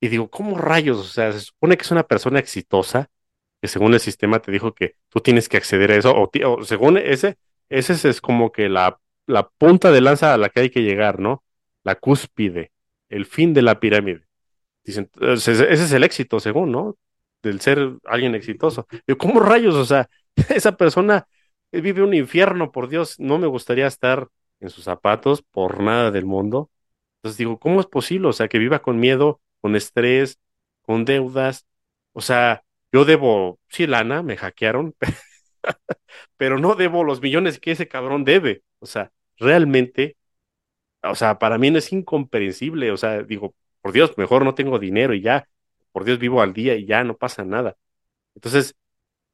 Y 0.00 0.08
digo, 0.08 0.30
¿cómo 0.30 0.56
rayos? 0.58 0.98
O 0.98 1.04
sea, 1.04 1.32
se 1.32 1.40
supone 1.40 1.76
que 1.76 1.82
es 1.82 1.90
una 1.90 2.06
persona 2.06 2.38
exitosa, 2.38 3.10
que 3.60 3.68
según 3.68 3.94
el 3.94 4.00
sistema 4.00 4.40
te 4.40 4.52
dijo 4.52 4.74
que 4.74 4.96
tú 5.08 5.20
tienes 5.20 5.48
que 5.48 5.56
acceder 5.56 5.90
a 5.92 5.96
eso, 5.96 6.14
o, 6.14 6.64
según 6.64 6.98
ese, 6.98 7.36
ese 7.68 8.08
es 8.08 8.20
como 8.20 8.52
que 8.52 8.68
la, 8.68 9.00
la 9.26 9.48
punta 9.48 9.90
de 9.90 10.00
lanza 10.00 10.34
a 10.34 10.38
la 10.38 10.50
que 10.50 10.60
hay 10.60 10.70
que 10.70 10.82
llegar, 10.82 11.18
¿no? 11.18 11.42
La 11.88 11.94
cúspide, 11.96 12.72
el 13.08 13.24
fin 13.26 13.54
de 13.54 13.62
la 13.62 13.80
pirámide. 13.80 14.26
Dicen, 14.84 15.10
ese 15.20 15.72
es 15.72 15.92
el 15.92 16.04
éxito, 16.04 16.40
según, 16.40 16.72
¿no? 16.72 16.96
del 17.42 17.60
ser 17.60 17.96
alguien 18.04 18.34
exitoso. 18.34 18.86
Digo, 19.06 19.18
¿cómo 19.18 19.40
rayos? 19.40 19.74
O 19.74 19.84
sea, 19.84 20.08
esa 20.50 20.76
persona 20.76 21.26
vive 21.72 22.02
un 22.02 22.14
infierno, 22.14 22.72
por 22.72 22.88
Dios, 22.88 23.18
no 23.18 23.38
me 23.38 23.46
gustaría 23.46 23.86
estar 23.86 24.28
en 24.60 24.70
sus 24.70 24.84
zapatos 24.84 25.42
por 25.42 25.80
nada 25.82 26.10
del 26.10 26.24
mundo. 26.24 26.70
Entonces 27.18 27.38
digo, 27.38 27.58
¿cómo 27.58 27.80
es 27.80 27.86
posible? 27.86 28.28
O 28.28 28.32
sea, 28.32 28.48
que 28.48 28.58
viva 28.58 28.80
con 28.80 29.00
miedo, 29.00 29.40
con 29.60 29.76
estrés, 29.76 30.38
con 30.82 31.04
deudas. 31.04 31.66
O 32.12 32.20
sea, 32.20 32.64
yo 32.92 33.04
debo, 33.04 33.58
sí, 33.68 33.86
lana, 33.86 34.22
me 34.22 34.36
hackearon, 34.36 34.94
pero 36.36 36.58
no 36.58 36.74
debo 36.74 37.04
los 37.04 37.22
millones 37.22 37.60
que 37.60 37.72
ese 37.72 37.88
cabrón 37.88 38.24
debe. 38.24 38.62
O 38.80 38.86
sea, 38.86 39.12
realmente, 39.38 40.16
o 41.02 41.14
sea, 41.14 41.38
para 41.38 41.58
mí 41.58 41.70
no 41.70 41.78
es 41.78 41.92
incomprensible. 41.92 42.90
O 42.92 42.96
sea, 42.96 43.22
digo, 43.22 43.54
por 43.80 43.92
Dios, 43.92 44.16
mejor 44.18 44.44
no 44.44 44.54
tengo 44.54 44.78
dinero 44.78 45.14
y 45.14 45.22
ya 45.22 45.48
por 45.92 46.04
Dios 46.04 46.18
vivo 46.18 46.42
al 46.42 46.52
día 46.52 46.76
y 46.76 46.86
ya 46.86 47.04
no 47.04 47.16
pasa 47.16 47.44
nada. 47.44 47.76
Entonces, 48.34 48.76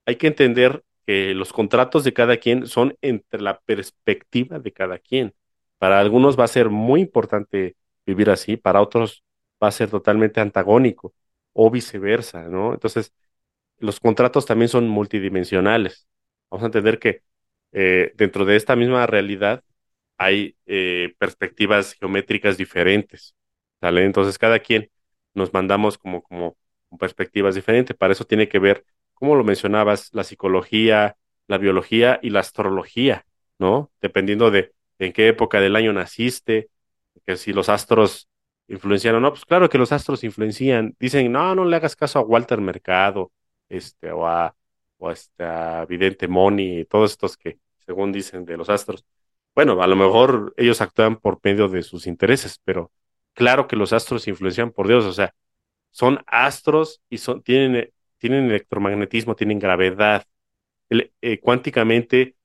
hay 0.06 0.16
que 0.16 0.28
entender 0.28 0.84
que 1.06 1.34
los 1.34 1.52
contratos 1.52 2.04
de 2.04 2.12
cada 2.14 2.38
quien 2.38 2.66
son 2.66 2.96
entre 3.02 3.40
la 3.42 3.60
perspectiva 3.60 4.58
de 4.58 4.72
cada 4.72 4.98
quien. 4.98 5.34
Para 5.78 6.00
algunos 6.00 6.38
va 6.38 6.44
a 6.44 6.48
ser 6.48 6.70
muy 6.70 7.00
importante 7.00 7.76
vivir 8.06 8.30
así, 8.30 8.56
para 8.56 8.80
otros 8.82 9.24
va 9.62 9.68
a 9.68 9.72
ser 9.72 9.90
totalmente 9.90 10.40
antagónico 10.40 11.14
o 11.52 11.70
viceversa, 11.70 12.48
¿no? 12.48 12.72
Entonces, 12.74 13.12
los 13.78 14.00
contratos 14.00 14.46
también 14.46 14.68
son 14.68 14.88
multidimensionales. 14.88 16.08
Vamos 16.50 16.64
a 16.64 16.66
entender 16.66 16.98
que 16.98 17.22
eh, 17.72 18.12
dentro 18.16 18.44
de 18.44 18.56
esta 18.56 18.76
misma 18.76 19.06
realidad 19.06 19.64
hay 20.16 20.56
eh, 20.66 21.14
perspectivas 21.18 21.94
geométricas 21.94 22.56
diferentes, 22.56 23.34
¿sale? 23.80 24.04
Entonces, 24.04 24.38
cada 24.38 24.58
quien 24.60 24.90
nos 25.34 25.52
mandamos 25.52 25.98
como, 25.98 26.22
como 26.22 26.56
perspectivas 26.98 27.54
diferentes. 27.54 27.96
Para 27.96 28.12
eso 28.12 28.24
tiene 28.24 28.48
que 28.48 28.58
ver, 28.58 28.84
como 29.14 29.36
lo 29.36 29.44
mencionabas, 29.44 30.10
la 30.12 30.24
psicología, 30.24 31.16
la 31.46 31.58
biología 31.58 32.18
y 32.22 32.30
la 32.30 32.40
astrología, 32.40 33.26
¿no? 33.58 33.90
Dependiendo 34.00 34.50
de 34.50 34.72
en 34.98 35.12
qué 35.12 35.28
época 35.28 35.60
del 35.60 35.76
año 35.76 35.92
naciste, 35.92 36.70
que 37.26 37.36
si 37.36 37.52
los 37.52 37.68
astros 37.68 38.28
influencian 38.68 39.16
o 39.16 39.20
no, 39.20 39.30
pues 39.30 39.44
claro 39.44 39.68
que 39.68 39.78
los 39.78 39.92
astros 39.92 40.24
influencian. 40.24 40.94
Dicen, 40.98 41.30
no, 41.32 41.54
no 41.54 41.64
le 41.64 41.76
hagas 41.76 41.96
caso 41.96 42.18
a 42.18 42.22
Walter 42.22 42.60
Mercado, 42.60 43.32
este, 43.68 44.12
o 44.12 44.26
a, 44.26 44.54
o 44.98 45.08
a 45.08 45.12
este, 45.12 45.44
Vidente 45.88 46.28
Moni, 46.28 46.84
todos 46.86 47.12
estos 47.12 47.36
que, 47.36 47.58
según 47.84 48.12
dicen, 48.12 48.44
de 48.44 48.56
los 48.56 48.68
astros. 48.70 49.04
Bueno, 49.54 49.80
a 49.82 49.86
lo 49.86 49.96
mejor 49.96 50.52
ellos 50.56 50.80
actúan 50.80 51.16
por 51.16 51.38
medio 51.42 51.68
de 51.68 51.82
sus 51.82 52.06
intereses, 52.06 52.60
pero 52.64 52.90
claro 53.34 53.66
que 53.68 53.76
los 53.76 53.92
astros 53.92 54.26
influencian 54.28 54.72
por 54.72 54.88
Dios, 54.88 55.04
o 55.04 55.12
sea, 55.12 55.34
son 55.90 56.20
astros 56.26 57.02
y 57.08 57.18
son, 57.18 57.42
tienen, 57.42 57.92
tienen 58.18 58.46
electromagnetismo, 58.46 59.36
tienen 59.36 59.58
gravedad. 59.60 60.24
Eh, 60.90 61.40
cuánticamente 61.40 62.36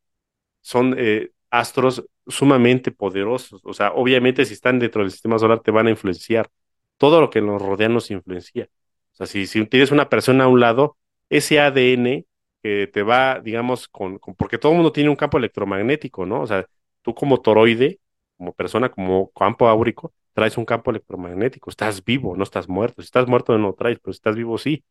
son 0.61 0.95
eh, 0.97 1.31
astros 1.49 2.05
sumamente 2.27 2.91
poderosos. 2.91 3.61
O 3.65 3.73
sea, 3.73 3.91
obviamente 3.93 4.45
si 4.45 4.53
están 4.53 4.79
dentro 4.79 5.01
del 5.01 5.11
sistema 5.11 5.39
solar 5.39 5.61
te 5.61 5.71
van 5.71 5.87
a 5.87 5.91
influenciar. 5.91 6.49
Todo 6.97 7.21
lo 7.21 7.29
que 7.29 7.41
nos 7.41 7.61
rodea 7.61 7.89
nos 7.89 8.11
influencia. 8.11 8.69
O 9.13 9.15
sea, 9.17 9.27
si, 9.27 9.47
si 9.47 9.65
tienes 9.67 9.91
una 9.91 10.09
persona 10.09 10.45
a 10.45 10.47
un 10.47 10.59
lado, 10.59 10.97
ese 11.29 11.59
ADN 11.59 12.25
que 12.63 12.87
te 12.87 13.03
va, 13.03 13.39
digamos, 13.39 13.87
con, 13.87 14.19
porque 14.19 14.57
todo 14.57 14.73
el 14.73 14.77
mundo 14.77 14.91
tiene 14.91 15.09
un 15.09 15.15
campo 15.15 15.37
electromagnético, 15.37 16.25
¿no? 16.25 16.41
O 16.41 16.47
sea, 16.47 16.65
tú 17.01 17.13
como 17.15 17.41
toroide, 17.41 17.99
como 18.37 18.53
persona, 18.53 18.89
como 18.89 19.31
campo 19.31 19.67
áurico, 19.67 20.13
traes 20.33 20.57
un 20.57 20.65
campo 20.65 20.91
electromagnético, 20.91 21.69
estás 21.69 22.03
vivo, 22.03 22.35
no 22.35 22.43
estás 22.43 22.69
muerto. 22.69 23.01
Si 23.01 23.07
estás 23.07 23.27
muerto 23.27 23.57
no 23.57 23.73
traes, 23.73 23.99
pero 23.99 24.13
si 24.13 24.17
estás 24.17 24.35
vivo 24.35 24.57
sí. 24.57 24.83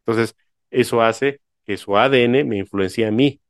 Entonces, 0.00 0.36
eso 0.70 1.02
hace 1.02 1.40
que 1.64 1.76
su 1.76 1.96
ADN 1.96 2.44
me 2.44 2.58
influencie 2.58 3.06
a 3.06 3.10
mí. 3.10 3.40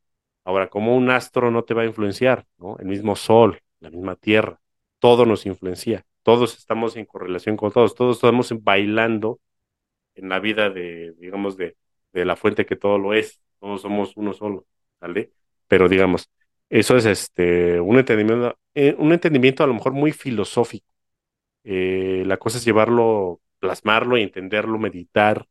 Ahora, 0.43 0.69
como 0.69 0.95
un 0.95 1.09
astro 1.09 1.51
no 1.51 1.63
te 1.63 1.73
va 1.73 1.83
a 1.83 1.85
influenciar? 1.85 2.45
¿no? 2.57 2.77
El 2.79 2.87
mismo 2.87 3.15
sol, 3.15 3.59
la 3.79 3.89
misma 3.89 4.15
tierra, 4.15 4.59
todo 4.99 5.25
nos 5.25 5.45
influencia. 5.45 6.05
Todos 6.23 6.57
estamos 6.57 6.95
en 6.97 7.05
correlación 7.05 7.57
con 7.57 7.71
todos, 7.71 7.95
todos 7.95 8.17
estamos 8.17 8.51
bailando 8.63 9.39
en 10.15 10.29
la 10.29 10.39
vida 10.39 10.69
de, 10.69 11.13
digamos, 11.19 11.57
de, 11.57 11.77
de 12.13 12.25
la 12.25 12.35
fuente 12.35 12.65
que 12.65 12.75
todo 12.75 12.97
lo 12.97 13.13
es. 13.13 13.41
Todos 13.59 13.81
somos 13.81 14.15
uno 14.17 14.33
solo, 14.33 14.65
¿vale? 14.99 15.31
Pero 15.67 15.89
digamos, 15.89 16.29
eso 16.69 16.97
es 16.97 17.05
este 17.05 17.79
un 17.81 17.97
entendimiento, 17.99 18.57
eh, 18.75 18.95
un 18.97 19.13
entendimiento 19.13 19.63
a 19.63 19.67
lo 19.67 19.73
mejor 19.73 19.93
muy 19.93 20.11
filosófico. 20.11 20.87
Eh, 21.63 22.23
la 22.25 22.37
cosa 22.37 22.57
es 22.57 22.65
llevarlo, 22.65 23.41
plasmarlo 23.59 24.17
y 24.17 24.23
entenderlo, 24.23 24.79
meditar, 24.79 25.47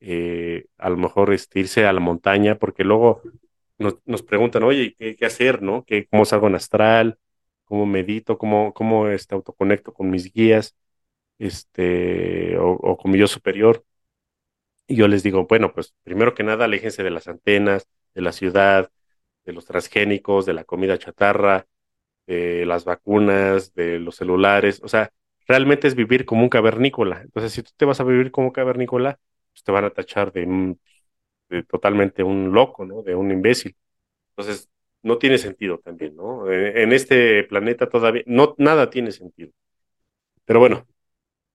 eh, 0.00 0.66
a 0.78 0.90
lo 0.90 0.96
mejor 0.98 1.32
este, 1.32 1.60
irse 1.60 1.86
a 1.86 1.92
la 1.92 2.00
montaña, 2.00 2.58
porque 2.58 2.84
luego 2.84 3.22
nos, 3.78 4.22
preguntan, 4.22 4.62
oye, 4.64 4.94
¿qué, 4.98 5.16
¿qué, 5.16 5.26
hacer, 5.26 5.62
no? 5.62 5.84
¿Qué, 5.84 6.06
¿Cómo 6.08 6.24
salgo 6.24 6.48
en 6.48 6.56
astral? 6.56 7.18
¿Cómo 7.64 7.86
medito? 7.86 8.38
¿Cómo, 8.38 8.72
cómo 8.74 9.08
este, 9.08 9.34
autoconecto 9.34 9.92
con 9.94 10.10
mis 10.10 10.32
guías? 10.32 10.76
Este, 11.38 12.56
o, 12.58 12.96
con 12.98 13.10
mi 13.12 13.18
yo 13.18 13.26
superior. 13.28 13.84
Y 14.86 14.96
yo 14.96 15.08
les 15.08 15.22
digo, 15.22 15.46
bueno, 15.46 15.72
pues 15.72 15.94
primero 16.02 16.34
que 16.34 16.42
nada, 16.42 16.64
aléjense 16.66 17.02
de 17.02 17.10
las 17.10 17.28
antenas, 17.28 17.88
de 18.14 18.22
la 18.22 18.32
ciudad, 18.32 18.90
de 19.44 19.52
los 19.52 19.64
transgénicos, 19.66 20.46
de 20.46 20.54
la 20.54 20.64
comida 20.64 20.98
chatarra, 20.98 21.66
de 22.26 22.66
las 22.66 22.84
vacunas, 22.84 23.74
de 23.74 23.98
los 23.98 24.16
celulares. 24.16 24.80
O 24.82 24.88
sea, 24.88 25.12
realmente 25.46 25.88
es 25.88 25.94
vivir 25.94 26.24
como 26.24 26.42
un 26.42 26.48
cavernícola. 26.48 27.22
Entonces, 27.22 27.52
si 27.52 27.62
tú 27.62 27.70
te 27.76 27.84
vas 27.84 28.00
a 28.00 28.04
vivir 28.04 28.30
como 28.30 28.52
cavernícola, 28.52 29.18
pues 29.52 29.64
te 29.64 29.72
van 29.72 29.84
a 29.84 29.90
tachar 29.90 30.32
de 30.32 30.76
totalmente 31.68 32.22
un 32.22 32.52
loco, 32.52 32.84
¿no? 32.84 33.02
De 33.02 33.14
un 33.14 33.30
imbécil. 33.30 33.76
Entonces, 34.30 34.70
no 35.02 35.18
tiene 35.18 35.38
sentido 35.38 35.78
también, 35.78 36.16
¿no? 36.16 36.50
En, 36.50 36.92
este 36.92 37.44
planeta 37.44 37.88
todavía, 37.88 38.22
no, 38.26 38.54
nada 38.58 38.90
tiene 38.90 39.12
sentido. 39.12 39.52
Pero 40.44 40.60
bueno, 40.60 40.86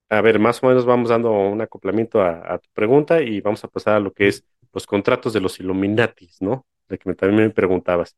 a 0.10 0.22
ver, 0.22 0.40
más 0.40 0.64
o 0.64 0.68
menos 0.68 0.86
vamos 0.86 1.10
dando 1.10 1.32
un 1.32 1.62
acoplamiento 1.62 2.22
a, 2.22 2.60
tu 2.60 2.70
pregunta 2.74 3.22
y 3.22 3.42
vamos 3.42 3.64
a 3.64 3.70
pasar 3.70 3.96
a 3.96 4.00
lo 4.00 4.14
que 4.14 4.28
es 4.30 4.46
los 4.74 4.86
contratos 4.88 5.34
de 5.34 5.42
los 5.42 5.60
Illuminatis, 5.60 6.42
¿no? 6.42 6.66
De 6.90 6.98
que 6.98 7.14
también 7.16 7.44
me 7.48 7.50
preguntabas. 7.52 8.16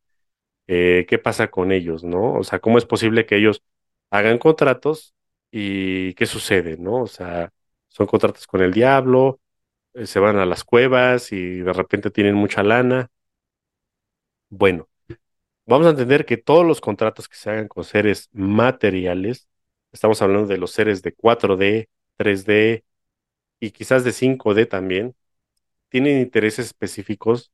Eh, 0.67 1.05
¿Qué 1.09 1.19
pasa 1.19 1.49
con 1.49 1.71
ellos, 1.71 2.03
no? 2.03 2.33
O 2.35 2.43
sea, 2.43 2.59
¿cómo 2.59 2.77
es 2.77 2.85
posible 2.85 3.25
que 3.25 3.37
ellos 3.37 3.63
hagan 4.11 4.37
contratos 4.37 5.15
y 5.51 6.13
qué 6.15 6.25
sucede, 6.27 6.77
no? 6.77 7.03
O 7.03 7.07
sea, 7.07 7.51
son 7.89 8.07
contratos 8.07 8.47
con 8.47 8.61
el 8.61 8.73
diablo, 8.73 9.39
eh, 9.95 10.05
se 10.07 10.19
van 10.19 10.37
a 10.37 10.45
las 10.45 10.63
cuevas 10.63 11.31
y 11.33 11.59
de 11.61 11.73
repente 11.73 12.11
tienen 12.11 12.35
mucha 12.35 12.63
lana. 12.63 13.09
Bueno, 14.49 14.89
vamos 15.65 15.87
a 15.87 15.91
entender 15.91 16.25
que 16.25 16.37
todos 16.37 16.65
los 16.65 16.81
contratos 16.81 17.29
que 17.29 17.37
se 17.37 17.49
hagan 17.51 17.67
con 17.67 17.83
seres 17.83 18.29
materiales, 18.33 19.49
estamos 19.91 20.21
hablando 20.21 20.47
de 20.47 20.57
los 20.57 20.71
seres 20.71 21.01
de 21.03 21.13
4D, 21.13 21.89
3D 22.17 22.85
y 23.59 23.71
quizás 23.71 24.03
de 24.05 24.13
5D 24.13 24.65
también, 24.67 25.15
tienen 25.89 26.19
intereses 26.21 26.67
específicos 26.67 27.51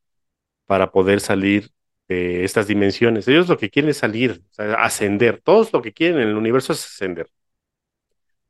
para 0.65 0.91
poder 0.91 1.21
salir 1.21 1.71
de 2.07 2.43
estas 2.45 2.67
dimensiones. 2.67 3.27
Ellos 3.27 3.49
lo 3.49 3.57
que 3.57 3.69
quieren 3.69 3.89
es 3.89 3.97
salir, 3.97 4.43
ascender. 4.57 5.41
Todos 5.43 5.73
lo 5.73 5.81
que 5.81 5.93
quieren 5.93 6.19
en 6.21 6.29
el 6.29 6.37
universo 6.37 6.73
es 6.73 6.85
ascender. 6.85 7.29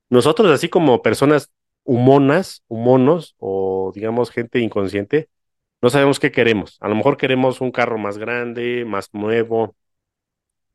Nosotros, 0.10 0.52
así 0.52 0.70
como 0.70 1.02
personas 1.02 1.52
humonas, 1.84 2.64
humonos 2.68 3.36
o 3.40 3.92
digamos 3.96 4.32
gente 4.32 4.60
inconsciente, 4.60 5.30
no 5.82 5.90
sabemos 5.90 6.20
qué 6.20 6.32
queremos. 6.32 6.78
A 6.82 6.90
lo 6.90 6.96
mejor 6.96 7.18
queremos 7.18 7.62
un 7.62 7.72
carro 7.72 7.98
más 7.98 8.18
grande, 8.18 8.86
más 8.86 9.10
nuevo, 9.14 9.76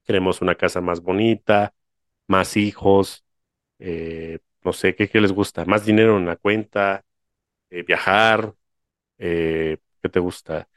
queremos 0.05 0.41
una 0.43 0.55
casa 0.57 0.80
más 0.80 1.01
bonita, 1.01 1.74
más 2.26 2.57
hijos, 2.57 3.24
eh, 3.78 4.41
no 4.64 4.72
sé, 4.72 4.95
¿qué, 4.95 5.09
les 5.20 5.32
gusta? 5.32 5.64
Más 5.64 5.84
dinero 5.86 6.18
en 6.18 6.26
la 6.26 6.36
cuenta, 6.36 7.05
eh, 7.70 7.82
viajar, 7.84 8.55
eh, 9.18 9.78
¿qué 10.03 10.09
te 10.09 10.20
gusta? 10.20 10.68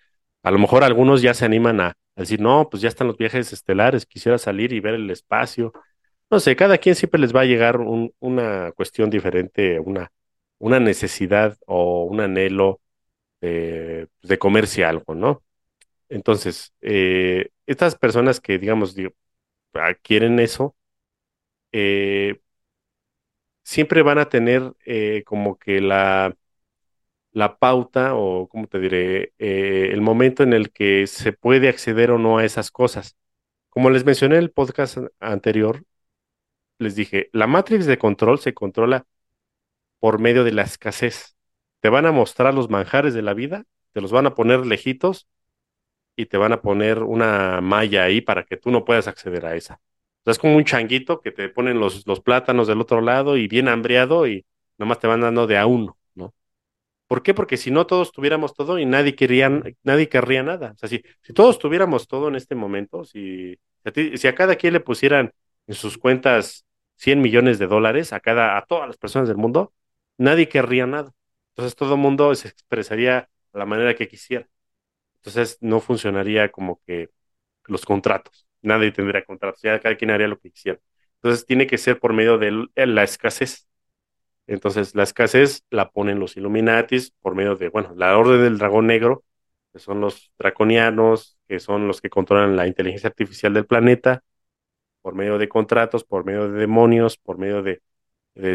A 0.44 0.52
lo 0.52 0.60
mejor 0.60 0.84
algunos 0.84 1.22
ya 1.22 1.34
se 1.34 1.46
animan 1.46 1.82
a, 1.82 1.98
decir, 2.16 2.40
no, 2.42 2.70
pues 2.70 2.82
ya 2.84 2.90
están 2.90 3.08
los 3.08 3.18
viajes 3.18 3.54
estelares, 3.54 4.06
quisiera 4.06 4.38
salir 4.38 4.74
y 4.74 4.80
ver 4.80 4.96
el 4.96 5.10
espacio. 5.10 5.74
No 6.30 6.40
sé, 6.40 6.56
cada 6.56 6.78
quien 6.78 6.96
siempre 6.96 7.20
les 7.22 7.36
va 7.36 7.42
a 7.42 7.46
llegar 7.46 7.80
un, 7.80 8.14
una 8.20 8.72
cuestión 8.74 9.10
diferente, 9.10 9.80
una, 9.80 10.12
una 10.60 10.80
necesidad 10.80 11.58
o 11.68 12.06
un 12.06 12.22
anhelo 12.22 12.82
de, 13.42 14.10
de 14.24 14.40
comerse 14.40 14.86
algo, 14.86 15.16
¿no? 15.16 15.44
Entonces, 16.10 16.74
eh, 16.82 17.50
estas 17.68 17.96
personas 17.96 18.40
que, 18.42 18.60
digamos, 18.60 18.96
quieren 20.04 20.40
eso, 20.40 20.76
eh, 21.72 22.40
siempre 23.64 24.02
van 24.02 24.20
a 24.20 24.30
tener 24.30 24.74
eh, 24.86 25.24
como 25.26 25.58
que 25.58 25.82
la, 25.82 26.36
la 27.34 27.58
pauta 27.58 28.16
o, 28.16 28.48
¿cómo 28.50 28.68
te 28.68 28.80
diré?, 28.80 29.34
el 29.40 30.02
momento 30.02 30.44
en 30.44 30.54
el 30.54 30.72
que 30.72 31.08
se 31.08 31.34
puede 31.34 31.70
acceder 31.70 32.12
o 32.12 32.20
no 32.20 32.38
a 32.38 32.46
esas 32.46 32.72
cosas. 32.72 33.18
Como 33.70 33.90
les 33.90 34.06
mencioné 34.06 34.36
en 34.38 34.44
el 34.44 34.52
podcast 34.52 35.00
anterior, 35.20 35.84
les 36.80 36.96
dije, 36.96 37.30
la 37.34 37.48
matrix 37.48 37.86
de 37.86 37.98
control 37.98 38.40
se 38.40 38.54
controla 38.54 39.06
por 40.00 40.20
medio 40.20 40.44
de 40.44 40.52
la 40.54 40.64
escasez. 40.64 41.36
Te 41.82 41.90
van 41.90 42.06
a 42.06 42.12
mostrar 42.12 42.54
los 42.54 42.70
manjares 42.70 43.14
de 43.14 43.22
la 43.22 43.34
vida, 43.34 43.66
te 43.94 44.02
los 44.02 44.12
van 44.12 44.26
a 44.28 44.36
poner 44.36 44.66
lejitos 44.66 45.28
y 46.16 46.28
te 46.28 46.38
van 46.38 46.54
a 46.54 46.62
poner 46.62 47.04
una 47.04 47.62
malla 47.62 48.04
ahí 48.04 48.22
para 48.22 48.46
que 48.46 48.58
tú 48.58 48.72
no 48.72 48.86
puedas 48.86 49.08
acceder 49.08 49.46
a 49.46 49.56
esa. 49.56 49.76
O 49.76 50.24
sea, 50.26 50.32
es 50.32 50.40
como 50.40 50.56
un 50.58 50.66
changuito 50.66 51.22
que 51.22 51.32
te 51.32 51.50
ponen 51.50 51.80
los, 51.80 52.06
los 52.08 52.22
plátanos 52.22 52.68
del 52.68 52.82
otro 52.82 53.02
lado 53.02 53.38
y 53.38 53.48
bien 53.48 53.68
hambriado 53.68 54.28
y 54.28 54.46
nomás 54.78 55.00
te 55.00 55.08
van 55.08 55.22
dando 55.22 55.48
de 55.48 55.58
a 55.58 55.66
uno, 55.66 55.98
¿no? 56.02 56.03
¿Por 57.14 57.22
qué? 57.22 57.36
Porque 57.36 57.58
si 57.58 57.70
no 57.70 57.86
todos 57.86 58.12
tuviéramos 58.12 58.56
todo 58.56 58.80
y 58.80 58.88
nadie 58.88 59.16
quería, 59.16 59.48
nadie 59.84 60.10
querría 60.10 60.42
nada. 60.42 60.72
O 60.72 60.78
sea, 60.80 60.90
si, 60.90 61.04
todos 61.36 61.60
tuviéramos 61.60 62.08
todo 62.08 62.28
en 62.28 62.36
este 62.36 62.56
momento, 62.56 63.06
si, 63.06 63.60
si 64.16 64.28
a 64.28 64.34
cada 64.34 64.56
quien 64.56 64.74
le 64.74 64.80
pusieran 64.80 65.32
en 65.68 65.76
sus 65.76 66.00
cuentas 66.00 66.66
100 66.96 67.22
millones 67.22 67.60
de 67.60 67.68
dólares 67.68 68.14
a 68.14 68.20
cada, 68.20 68.58
a 68.58 68.66
todas 68.66 68.88
las 68.88 68.98
personas 68.98 69.28
del 69.28 69.38
mundo, 69.38 69.74
nadie 70.18 70.50
querría 70.50 70.88
nada. 70.88 71.12
Entonces 71.50 71.76
todo 71.76 71.94
el 71.94 72.00
mundo 72.00 72.34
se 72.34 72.48
expresaría 72.48 73.30
a 73.54 73.58
la 73.60 73.68
manera 73.68 73.94
que 73.96 74.08
quisiera. 74.08 74.50
Entonces 75.18 75.60
no 75.62 75.82
funcionaría 75.82 76.52
como 76.52 76.82
que 76.88 77.12
los 77.66 77.86
contratos. 77.86 78.48
Nadie 78.64 78.92
tendría 78.92 79.24
contratos, 79.24 79.62
ya 79.62 79.80
cada 79.80 79.96
quien 79.98 80.10
haría 80.10 80.28
lo 80.28 80.40
que 80.40 80.50
quisiera. 80.50 80.80
Entonces 81.18 81.46
tiene 81.46 81.68
que 81.68 81.78
ser 81.78 82.00
por 82.00 82.12
medio 82.14 82.40
de 82.40 82.68
la 82.88 83.04
escasez. 83.04 83.68
Entonces 84.48 84.96
la 84.96 85.04
escasez 85.04 85.64
la 85.70 85.90
ponen 85.92 86.20
los 86.20 86.38
Illuminatis 86.38 87.12
por 87.22 87.36
medio 87.36 87.56
de, 87.56 87.70
bueno, 87.70 87.94
la 87.96 88.18
Orden 88.18 88.42
del 88.42 88.58
Dragón 88.58 88.88
Negro, 88.88 89.24
que 89.72 89.80
son 89.80 90.02
los 90.02 90.32
draconianos, 90.38 91.38
que 91.48 91.60
son 91.60 91.88
los 91.88 92.02
que 92.02 92.10
controlan 92.10 92.56
la 92.56 92.68
inteligencia 92.68 93.10
artificial 93.10 93.54
del 93.54 93.66
planeta, 93.66 94.24
por 95.04 95.16
medio 95.16 95.38
de 95.38 95.50
contratos, 95.50 96.04
por 96.06 96.26
medio 96.26 96.50
de 96.50 96.60
demonios, 96.60 97.18
por 97.18 97.38
medio 97.38 97.62
de, 97.62 97.82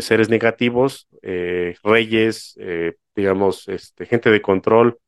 seres 0.01 0.29
negativos, 0.29 1.07
eh, 1.23 1.77
reyes, 1.85 2.57
eh, 2.59 2.95
digamos, 3.15 3.69
este, 3.69 4.07
gente 4.07 4.31
de 4.31 4.43
control, 4.43 4.99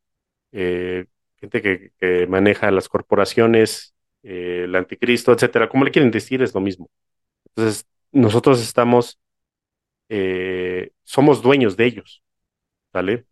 eh, 0.52 1.06
gente 1.36 1.62
que, 1.62 2.26
maneja 2.28 2.70
las 2.70 2.88
corporaciones, 2.88 3.94
el 4.22 4.74
anticristo, 4.76 5.32
etcétera, 5.32 5.68
como 5.68 5.84
le 5.84 5.90
quieren 5.90 6.10
decir, 6.10 6.42
es 6.42 6.54
lo 6.54 6.60
mismo. 6.60 6.90
Entonces, 7.46 7.86
nosotros 8.12 8.60
estamos, 8.62 9.18
somos 11.04 11.42
dueños 11.42 11.76
de 11.76 11.86
ellos, 11.86 12.22
¿vale? 12.92 13.26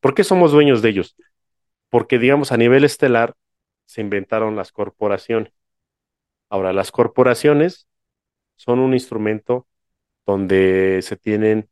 ¿Por 0.00 0.14
qué 0.14 0.24
somos 0.24 0.52
dueños 0.52 0.82
de 0.82 0.90
ellos? 0.90 1.16
Porque, 1.88 2.18
digamos, 2.18 2.52
a 2.52 2.56
nivel 2.56 2.84
estelar 2.84 3.34
se 3.86 4.00
inventaron 4.02 4.56
las 4.56 4.72
corporaciones. 4.72 5.52
Ahora, 6.50 6.72
las 6.72 6.92
corporaciones 6.92 7.88
son 8.56 8.80
un 8.80 8.94
instrumento 8.94 9.66
donde 10.26 11.00
se 11.02 11.16
tienen 11.16 11.68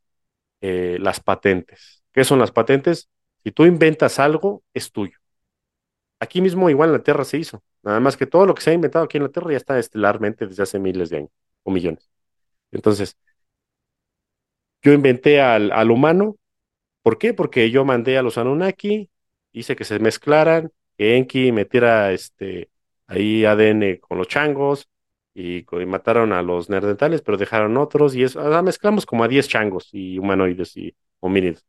eh, 0.61 0.97
las 0.99 1.19
patentes. 1.19 2.03
¿Qué 2.11 2.23
son 2.23 2.39
las 2.39 2.51
patentes? 2.51 3.09
Si 3.43 3.51
tú 3.51 3.65
inventas 3.65 4.19
algo, 4.19 4.63
es 4.73 4.91
tuyo. 4.91 5.17
Aquí 6.19 6.41
mismo 6.41 6.69
igual 6.69 6.89
en 6.89 6.93
la 6.93 7.03
Tierra 7.03 7.23
se 7.25 7.37
hizo. 7.37 7.63
Nada 7.83 7.99
más 7.99 8.17
que 8.17 8.25
todo 8.25 8.45
lo 8.45 8.55
que 8.55 8.61
se 8.61 8.71
ha 8.71 8.73
inventado 8.73 9.05
aquí 9.05 9.17
en 9.17 9.23
la 9.23 9.29
Tierra 9.29 9.51
ya 9.51 9.57
está 9.57 9.77
estelarmente 9.77 10.47
desde 10.47 10.63
hace 10.63 10.79
miles 10.79 11.09
de 11.09 11.17
años 11.17 11.31
o 11.63 11.71
millones. 11.71 12.09
Entonces, 12.71 13.17
yo 14.81 14.93
inventé 14.93 15.41
al, 15.41 15.71
al 15.71 15.91
humano. 15.91 16.37
¿Por 17.03 17.17
qué? 17.17 17.33
Porque 17.33 17.71
yo 17.71 17.85
mandé 17.85 18.17
a 18.17 18.21
los 18.21 18.37
Anunnaki, 18.37 19.09
hice 19.51 19.75
que 19.75 19.83
se 19.85 19.99
mezclaran, 19.99 20.71
que 20.97 21.17
Enki 21.17 21.51
metiera 21.51 22.11
este, 22.11 22.69
ahí 23.07 23.45
ADN 23.45 23.97
con 23.99 24.17
los 24.17 24.27
changos 24.27 24.89
y, 25.33 25.65
mataron 25.85 26.33
a 26.33 26.41
los 26.41 26.69
nerdentales, 26.69 27.21
pero 27.21 27.37
dejaron 27.37 27.77
otros 27.77 28.15
y 28.15 28.23
eso, 28.23 28.41
mezclamos 28.63 29.05
como 29.05 29.23
a 29.23 29.27
10 29.27 29.47
changos 29.47 29.89
y 29.93 30.17
humanoides 30.17 30.75
y 30.77 30.95
homínidos. 31.19 31.65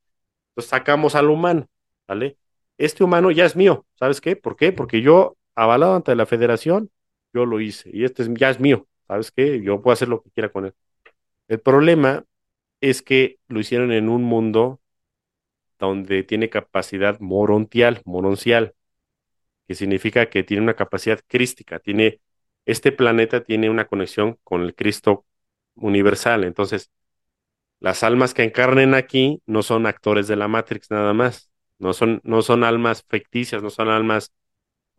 Entonces 0.51 0.71
sacamos 0.71 1.15
al 1.15 1.31
humano, 1.31 1.67
¿vale? 2.07 2.39
Este 2.79 3.05
humano 3.05 3.31
ya 3.31 3.45
es 3.45 3.57
mío, 3.57 3.87
¿sabes 3.99 4.21
qué? 4.21 4.37
¿Por 4.37 4.57
qué? 4.57 4.73
Porque 4.73 5.03
yo, 5.03 5.37
avalado 5.55 5.95
ante 5.97 6.15
la 6.17 6.27
federación, 6.27 6.91
yo 7.33 7.45
lo 7.47 7.61
hice 7.61 7.91
y 7.93 8.05
este 8.05 8.27
ya 8.35 8.51
es 8.51 8.61
mío, 8.61 8.87
¿sabes 9.07 9.31
qué? 9.33 9.61
Yo 9.63 9.83
puedo 9.83 9.93
hacer 9.93 10.09
lo 10.09 10.23
que 10.23 10.31
quiera 10.31 10.51
con 10.51 10.67
él. 10.67 10.75
El 11.49 11.61
problema 11.61 12.25
es 12.81 13.03
que 13.03 13.39
lo 13.49 13.61
hicieron 13.61 13.93
en 13.93 14.09
un 14.09 14.23
mundo 14.25 14.81
donde 15.79 16.23
tiene 16.25 16.51
capacidad 16.51 17.21
morontial, 17.21 18.03
moroncial 18.05 18.75
que 19.67 19.75
significa 19.75 20.31
que 20.31 20.43
tiene 20.45 20.63
una 20.63 20.75
capacidad 20.75 21.21
crística, 21.27 21.79
tiene, 21.79 22.21
este 22.67 22.93
planeta 22.93 23.43
tiene 23.45 23.71
una 23.71 23.87
conexión 23.87 24.39
con 24.45 24.63
el 24.63 24.75
Cristo 24.75 25.27
universal. 25.77 26.45
Entonces, 26.45 26.91
las 27.81 28.03
almas 28.03 28.35
que 28.35 28.45
encarnen 28.45 28.95
aquí 28.95 29.43
no 29.47 29.63
son 29.63 29.87
actores 29.87 30.29
de 30.29 30.37
la 30.37 30.49
Matrix 30.49 30.91
nada 30.91 31.15
más, 31.15 31.51
no 31.79 31.93
son, 31.93 32.21
no 32.25 32.43
son 32.43 32.65
almas 32.65 33.05
ficticias, 33.09 33.63
no 33.63 33.71
son 33.71 33.89
almas 33.89 34.33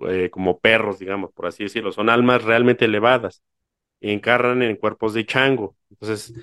eh, 0.07 0.30
como 0.32 0.59
perros, 0.59 0.99
digamos, 0.99 1.32
por 1.34 1.47
así 1.47 1.63
decirlo, 1.63 1.91
son 1.91 2.09
almas 2.09 2.43
realmente 2.43 2.86
elevadas 2.86 3.43
encarnan 4.01 4.61
en 4.63 4.75
cuerpos 4.77 5.13
de 5.13 5.25
chango. 5.25 5.75
Entonces, 5.89 6.34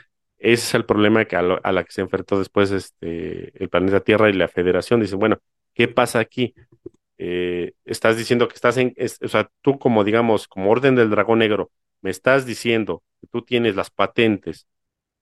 ese 0.53 0.64
es 0.64 0.74
el 0.74 0.86
problema 0.86 1.24
que 1.24 1.34
a, 1.36 1.42
la 1.42 1.84
que 1.84 1.90
se 1.92 2.03
enfrentó 2.03 2.38
después 2.38 2.70
este, 2.70 3.53
el 3.61 3.68
planeta 3.68 4.01
Tierra 4.01 4.30
y 4.30 4.32
la 4.32 4.47
Federación. 4.49 5.01
Dicen, 5.01 5.18
bueno, 5.18 5.38
¿qué 5.74 5.88
pasa 5.88 6.20
aquí? 6.20 6.55
Eh, 7.18 7.72
estás 7.84 8.16
diciendo 8.16 8.47
que 8.47 8.55
estás 8.55 8.76
en, 8.76 8.94
o 9.22 9.28
sea, 9.28 9.51
tú 9.62 9.78
como 9.78 10.05
digamos, 10.05 10.47
como 10.49 10.70
orden 10.70 10.94
del 10.94 11.11
dragón 11.11 11.40
negro, 11.40 11.72
me 12.01 12.11
estás 12.11 12.47
diciendo 12.47 13.03
que 13.20 13.26
tú 13.26 13.42
tienes 13.42 13.74
las 13.74 13.90
patentes 13.90 14.68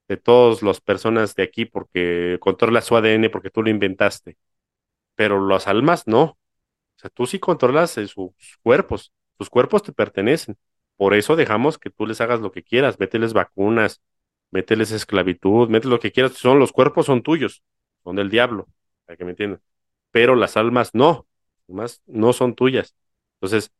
de 0.07 0.17
todas 0.17 0.61
las 0.63 0.81
personas 0.81 1.35
de 1.35 1.43
aquí 1.43 1.65
porque 1.65 2.37
controlas 2.41 2.85
su 2.85 2.95
ADN 2.95 3.29
porque 3.31 3.49
tú 3.49 3.63
lo 3.63 3.69
inventaste, 3.71 4.37
pero 5.15 5.47
las 5.47 5.67
almas 5.67 6.07
no. 6.07 6.23
O 6.23 6.37
sea, 6.97 7.09
tú 7.11 7.27
sí 7.27 7.39
controlas 7.39 7.91
sus 7.91 8.31
cuerpos, 8.63 9.13
sus 9.39 9.49
cuerpos 9.49 9.83
te 9.83 9.93
pertenecen. 9.93 10.57
Por 10.97 11.13
eso 11.15 11.35
dejamos 11.35 11.77
que 11.79 11.89
tú 11.89 12.05
les 12.07 12.21
hagas 12.21 12.41
lo 12.41 12.51
que 12.51 12.63
quieras, 12.63 12.99
mételes 12.99 13.33
vacunas, 13.33 14.01
mételes 14.55 14.91
esclavitud, 14.91 15.69
mételes 15.69 15.91
lo 15.91 15.99
que 15.99 16.11
quieras, 16.11 16.33
son 16.33 16.59
los 16.59 16.71
cuerpos 16.71 17.05
son 17.07 17.21
tuyos, 17.21 17.63
son 18.03 18.15
del 18.15 18.29
diablo, 18.29 18.67
para 19.05 19.17
que 19.17 19.25
me 19.25 19.31
entiendan. 19.31 19.61
Pero 20.11 20.35
las 20.35 20.57
almas 20.57 20.95
no 20.95 21.27
más 21.67 22.01
no 22.05 22.33
son 22.33 22.55
tuyas. 22.55 22.95
Entonces, 23.35 23.71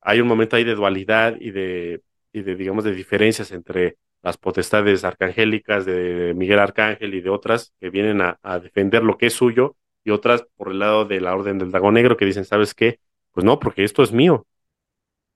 hay 0.00 0.20
un 0.20 0.28
momento 0.28 0.56
ahí 0.56 0.64
de 0.64 0.74
dualidad 0.74 1.36
y 1.40 1.50
de, 1.50 2.02
y 2.32 2.42
de, 2.42 2.56
digamos, 2.56 2.84
de 2.84 2.94
diferencias 2.94 3.52
entre 3.52 3.98
las 4.22 4.36
potestades 4.38 5.04
arcangélicas 5.04 5.84
de 5.84 6.32
Miguel 6.36 6.60
Arcángel 6.60 7.14
y 7.14 7.20
de 7.20 7.30
otras 7.30 7.72
que 7.80 7.90
vienen 7.90 8.20
a, 8.20 8.58
defender 8.60 9.02
lo 9.02 9.18
que 9.18 9.26
es 9.26 9.34
suyo 9.34 9.76
y 10.04 10.10
otras 10.10 10.44
por 10.56 10.70
el 10.70 10.78
lado 10.78 11.04
de 11.04 11.20
la 11.20 11.34
Orden 11.34 11.58
del 11.58 11.70
Dragón 11.70 11.94
Negro 11.94 12.16
que 12.16 12.24
dicen, 12.24 12.44
¿sabes 12.44 12.74
qué? 12.74 13.00
Pues 13.32 13.44
no, 13.44 13.58
porque 13.58 13.84
esto 13.84 14.02
es 14.02 14.12
mío. 14.12 14.46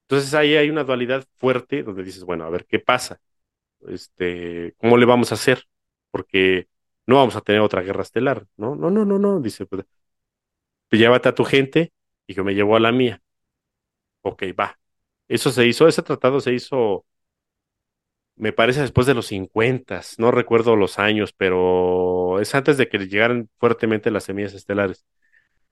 Entonces 0.09 0.35
ahí 0.35 0.57
hay 0.57 0.71
una 0.71 0.85
dualidad 0.85 1.25
fuerte 1.37 1.83
donde 1.83 2.05
dices, 2.05 2.25
bueno, 2.25 2.45
a 2.45 2.51
ver 2.51 2.65
qué 2.67 2.79
pasa. 2.79 3.21
Este, 3.89 4.75
¿cómo 4.79 4.97
le 4.97 5.07
vamos 5.07 5.33
a 5.33 5.35
hacer? 5.37 5.65
Porque 6.11 6.69
no 7.07 7.17
vamos 7.17 7.37
a 7.37 7.41
tener 7.43 7.61
otra 7.61 7.83
guerra 7.83 8.03
estelar, 8.03 8.47
¿no? 8.57 8.75
No, 8.77 8.91
no, 8.91 9.05
no, 9.05 9.19
no, 9.19 9.41
dice, 9.41 9.67
pues, 9.67 9.85
pues 10.89 11.01
llévate 11.01 11.29
a 11.29 11.35
tu 11.35 11.45
gente 11.45 11.93
y 12.27 12.35
yo 12.35 12.45
me 12.45 12.55
llevo 12.55 12.77
a 12.77 12.81
la 12.81 12.93
mía. 12.93 13.23
Ok, 14.23 14.43
va. 14.59 14.79
Eso 15.29 15.51
se 15.51 15.67
hizo, 15.67 15.89
ese 15.89 16.03
tratado 16.03 16.41
se 16.41 16.53
hizo, 16.55 17.05
me 18.37 18.53
parece 18.53 18.81
después 18.83 19.07
de 19.07 19.15
los 19.15 19.27
50, 19.27 20.01
no 20.19 20.31
recuerdo 20.31 20.77
los 20.77 20.99
años, 20.99 21.33
pero 21.33 22.39
es 22.41 22.55
antes 22.55 22.77
de 22.77 22.89
que 22.89 22.99
llegaran 22.99 23.49
fuertemente 23.59 24.11
las 24.11 24.25
semillas 24.25 24.55
estelares. 24.55 25.07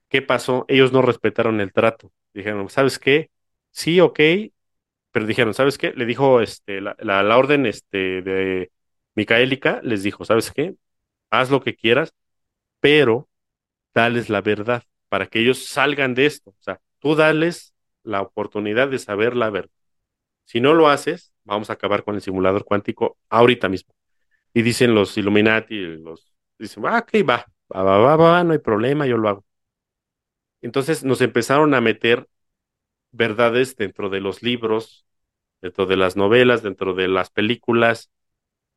¿Qué 0.09 0.23
pasó? 0.23 0.67
Ellos 0.69 0.93
no 0.93 1.03
respetaron 1.03 1.61
el 1.61 1.73
trato. 1.73 2.13
Dijeron, 2.35 2.69
¿sabes 2.71 2.99
qué? 2.99 3.31
Sí, 3.73 4.01
ok, 4.01 4.21
pero 5.15 5.27
dijeron, 5.27 5.55
¿sabes 5.55 5.79
qué? 5.79 5.93
Le 5.93 6.07
dijo 6.07 6.41
este, 6.41 6.81
la, 6.81 6.97
la, 6.99 7.39
orden 7.39 7.67
este, 7.67 8.21
de 8.21 8.73
Micaélica, 9.15 9.81
les 9.85 10.03
dijo, 10.03 10.25
¿sabes 10.25 10.51
qué? 10.51 10.75
Haz 11.31 11.53
lo 11.53 11.63
que 11.63 11.77
quieras, 11.77 12.15
pero 12.81 13.29
dales 13.95 14.29
la 14.29 14.41
verdad 14.41 14.83
para 15.09 15.29
que 15.29 15.39
ellos 15.39 15.67
salgan 15.67 16.17
de 16.17 16.27
esto. 16.27 16.51
O 16.51 16.57
sea, 16.59 16.81
tú 16.99 17.15
dales 17.15 17.75
la 18.03 18.23
oportunidad 18.23 18.89
de 18.89 18.99
saber 18.99 19.37
la 19.37 19.51
verdad. 19.51 19.71
Si 20.47 20.61
no 20.61 20.75
lo 20.75 20.89
haces, 20.89 21.33
vamos 21.45 21.71
a 21.71 21.75
acabar 21.75 22.03
con 22.03 22.17
el 22.17 22.21
simulador 22.21 22.65
cuántico 22.65 23.17
ahorita 23.29 23.69
mismo. 23.69 23.95
Y 24.53 24.63
dicen 24.63 24.97
los 24.97 25.17
Illuminati, 25.17 25.79
los 25.79 26.35
dicen, 26.59 26.85
ah, 26.87 26.99
ok, 26.99 27.29
va, 27.29 27.47
va, 27.73 27.85
va, 27.85 27.99
va, 28.01 28.17
va, 28.17 28.43
no 28.43 28.53
hay 28.53 28.59
problema, 28.59 29.07
yo 29.07 29.17
lo 29.17 29.29
hago. 29.29 29.45
Entonces 30.61 31.05
nos 31.05 31.21
empezaron 31.21 31.73
a 31.73 31.81
meter 31.81 32.27
verdades 33.15 33.77
dentro 33.77 34.11
de 34.11 34.21
los 34.21 34.43
libros, 34.43 35.07
dentro 35.63 35.87
de 35.87 35.97
las 35.97 36.17
novelas, 36.17 36.63
dentro 36.63 36.95
de 36.95 37.09
las 37.09 37.31
películas, 37.31 38.11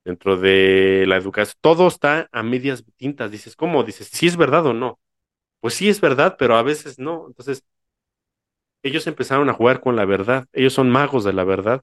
dentro 0.06 0.38
de 0.38 1.06
la 1.08 1.18
educación. 1.18 1.56
Todo 1.62 1.88
está 1.88 2.30
a 2.32 2.44
medias 2.44 2.84
tintas. 2.98 3.32
Dices, 3.32 3.56
¿cómo? 3.56 3.84
Dices, 3.84 4.08
si 4.08 4.28
es 4.28 4.38
verdad 4.38 4.66
o 4.68 4.74
no 4.74 5.00
pues 5.60 5.76
sí 5.76 5.90
es 5.90 6.02
verdad, 6.02 6.36
pero 6.40 6.56
a 6.58 6.64
veces 6.64 7.00
no. 7.00 7.26
Entonces, 7.28 7.64
ellos 8.84 9.08
empezaron 9.08 9.50
a 9.50 9.54
jugar 9.54 9.82
con 9.82 9.96
la 9.96 10.06
verdad. 10.06 10.46
Ellos 10.54 10.74
son 10.74 10.90
magos 10.90 11.24
de 11.24 11.34
la 11.34 11.44
verdad 11.44 11.82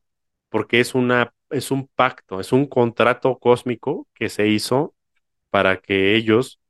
porque 0.48 0.80
es 0.80 0.94
una 0.94 1.32
es 1.50 1.70
un 1.70 1.88
pacto, 1.88 2.40
es 2.40 2.52
un 2.52 2.66
contrato 2.66 3.38
cósmico 3.38 4.09
que 4.14 4.28
se 4.28 4.48
hizo 4.48 4.94
para 5.50 5.78
que 5.78 6.16
ellos 6.16 6.61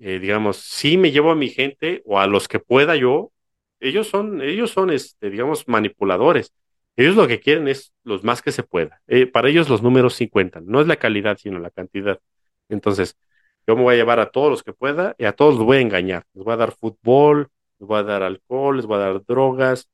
eh, 0.00 0.18
digamos, 0.20 0.58
sí 0.58 0.98
me 0.98 1.12
llevo 1.12 1.32
a 1.32 1.36
mi 1.36 1.50
gente 1.50 2.02
o 2.06 2.20
a 2.20 2.26
los 2.28 2.48
que 2.48 2.60
pueda 2.60 2.96
yo, 2.96 3.32
ellos 3.80 4.08
son 4.08 4.42
ellos 4.42 4.70
son 4.70 4.90
este, 4.90 5.30
digamos 5.30 5.68
manipuladores. 5.68 6.52
Ellos 6.96 7.16
lo 7.16 7.28
que 7.28 7.40
quieren 7.40 7.68
es 7.68 7.92
los 8.04 8.24
más 8.24 8.42
que 8.42 8.52
se 8.52 8.62
pueda. 8.62 9.02
Eh, 9.06 9.26
para 9.26 9.48
ellos 9.50 9.68
los 9.68 9.82
números 9.82 10.14
sí 10.14 10.28
cuentan, 10.28 10.66
no 10.66 10.80
es 10.80 10.86
la 10.86 10.96
calidad, 10.96 11.36
sino 11.38 11.58
la 11.58 11.70
cantidad. 11.70 12.20
Entonces, 12.68 13.16
yo 13.66 13.76
me 13.76 13.82
voy 13.82 13.94
a 13.94 13.98
llevar 13.98 14.20
a 14.20 14.30
todos 14.30 14.50
los 14.50 14.62
que 14.62 14.72
pueda 14.72 15.14
y 15.18 15.24
a 15.24 15.32
todos 15.32 15.56
los 15.56 15.64
voy 15.64 15.78
a 15.78 15.80
engañar. 15.80 16.24
Les 16.34 16.44
voy 16.44 16.54
a 16.54 16.56
dar 16.56 16.72
fútbol, 16.72 17.50
les 17.78 17.88
voy 17.88 17.98
a 17.98 18.02
dar 18.04 18.22
alcohol, 18.22 18.76
les 18.76 18.86
voy 18.86 18.96
a 18.96 19.00
dar 19.00 19.24
drogas, 19.26 19.88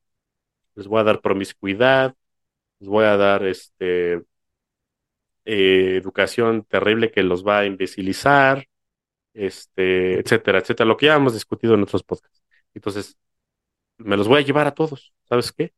les 0.75 0.87
voy 0.87 1.01
a 1.01 1.05
dar 1.05 1.21
promiscuidad, 1.21 2.15
les 2.81 2.89
voy 2.89 3.05
a 3.07 3.17
dar 3.17 3.45
este 3.47 4.23
eh, 5.45 5.97
educación 5.97 6.65
terrible 6.65 7.11
que 7.11 7.23
los 7.23 7.47
va 7.47 7.61
a 7.61 7.67
imbecilizar, 7.67 8.67
este, 9.35 10.21
etcétera, 10.21 10.59
etcétera, 10.61 10.87
lo 10.89 10.97
que 10.97 11.07
ya 11.07 11.17
hemos 11.17 11.35
discutido 11.35 11.75
en 11.75 11.83
otros 11.83 12.03
podcasts. 12.05 12.43
Entonces, 12.75 13.17
me 13.99 14.17
los 14.17 14.29
voy 14.29 14.39
a 14.43 14.45
llevar 14.45 14.67
a 14.67 14.75
todos. 14.75 15.13
¿Sabes 15.29 15.53
qué? 15.53 15.73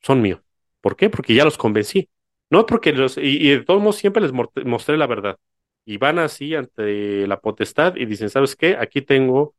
Son 0.00 0.22
míos. 0.22 0.40
¿Por 0.80 0.96
qué? 0.96 1.10
Porque 1.10 1.34
ya 1.34 1.44
los 1.44 1.58
convencí. 1.58 2.10
No 2.50 2.66
porque 2.66 2.92
los, 2.92 3.18
y, 3.18 3.50
de 3.50 3.64
todos 3.64 3.80
modos 3.80 3.96
siempre 3.96 4.22
les 4.22 4.32
mostré 4.32 4.96
la 4.96 5.06
verdad. 5.06 5.38
Y 5.84 5.98
van 5.98 6.18
así 6.18 6.54
ante 6.54 7.26
la 7.26 7.40
potestad 7.40 7.96
y 7.96 8.06
dicen, 8.06 8.30
¿sabes 8.30 8.56
qué? 8.56 8.76
Aquí 8.78 9.02
tengo 9.02 9.54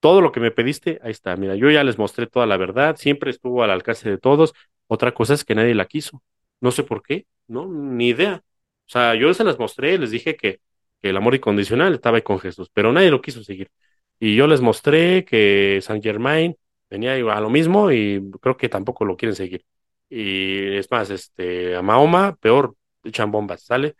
todo 0.00 0.20
lo 0.20 0.32
que 0.32 0.40
me 0.40 0.50
pediste, 0.50 1.00
ahí 1.02 1.10
está. 1.10 1.36
Mira, 1.36 1.56
yo 1.56 1.70
ya 1.70 1.82
les 1.84 1.98
mostré 1.98 2.26
toda 2.26 2.46
la 2.46 2.56
verdad, 2.56 2.96
siempre 2.96 3.30
estuvo 3.30 3.62
al 3.62 3.70
alcance 3.70 4.08
de 4.08 4.18
todos. 4.18 4.54
Otra 4.86 5.12
cosa 5.12 5.34
es 5.34 5.44
que 5.44 5.54
nadie 5.54 5.74
la 5.74 5.86
quiso. 5.86 6.22
No 6.60 6.70
sé 6.70 6.84
por 6.84 7.02
qué, 7.02 7.26
¿no? 7.48 7.66
Ni 7.66 8.08
idea. 8.08 8.42
O 8.86 8.88
sea, 8.88 9.14
yo 9.14 9.32
se 9.34 9.44
las 9.44 9.58
mostré, 9.58 9.98
les 9.98 10.10
dije 10.10 10.36
que, 10.36 10.60
que 11.02 11.10
el 11.10 11.16
amor 11.16 11.34
incondicional 11.34 11.94
estaba 11.94 12.18
ahí 12.18 12.22
con 12.22 12.38
Jesús, 12.38 12.70
pero 12.72 12.92
nadie 12.92 13.10
lo 13.10 13.20
quiso 13.20 13.42
seguir. 13.42 13.70
Y 14.18 14.36
yo 14.36 14.46
les 14.46 14.60
mostré 14.60 15.24
que 15.24 15.80
San 15.82 16.02
Germain 16.02 16.56
venía 16.90 17.14
a 17.14 17.40
lo 17.40 17.50
mismo 17.50 17.90
y 17.92 18.30
creo 18.40 18.56
que 18.56 18.68
tampoco 18.68 19.04
lo 19.04 19.16
quieren 19.16 19.36
seguir. 19.36 19.64
Y 20.08 20.76
es 20.76 20.90
más, 20.90 21.10
este, 21.10 21.76
a 21.76 21.82
Mahoma, 21.82 22.36
peor, 22.36 22.76
echan 23.04 23.30
bombas, 23.30 23.62
¿sale? 23.62 23.96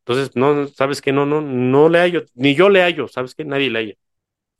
Entonces, 0.00 0.36
no, 0.36 0.66
sabes 0.68 1.02
que 1.02 1.12
no, 1.12 1.26
no, 1.26 1.40
no 1.40 1.88
le 1.88 1.98
hallo, 2.00 2.24
ni 2.34 2.54
yo 2.54 2.68
le 2.68 2.82
hallo, 2.82 3.08
sabes 3.08 3.34
que 3.34 3.44
nadie 3.44 3.70
le 3.70 3.78
haya. 3.78 3.94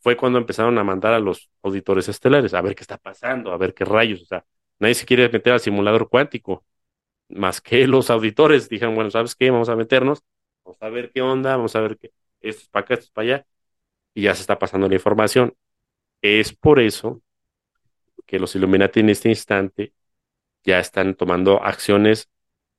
Fue 0.00 0.16
cuando 0.16 0.38
empezaron 0.38 0.78
a 0.78 0.84
mandar 0.84 1.12
a 1.14 1.20
los 1.20 1.50
auditores 1.62 2.08
estelares 2.08 2.54
a 2.54 2.62
ver 2.62 2.74
qué 2.74 2.82
está 2.82 2.98
pasando, 2.98 3.52
a 3.52 3.58
ver 3.58 3.74
qué 3.74 3.84
rayos, 3.84 4.22
o 4.22 4.26
sea, 4.26 4.44
nadie 4.78 4.94
se 4.94 5.06
quiere 5.06 5.28
meter 5.28 5.52
al 5.54 5.60
simulador 5.60 6.08
cuántico, 6.08 6.64
más 7.28 7.60
que 7.60 7.86
los 7.88 8.10
auditores 8.10 8.68
dijeron, 8.68 8.94
bueno, 8.94 9.10
¿sabes 9.10 9.34
qué? 9.36 9.50
Vamos 9.50 9.68
a 9.68 9.76
meternos, 9.76 10.22
vamos 10.64 10.78
a 10.82 10.88
ver 10.90 11.10
qué 11.12 11.22
onda, 11.22 11.56
vamos 11.56 11.76
a 11.76 11.80
ver 11.80 11.98
qué, 11.98 12.12
esto 12.40 12.62
es 12.62 12.68
para 12.68 12.84
acá, 12.84 12.94
esto 12.94 13.06
es 13.06 13.10
para 13.12 13.24
allá, 13.36 13.46
y 14.14 14.22
ya 14.22 14.34
se 14.34 14.42
está 14.42 14.58
pasando 14.58 14.88
la 14.88 14.94
información. 14.94 15.54
Es 16.22 16.52
por 16.54 16.80
eso 16.80 17.22
que 18.26 18.38
los 18.38 18.54
Illuminati 18.54 19.00
en 19.00 19.10
este 19.10 19.28
instante 19.28 19.92
ya 20.64 20.78
están 20.80 21.14
tomando 21.14 21.62
acciones, 21.62 22.30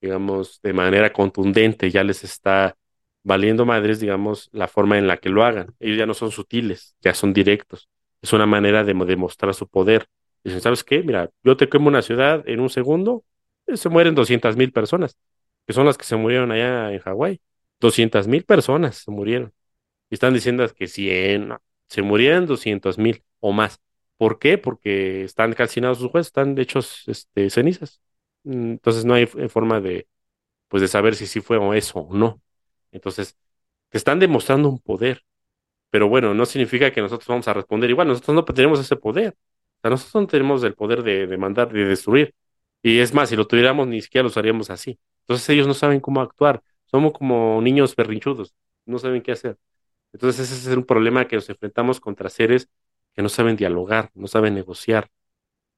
digamos, 0.01 0.61
de 0.61 0.73
manera 0.73 1.13
contundente, 1.13 1.91
ya 1.91 2.03
les 2.03 2.23
está 2.23 2.77
valiendo 3.23 3.65
madres, 3.65 3.99
digamos, 3.99 4.49
la 4.53 4.67
forma 4.67 4.97
en 4.97 5.07
la 5.07 5.17
que 5.17 5.29
lo 5.29 5.43
hagan. 5.43 5.75
Ellos 5.79 5.97
ya 5.97 6.05
no 6.05 6.13
son 6.13 6.31
sutiles, 6.31 6.95
ya 7.01 7.13
son 7.13 7.33
directos. 7.33 7.89
Es 8.21 8.33
una 8.33 8.45
manera 8.45 8.83
de 8.83 8.93
demostrar 8.93 9.53
su 9.53 9.67
poder. 9.67 10.07
Dicen, 10.43 10.61
¿sabes 10.61 10.83
qué? 10.83 11.03
Mira, 11.03 11.29
yo 11.43 11.57
te 11.57 11.69
quemo 11.69 11.87
una 11.87 12.01
ciudad 12.01 12.43
en 12.47 12.59
un 12.59 12.69
segundo, 12.69 13.23
eh, 13.67 13.77
se 13.77 13.89
mueren 13.89 14.15
200 14.15 14.55
mil 14.57 14.71
personas, 14.71 15.17
que 15.67 15.73
son 15.73 15.85
las 15.85 15.97
que 15.97 16.05
se 16.05 16.15
murieron 16.15 16.51
allá 16.51 16.91
en 16.91 16.99
Hawái. 16.99 17.41
200 17.79 18.27
mil 18.27 18.43
personas 18.43 18.97
se 18.97 19.11
murieron. 19.11 19.53
Y 20.11 20.15
están 20.15 20.33
diciendo 20.35 20.67
que 20.75 20.87
100, 20.87 21.55
se 21.89 22.03
murieron 22.03 22.45
200 22.47 22.99
mil 22.99 23.23
o 23.39 23.53
más. 23.53 23.81
¿Por 24.17 24.39
qué? 24.39 24.57
Porque 24.59 25.23
están 25.23 25.53
calcinados 25.53 25.99
sus 25.99 26.11
jueces, 26.11 26.27
están 26.27 26.57
hechos 26.59 27.03
este, 27.07 27.49
cenizas. 27.49 28.01
Mm, 28.43 28.71
entonces 28.73 29.05
no 29.05 29.15
hay 29.15 29.25
forma 29.27 29.81
de, 29.81 30.07
pues, 30.69 30.81
de 30.81 30.87
saber 30.89 31.15
si 31.15 31.27
sí 31.27 31.41
fue 31.41 31.59
eso 31.77 31.99
o 32.01 32.15
no. 32.15 32.41
Entonces, 32.91 33.37
te 33.89 33.97
están 33.97 34.19
demostrando 34.19 34.69
un 34.69 34.79
poder. 34.79 35.23
Pero 35.89 36.07
bueno, 36.09 36.33
no 36.33 36.45
significa 36.45 36.91
que 36.91 37.01
nosotros 37.01 37.27
vamos 37.27 37.47
a 37.47 37.53
responder 37.53 37.89
igual. 37.89 38.07
Nosotros 38.07 38.35
no 38.35 38.45
tenemos 38.45 38.79
ese 38.79 38.95
poder. 38.95 39.35
O 39.79 39.81
sea, 39.81 39.91
nosotros 39.91 40.23
no 40.23 40.27
tenemos 40.27 40.63
el 40.63 40.75
poder 40.75 41.03
de, 41.03 41.27
de 41.27 41.37
mandar, 41.37 41.71
de 41.71 41.85
destruir. 41.85 42.35
Y 42.83 42.99
es 42.99 43.13
más, 43.13 43.29
si 43.29 43.35
lo 43.35 43.47
tuviéramos, 43.47 43.87
ni 43.87 44.01
siquiera 44.01 44.27
lo 44.27 44.33
haríamos 44.39 44.69
así. 44.69 44.99
Entonces 45.21 45.49
ellos 45.49 45.67
no 45.67 45.73
saben 45.73 45.99
cómo 45.99 46.21
actuar. 46.21 46.63
Somos 46.85 47.13
como 47.13 47.61
niños 47.61 47.95
berrinchudos. 47.95 48.53
No 48.85 48.99
saben 48.99 49.21
qué 49.21 49.33
hacer. 49.33 49.57
Entonces 50.13 50.51
ese 50.51 50.71
es 50.71 50.77
un 50.77 50.85
problema 50.85 51.27
que 51.27 51.35
nos 51.35 51.49
enfrentamos 51.49 51.99
contra 51.99 52.29
seres 52.29 52.69
que 53.13 53.21
no 53.21 53.29
saben 53.29 53.55
dialogar, 53.57 54.11
no 54.13 54.27
saben 54.27 54.55
negociar 54.55 55.09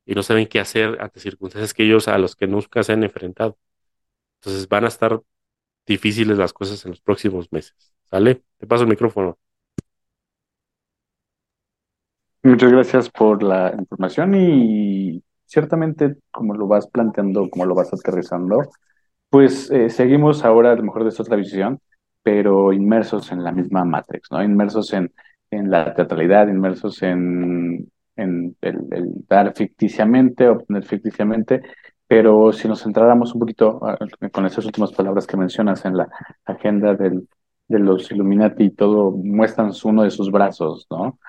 y 0.06 0.16
no 0.16 0.24
saben 0.24 0.48
qué 0.48 0.60
hacer 0.60 0.98
ante 1.02 1.20
circunstancias 1.20 1.74
que 1.74 1.84
ellos 1.86 2.08
a 2.08 2.18
los 2.18 2.36
que 2.36 2.48
nunca 2.48 2.84
se 2.84 2.94
han 2.94 3.04
enfrentado. 3.04 3.58
Entonces 4.42 4.68
van 4.68 4.86
a 4.86 4.90
estar 4.90 5.22
difíciles 5.86 6.38
las 6.38 6.54
cosas 6.54 6.84
en 6.86 6.92
los 6.92 7.02
próximos 7.02 7.52
meses. 7.52 7.76
¿Sale? 8.06 8.44
Te 8.58 8.68
paso 8.68 8.84
el 8.84 8.90
micrófono. 8.90 9.38
Muchas 12.44 12.72
gracias 12.72 13.10
por 13.10 13.42
la 13.42 13.74
información 13.78 14.36
y 14.36 15.24
ciertamente 15.46 16.18
como 16.32 16.54
lo 16.56 16.68
vas 16.68 16.88
planteando, 16.88 17.50
como 17.50 17.66
lo 17.66 17.74
vas 17.76 17.94
aterrizando, 17.94 18.60
pues 19.30 19.72
eh, 19.72 19.90
seguimos 19.90 20.44
ahora 20.44 20.72
a 20.74 20.76
lo 20.76 20.84
mejor 20.84 21.06
desde 21.06 21.24
otra 21.24 21.38
visión, 21.38 21.80
pero 22.24 22.74
inmersos 22.74 23.32
en 23.32 23.44
la 23.44 23.52
misma 23.52 23.86
Matrix, 23.86 24.32
¿no? 24.32 24.44
Inmersos 24.44 24.94
en 24.94 25.12
en 25.58 25.70
la 25.72 25.94
teatralidad, 25.94 26.48
inmersos 26.48 27.02
en, 27.04 27.92
en 28.16 28.56
el, 28.62 29.26
dar 29.28 29.54
ficticiamente, 29.56 30.48
obtener 30.48 30.84
ficticiamente, 30.84 31.62
pero 32.08 32.52
si 32.54 32.68
nos 32.68 32.84
centráramos 32.84 33.34
un 33.34 33.40
poquito 33.40 33.80
ah, 33.84 33.98
con 34.32 34.46
esas 34.46 34.66
últimas 34.66 34.92
palabras 34.92 35.28
que 35.28 35.38
mencionas 35.38 35.86
en 35.86 35.98
la 35.98 36.10
agenda 36.46 36.94
del, 36.96 37.28
de 37.68 37.80
los 37.80 38.12
Illuminati 38.12 38.66
y 38.66 38.72
todo, 38.72 39.12
muestran 39.12 39.72
uno 39.84 40.04
de 40.04 40.12
sus 40.12 40.32
brazos, 40.32 40.88
¿no? 40.90 41.20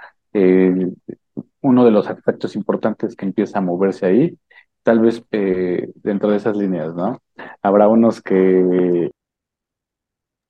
Uno 1.60 1.84
de 1.84 1.90
los 1.90 2.08
aspectos 2.08 2.56
importantes 2.56 3.16
que 3.16 3.24
empieza 3.24 3.58
a 3.58 3.62
moverse 3.62 4.06
ahí, 4.06 4.38
tal 4.82 5.00
vez 5.00 5.24
eh, 5.30 5.88
dentro 5.94 6.30
de 6.30 6.36
esas 6.36 6.56
líneas, 6.56 6.94
¿no? 6.94 7.22
Habrá 7.62 7.88
unos 7.88 8.20
que 8.20 9.10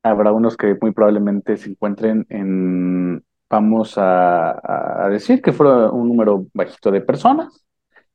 habrá 0.05 0.33
unos 0.33 0.57
que 0.57 0.77
muy 0.81 0.93
probablemente 0.93 1.57
se 1.57 1.71
encuentren 1.71 2.27
en 2.29 3.25
vamos 3.55 3.95
a, 3.97 5.09
decir 5.11 5.41
que 5.43 5.53
fue 5.53 5.91
un 5.91 6.09
número 6.09 6.47
bajito 6.55 6.91
de 6.91 7.01
personas, 7.01 7.65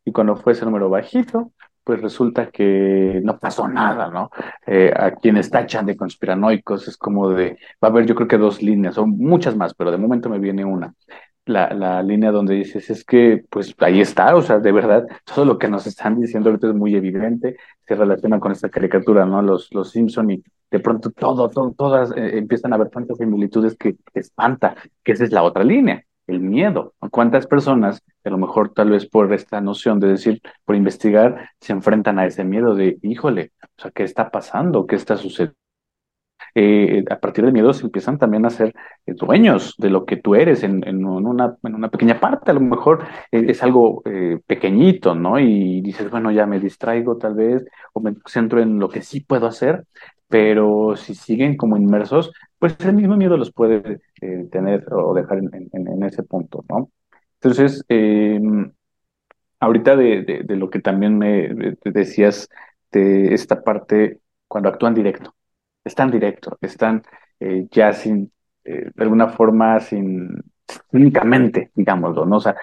y 0.03 0.11
cuando 0.11 0.35
fue 0.35 0.53
ese 0.53 0.65
número 0.65 0.89
bajito, 0.89 1.53
pues 1.83 2.01
resulta 2.01 2.49
que 2.51 3.21
no 3.23 3.39
pasó 3.39 3.67
nada, 3.67 4.09
¿no? 4.09 4.29
Eh, 4.65 4.91
a 4.95 5.11
quienes 5.11 5.49
tachan 5.49 5.85
de 5.85 5.95
conspiranoicos 5.97 6.87
es 6.87 6.97
como 6.97 7.29
de, 7.29 7.57
va 7.83 7.87
a 7.87 7.91
haber 7.91 8.05
yo 8.05 8.15
creo 8.15 8.27
que 8.27 8.37
dos 8.37 8.61
líneas, 8.61 8.97
o 8.97 9.07
muchas 9.07 9.55
más, 9.55 9.73
pero 9.73 9.91
de 9.91 9.97
momento 9.97 10.29
me 10.29 10.39
viene 10.39 10.65
una. 10.65 10.93
La, 11.45 11.69
la 11.73 12.03
línea 12.03 12.31
donde 12.31 12.55
dices, 12.55 12.89
es 12.91 13.03
que, 13.03 13.43
pues 13.49 13.75
ahí 13.79 14.01
está, 14.01 14.35
o 14.35 14.41
sea, 14.41 14.59
de 14.59 14.71
verdad, 14.71 15.07
todo 15.23 15.45
lo 15.45 15.57
que 15.57 15.67
nos 15.67 15.87
están 15.87 16.19
diciendo 16.19 16.49
ahorita 16.49 16.67
es 16.67 16.75
muy 16.75 16.95
evidente, 16.95 17.57
se 17.87 17.95
relaciona 17.95 18.39
con 18.39 18.51
esta 18.51 18.69
caricatura, 18.69 19.25
¿no? 19.25 19.41
Los, 19.41 19.73
los 19.73 19.89
Simpson 19.91 20.31
y 20.31 20.43
de 20.71 20.79
pronto 20.79 21.11
todo, 21.11 21.49
todas 21.49 22.11
eh, 22.11 22.37
empiezan 22.37 22.73
a 22.73 22.75
haber 22.75 22.89
tantas 22.89 23.17
similitudes 23.17 23.75
que 23.75 23.97
espanta, 24.13 24.75
que 25.03 25.13
esa 25.13 25.23
es 25.23 25.31
la 25.31 25.43
otra 25.43 25.63
línea, 25.63 26.03
el 26.27 26.39
miedo. 26.41 26.93
¿Cuántas 27.11 27.47
personas, 27.47 28.03
a 28.23 28.29
lo 28.29 28.37
mejor 28.37 28.73
tal 28.73 28.91
vez 28.91 29.07
por 29.07 29.33
esta 29.33 29.61
noción 29.61 29.99
de 29.99 30.09
decir, 30.09 30.41
por 30.65 30.75
investigar, 30.75 31.49
se 31.59 31.73
enfrentan 31.73 32.19
a 32.19 32.25
ese 32.25 32.43
miedo 32.43 32.75
de, 32.75 32.99
híjole, 33.01 33.51
o 33.77 33.81
sea, 33.81 33.91
¿qué 33.91 34.03
está 34.03 34.29
pasando? 34.29 34.85
¿Qué 34.85 34.95
está 34.95 35.17
sucediendo? 35.17 35.55
Eh, 36.55 37.05
a 37.11 37.19
partir 37.19 37.43
del 37.43 37.53
miedo 37.53 37.73
se 37.73 37.85
empiezan 37.85 38.17
también 38.17 38.45
a 38.45 38.49
ser 38.49 38.73
eh, 39.05 39.13
dueños 39.13 39.75
de 39.77 39.89
lo 39.91 40.05
que 40.05 40.17
tú 40.17 40.33
eres 40.33 40.63
en, 40.63 40.87
en, 40.87 41.05
una, 41.05 41.55
en 41.63 41.75
una, 41.75 41.89
pequeña 41.89 42.19
parte, 42.19 42.49
a 42.49 42.55
lo 42.55 42.59
mejor 42.61 43.05
es 43.31 43.61
algo 43.61 44.01
pequeñito, 44.47 45.13
¿no? 45.15 45.37
Y 45.39 45.81
dices, 45.81 46.09
bueno, 46.09 46.31
ya 46.31 46.45
me 46.47 46.59
distraigo 46.59 47.17
tal 47.17 47.35
vez 47.35 47.65
o 47.93 47.99
me 48.01 48.15
centro 48.25 48.61
en 48.61 48.79
lo 48.79 48.89
que 48.89 49.01
sí 49.01 49.21
puedo 49.21 49.45
hacer, 49.47 49.85
pero 50.29 50.95
si 50.95 51.15
siguen 51.15 51.57
como 51.57 51.77
inmersos, 51.77 52.31
pues 52.59 52.75
el 52.81 52.95
mismo 52.95 53.17
miedo 53.17 53.35
los 53.37 53.51
puede 53.51 54.01
eh, 54.21 54.47
tener 54.51 54.85
o 54.93 55.13
dejar 55.13 55.39
en, 55.39 56.03
ese 56.03 56.23
punto, 56.23 56.63
¿no? 56.69 56.91
Entonces, 57.41 57.83
em, 57.89 58.71
ahorita 59.59 59.95
de, 59.95 60.45
lo 60.49 60.69
que 60.69 60.79
también 60.81 61.17
me 61.17 61.49
decías 61.83 62.49
de 62.91 63.33
esta 63.33 63.63
parte, 63.63 64.19
cuando 64.47 64.69
actúan 64.69 64.93
directo, 64.95 65.35
están 65.83 66.11
directo, 66.11 66.57
están 66.61 67.03
eh, 67.39 67.67
ya 67.71 67.93
sin, 67.93 68.31
eh, 68.65 68.91
de 68.95 69.03
alguna 69.03 69.29
forma, 69.29 69.79
sin, 69.79 70.43
cínicamente, 70.91 71.71
digámoslo, 71.75 72.25
¿no? 72.25 72.37
O 72.37 72.41
sea, 72.41 72.55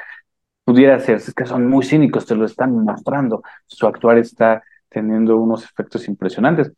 pudiera 0.65 0.99
ser, 1.01 1.17
es 1.17 1.35
que 1.35 1.47
son 1.47 1.69
muy 1.69 1.85
cínicos, 1.85 2.27
te 2.27 2.35
lo 2.37 2.45
están 2.45 2.73
mostrando, 2.85 3.43
su 3.67 3.87
actuar 3.87 4.19
está 4.19 4.63
teniendo 4.89 5.37
unos 5.37 5.65
efectos 5.65 6.09
impresionantes. 6.09 6.73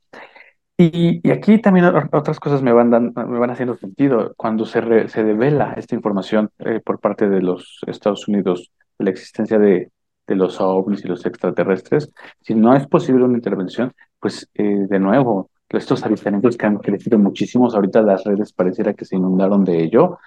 Y, 0.80 1.28
aquí 1.30 1.58
también 1.60 1.86
otras 2.12 2.38
cosas 2.38 2.62
me 2.62 2.72
van, 2.72 2.90
me 2.90 3.38
van 3.38 3.50
haciendo 3.50 3.76
sentido. 3.76 4.32
Cuando 4.36 4.64
se, 4.64 5.08
se 5.08 5.24
devela 5.24 5.74
esta 5.76 5.96
información 5.96 6.50
eh, 6.60 6.80
por 6.84 7.00
parte 7.00 7.28
de 7.28 7.42
los 7.42 7.80
Estados 7.88 8.28
Unidos 8.28 8.70
de 8.96 9.06
la 9.06 9.10
existencia 9.10 9.58
de, 9.58 9.90
de 10.28 10.36
los 10.36 10.60
ovnis 10.60 11.04
y 11.04 11.08
los 11.08 11.26
extraterrestres, 11.26 12.12
si 12.42 12.54
no 12.54 12.76
es 12.76 12.86
posible 12.86 13.24
una 13.24 13.36
intervención, 13.36 13.92
pues 14.20 14.48
eh, 14.54 14.86
de 14.88 15.00
nuevo, 15.00 15.50
estos 15.68 16.04
avistamientos 16.04 16.56
que 16.56 16.66
han 16.66 16.78
crecido 16.78 17.18
muchísimos, 17.18 17.74
ahorita 17.74 18.00
las 18.02 18.22
redes 18.22 18.52
pareciera 18.52 18.94
que 18.94 19.04
se 19.04 19.16
inundaron 19.16 19.64
de 19.64 19.82
ello, 19.82 20.18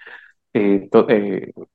eh, 0.54 0.89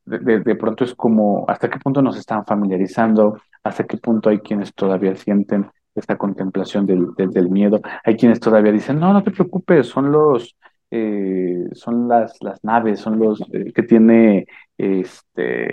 de, 0.05 0.41
de, 0.41 0.57
pronto 0.57 0.85
es 0.85 0.95
como 0.95 1.47
hasta 1.49 1.70
qué 1.70 1.79
punto 1.79 2.03
nos 2.03 2.18
están 2.18 2.45
familiarizando, 2.45 3.41
hasta 3.62 3.85
qué 3.85 3.97
punto 3.97 4.29
hay 4.29 4.41
quienes 4.41 4.74
todavía 4.74 5.16
sienten 5.16 5.70
esta 5.97 6.16
contemplación 6.16 6.86
del, 6.86 7.14
del, 7.16 7.51
miedo. 7.51 7.80
Hay 8.05 8.16
quienes 8.16 8.40
todavía 8.40 8.72
dicen, 8.72 9.01
no, 9.01 9.12
no 9.12 9.22
te 9.22 9.30
preocupes, 9.30 9.86
son 9.86 10.12
los, 10.12 10.57
eh, 10.90 11.64
son 11.72 12.09
las, 12.09 12.36
las 12.42 12.62
naves, 12.64 13.01
son 13.01 13.18
los 13.18 13.40
eh, 13.53 13.72
que 13.72 13.82
tiene 13.82 14.47
este 14.78 15.68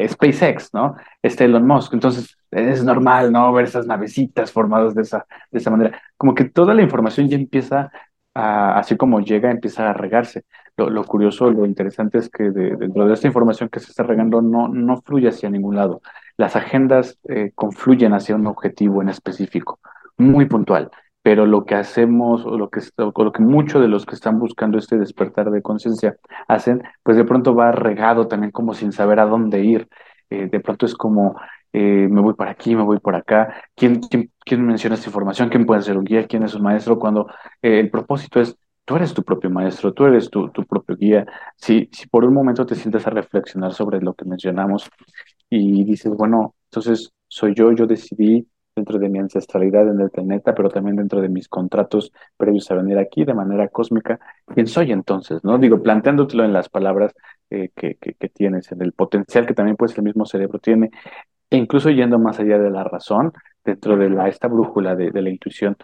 SpaceX, 0.00 0.72
¿no? 0.72 0.96
Este 1.22 1.44
Elon 1.44 1.66
Musk. 1.66 1.92
Entonces, 1.94 2.36
es 2.50 2.84
normal, 2.84 3.32
¿no? 3.32 3.52
Ver 3.52 3.66
esas 3.66 3.86
navecitas 3.86 4.52
formadas 4.52 4.94
de 4.94 5.02
esa, 5.02 5.26
de 5.50 5.58
esa 5.58 5.70
manera. 5.70 6.00
Como 6.16 6.34
que 6.34 6.44
toda 6.44 6.74
la 6.74 6.82
información 6.82 7.28
ya 7.28 7.36
empieza 7.36 7.90
a, 8.34 8.78
así 8.78 8.96
como 8.96 9.20
llega, 9.20 9.50
empieza 9.50 9.90
a 9.90 9.92
regarse. 9.92 10.44
Lo, 10.76 11.04
curioso, 11.04 11.50
lo 11.50 11.66
interesante 11.66 12.18
es 12.18 12.30
que 12.30 12.44
dentro 12.44 13.06
de 13.06 13.12
esta 13.14 13.26
información 13.26 13.68
que 13.68 13.80
se 13.80 13.90
está 13.90 14.02
regando 14.04 14.40
no, 14.40 14.68
no 14.68 15.02
fluye 15.02 15.28
hacia 15.28 15.50
ningún 15.50 15.76
lado. 15.76 16.00
Las 16.36 16.56
agendas 16.56 17.18
eh, 17.28 17.52
confluyen 17.54 18.12
hacia 18.14 18.34
un 18.34 18.46
objetivo 18.46 19.02
en 19.02 19.08
específico, 19.08 19.80
muy 20.16 20.46
puntual 20.46 20.90
pero 21.22 21.46
lo 21.46 21.64
que 21.64 21.76
hacemos 21.76 22.44
o 22.44 22.58
lo 22.58 22.68
que, 22.68 22.80
lo 22.96 23.32
que 23.32 23.42
muchos 23.42 23.80
de 23.80 23.88
los 23.88 24.04
que 24.06 24.14
están 24.14 24.38
buscando 24.38 24.76
este 24.78 24.98
despertar 24.98 25.50
de 25.50 25.62
conciencia 25.62 26.16
hacen, 26.48 26.82
pues 27.02 27.16
de 27.16 27.24
pronto 27.24 27.54
va 27.54 27.72
regado 27.72 28.26
también 28.28 28.50
como 28.50 28.74
sin 28.74 28.92
saber 28.92 29.20
a 29.20 29.26
dónde 29.26 29.60
ir. 29.64 29.88
Eh, 30.30 30.48
de 30.50 30.60
pronto 30.60 30.86
es 30.86 30.94
como, 30.94 31.36
eh, 31.72 32.08
me 32.10 32.20
voy 32.20 32.34
para 32.34 32.50
aquí, 32.50 32.74
me 32.74 32.82
voy 32.82 32.98
por 32.98 33.14
acá. 33.14 33.54
¿Quién, 33.76 34.00
quién, 34.00 34.66
menciona 34.66 34.96
esta 34.96 35.08
información? 35.08 35.48
¿Quién 35.48 35.64
puede 35.64 35.82
ser 35.82 35.96
un 35.96 36.04
guía? 36.04 36.26
¿Quién 36.26 36.42
es 36.42 36.54
un 36.54 36.62
maestro? 36.62 36.98
Cuando 36.98 37.28
eh, 37.62 37.80
el 37.80 37.90
propósito 37.90 38.40
es, 38.40 38.56
tú 38.84 38.96
eres 38.96 39.14
tu 39.14 39.22
propio 39.22 39.50
maestro, 39.50 39.92
tú 39.92 40.04
eres 40.06 40.30
tu, 40.30 40.48
tu 40.50 40.64
propio 40.64 40.96
guía. 40.96 41.26
Si, 41.56 41.88
si 41.92 42.08
por 42.08 42.24
un 42.24 42.34
momento 42.34 42.66
te 42.66 42.74
sientes 42.74 43.06
a 43.06 43.10
reflexionar 43.10 43.72
sobre 43.72 44.00
lo 44.00 44.14
que 44.14 44.24
mencionamos 44.24 44.88
y 45.48 45.84
dices, 45.84 46.12
bueno, 46.12 46.54
entonces 46.64 47.12
soy 47.28 47.54
yo, 47.54 47.72
yo 47.72 47.86
decidí 47.86 48.46
dentro 48.74 48.98
de 48.98 49.08
mi 49.08 49.18
ancestralidad 49.18 49.88
en 49.88 50.00
el 50.00 50.10
planeta, 50.10 50.54
pero 50.54 50.70
también 50.70 50.96
dentro 50.96 51.20
de 51.20 51.28
mis 51.28 51.48
contratos 51.48 52.12
previos 52.36 52.70
a 52.70 52.74
venir 52.74 52.98
aquí 52.98 53.24
de 53.24 53.34
manera 53.34 53.68
cósmica. 53.68 54.18
¿Quién 54.46 54.66
soy 54.66 54.92
entonces? 54.92 55.44
¿No? 55.44 55.58
Digo, 55.58 55.82
planteándotelo 55.82 56.44
en 56.44 56.52
las 56.52 56.68
palabras 56.68 57.14
eh, 57.50 57.70
que, 57.74 57.96
que, 57.96 58.28
tienes, 58.30 58.72
en 58.72 58.82
el 58.82 58.92
potencial 58.92 59.46
que 59.46 59.54
también 59.54 59.76
pues 59.76 59.96
el 59.98 60.04
mismo 60.04 60.24
cerebro 60.24 60.58
tiene, 60.58 60.90
e 61.50 61.56
incluso 61.56 61.90
yendo 61.90 62.18
más 62.18 62.40
allá 62.40 62.58
de 62.58 62.70
la 62.70 62.84
razón, 62.84 63.32
dentro 63.64 63.96
de 63.96 64.08
la, 64.10 64.28
esta 64.28 64.48
brújula 64.48 64.96
de, 64.96 65.10
de 65.10 65.22
la 65.22 65.30
intuición, 65.30 65.76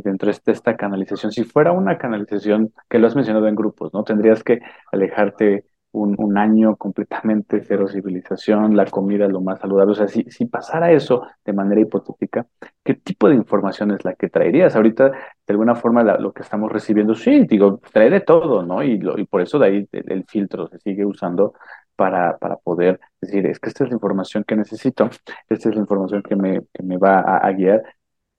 dentro 0.00 0.30
de 0.30 0.52
esta, 0.52 0.76
canalización. 0.76 1.32
Si 1.32 1.44
fuera 1.44 1.72
una 1.72 1.98
canalización 1.98 2.72
que 2.88 2.98
lo 2.98 3.06
has 3.06 3.16
mencionado 3.16 3.46
en 3.48 3.54
grupos, 3.54 3.92
¿no? 3.92 4.04
Tendrías 4.04 4.42
que 4.42 4.60
alejarte 4.90 5.64
un, 5.92 6.38
año 6.38 6.76
completamente 6.76 7.62
cero 7.62 7.86
civilización, 7.86 8.76
la 8.76 8.86
comida 8.86 9.28
lo 9.28 9.40
más 9.42 9.60
saludable. 9.60 9.92
O 9.92 9.94
sea, 9.94 10.08
si, 10.08 10.24
si 10.30 10.46
pasara 10.46 10.90
eso 10.92 11.26
de 11.44 11.52
manera 11.52 11.80
hipotética, 11.80 12.46
¿qué 12.82 12.94
tipo 12.94 13.28
de 13.28 13.34
información 13.34 13.90
es 13.92 14.04
la 14.04 14.14
que 14.14 14.28
traerías? 14.28 14.74
Ahorita, 14.74 15.10
de 15.10 15.16
alguna 15.48 15.74
forma, 15.74 16.02
lo 16.02 16.32
que 16.32 16.42
estamos 16.42 16.72
recibiendo, 16.72 17.14
sí, 17.14 17.44
digo, 17.46 17.80
traeré 17.92 18.20
todo, 18.20 18.62
¿no? 18.64 18.82
Y, 18.82 18.98
lo, 18.98 19.18
y 19.18 19.26
por 19.26 19.42
eso 19.42 19.58
de 19.58 19.66
ahí 19.66 19.88
el, 19.92 20.24
filtro 20.24 20.68
se 20.68 20.78
sigue 20.78 21.04
usando 21.04 21.54
para, 21.96 22.38
para, 22.38 22.56
poder 22.56 22.98
decir, 23.20 23.46
es 23.46 23.60
que 23.60 23.68
esta 23.68 23.84
es 23.84 23.90
la 23.90 23.96
información 23.96 24.44
que 24.44 24.56
necesito, 24.56 25.10
esta 25.48 25.68
es 25.68 25.74
la 25.74 25.80
información 25.82 26.22
que 26.22 26.36
me, 26.36 26.62
que 26.72 26.82
me 26.82 26.96
va 26.96 27.20
a 27.20 27.52
guiar 27.52 27.82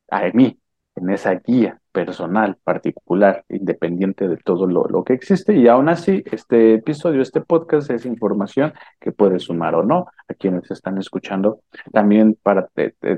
a 0.10 0.30
mí, 0.34 0.60
en 0.95 1.09
esa 1.09 1.35
guía 1.35 1.79
personal, 1.91 2.57
particular, 2.63 3.45
independiente 3.49 4.27
de 4.27 4.37
todo 4.37 4.67
lo, 4.67 5.03
que 5.03 5.13
existe. 5.13 5.55
Y 5.55 5.67
aún 5.67 5.89
así, 5.89 6.23
este 6.31 6.75
episodio, 6.75 7.21
este 7.21 7.41
podcast 7.41 7.89
es 7.91 8.05
información 8.05 8.73
que 8.99 9.11
puede 9.11 9.39
sumar 9.39 9.75
o 9.75 9.83
no 9.83 10.07
a 10.27 10.33
quienes 10.33 10.69
están 10.71 10.97
escuchando, 10.97 11.61
también 11.91 12.37
para 12.41 12.69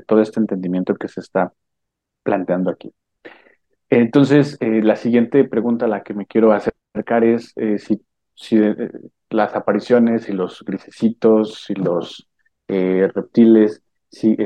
todo 0.06 0.20
este 0.20 0.40
entendimiento 0.40 0.94
que 0.94 1.08
se 1.08 1.20
está 1.20 1.52
planteando 2.22 2.70
aquí. 2.70 2.92
Entonces, 3.88 4.56
eh, 4.60 4.82
la 4.82 4.96
siguiente 4.96 5.44
pregunta 5.44 5.86
a 5.86 5.88
la 5.88 6.02
que 6.02 6.14
me 6.14 6.26
quiero 6.26 6.52
acercar 6.52 7.24
es 7.24 7.52
eh, 7.56 7.78
si, 7.78 8.02
si 8.34 8.58
eh, 8.58 8.90
las 9.30 9.54
apariciones 9.54 10.28
y 10.28 10.32
los 10.32 10.62
grisecitos 10.64 11.70
y 11.70 11.74
los 11.74 12.28
reptiles 12.68 13.80
si 14.10 14.36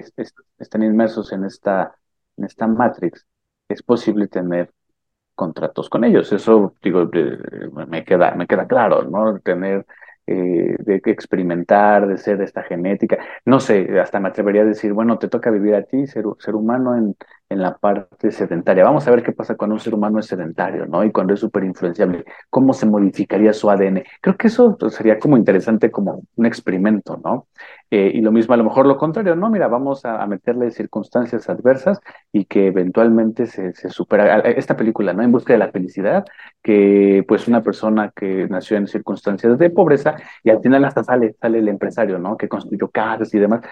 están 0.59 0.83
inmersos 0.83 1.33
en 1.33 1.45
esta 1.45 1.95
en 2.41 2.47
esta 2.47 2.67
Matrix, 2.67 3.27
es 3.69 3.83
posible 3.85 4.29
tener 4.29 4.73
contratos 5.35 5.89
con 5.91 6.05
ellos. 6.05 6.33
Eso, 6.33 6.77
digo, 6.83 7.09
me 7.89 8.05
queda, 8.05 8.35
me 8.35 8.47
queda 8.47 8.67
claro, 8.67 9.03
¿no? 9.05 9.39
Tener 9.41 9.87
eh, 10.27 10.77
de 10.79 11.01
experimentar, 11.07 12.07
de 12.07 12.17
ser 12.19 12.39
de 12.39 12.45
esta 12.45 12.63
genética. 12.63 13.19
No 13.45 13.59
sé, 13.61 13.99
hasta 14.01 14.21
me 14.21 14.29
atrevería 14.29 14.63
a 14.63 14.65
decir, 14.65 14.93
bueno, 14.93 15.19
te 15.19 15.29
toca 15.29 15.51
vivir 15.51 15.75
a 15.75 15.83
ti, 15.85 16.07
ser, 16.07 16.25
ser 16.39 16.55
humano 16.55 16.97
en, 16.97 17.17
en 17.49 17.61
la 17.63 17.77
parte 17.79 18.31
sedentaria. 18.31 18.85
Vamos 18.85 19.07
a 19.09 19.11
ver 19.11 19.23
qué 19.23 19.33
pasa 19.33 19.57
cuando 19.57 19.75
un 19.75 19.81
ser 19.81 19.95
humano 19.95 20.19
es 20.21 20.27
sedentario, 20.27 20.87
¿no? 20.87 21.03
Y 21.05 21.11
cuando 21.13 21.35
es 21.35 21.41
súper 21.41 21.65
influenciable, 21.65 22.25
cómo 22.49 22.73
se 22.75 22.87
modificaría 22.87 23.53
su 23.53 23.71
ADN. 23.71 24.05
Creo 24.21 24.37
que 24.37 24.49
eso 24.49 24.77
sería 24.91 25.19
como 25.19 25.37
interesante 25.37 25.91
como 25.91 26.23
un 26.37 26.47
experimento, 26.47 27.21
¿no? 27.25 27.49
Eh, 27.91 28.13
y 28.15 28.21
lo 28.21 28.31
mismo, 28.31 28.55
a 28.55 28.57
lo 28.57 28.65
mejor 28.65 28.87
lo 28.87 28.97
contrario, 28.97 29.35
¿no? 29.35 29.51
Mira, 29.51 29.67
vamos 29.67 30.05
a, 30.05 30.25
meterle 30.27 30.71
circunstancias 30.71 31.49
adversas 31.49 32.01
y 32.33 32.45
que 32.45 32.69
eventualmente 32.69 33.47
se, 33.47 33.73
se 33.75 33.91
supera. 33.91 34.39
Esta 34.41 34.77
película, 34.77 35.13
¿no? 35.13 35.23
En 35.23 35.33
busca 35.33 35.53
de 35.53 35.59
la 35.59 35.73
felicidad, 35.73 36.25
que 36.63 37.25
pues 37.27 37.49
una 37.49 37.63
persona 37.63 38.13
que 38.15 38.47
nació 38.49 38.77
en 38.77 38.87
circunstancias 38.87 39.59
de 39.59 39.71
pobreza 39.71 40.17
y 40.45 40.51
al 40.51 40.61
final 40.61 40.85
hasta 40.85 41.03
sale, 41.03 41.35
sale 41.41 41.59
el 41.59 41.69
empresario, 41.69 42.19
¿no? 42.19 42.37
Que 42.37 42.49
construyó 42.49 42.89
casas 42.91 43.35
y 43.35 43.39
demás. 43.39 43.63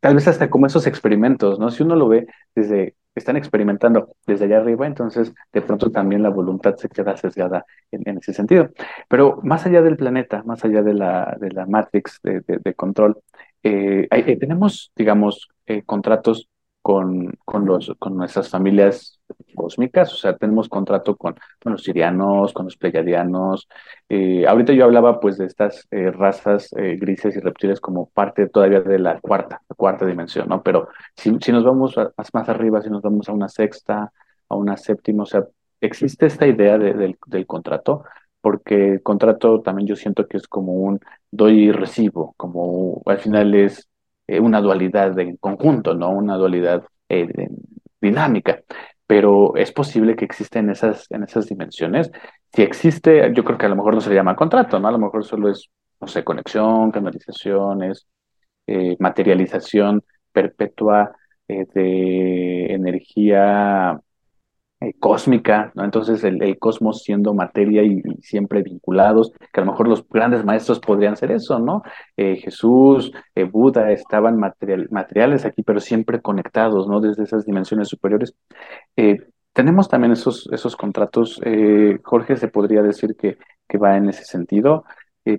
Tal 0.00 0.14
vez 0.14 0.26
hasta 0.28 0.48
como 0.48 0.66
esos 0.66 0.86
experimentos, 0.86 1.58
¿no? 1.58 1.70
Si 1.70 1.82
uno 1.82 1.94
lo 1.94 2.08
ve 2.08 2.26
desde, 2.54 2.94
están 3.14 3.36
experimentando 3.36 4.16
desde 4.26 4.46
allá 4.46 4.58
arriba, 4.58 4.86
entonces 4.86 5.34
de 5.52 5.62
pronto 5.62 5.90
también 5.90 6.22
la 6.22 6.30
voluntad 6.30 6.76
se 6.76 6.88
queda 6.88 7.16
sesgada 7.16 7.66
en, 7.90 8.16
ese 8.18 8.32
sentido. 8.32 8.70
Pero 9.08 9.40
más 9.42 9.66
allá 9.66 9.82
del 9.82 9.96
planeta, 9.96 10.42
más 10.44 10.64
allá 10.64 10.82
de 10.82 10.94
la, 10.94 11.36
de 11.38 11.50
la 11.50 11.66
matrix 11.66 12.18
de, 12.22 12.42
de, 12.46 12.74
control, 12.74 13.20
eh, 13.62 14.08
eh, 14.10 14.36
tenemos, 14.38 14.92
digamos, 14.96 15.48
eh, 15.66 15.82
contratos 15.84 16.48
con, 16.82 17.32
con, 17.44 17.66
los, 17.66 17.92
con 17.98 18.16
nuestras 18.16 18.48
familias 18.48 19.20
cósmicas, 19.54 20.12
o 20.14 20.16
sea, 20.16 20.36
tenemos 20.36 20.68
contrato 20.68 21.14
con, 21.16 21.34
con 21.62 21.72
los 21.72 21.82
sirianos, 21.82 22.54
con 22.54 22.64
los 22.64 22.76
pleyadianos. 22.76 23.68
Eh, 24.08 24.46
ahorita 24.46 24.72
yo 24.72 24.84
hablaba 24.84 25.20
pues 25.20 25.36
de 25.36 25.44
estas 25.46 25.86
eh, 25.90 26.10
razas 26.10 26.70
grises 26.72 27.36
y 27.36 27.40
reptiles 27.40 27.80
como 27.80 28.08
parte 28.10 28.48
todavía 28.48 28.80
de 28.80 28.98
la 28.98 29.20
cuarta, 29.20 29.60
cuarta 29.76 30.06
dimensión, 30.06 30.48
¿no? 30.48 30.62
Pero 30.62 30.88
si, 31.14 31.36
si 31.40 31.52
nos 31.52 31.64
vamos 31.64 31.96
más, 32.16 32.34
más 32.34 32.48
arriba, 32.48 32.80
si 32.80 32.88
nos 32.88 33.02
vamos 33.02 33.28
a 33.28 33.32
una 33.32 33.48
sexta, 33.48 34.10
a 34.48 34.56
una 34.56 34.76
séptima, 34.78 35.24
o 35.24 35.26
sea, 35.26 35.44
existe 35.80 36.26
esta 36.26 36.46
idea 36.46 36.78
del, 36.78 37.18
del 37.26 37.46
contrato, 37.46 38.04
porque 38.40 38.92
el 38.94 39.02
contrato 39.02 39.60
también 39.62 39.86
yo 39.88 39.96
siento 39.96 40.26
que 40.26 40.36
es 40.36 40.48
como 40.48 40.72
un 40.74 41.00
doy 41.30 41.64
y 41.64 41.72
recibo, 41.72 42.34
como 42.36 43.02
al 43.06 43.18
final 43.18 43.54
es 43.54 43.88
eh, 44.26 44.40
una 44.40 44.60
dualidad 44.60 45.18
en 45.18 45.36
conjunto, 45.36 45.94
¿no? 45.94 46.10
Una 46.10 46.36
dualidad 46.36 46.84
eh, 47.08 47.28
dinámica. 48.00 48.62
Pero 49.06 49.56
es 49.56 49.72
posible 49.72 50.16
que 50.16 50.24
exista 50.24 50.60
en 50.60 50.70
esas, 50.70 51.06
en 51.10 51.24
esas 51.24 51.46
dimensiones. 51.46 52.10
Si 52.52 52.62
existe, 52.62 53.32
yo 53.34 53.44
creo 53.44 53.58
que 53.58 53.66
a 53.66 53.68
lo 53.68 53.76
mejor 53.76 53.94
no 53.94 54.00
se 54.00 54.10
le 54.10 54.16
llama 54.16 54.36
contrato, 54.36 54.78
¿no? 54.78 54.88
A 54.88 54.92
lo 54.92 54.98
mejor 54.98 55.24
solo 55.24 55.50
es, 55.50 55.68
no 56.00 56.06
sé, 56.06 56.24
conexión, 56.24 56.90
canalizaciones, 56.92 58.06
eh, 58.66 58.96
materialización 59.00 60.04
perpetua 60.32 61.12
de 61.48 62.72
energía 62.72 64.00
eh, 64.82 64.94
cósmica, 64.98 65.72
¿no? 65.74 65.84
Entonces 65.84 66.24
el, 66.24 66.58
cosmos 66.58 67.02
siendo 67.02 67.34
materia 67.34 67.82
y, 67.82 68.00
siempre 68.22 68.62
vinculados, 68.62 69.30
que 69.52 69.60
a 69.60 69.64
lo 69.64 69.72
mejor 69.72 69.88
los 69.88 70.08
grandes 70.08 70.42
maestros 70.42 70.80
podrían 70.80 71.18
ser 71.18 71.32
eso, 71.32 71.58
¿no? 71.58 71.82
Eh, 72.16 72.36
Jesús, 72.36 73.12
eh, 73.34 73.44
Buda 73.44 73.92
estaban 73.92 74.38
material, 74.38 74.88
materiales 74.90 75.44
aquí, 75.44 75.62
pero 75.62 75.80
siempre 75.80 76.22
conectados, 76.22 76.88
¿no? 76.88 77.00
Desde 77.00 77.24
esas 77.24 77.44
dimensiones 77.44 77.88
superiores. 77.88 78.34
tenemos 79.52 79.88
también 79.88 80.12
esos, 80.12 80.48
esos 80.52 80.76
contratos, 80.76 81.40
Jorge, 82.04 82.36
se 82.36 82.48
podría 82.48 82.82
decir 82.82 83.16
que, 83.16 83.36
que 83.68 83.78
va 83.78 83.96
en 83.96 84.08
ese 84.08 84.24
sentido. 84.24 84.84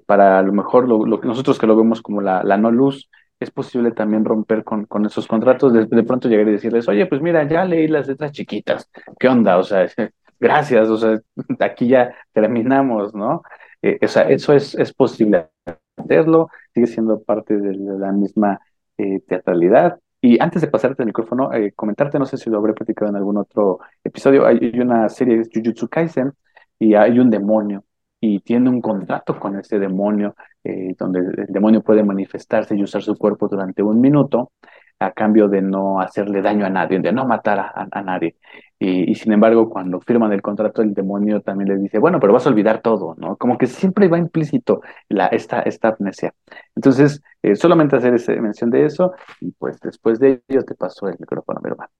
para 0.06 0.42
lo 0.44 0.54
mejor 0.54 0.88
nosotros 1.26 1.58
que 1.60 1.68
lo 1.68 1.76
vemos 1.76 2.02
como 2.02 2.22
la, 2.22 2.44
la 2.44 2.58
no 2.58 2.72
luz, 2.72 3.10
es 3.42 3.50
posible 3.50 3.92
también 3.92 4.24
romper 4.24 4.64
con, 4.64 4.88
esos 5.06 5.28
contratos, 5.28 5.74
de, 5.74 6.04
pronto 6.04 6.30
llegar 6.30 6.48
y 6.48 6.52
decirles, 6.54 6.88
oye, 6.88 7.08
pues 7.08 7.22
mira, 7.22 7.48
ya 7.48 7.66
leí 7.66 7.88
las 7.88 8.08
letras 8.08 8.32
chiquitas, 8.32 8.90
¿qué 9.20 9.28
onda? 9.28 9.58
O 9.58 9.64
sea, 9.64 9.88
gracias, 10.40 10.88
o 10.90 10.98
sea, 10.98 11.20
aquí 11.60 11.88
ya 11.88 12.14
terminamos, 12.32 13.16
¿no? 13.16 13.42
Eh, 13.82 13.98
o 14.02 14.08
sea, 14.08 14.30
eso 14.30 14.54
es, 14.54 14.76
es 14.76 14.94
posible 14.94 15.50
hacerlo, 15.98 16.50
sigue 16.72 16.86
siendo 16.86 17.24
parte 17.24 17.58
de 17.58 17.74
la 17.74 18.12
misma 18.12 18.60
eh, 18.98 19.22
teatralidad. 19.28 20.00
Y 20.22 20.40
antes 20.40 20.62
de 20.62 20.68
pasarte 20.68 21.02
el 21.02 21.08
micrófono, 21.08 21.52
eh, 21.52 21.72
comentarte, 21.76 22.20
no 22.20 22.28
sé 22.28 22.38
si 22.38 22.52
lo 22.52 22.60
habré 22.60 22.74
platicado 22.74 23.10
en 23.10 23.18
algún 23.18 23.38
otro 23.38 23.80
episodio, 24.04 24.46
hay, 24.46 24.80
una 24.80 25.10
serie, 25.10 25.42
Jujutsu 25.52 25.88
Kaisen, 25.90 26.32
y 26.78 26.94
hay 26.94 27.18
un 27.18 27.32
demonio 27.32 27.84
y 28.22 28.40
tiene 28.40 28.70
un 28.70 28.82
contrato 28.82 29.40
con 29.40 29.58
ese 29.60 29.80
demonio, 29.80 30.36
eh, 30.64 30.96
donde 30.98 31.20
el 31.20 31.48
demonio 31.50 31.82
puede 31.82 32.04
manifestarse 32.04 32.76
y 32.76 32.84
usar 32.84 33.02
su 33.02 33.18
cuerpo 33.18 33.48
durante 33.50 33.84
un 33.84 34.00
minuto 34.00 34.52
a 35.00 35.12
cambio 35.12 35.48
de 35.48 35.62
no 35.64 36.00
hacerle 36.00 36.42
daño 36.44 36.66
a 36.66 36.70
nadie, 36.70 37.00
de 37.00 37.12
no 37.12 37.26
matar 37.26 37.60
a, 37.60 38.02
nadie. 38.04 38.36
Y, 38.80 39.16
sin 39.16 39.34
embargo, 39.34 39.70
cuando 39.70 40.00
firman 40.00 40.32
el 40.32 40.42
contrato, 40.44 40.82
el 40.84 40.94
demonio 40.94 41.42
también 41.42 41.70
le 41.70 41.78
dice, 41.78 41.98
bueno, 42.00 42.20
pero 42.20 42.34
vas 42.34 42.46
a 42.46 42.50
olvidar 42.50 42.82
todo, 42.82 43.16
¿no? 43.18 43.36
Como 43.38 43.58
que 43.58 43.66
siempre 43.68 44.08
va 44.08 44.20
implícito 44.20 44.82
la, 45.10 45.28
esta, 45.28 45.62
esta 45.64 45.90
amnesia. 45.90 46.34
Entonces, 46.76 47.22
Eh, 47.44 47.56
solamente 47.56 47.96
hacer 47.96 48.14
esa 48.14 48.34
mención 48.34 48.70
de 48.70 48.86
eso 48.86 49.14
y 49.40 49.52
pues 49.52 49.80
después 49.80 50.20
de 50.20 50.44
ello 50.48 50.64
te 50.64 50.76
paso 50.76 51.08
el 51.08 51.18
micrófono, 51.20 51.60
mi 51.64 51.72
hermano. 51.72 51.92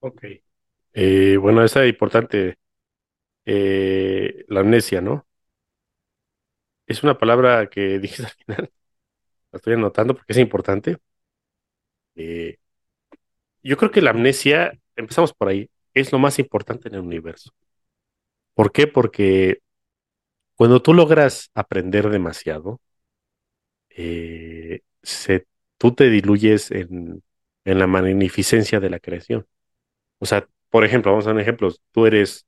Ok. 0.00 0.24
Eh, 0.94 1.36
bueno, 1.38 1.62
esa 1.64 1.84
es 1.84 1.90
importante, 1.90 2.58
eh, 3.46 4.44
la 4.48 4.60
amnesia, 4.60 5.00
¿no? 5.00 5.26
Es 6.86 7.02
una 7.02 7.18
palabra 7.18 7.68
que 7.68 7.98
dije 8.00 8.22
al 8.24 8.30
final, 8.30 8.72
la 9.52 9.56
estoy 9.58 9.74
anotando 9.74 10.14
porque 10.14 10.32
es 10.32 10.38
importante. 10.38 10.98
Eh, 12.14 12.58
yo 13.62 13.76
creo 13.76 13.90
que 13.90 14.02
la 14.02 14.10
amnesia, 14.10 14.72
empezamos 14.96 15.32
por 15.32 15.48
ahí, 15.48 15.70
es 15.94 16.12
lo 16.12 16.18
más 16.18 16.38
importante 16.38 16.88
en 16.88 16.94
el 16.94 17.00
universo. 17.00 17.52
¿Por 18.54 18.72
qué? 18.72 18.86
Porque 18.86 19.60
cuando 20.56 20.82
tú 20.82 20.94
logras 20.94 21.50
aprender 21.54 22.10
demasiado, 22.10 22.80
eh, 23.90 24.80
se, 25.02 25.46
tú 25.78 25.94
te 25.94 26.10
diluyes 26.10 26.70
en, 26.70 27.22
la 27.64 27.86
magnificencia 27.86 28.80
de 28.80 28.90
la 28.90 29.00
creación. 29.00 29.46
O 30.18 30.26
sea, 30.26 30.48
por 30.70 30.84
ejemplo, 30.84 31.12
vamos 31.12 31.26
a 31.26 31.32
un 31.32 31.40
ejemplo, 31.40 31.72
tú 31.92 32.06
eres 32.06 32.46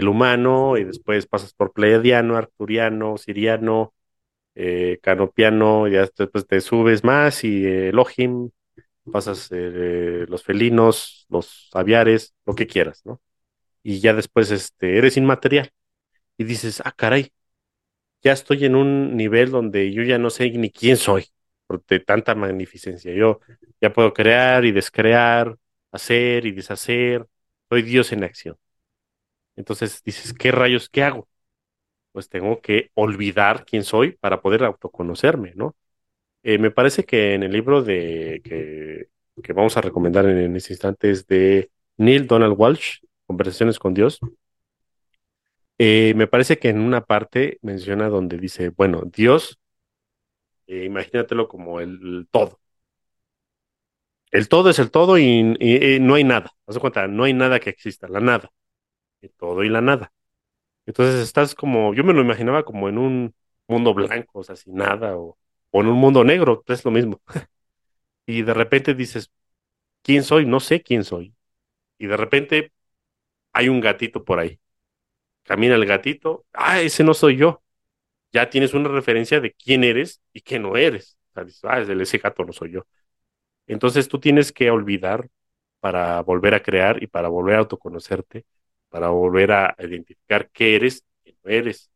el 0.00 0.08
humano 0.08 0.76
y 0.78 0.84
después 0.84 1.26
pasas 1.26 1.54
por 1.54 1.72
pleiadiano, 1.72 2.36
arturiano, 2.36 3.16
siriano, 3.18 3.94
eh, 4.54 4.98
canopiano, 5.02 5.88
y 5.88 5.92
después 5.92 6.46
te 6.46 6.60
subes 6.60 7.04
más 7.04 7.44
y 7.44 7.66
eh, 7.66 7.88
Elohim, 7.90 8.50
pasas 9.12 9.48
eh, 9.52 10.26
los 10.28 10.42
felinos, 10.44 11.26
los 11.30 11.70
aviares, 11.74 12.34
lo 12.46 12.54
que 12.54 12.66
quieras, 12.66 13.02
¿no? 13.04 13.20
Y 13.82 14.00
ya 14.00 14.14
después 14.14 14.50
este, 14.50 14.98
eres 14.98 15.16
inmaterial 15.16 15.70
y 16.38 16.44
dices, 16.44 16.82
ah, 16.84 16.92
caray, 16.92 17.32
ya 18.22 18.32
estoy 18.32 18.64
en 18.64 18.76
un 18.76 19.16
nivel 19.16 19.50
donde 19.50 19.92
yo 19.92 20.02
ya 20.02 20.18
no 20.18 20.30
sé 20.30 20.50
ni 20.50 20.70
quién 20.70 20.96
soy, 20.96 21.26
de 21.88 22.00
tanta 22.00 22.34
magnificencia. 22.34 23.14
Yo 23.14 23.40
ya 23.80 23.92
puedo 23.92 24.12
crear 24.12 24.64
y 24.64 24.72
descrear, 24.72 25.56
hacer 25.92 26.46
y 26.46 26.52
deshacer, 26.52 27.26
soy 27.68 27.82
Dios 27.82 28.12
en 28.12 28.24
acción. 28.24 28.56
Entonces 29.60 30.02
dices, 30.04 30.32
¿qué 30.34 30.52
rayos, 30.52 30.88
qué 30.90 31.04
hago? 31.04 31.28
Pues 32.12 32.28
tengo 32.28 32.60
que 32.62 32.90
olvidar 32.94 33.64
quién 33.66 33.84
soy 33.84 34.12
para 34.12 34.42
poder 34.42 34.64
autoconocerme, 34.64 35.52
¿no? 35.56 35.76
Eh, 36.44 36.58
me 36.58 36.70
parece 36.72 37.04
que 37.04 37.34
en 37.34 37.42
el 37.44 37.52
libro 37.52 37.82
de 37.82 38.42
que, 38.44 39.08
vamos 39.54 39.76
a 39.76 39.82
recomendar 39.82 40.26
en, 40.26 40.56
este 40.56 40.74
instante 40.74 41.10
es 41.10 41.26
de 41.26 41.70
Neil 41.98 42.26
Donald 42.26 42.54
Walsh, 42.58 42.98
Conversaciones 43.26 43.78
con 43.78 43.94
Dios. 43.94 44.20
Eh, 45.78 46.12
me 46.16 46.26
parece 46.26 46.58
que 46.58 46.68
en 46.68 46.80
una 46.80 47.04
parte 47.06 47.58
menciona 47.62 48.08
donde 48.08 48.38
dice, 48.38 48.68
bueno, 48.70 49.02
Dios, 49.06 49.58
eh, 50.66 50.84
imagínatelo 50.84 51.48
como 51.48 51.80
el, 51.80 52.28
todo. 52.30 52.60
El 54.32 54.48
todo 54.48 54.70
es 54.70 54.78
el 54.80 54.90
todo 54.90 55.18
y, 55.18 55.56
y- 55.60 56.00
no 56.00 56.14
hay 56.14 56.24
nada. 56.24 56.50
Haz 56.66 56.78
cuenta, 56.78 57.06
no 57.08 57.24
hay 57.24 57.32
nada 57.34 57.60
que 57.60 57.70
exista, 57.70 58.08
la 58.08 58.20
nada. 58.20 58.50
Todo 59.28 59.62
y 59.64 59.68
la 59.68 59.80
nada. 59.80 60.12
Entonces 60.86 61.16
estás 61.22 61.54
como, 61.54 61.94
yo 61.94 62.04
me 62.04 62.14
lo 62.14 62.22
imaginaba 62.22 62.64
como 62.64 62.88
en 62.88 62.98
un 62.98 63.34
mundo 63.68 63.94
blanco, 63.94 64.40
o 64.40 64.44
sea, 64.44 64.56
sin 64.56 64.74
nada, 64.76 65.16
o, 65.18 65.38
o 65.70 65.82
en 65.82 65.88
un 65.88 65.96
mundo 65.98 66.24
negro, 66.24 66.64
es 66.68 66.84
lo 66.84 66.90
mismo. 66.90 67.20
Y 68.26 68.42
de 68.42 68.54
repente 68.54 68.94
dices, 68.94 69.30
¿quién 70.02 70.24
soy? 70.24 70.46
No 70.46 70.60
sé 70.60 70.82
quién 70.82 71.04
soy. 71.04 71.34
Y 71.98 72.06
de 72.08 72.16
repente 72.16 72.72
hay 73.52 73.68
un 73.70 73.80
gatito 73.80 74.24
por 74.24 74.38
ahí. 74.40 74.60
Camina 75.44 75.74
el 75.76 75.86
gatito, 75.86 76.46
ah, 76.52 76.80
ese 76.80 77.04
no 77.04 77.14
soy 77.14 77.36
yo. 77.36 77.62
Ya 78.32 78.50
tienes 78.50 78.74
una 78.74 78.88
referencia 78.90 79.40
de 79.40 79.54
quién 79.54 79.84
eres 79.84 80.22
y 80.32 80.42
qué 80.42 80.58
no 80.60 80.76
eres. 80.76 81.18
Ah, 81.64 81.80
ese 81.80 82.18
gato 82.18 82.44
no 82.44 82.52
soy 82.52 82.72
yo. 82.72 82.86
Entonces 83.66 84.08
tú 84.08 84.20
tienes 84.20 84.52
que 84.52 84.70
olvidar 84.70 85.28
para 85.80 86.20
volver 86.22 86.54
a 86.54 86.62
crear 86.62 87.02
y 87.02 87.06
para 87.06 87.28
volver 87.28 87.56
a 87.56 87.58
autoconocerte, 87.60 88.44
para 88.90 89.08
volver 89.10 89.52
a 89.52 89.76
identificar 89.78 90.50
qué 90.50 90.76
eres 90.76 91.04
y 91.24 91.32
qué 91.32 91.38
no 91.44 91.50
eres, 91.50 91.90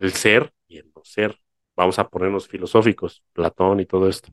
el 0.00 0.12
ser 0.12 0.52
y 0.68 0.78
el 0.78 0.92
no 0.94 1.04
ser. 1.04 1.38
Vamos 1.76 1.98
a 1.98 2.08
ponernos 2.08 2.48
filosóficos, 2.48 3.24
Platón 3.32 3.80
y 3.80 3.86
todo 3.86 4.08
esto. 4.08 4.30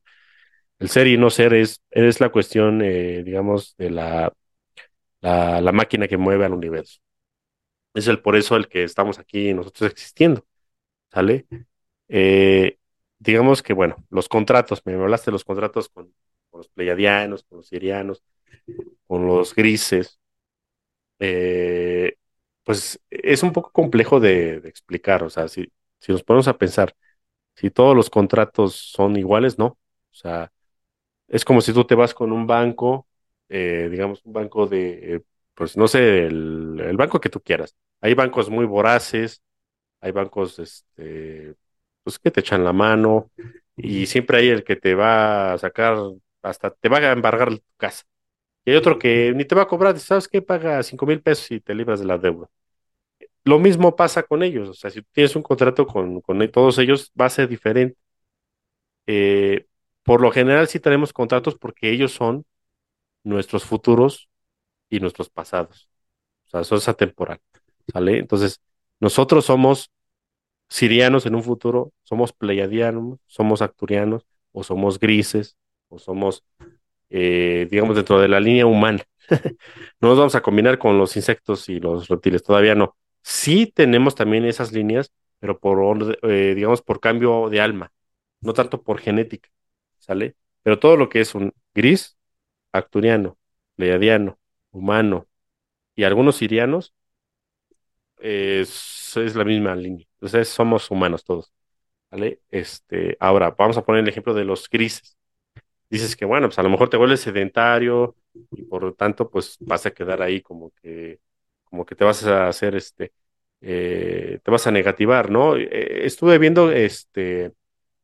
El 0.80 0.90
ser 0.90 1.08
y 1.08 1.18
no 1.18 1.30
ser 1.30 1.54
es, 1.54 1.82
es 1.92 2.20
la 2.22 2.30
cuestión, 2.30 2.82
eh, 2.84 3.24
digamos, 3.24 3.76
de 3.78 3.92
la, 3.92 4.34
la, 5.22 5.72
máquina 5.72 6.08
que 6.08 6.18
mueve 6.18 6.46
al 6.46 6.54
universo. 6.54 7.00
Es 7.94 8.08
el 8.08 8.22
por 8.22 8.36
eso 8.36 8.56
el 8.56 8.68
que 8.68 8.84
estamos 8.84 9.20
aquí 9.20 9.54
nosotros 9.54 9.92
existiendo, 9.92 10.46
¿sale? 11.12 11.48
Eh, 12.10 12.78
digamos 13.20 13.64
que, 13.64 13.74
bueno, 13.74 13.98
los 14.10 14.30
contratos, 14.30 14.82
me 14.86 14.94
hablaste 14.94 15.32
de 15.32 15.34
los 15.34 15.46
contratos 15.46 15.90
con, 15.90 16.14
con 16.50 16.60
los 16.60 16.70
pleiadianos, 16.70 17.44
con 17.44 17.60
los 17.60 17.68
sirianos, 17.68 18.24
con 19.08 19.28
los 19.28 19.56
grises, 19.56 20.21
eh, 21.22 22.16
pues 22.64 23.00
es 23.12 23.44
un 23.44 23.54
poco 23.54 23.72
complejo 23.72 24.20
de, 24.20 24.56
explicar, 24.66 25.24
o 25.24 25.30
sea, 25.30 25.48
si, 25.48 25.72
si 26.00 26.12
nos 26.12 26.24
ponemos 26.24 26.48
a 26.50 26.58
pensar, 26.58 26.96
si 27.56 27.72
todos 27.72 27.96
los 27.96 28.10
contratos 28.10 28.76
son 28.76 29.18
iguales, 29.18 29.60
no, 29.60 29.66
o 29.68 29.78
sea, 30.12 30.52
es 31.28 31.46
como 31.46 31.62
si 31.62 31.74
tú 31.74 31.86
te 31.86 31.96
vas 31.96 32.14
con 32.14 32.32
un 32.32 32.48
banco, 32.48 33.08
eh, 33.50 33.90
digamos, 33.92 34.22
un 34.26 34.34
banco 34.34 34.68
de, 34.68 35.16
eh, 35.16 35.22
pues 35.54 35.78
no 35.78 35.88
sé, 35.88 36.26
el, 36.28 36.82
el 36.84 36.98
banco 36.98 37.20
que 37.22 37.30
tú 37.30 37.42
quieras. 37.42 37.76
Hay 38.02 38.14
bancos 38.16 38.50
muy 38.50 38.66
voraces, 38.66 39.42
hay 40.02 40.12
bancos, 40.12 40.60
este, 40.60 41.56
pues 42.04 42.20
que 42.20 42.32
te 42.32 42.42
echan 42.42 42.64
la 42.64 42.74
mano 42.74 43.32
y 43.78 44.06
siempre 44.08 44.40
hay 44.40 44.50
el 44.50 44.64
que 44.64 44.76
te 44.76 44.96
va 44.96 45.54
a 45.54 45.58
sacar, 45.58 45.98
hasta 46.42 46.72
te 46.72 46.90
va 46.90 47.00
a 47.00 47.12
embargar 47.14 47.52
tu 47.52 47.64
casa. 47.78 48.06
Y 48.66 48.72
hay 48.72 48.78
otro 48.78 49.00
que 49.00 49.34
ni 49.36 49.46
te 49.46 49.56
va 49.56 49.64
a 49.64 49.68
cobrar, 49.68 49.98
¿sabes 50.00 50.28
qué? 50.28 50.42
Paga 50.42 50.84
cinco 50.84 51.06
mil 51.06 51.22
pesos 51.22 51.52
y 51.52 51.60
te 51.60 51.74
libras 51.76 52.00
de 52.00 52.06
la 52.06 52.18
deuda. 52.18 52.48
Lo 53.44 53.60
mismo 53.60 53.96
pasa 53.96 54.24
con 54.24 54.44
ellos, 54.44 54.70
o 54.70 54.74
sea, 54.74 54.90
si 54.92 55.02
tienes 55.04 55.36
un 55.36 55.44
contrato 55.44 55.88
con, 55.88 56.22
con 56.22 56.52
todos 56.52 56.78
ellos, 56.80 57.12
va 57.20 57.26
a 57.26 57.30
ser 57.30 57.48
diferente. 57.50 57.98
Eh, 59.08 59.66
por 60.04 60.22
lo 60.22 60.32
general 60.32 60.68
sí 60.68 60.80
tenemos 60.80 61.14
contratos 61.14 61.56
porque 61.56 61.92
ellos 61.92 62.12
son 62.12 62.46
nuestros 63.24 63.66
futuros 63.66 64.30
y 64.90 65.00
nuestros 65.00 65.30
pasados. 65.30 65.90
O 66.48 66.50
sea, 66.52 66.62
eso 66.62 66.76
es 66.76 66.90
atemporal, 66.90 67.40
¿sale? 67.94 68.20
Entonces, 68.20 68.62
nosotros 69.00 69.46
somos 69.46 69.92
sirianos 70.70 71.26
en 71.26 71.36
un 71.36 71.44
futuro, 71.44 71.94
somos 72.04 72.34
pleiadianos, 72.34 73.20
somos 73.28 73.62
acturianos, 73.62 74.26
o 74.52 74.64
somos 74.64 75.00
grises, 75.00 75.58
o 75.90 76.00
somos, 76.00 76.44
eh, 77.12 77.68
digamos, 77.72 77.96
dentro 77.98 78.20
de 78.22 78.30
la 78.30 78.40
línea 78.42 78.66
humana. 78.66 79.02
No 80.02 80.10
nos 80.10 80.18
vamos 80.18 80.36
a 80.36 80.42
combinar 80.42 80.78
con 80.80 80.98
los 80.98 81.16
insectos 81.16 81.70
y 81.70 81.80
los 81.80 82.08
reptiles, 82.08 82.44
todavía 82.44 82.76
no. 82.76 82.98
Sí 83.24 83.68
tenemos 83.68 84.16
también 84.16 84.46
esas 84.46 84.72
líneas, 84.74 85.12
pero 85.40 85.60
por, 85.60 86.18
eh, 86.24 86.54
digamos, 86.56 86.82
por 86.82 87.00
cambio 87.00 87.50
de 87.50 87.62
alma, 87.62 87.92
no 88.42 88.54
tanto 88.54 88.84
por 88.84 89.00
genética, 89.00 89.50
¿sale? 90.00 90.36
Pero 90.64 90.80
todo 90.80 90.98
lo 90.98 91.10
que 91.10 91.22
es 91.22 91.36
un 91.36 91.54
gris, 91.76 92.18
acturiano, 92.74 93.38
pleiadiano, 93.76 94.40
humano 94.72 95.28
y 95.96 96.04
algunos 96.06 96.38
sirianos, 96.38 96.94
es, 98.18 99.16
es 99.18 99.36
la 99.36 99.44
misma 99.46 99.76
línea. 99.76 100.06
Entonces 100.16 100.50
somos 100.50 100.90
humanos 100.92 101.24
todos, 101.24 101.52
¿vale? 102.12 102.42
Este, 102.52 103.18
ahora, 103.20 103.52
vamos 103.52 103.78
a 103.78 103.84
poner 103.86 104.04
el 104.04 104.10
ejemplo 104.10 104.34
de 104.34 104.46
los 104.46 104.70
grises. 104.70 105.18
Dices 105.92 106.16
que, 106.16 106.26
bueno, 106.26 106.48
pues 106.48 106.58
a 106.60 106.64
lo 106.64 106.70
mejor 106.70 106.90
te 106.90 106.98
vuelves 106.98 107.22
sedentario 107.22 108.16
y 108.52 108.64
por 108.64 108.84
lo 108.84 108.94
tanto, 108.94 109.30
pues 109.30 109.58
vas 109.60 109.86
a 109.86 109.92
quedar 109.92 110.22
ahí 110.22 110.42
como 110.42 110.72
que, 110.82 111.20
como 111.66 111.86
que 111.86 111.96
te 111.96 112.06
vas 112.06 112.26
a 112.26 112.48
hacer, 112.48 112.76
este, 112.76 113.14
eh, 113.62 114.40
te 114.44 114.52
vas 114.52 114.68
a 114.68 114.72
negativar, 114.72 115.30
¿no? 115.30 115.58
Eh, 115.58 116.06
estuve 116.06 116.38
viendo, 116.40 116.72
este, 116.72 117.54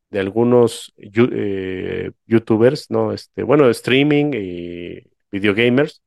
de 0.10 0.20
algunos 0.20 0.94
eh, 0.98 2.12
youtubers, 2.26 2.92
¿no? 2.92 3.14
Este, 3.14 3.44
bueno, 3.44 3.70
streaming 3.70 4.34
y 4.36 5.04
videogamers, 5.32 6.02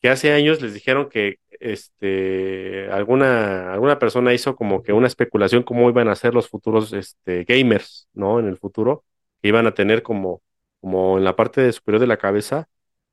que 0.00 0.08
hace 0.08 0.32
años 0.32 0.60
les 0.62 0.74
dijeron 0.74 1.08
que 1.08 1.38
este, 1.50 2.88
alguna, 2.90 3.72
alguna 3.72 3.98
persona 3.98 4.34
hizo 4.34 4.56
como 4.56 4.82
que 4.82 4.92
una 4.92 5.06
especulación 5.06 5.62
cómo 5.62 5.88
iban 5.88 6.08
a 6.08 6.16
ser 6.16 6.34
los 6.34 6.48
futuros 6.48 6.92
este, 6.92 7.44
gamers, 7.44 8.08
¿no? 8.14 8.40
En 8.40 8.46
el 8.48 8.58
futuro, 8.58 9.04
que 9.40 9.48
iban 9.48 9.66
a 9.66 9.74
tener 9.74 10.02
como, 10.02 10.42
como 10.82 11.18
en 11.18 11.24
la 11.24 11.36
parte 11.36 11.72
superior 11.72 12.00
de 12.02 12.08
la 12.08 12.18
cabeza, 12.18 12.68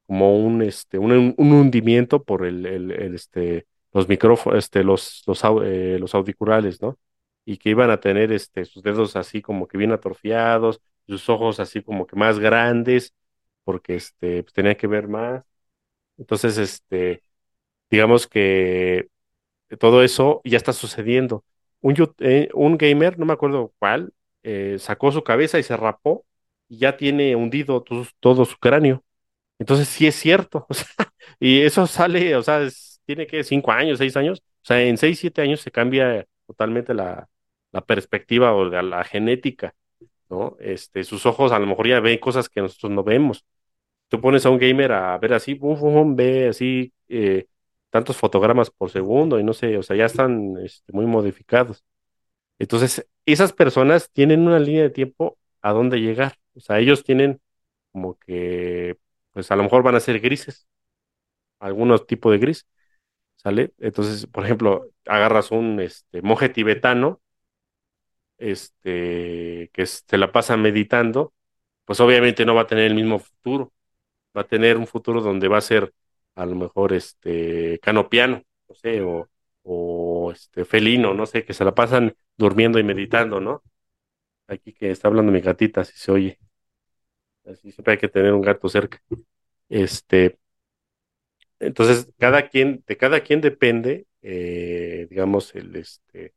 como 0.08 0.38
un, 0.40 0.64
este, 0.64 1.00
un, 1.00 1.36
un 1.38 1.54
hundimiento 1.54 2.24
por 2.24 2.46
el, 2.46 2.66
el, 2.68 2.91
este, 3.16 3.68
los 3.94 4.10
micrófonos, 4.10 4.60
este, 4.66 4.84
los, 4.84 5.24
los, 5.28 5.41
eh, 5.64 5.98
los 6.00 6.14
¿no? 6.82 7.00
Y 7.46 7.58
que 7.58 7.70
iban 7.72 7.91
a 7.91 8.00
tener 8.02 8.32
este, 8.32 8.66
sus 8.66 8.84
dedos 8.84 9.16
así 9.16 9.41
como 9.41 9.68
que 9.68 9.78
bien 9.78 9.91
atrofiados, 9.91 10.82
sus 11.08 11.30
ojos 11.30 11.60
así 11.60 11.82
como 11.84 12.08
que 12.08 12.16
más 12.16 12.40
grandes, 12.40 13.14
porque 13.64 13.96
este, 13.96 14.44
pues, 14.44 14.54
tenían 14.54 14.76
que 14.76 14.88
ver 14.88 15.08
más. 15.08 15.46
Entonces, 16.18 16.58
este, 16.58 17.24
digamos 17.90 18.28
que 18.28 19.10
todo 19.80 20.04
eso 20.04 20.41
ya 20.46 20.58
está 20.58 20.74
sucediendo. 20.74 21.46
Un, 21.82 21.96
eh, 22.20 22.50
un 22.54 22.78
gamer, 22.78 23.20
no 23.20 23.26
me 23.26 23.34
acuerdo 23.34 23.74
cuál, 23.80 24.14
eh, 24.44 24.78
sacó 24.80 25.12
su 25.12 25.24
cabeza 25.24 25.60
y 25.60 25.64
se 25.64 25.78
rapó 25.78 26.26
y 26.70 26.80
ya 26.80 26.98
tiene 26.98 27.36
hundido 27.36 27.84
todo, 28.20 28.46
su 28.46 28.58
cráneo. 28.58 29.04
Entonces 29.60 29.90
sí 29.90 30.08
es 30.08 30.16
cierto, 30.16 30.66
o 30.70 30.74
sea, 30.74 30.88
y 31.40 31.62
eso 31.62 31.88
sale, 31.88 32.36
o 32.36 32.44
sea, 32.44 32.68
tiene 33.06 33.28
que 33.28 33.44
cinco 33.44 33.72
años, 33.72 34.00
seis 34.00 34.16
años, 34.18 34.40
o 34.41 34.66
sea, 34.66 34.82
en 34.84 34.98
seis, 34.98 35.20
siete 35.20 35.41
años 35.41 35.62
se 35.62 35.72
cambia 35.72 36.26
totalmente 36.48 36.94
la, 36.94 37.28
la 37.72 37.82
perspectiva 37.86 38.54
o 38.54 38.66
la, 38.66 39.04
genética, 39.04 39.76
¿no? 40.30 40.58
Este, 40.60 41.04
sus 41.04 41.26
ojos 41.26 41.52
a 41.52 41.60
lo 41.60 41.68
mejor 41.68 41.88
ya 41.88 42.00
ven 42.00 42.20
cosas 42.20 42.50
que 42.50 42.62
nosotros 42.62 42.91
no 42.91 43.04
vemos. 43.04 43.46
Tú 44.10 44.22
pones 44.22 44.46
a 44.46 44.50
un 44.52 44.60
gamer 44.60 44.91
a 44.94 45.18
ver 45.20 45.34
así, 45.34 45.54
bum, 45.56 46.16
ve 46.16 46.50
así 46.50 46.94
eh, 47.10 47.48
tantos 47.90 48.18
fotogramas 48.18 48.72
por 48.72 48.90
segundo 48.91 49.40
y 49.40 49.44
no 49.44 49.54
sé, 49.54 49.78
o 49.78 49.84
sea, 49.84 49.96
ya 49.98 50.06
están 50.06 50.58
este, 50.64 50.94
muy 50.94 51.06
modificados. 51.06 51.84
Entonces, 52.60 53.08
esas 53.26 53.54
personas 53.54 54.12
tienen 54.12 54.41
una 54.48 54.60
línea 54.60 54.84
de 54.84 54.90
tiempo 54.91 55.38
a 55.62 55.72
dónde 55.74 56.00
llegar. 56.02 56.36
O 56.60 56.61
sea, 56.61 56.80
ellos 56.80 57.03
tienen 57.06 57.41
como 57.94 58.18
que, 58.19 58.98
pues 59.34 59.52
a 59.52 59.57
lo 59.57 59.64
mejor 59.64 59.84
van 59.84 59.95
a 59.95 60.02
ser 60.02 60.19
grises, 60.22 60.68
algunos 61.60 62.07
tipos 62.07 62.31
de 62.34 62.40
gris, 62.40 62.68
¿sale? 63.38 63.73
Entonces, 63.80 64.27
por 64.27 64.45
ejemplo, 64.45 64.90
agarras 65.07 65.52
un 65.52 65.80
este, 65.81 66.22
monje 66.23 66.49
tibetano, 66.49 67.22
este, 68.38 69.69
que 69.73 69.86
se 69.86 70.18
la 70.18 70.31
pasa 70.31 70.57
meditando, 70.57 71.34
pues 71.86 71.99
obviamente 71.99 72.45
no 72.45 72.56
va 72.56 72.61
a 72.61 72.68
tener 72.68 72.86
el 72.86 72.95
mismo 72.95 73.19
futuro, 73.19 73.73
va 74.38 74.41
a 74.44 74.48
tener 74.48 74.77
un 74.77 74.88
futuro 74.88 75.22
donde 75.22 75.48
va 75.48 75.57
a 75.60 75.61
ser 75.61 75.94
a 76.36 76.45
lo 76.45 76.56
mejor 76.56 76.94
este 76.94 77.80
canopiano, 77.81 78.44
no 78.69 78.76
sé, 78.76 79.02
o, 79.03 79.30
o 79.64 80.31
este 80.34 80.65
felino, 80.65 81.14
no 81.14 81.26
sé, 81.26 81.45
que 81.45 81.53
se 81.53 81.65
la 81.65 81.76
pasan 81.76 82.15
durmiendo 82.38 82.80
y 82.80 82.84
meditando, 82.84 83.41
¿no? 83.41 83.64
Aquí 84.48 84.73
que 84.73 84.91
está 84.91 85.07
hablando 85.10 85.31
mi 85.31 85.41
gatita, 85.41 85.86
si 85.86 85.98
se 85.98 86.11
oye. 86.14 86.40
Así 87.50 87.72
siempre 87.72 87.94
hay 87.94 87.98
que 88.00 88.08
tener 88.10 88.34
un 88.34 88.42
gato 88.42 88.70
cerca. 88.70 89.02
Este, 89.70 90.40
entonces, 91.60 92.08
cada 92.18 92.48
quien, 92.50 92.84
de 92.88 92.98
cada 92.98 93.22
quien 93.22 93.42
depende, 93.42 94.08
eh, 94.22 95.08
digamos, 95.10 95.54
el, 95.56 95.76
este, 95.76 96.34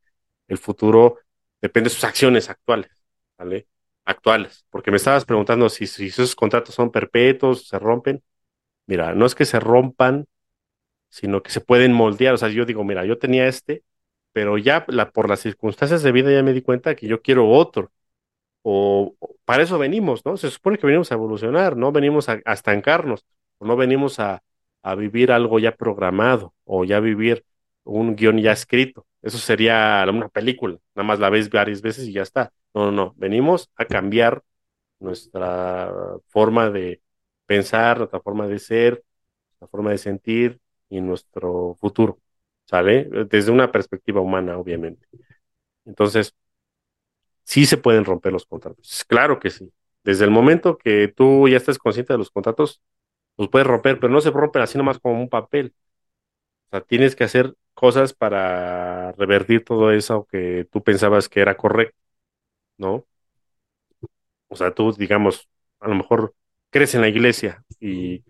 el 0.49 0.59
futuro, 0.59 1.19
depende 1.61 1.89
de 1.91 1.95
sus 1.95 2.05
acciones 2.05 2.51
actuales, 2.51 2.91
¿vale? 3.39 3.69
Actuales. 4.05 4.67
Porque 4.71 4.91
me 4.91 4.97
estabas 4.97 5.25
preguntando 5.25 5.69
si, 5.69 5.87
si 5.87 6.07
esos 6.07 6.35
contratos 6.37 6.75
son 6.75 6.91
perpetuos, 6.91 7.69
se 7.69 7.79
rompen. 7.79 8.23
Mira, 8.87 9.15
no 9.15 9.27
es 9.27 9.35
que 9.37 9.45
se 9.47 9.61
rompan, 9.61 10.27
sino 11.11 11.43
que 11.43 11.51
se 11.51 11.61
pueden 11.61 11.93
moldear. 11.93 12.35
O 12.35 12.39
sea, 12.39 12.49
yo 12.51 12.67
digo, 12.67 12.85
mira, 12.85 13.05
yo 13.07 13.19
tenía 13.19 13.47
este, 13.49 13.85
pero 14.33 14.59
ya 14.59 14.85
la, 14.89 15.11
por 15.13 15.29
las 15.29 15.41
circunstancias 15.41 16.03
de 16.03 16.13
vida 16.13 16.33
ya 16.33 16.43
me 16.43 16.53
di 16.55 16.63
cuenta 16.63 16.95
que 16.97 17.07
yo 17.09 17.23
quiero 17.23 17.49
otro. 17.51 17.93
O, 18.63 19.15
para 19.45 19.63
eso 19.65 19.79
venimos, 19.79 20.25
¿no? 20.25 20.37
Se 20.37 20.51
supone 20.51 20.79
que 20.79 20.87
venimos 20.87 21.11
a 21.13 21.15
evolucionar, 21.17 21.77
no 21.77 21.93
venimos 21.93 22.29
a, 22.29 22.35
estancarnos, 22.47 23.25
no 23.61 23.77
venimos 23.77 24.21
a, 24.21 24.43
a 24.83 24.95
vivir 24.95 25.33
algo 25.33 25.59
ya 25.59 25.75
programado, 25.77 26.55
o 26.65 26.85
ya 26.85 27.01
vivir 27.01 27.45
un 27.85 28.17
guion 28.17 28.39
ya 28.39 28.53
escrito. 28.53 29.07
Eso 29.23 29.39
sería 29.39 30.05
una 30.09 30.29
película, 30.29 30.79
nada 30.95 31.07
más 31.07 31.19
la 31.21 31.31
ves 31.31 31.51
varias 31.51 31.83
veces 31.83 32.07
y 32.09 32.13
ya 32.13 32.23
está. 32.23 32.53
No, 32.75 32.87
no, 32.87 32.93
no, 32.93 33.15
venimos 33.17 33.71
a 33.77 33.85
cambiar 33.85 34.43
nuestra 35.01 35.93
forma 36.29 36.71
de 36.71 37.03
pensar, 37.47 37.99
nuestra 37.99 38.21
forma 38.21 38.47
de 38.49 38.59
ser, 38.59 39.05
nuestra 39.51 39.69
forma 39.69 39.91
de 39.91 39.99
sentir 39.99 40.61
y 40.89 41.01
nuestro 41.01 41.77
futuro, 41.81 42.19
¿sale? 42.65 43.09
Desde 43.29 43.51
una 43.53 43.71
perspectiva 43.73 44.21
humana, 44.21 44.59
obviamente. 44.59 45.07
Entonces, 45.85 46.35
sí 47.53 47.66
se 47.66 47.77
pueden 47.77 48.05
romper 48.07 48.33
los 48.33 48.47
contratos. 48.47 49.05
Claro 49.09 49.39
que 49.39 49.51
sí. 49.51 49.70
Desde 50.05 50.24
el 50.24 50.31
momento 50.31 50.79
que 50.79 51.09
tú 51.09 51.49
ya 51.49 51.59
estés 51.59 51.79
consciente 51.79 52.15
de 52.15 52.19
los 52.19 52.31
contratos, 52.31 52.81
los 53.37 53.49
puedes 53.51 53.66
romper, 53.69 54.01
pero 54.01 54.12
no 54.12 54.20
se 54.23 54.31
rompen 54.31 54.62
así 54.62 54.79
nomás 54.79 54.99
como 54.99 55.20
un 55.20 55.29
papel. 55.29 55.74
O 56.69 56.70
sea, 56.70 56.81
tienes 56.83 57.16
que 57.16 57.24
hacer 57.24 57.55
cosas 57.74 58.15
para 58.15 59.12
revertir 59.12 59.65
todo 59.65 59.93
eso 59.93 60.27
que 60.31 60.66
tú 60.73 60.83
pensabas 60.83 61.29
que 61.29 61.41
era 61.41 61.57
correcto, 61.57 61.97
¿no? 62.79 63.07
O 64.49 64.57
sea, 64.57 64.74
tú, 64.74 64.93
digamos, 64.93 65.49
a 65.81 65.89
lo 65.89 65.95
mejor 65.95 66.35
crees 66.70 66.95
en 66.95 67.01
la 67.01 67.09
iglesia 67.09 67.65
y 67.81 68.24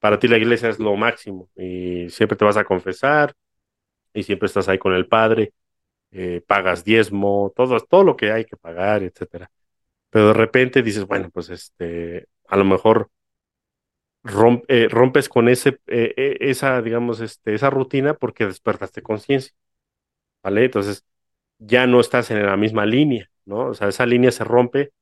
para 0.00 0.18
ti 0.18 0.28
la 0.28 0.38
iglesia 0.38 0.68
es 0.70 0.78
lo 0.78 0.96
máximo 0.96 1.50
y 1.56 2.08
siempre 2.10 2.36
te 2.36 2.44
vas 2.44 2.56
a 2.56 2.64
confesar 2.64 3.34
y 4.14 4.22
siempre 4.24 4.46
estás 4.46 4.68
ahí 4.68 4.78
con 4.78 4.94
el 4.94 5.08
padre, 5.08 5.54
eh, 6.12 6.42
pagas 6.46 6.84
diezmo, 6.84 7.52
todo, 7.56 7.80
todo 7.80 8.04
lo 8.04 8.16
que 8.16 8.32
hay 8.32 8.44
que 8.44 8.56
pagar, 8.56 9.02
etcétera. 9.02 9.50
Pero 10.10 10.28
de 10.28 10.34
repente 10.34 10.82
dices, 10.82 11.06
bueno, 11.06 11.30
pues 11.32 11.50
este, 11.50 12.28
a 12.48 12.56
lo 12.56 12.64
mejor 12.64 13.10
eh, 14.68 14.88
rompes 14.90 15.28
con 15.28 15.48
ese, 15.48 15.80
eh, 15.86 16.36
esa, 16.40 16.82
digamos, 16.82 17.20
este, 17.20 17.54
esa 17.54 17.70
rutina 17.70 18.14
porque 18.14 18.46
despertaste 18.46 19.02
conciencia, 19.02 19.52
¿vale? 20.42 20.66
Entonces 20.66 21.04
ya 21.58 21.86
no 21.86 22.00
estás 22.00 22.30
en 22.30 22.46
la 22.46 22.56
misma 22.56 22.86
línea, 22.86 23.30
¿no? 23.46 23.68
O 23.68 23.74
sea, 23.74 23.88
esa 23.88 24.06
línea 24.06 24.32
se 24.32 24.44
rompe 24.44 24.92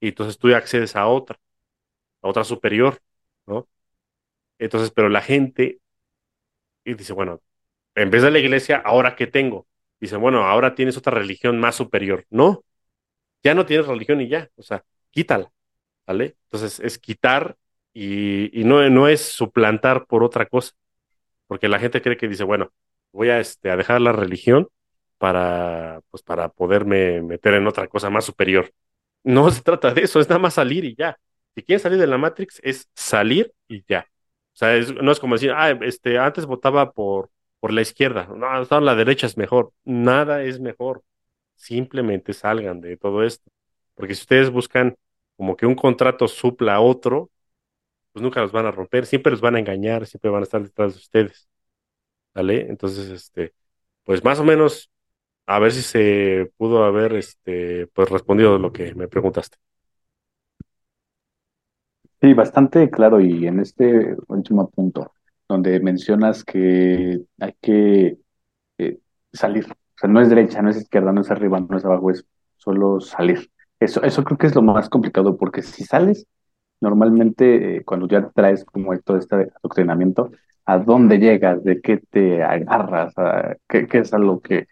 y 0.00 0.08
entonces 0.10 0.38
tú 0.38 0.54
accedes 0.54 0.96
a 0.96 1.08
otra, 1.08 1.38
a 2.22 2.28
otra 2.28 2.44
superior, 2.44 3.00
¿no? 3.46 3.68
Entonces, 4.58 4.90
pero 4.92 5.08
la 5.10 5.22
gente 5.22 5.80
y 6.84 6.94
dice, 6.94 7.12
bueno, 7.12 7.40
en 7.94 8.10
vez 8.10 8.22
de 8.22 8.30
la 8.30 8.38
iglesia, 8.38 8.78
¿ahora 8.84 9.16
qué 9.16 9.26
tengo? 9.26 9.66
Dice, 10.00 10.16
bueno, 10.16 10.44
ahora 10.46 10.74
tienes 10.74 10.96
otra 10.96 11.14
religión 11.18 11.58
más 11.58 11.74
superior. 11.74 12.24
No, 12.30 12.64
ya 13.42 13.54
no 13.54 13.66
tienes 13.66 13.86
religión 13.86 14.20
y 14.20 14.28
ya, 14.28 14.50
o 14.56 14.62
sea, 14.62 14.84
quítala, 15.10 15.50
¿vale? 16.06 16.36
Entonces 16.44 16.80
es 16.80 16.98
quitar 16.98 17.56
y, 17.94 18.50
no, 18.64 18.88
no 18.90 19.08
es 19.08 19.22
suplantar 19.22 20.06
por 20.06 20.22
otra 20.24 20.46
cosa, 20.46 20.72
porque 21.46 21.68
la 21.68 21.78
gente 21.78 22.02
cree 22.02 22.16
que 22.16 22.28
dice, 22.28 22.44
bueno, 22.44 22.72
voy 23.12 23.30
a, 23.30 23.40
este, 23.40 23.70
a 23.70 23.76
dejar 23.76 24.00
la 24.00 24.12
religión 24.12 24.68
para, 25.18 26.00
pues, 26.10 26.22
para 26.22 26.48
poderme 26.50 27.22
meter 27.22 27.54
en 27.54 27.66
otra 27.66 27.88
cosa 27.88 28.10
más 28.10 28.24
superior. 28.24 28.72
No 29.24 29.50
se 29.50 29.62
trata 29.62 29.94
de 29.94 30.02
eso, 30.02 30.20
es 30.20 30.28
nada 30.28 30.40
más 30.40 30.54
salir 30.54 30.84
y 30.84 30.94
ya. 30.96 31.18
Si 31.54 31.62
quieren 31.62 31.80
salir 31.82 31.98
de 31.98 32.06
la 32.06 32.18
Matrix, 32.18 32.60
es 32.62 32.88
salir 32.94 33.52
y 33.68 33.84
ya. 33.88 34.06
O 34.54 34.56
sea, 34.58 34.78
no 35.02 35.12
es 35.12 35.20
como 35.20 35.36
decir, 35.36 35.52
ah, 35.52 35.70
este, 35.82 36.18
antes 36.18 36.46
votaba 36.46 36.92
por, 36.92 37.30
por 37.66 37.72
la 37.72 37.82
izquierda, 37.82 38.28
no, 38.32 38.46
ahora 38.46 38.80
la 38.80 38.94
derecha 38.94 39.26
es 39.26 39.36
mejor. 39.36 39.72
Nada 39.84 40.44
es 40.44 40.60
mejor. 40.60 41.02
Simplemente 41.56 42.32
salgan 42.32 42.80
de 42.80 42.96
todo 42.96 43.24
esto. 43.24 43.50
Porque 43.96 44.14
si 44.14 44.20
ustedes 44.20 44.50
buscan 44.50 44.96
como 45.36 45.56
que 45.56 45.66
un 45.66 45.74
contrato 45.74 46.28
supla 46.28 46.80
otro, 46.80 47.28
pues 48.12 48.22
nunca 48.22 48.40
los 48.40 48.52
van 48.52 48.66
a 48.66 48.70
romper, 48.70 49.04
siempre 49.04 49.32
los 49.32 49.40
van 49.40 49.56
a 49.56 49.58
engañar, 49.58 50.06
siempre 50.06 50.30
van 50.30 50.42
a 50.42 50.44
estar 50.44 50.62
detrás 50.62 50.92
de 50.94 50.98
ustedes. 51.00 51.48
¿Vale? 52.34 52.68
Entonces, 52.68 53.10
este, 53.10 53.52
pues 54.04 54.22
más 54.22 54.38
o 54.38 54.44
menos, 54.44 54.88
a 55.46 55.58
ver 55.58 55.72
si 55.72 55.82
se 55.82 56.52
pudo 56.58 56.84
haber, 56.84 57.14
este, 57.14 57.88
pues 57.88 58.08
respondido 58.10 58.60
lo 58.60 58.72
que 58.72 58.94
me 58.94 59.08
preguntaste. 59.08 59.58
Sí, 62.20 62.32
bastante 62.32 62.88
claro. 62.90 63.20
Y 63.20 63.48
en 63.48 63.58
este 63.58 64.14
último 64.28 64.70
punto, 64.70 65.15
donde 65.48 65.80
mencionas 65.80 66.44
que 66.44 67.20
hay 67.40 67.54
que 67.60 68.18
eh, 68.78 68.98
salir. 69.32 69.66
O 69.66 69.98
sea, 69.98 70.10
no 70.10 70.20
es 70.20 70.28
derecha, 70.28 70.62
no 70.62 70.70
es 70.70 70.78
izquierda, 70.78 71.12
no 71.12 71.20
es 71.22 71.30
arriba, 71.30 71.60
no 71.60 71.76
es 71.76 71.84
abajo, 71.84 72.10
es 72.10 72.26
solo 72.56 73.00
salir. 73.00 73.50
Eso, 73.80 74.02
eso 74.02 74.24
creo 74.24 74.38
que 74.38 74.46
es 74.46 74.54
lo 74.54 74.62
más 74.62 74.88
complicado, 74.88 75.36
porque 75.36 75.62
si 75.62 75.84
sales, 75.84 76.26
normalmente 76.80 77.76
eh, 77.76 77.84
cuando 77.84 78.08
ya 78.08 78.28
traes 78.30 78.64
como 78.64 78.98
todo 79.00 79.18
este 79.18 79.36
adoctrinamiento, 79.36 80.30
¿a 80.64 80.78
dónde 80.78 81.18
llegas? 81.18 81.62
¿De 81.64 81.80
qué 81.80 81.98
te 81.98 82.42
agarras? 82.42 83.16
¿A 83.18 83.56
qué, 83.68 83.86
es 83.92 84.12
a 84.14 84.18
lo 84.18 84.40
que 84.40 84.66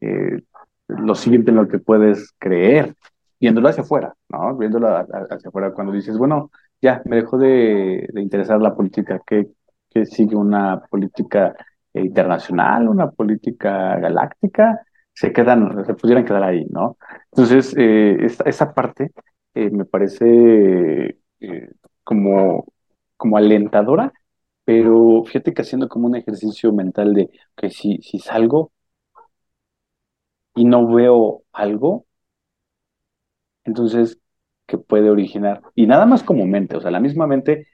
eh, 0.00 0.42
lo 0.88 1.14
siguiente 1.14 1.50
en 1.50 1.56
lo 1.56 1.68
que 1.68 1.78
puedes 1.78 2.32
creer? 2.38 2.94
Viéndolo 3.40 3.68
hacia 3.68 3.82
afuera, 3.82 4.14
¿no? 4.28 4.56
Viéndolo 4.56 4.88
hacia 4.88 5.48
afuera, 5.48 5.72
cuando 5.72 5.92
dices, 5.92 6.16
bueno, 6.18 6.50
ya, 6.82 7.02
me 7.06 7.16
dejó 7.16 7.38
de, 7.38 8.08
de 8.12 8.20
interesar 8.22 8.60
la 8.60 8.74
política, 8.74 9.20
¿qué, 9.26 9.48
qué 9.90 10.06
sigue 10.06 10.36
una 10.36 10.80
política? 10.90 11.54
internacional, 11.94 12.88
una 12.88 13.10
política 13.10 13.98
galáctica, 13.98 14.80
se 15.12 15.32
quedan, 15.32 15.84
se 15.84 15.94
pudieran 15.94 16.24
quedar 16.24 16.44
ahí, 16.44 16.64
¿no? 16.70 16.96
Entonces, 17.32 17.74
eh, 17.76 18.16
esa, 18.24 18.44
esa 18.44 18.74
parte 18.74 19.10
eh, 19.54 19.70
me 19.70 19.84
parece 19.84 21.18
eh, 21.40 21.70
como, 22.04 22.66
como 23.16 23.36
alentadora, 23.36 24.12
pero 24.64 25.24
fíjate 25.24 25.52
que 25.52 25.62
haciendo 25.62 25.88
como 25.88 26.06
un 26.06 26.16
ejercicio 26.16 26.72
mental 26.72 27.12
de 27.14 27.30
que 27.56 27.70
si, 27.70 27.98
si 28.02 28.18
salgo 28.20 28.72
y 30.54 30.64
no 30.64 30.86
veo 30.86 31.42
algo, 31.52 32.06
entonces, 33.64 34.18
¿qué 34.66 34.78
puede 34.78 35.10
originar? 35.10 35.62
Y 35.74 35.86
nada 35.86 36.06
más 36.06 36.22
como 36.22 36.46
mente, 36.46 36.76
o 36.76 36.80
sea, 36.80 36.90
la 36.90 37.00
misma 37.00 37.26
mente 37.26 37.66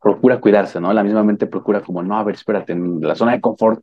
procura 0.00 0.40
cuidarse, 0.40 0.80
¿no? 0.80 0.92
La 0.92 1.02
misma 1.02 1.24
mente 1.24 1.46
procura 1.46 1.80
como, 1.80 2.02
no, 2.02 2.18
a 2.18 2.24
ver, 2.24 2.34
espérate, 2.34 2.72
en 2.72 3.00
la 3.00 3.14
zona 3.14 3.32
de 3.32 3.40
confort, 3.40 3.80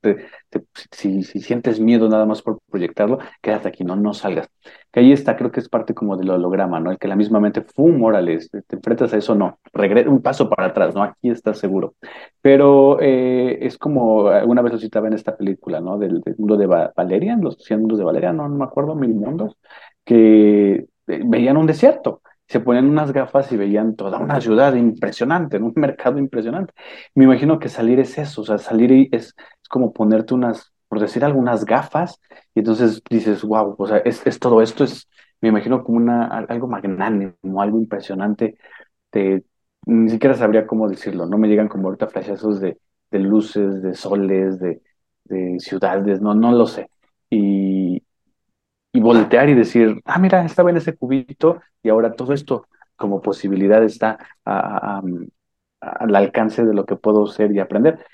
si, 0.92 1.24
si, 1.24 1.42
sientes 1.42 1.80
miedo 1.80 2.08
nada 2.08 2.26
más 2.26 2.42
por 2.42 2.60
proyectarlo, 2.70 3.18
quédate 3.42 3.70
aquí, 3.70 3.84
no, 3.84 3.96
no 3.96 4.14
salgas. 4.14 4.50
Que 4.92 5.00
ahí 5.00 5.12
está, 5.12 5.36
creo 5.36 5.52
que 5.52 5.60
es 5.60 5.70
parte 5.70 5.94
como 5.94 6.16
del 6.16 6.30
holograma, 6.30 6.80
¿no? 6.80 6.92
El 6.92 7.00
que 7.00 7.08
la 7.08 7.16
misma 7.16 7.40
mente, 7.40 7.62
¡fum! 7.62 8.04
Órale, 8.04 8.38
te, 8.38 8.76
enfrentas 8.76 9.14
a 9.14 9.18
eso, 9.18 9.34
no, 9.36 9.60
regresa 9.74 10.10
un 10.10 10.22
paso 10.22 10.48
para 10.50 10.68
atrás, 10.68 10.94
¿no? 10.94 11.02
Aquí 11.04 11.30
estás 11.30 11.58
seguro. 11.58 11.96
Pero 12.42 13.00
eh, 13.02 13.58
es 13.62 13.78
como, 13.78 14.28
alguna 14.28 14.62
vez 14.62 14.74
lo 14.74 14.80
citaba 14.80 15.08
en 15.08 15.14
esta 15.14 15.36
película, 15.36 15.80
¿no? 15.82 15.98
Del, 15.98 16.22
mundo 16.38 16.58
de 16.58 16.68
Valerian, 16.96 17.42
los 17.42 17.58
100 17.64 17.80
mundos 17.80 17.98
de 17.98 18.06
Valerian, 18.06 18.38
no, 18.38 18.48
no 18.48 18.56
me 18.56 18.66
acuerdo, 18.66 18.96
mil 18.96 19.14
mundos, 19.16 19.58
que 20.06 20.88
eh, 21.08 21.22
veían 21.26 21.58
un 21.58 21.66
desierto 21.68 22.22
se 22.50 22.60
ponían 22.60 22.88
unas 22.90 23.14
gafas 23.14 23.52
y 23.52 23.58
veían 23.58 23.96
toda 23.96 24.20
una 24.20 24.42
ciudad 24.42 24.74
impresionante, 24.76 25.58
un 25.60 25.74
mercado 25.76 26.20
impresionante. 26.20 26.74
Me 27.16 27.26
imagino 27.26 27.60
que 27.60 27.70
salir 27.70 28.00
es 28.00 28.18
eso, 28.18 28.42
o 28.42 28.46
sea, 28.46 28.58
salir 28.58 29.10
es, 29.12 29.36
es 29.64 29.70
como 29.70 29.94
ponerte 29.94 30.34
unas, 30.34 30.74
por 30.88 31.00
decir 31.00 31.24
algunas 31.26 31.66
gafas, 31.66 32.20
y 32.56 32.60
entonces 32.60 33.02
dices, 33.10 33.44
wow, 33.44 33.76
o 33.78 33.88
sea, 33.88 33.98
es, 34.00 34.26
es 34.28 34.40
todo 34.40 34.62
esto, 34.62 34.84
es, 34.84 35.08
me 35.42 35.50
imagino 35.50 35.84
como 35.84 35.98
una, 35.98 36.28
algo 36.28 36.68
magnánimo, 36.68 37.36
algo 37.62 37.80
impresionante, 37.80 38.58
de, 39.12 39.44
ni 39.86 40.10
siquiera 40.10 40.36
sabría 40.36 40.68
cómo 40.68 40.90
decirlo, 40.90 41.26
no 41.26 41.38
me 41.38 41.48
llegan 41.48 41.68
como 41.68 41.88
ahorita 41.88 42.08
flashazos 42.08 42.60
de, 42.60 42.80
de 43.12 43.20
luces, 43.20 43.82
de 43.82 43.96
soles, 43.96 44.60
de, 44.60 44.82
de 45.26 45.60
ciudades, 45.60 46.22
no, 46.22 46.36
no 46.36 46.52
lo 46.52 46.66
sé. 46.68 46.90
Y, 47.30 48.04
y 48.92 49.00
voltear 49.00 49.50
y 49.50 49.54
decir, 49.54 50.02
ah, 50.06 50.20
mira, 50.20 50.44
estaba 50.46 50.70
en 50.70 50.78
ese 50.78 50.96
cubito 50.96 51.62
y 51.84 51.90
ahora 51.90 52.14
todo 52.14 52.34
esto 52.34 52.68
como 52.96 53.22
posibilidad 53.22 53.84
está 53.84 54.18
al 54.46 56.16
alcance 56.16 56.66
de 56.66 56.74
lo 56.74 56.86
que 56.86 56.96
puedo 56.96 57.28
ser 57.28 57.52
y 57.52 57.60
aprender. 57.60 58.06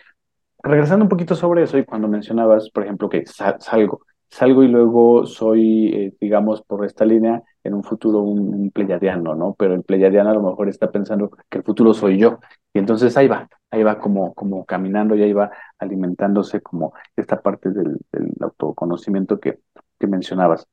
Regresando 0.63 1.05
un 1.05 1.09
poquito 1.09 1.35
sobre 1.35 1.63
eso 1.63 1.77
y 1.77 1.85
cuando 1.85 2.07
mencionabas, 2.07 2.69
por 2.69 2.83
ejemplo, 2.83 3.09
que 3.09 3.23
salgo, 3.25 4.01
salgo 4.35 4.63
y 4.63 4.67
luego 4.67 5.25
soy, 5.25 5.87
eh, 5.93 6.13
digamos, 6.19 6.61
por 6.61 6.85
esta 6.85 7.05
línea, 7.05 7.41
en 7.63 7.73
un 7.73 7.83
futuro 7.83 8.19
un, 8.19 8.53
un, 8.53 8.71
pleyadiano, 8.71 9.33
¿no? 9.35 9.55
Pero 9.57 9.73
el 9.73 9.83
pleyadiano 9.83 10.29
a 10.29 10.33
lo 10.33 10.41
mejor 10.41 10.67
está 10.69 10.91
pensando 10.91 11.31
que 11.49 11.59
el 11.59 11.63
futuro 11.63 11.93
soy 11.93 12.17
yo. 12.17 12.39
Y 12.73 12.79
entonces 12.79 13.15
ahí 13.17 13.27
va, 13.29 13.47
ahí 13.71 13.83
va 13.83 13.97
como, 13.99 14.33
como 14.33 14.65
caminando 14.65 15.15
y 15.15 15.23
ahí 15.23 15.33
va 15.33 15.51
alimentándose 15.79 16.61
como 16.61 16.93
esta 17.15 17.41
parte 17.41 17.69
del, 17.71 17.97
autoconocimiento 18.41 19.39
que, 19.39 19.59
que 19.99 20.07
mencionabas. 20.07 20.67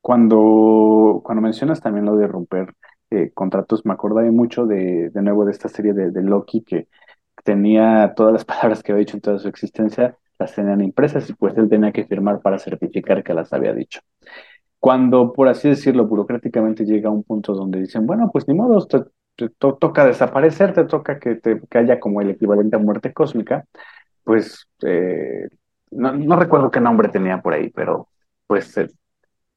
Cuando, 0.00 1.20
cuando 1.24 1.42
mencionas 1.42 1.80
también 1.80 2.06
lo 2.06 2.16
de 2.16 2.26
romper 2.26 2.74
eh, 3.10 3.30
contratos, 3.34 3.84
me 3.86 3.92
acordé 3.92 4.30
mucho 4.30 4.66
de, 4.66 5.10
de 5.10 5.22
nuevo 5.22 5.44
de 5.44 5.52
esta 5.52 5.68
serie 5.68 5.92
de, 5.92 6.10
de, 6.10 6.22
Loki 6.22 6.62
que 6.62 6.88
tenía 7.44 8.14
todas 8.16 8.32
las 8.32 8.44
palabras 8.44 8.82
que 8.82 8.92
había 8.92 9.00
dicho 9.04 9.16
en 9.16 9.20
toda 9.22 9.38
su 9.38 9.48
existencia, 9.48 10.18
las 10.38 10.54
tenían 10.54 10.80
impresas 10.80 11.28
y 11.28 11.34
pues 11.34 11.56
él 11.56 11.68
tenía 11.68 11.92
que 11.92 12.04
firmar 12.04 12.40
para 12.40 12.58
certificar 12.58 13.22
que 13.22 13.34
las 13.34 13.52
había 13.52 13.72
dicho. 13.72 14.00
Cuando, 14.78 15.32
por 15.32 15.48
así 15.48 15.68
decirlo, 15.68 16.06
burocráticamente 16.06 16.84
llega 16.84 17.08
a 17.08 17.12
un 17.12 17.24
punto 17.24 17.54
donde 17.54 17.80
dicen, 17.80 18.06
bueno, 18.06 18.30
pues 18.32 18.46
ni 18.46 18.54
modo, 18.54 18.86
te, 18.86 19.48
toca 19.58 20.04
desaparecer, 20.06 20.72
te 20.72 20.84
toca 20.84 21.18
que, 21.18 21.36
te, 21.36 21.60
que 21.68 21.78
haya 21.78 21.98
como 21.98 22.20
el 22.20 22.30
equivalente 22.30 22.76
a 22.76 22.78
muerte 22.78 23.12
cósmica, 23.12 23.64
pues 24.22 24.68
eh, 24.82 25.48
no, 25.90 26.36
recuerdo 26.36 26.70
qué 26.70 26.80
nombre 26.80 27.08
tenía 27.08 27.40
por 27.40 27.54
ahí, 27.54 27.70
pero 27.70 28.08
pues 28.46 28.76
eh, 28.78 28.88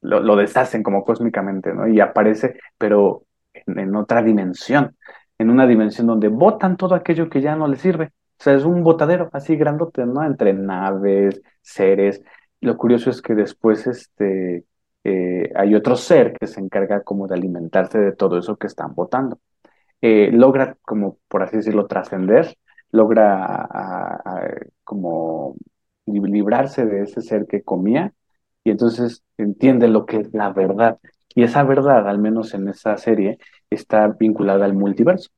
lo, 0.02 0.36
deshacen 0.36 0.82
como 0.82 1.04
cósmicamente, 1.04 1.74
¿no? 1.74 1.88
Y 1.88 2.00
aparece, 2.00 2.58
pero 2.78 3.24
en, 3.54 3.80
en, 3.80 3.96
otra 3.96 4.24
dimensión, 4.24 4.96
en 5.38 5.50
una 5.50 5.68
dimensión 5.68 6.08
donde 6.08 6.30
botan 6.30 6.78
todo 6.78 6.96
aquello 6.96 7.30
que 7.30 7.42
ya 7.42 7.56
no 7.56 7.68
les 7.68 7.82
sirve. 7.82 8.12
O 8.42 8.44
sea, 8.44 8.56
es 8.56 8.66
un 8.66 8.84
botadero 8.84 9.30
así 9.34 9.56
grandote, 9.56 10.04
¿no? 10.08 10.24
Entre 10.24 10.52
naves, 10.52 11.44
seres. 11.62 12.24
Lo 12.60 12.76
curioso 12.76 13.12
es 13.12 13.22
que 13.22 13.36
después 13.36 13.86
este, 13.86 14.66
eh, 15.04 15.52
hay 15.56 15.76
otro 15.76 15.96
ser 15.96 16.34
que 16.34 16.48
se 16.48 16.60
encarga 16.60 17.02
como 17.04 17.28
de 17.28 17.36
alimentarse 17.36 18.00
de 18.00 18.14
todo 18.14 18.40
eso 18.40 18.58
que 18.58 18.66
están 18.66 18.96
botando. 18.96 19.40
Eh, 20.02 20.32
logra, 20.34 20.76
como 20.82 21.20
por 21.28 21.44
así 21.44 21.58
decirlo, 21.58 21.86
trascender, 21.86 22.58
logra 22.92 23.70
como 24.84 25.56
librarse 26.08 26.86
de 26.88 27.04
ese 27.04 27.22
ser 27.22 27.46
que 27.48 27.62
comía 27.64 28.12
y 28.64 28.72
entonces 28.72 29.24
entiende 29.38 29.88
lo 29.88 30.08
que 30.08 30.18
es 30.18 30.34
la 30.34 30.52
verdad. 30.52 31.00
Y 31.36 31.44
esa 31.44 31.64
verdad, 31.64 32.10
al 32.10 32.18
menos 32.18 32.56
en 32.56 32.70
esa 32.70 32.98
serie, 32.98 33.38
está 33.70 34.08
vinculada 34.08 34.66
al 34.66 34.74
multiverso. 34.74 35.30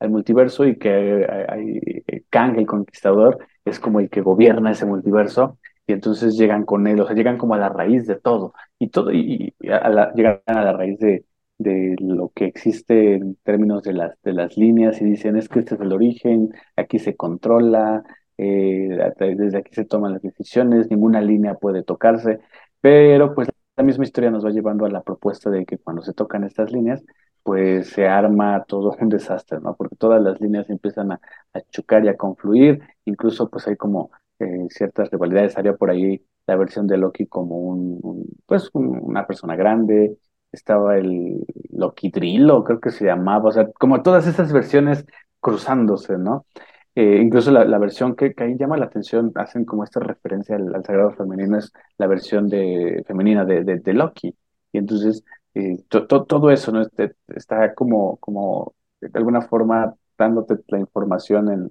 Al 0.00 0.10
multiverso 0.10 0.64
y 0.66 0.78
que 0.78 1.26
hay, 1.48 2.04
Kang, 2.30 2.58
el 2.58 2.66
conquistador, 2.66 3.38
es 3.64 3.80
como 3.80 4.00
el 4.00 4.10
que 4.10 4.20
gobierna 4.20 4.70
ese 4.72 4.86
multiverso 4.86 5.58
y 5.86 5.92
entonces 5.92 6.36
llegan 6.36 6.64
con 6.64 6.86
él, 6.86 7.00
o 7.00 7.06
sea, 7.06 7.16
llegan 7.16 7.38
como 7.38 7.54
a 7.54 7.58
la 7.58 7.68
raíz 7.68 8.06
de 8.06 8.16
todo 8.16 8.54
y 8.78 8.88
todo, 8.90 9.12
y, 9.12 9.54
llegan 9.60 10.40
a 10.46 10.62
la 10.62 10.72
raíz 10.72 10.98
de, 10.98 11.24
de 11.58 11.96
lo 12.00 12.30
que 12.34 12.46
existe 12.46 13.14
en 13.14 13.36
términos 13.42 13.82
de 13.82 13.92
las, 13.92 14.20
de 14.22 14.32
las 14.32 14.56
líneas 14.56 15.00
y 15.02 15.04
dicen 15.04 15.36
es 15.36 15.48
que 15.48 15.60
este 15.60 15.74
es 15.74 15.80
el 15.80 15.92
origen, 15.92 16.52
aquí 16.76 16.98
se 16.98 17.16
controla, 17.16 18.04
eh, 18.38 18.96
desde 19.18 19.58
aquí 19.58 19.74
se 19.74 19.84
toman 19.84 20.14
las 20.14 20.22
decisiones, 20.22 20.90
ninguna 20.90 21.20
línea 21.20 21.54
puede 21.54 21.82
tocarse. 21.82 22.40
Pero 22.80 23.34
pues 23.34 23.48
la 23.76 23.82
misma 23.84 24.04
historia 24.04 24.30
nos 24.30 24.44
va 24.44 24.50
llevando 24.50 24.86
a 24.86 24.90
la 24.90 25.02
propuesta 25.02 25.50
de 25.50 25.66
que 25.66 25.78
cuando 25.78 26.02
se 26.02 26.14
tocan 26.14 26.44
estas 26.44 26.72
líneas, 26.72 27.04
pues 27.42 27.88
se 27.90 28.06
arma 28.06 28.64
todo 28.64 28.96
un 29.00 29.08
desastre, 29.08 29.60
¿no? 29.60 29.76
Porque 29.76 29.96
todas 29.96 30.22
las 30.22 30.40
líneas 30.40 30.68
empiezan 30.70 31.12
a, 31.12 31.20
a 31.54 31.60
chocar 31.70 32.04
y 32.04 32.08
a 32.08 32.16
confluir, 32.16 32.80
incluso 33.04 33.48
pues 33.50 33.66
hay 33.68 33.76
como 33.76 34.10
eh, 34.38 34.66
ciertas 34.70 35.10
rivalidades, 35.10 35.56
había 35.58 35.76
por 35.76 35.90
ahí 35.90 36.24
la 36.46 36.56
versión 36.56 36.86
de 36.86 36.96
Loki 36.98 37.26
como 37.26 37.56
un, 37.58 38.26
pues 38.46 38.70
un, 38.72 38.98
una 39.02 39.26
persona 39.26 39.56
grande, 39.56 40.16
estaba 40.52 40.96
el 40.96 41.44
Loki 41.70 42.10
Drillo, 42.10 42.64
creo 42.64 42.80
que 42.80 42.90
se 42.90 43.04
llamaba, 43.04 43.48
o 43.48 43.52
sea, 43.52 43.70
como 43.72 44.02
todas 44.02 44.26
esas 44.26 44.52
versiones 44.52 45.04
cruzándose, 45.40 46.16
¿no? 46.18 46.46
Eh, 46.94 47.20
incluso 47.22 47.50
la, 47.52 47.64
la 47.64 47.78
versión 47.78 48.16
que, 48.16 48.34
que, 48.34 48.44
ahí 48.44 48.56
llama 48.58 48.76
la 48.76 48.86
atención, 48.86 49.30
hacen 49.36 49.64
como 49.64 49.84
esta 49.84 50.00
referencia 50.00 50.56
al, 50.56 50.74
al 50.74 50.84
sagrado 50.84 51.12
femenino, 51.12 51.58
es 51.58 51.72
la 51.96 52.06
versión 52.08 52.48
de, 52.48 53.04
femenina 53.06 53.44
de, 53.44 53.62
de, 53.64 53.78
de 53.78 53.92
Loki. 53.94 54.34
Y 54.72 54.78
entonces, 54.78 55.24
eh, 55.58 55.84
to, 55.88 56.06
to, 56.06 56.24
todo 56.24 56.50
eso 56.50 56.72
¿no? 56.72 56.82
Este, 56.82 57.14
está 57.28 57.74
como, 57.74 58.16
como, 58.18 58.74
de 59.00 59.10
alguna 59.14 59.42
forma, 59.42 59.94
dándote 60.16 60.56
la 60.68 60.78
información 60.78 61.50
en, 61.50 61.68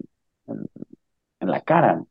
en, 0.47 0.65
en 1.39 1.49
la 1.51 1.61
cara. 1.61 2.03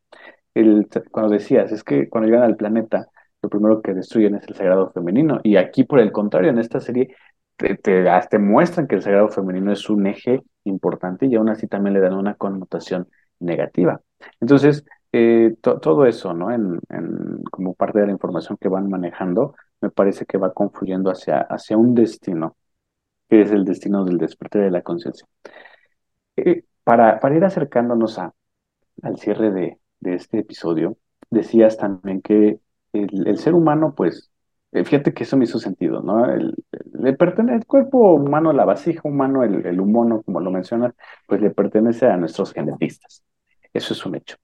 El, 0.54 0.88
cuando 1.10 1.32
decías, 1.32 1.72
es 1.72 1.84
que 1.84 2.08
cuando 2.08 2.28
llegan 2.28 2.44
al 2.44 2.56
planeta, 2.56 3.08
lo 3.42 3.50
primero 3.50 3.82
que 3.82 3.94
destruyen 3.94 4.36
es 4.36 4.48
el 4.48 4.54
sagrado 4.54 4.90
femenino. 4.90 5.40
Y 5.44 5.56
aquí, 5.56 5.84
por 5.84 6.00
el 6.00 6.12
contrario, 6.12 6.50
en 6.50 6.58
esta 6.58 6.80
serie 6.80 7.14
te, 7.56 7.76
te, 7.76 8.04
te, 8.30 8.38
muestran 8.38 8.86
que 8.86 8.96
el 8.96 9.02
sagrado 9.02 9.28
femenino 9.28 9.72
es 9.72 9.88
un 9.90 10.06
eje 10.06 10.42
importante 10.64 11.26
y 11.26 11.34
aún 11.36 11.50
así 11.50 11.66
también 11.68 11.94
le 11.94 12.00
dan 12.00 12.14
una 12.14 12.34
connotación 12.34 13.08
negativa. 13.38 14.00
Entonces, 14.40 14.84
eh, 15.12 15.54
to, 15.60 15.78
todo 15.80 16.06
eso, 16.06 16.32
¿no? 16.34 16.50
En, 16.52 16.80
en, 16.88 17.42
como 17.50 17.74
parte 17.74 18.00
de 18.00 18.06
la 18.06 18.12
información 18.12 18.56
que 18.60 18.68
van 18.68 18.88
manejando, 18.88 19.54
me 19.80 19.90
parece 19.90 20.26
que 20.26 20.38
va 20.38 20.52
confluyendo 20.52 21.10
hacia, 21.10 21.40
hacia 21.40 21.76
un 21.76 21.94
destino, 21.94 22.56
que 23.28 23.42
es 23.42 23.50
el 23.50 23.64
destino 23.64 24.04
del 24.04 24.18
despertar 24.18 24.62
de 24.62 24.70
la 24.70 24.82
conciencia. 24.82 25.26
Eh, 26.36 26.64
para, 26.84 27.18
para 27.20 27.36
ir 27.36 27.44
acercándonos 27.44 28.18
a, 28.18 28.32
al 29.02 29.18
cierre 29.18 29.50
de, 29.50 29.78
de 30.00 30.14
este 30.14 30.38
episodio, 30.38 30.96
decías 31.30 31.76
también 31.76 32.22
que 32.22 32.60
el, 32.92 33.38
ser 33.38 33.54
humano, 33.54 33.94
pues, 33.94 34.30
eh, 34.72 34.84
fíjate 34.84 35.12
que 35.12 35.24
eso 35.24 35.36
me 35.36 35.44
hizo 35.44 35.58
sentido, 35.58 36.00
¿no? 36.02 36.24
El, 36.32 36.54
el 37.02 37.66
cuerpo 37.66 38.14
humano, 38.14 38.52
la 38.52 38.64
vasija 38.64 39.02
humano, 39.04 39.42
el, 39.44 39.66
el 39.66 39.80
humono, 39.80 40.22
como 40.22 40.40
lo 40.40 40.50
mencionas, 40.50 40.94
pues 41.26 41.40
le 41.40 41.50
pertenece 41.50 42.06
a 42.06 42.16
nuestros 42.16 42.52
genetistas. 42.52 43.22
Eso 43.72 43.94
es 43.94 44.06
un 44.06 44.16
hecho. 44.16 44.36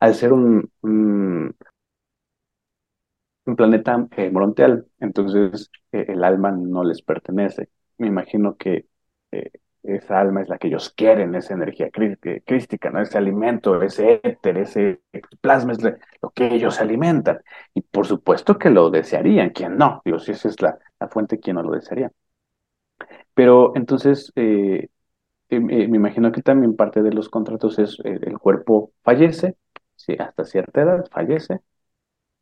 Al 0.00 0.14
ser 0.14 0.32
un, 0.32 0.70
un 3.46 3.56
planeta 3.56 4.06
eh, 4.16 4.32
entonces 5.00 5.70
eh, 5.92 6.06
el 6.08 6.24
alma 6.24 6.50
no 6.52 6.84
les 6.84 7.02
pertenece. 7.02 7.68
Me 7.98 8.06
imagino 8.08 8.56
que 8.56 8.86
eh, 9.32 9.50
esa 9.82 10.20
alma 10.20 10.42
es 10.42 10.48
la 10.48 10.58
que 10.58 10.68
ellos 10.68 10.90
quieren, 10.94 11.34
esa 11.34 11.54
energía 11.54 11.90
crística, 11.90 12.90
¿no? 12.90 13.00
Ese 13.00 13.16
alimento, 13.18 13.80
ese 13.82 14.20
éter, 14.22 14.58
ese 14.58 15.00
plasma 15.40 15.72
es 15.72 15.82
lo 15.82 16.30
que 16.30 16.54
ellos 16.54 16.80
alimentan. 16.80 17.40
Y 17.74 17.80
por 17.82 18.06
supuesto 18.06 18.58
que 18.58 18.70
lo 18.70 18.90
desearían, 18.90 19.50
¿quién 19.50 19.76
no? 19.78 20.02
Digo, 20.04 20.18
si 20.18 20.32
esa 20.32 20.48
es 20.48 20.60
la, 20.60 20.78
la 21.00 21.08
fuente, 21.08 21.38
¿quién 21.40 21.56
no 21.56 21.62
lo 21.62 21.72
desearía? 21.72 22.12
Pero 23.34 23.72
entonces, 23.76 24.32
eh, 24.36 24.88
eh, 25.50 25.60
me 25.60 25.96
imagino 25.98 26.32
que 26.32 26.42
también 26.42 26.76
parte 26.76 27.02
de 27.02 27.12
los 27.12 27.28
contratos 27.28 27.78
es 27.78 27.98
el 28.04 28.38
cuerpo 28.38 28.92
fallece, 29.02 29.56
sí, 29.96 30.16
hasta 30.18 30.44
cierta 30.44 30.82
edad 30.82 31.06
fallece, 31.12 31.60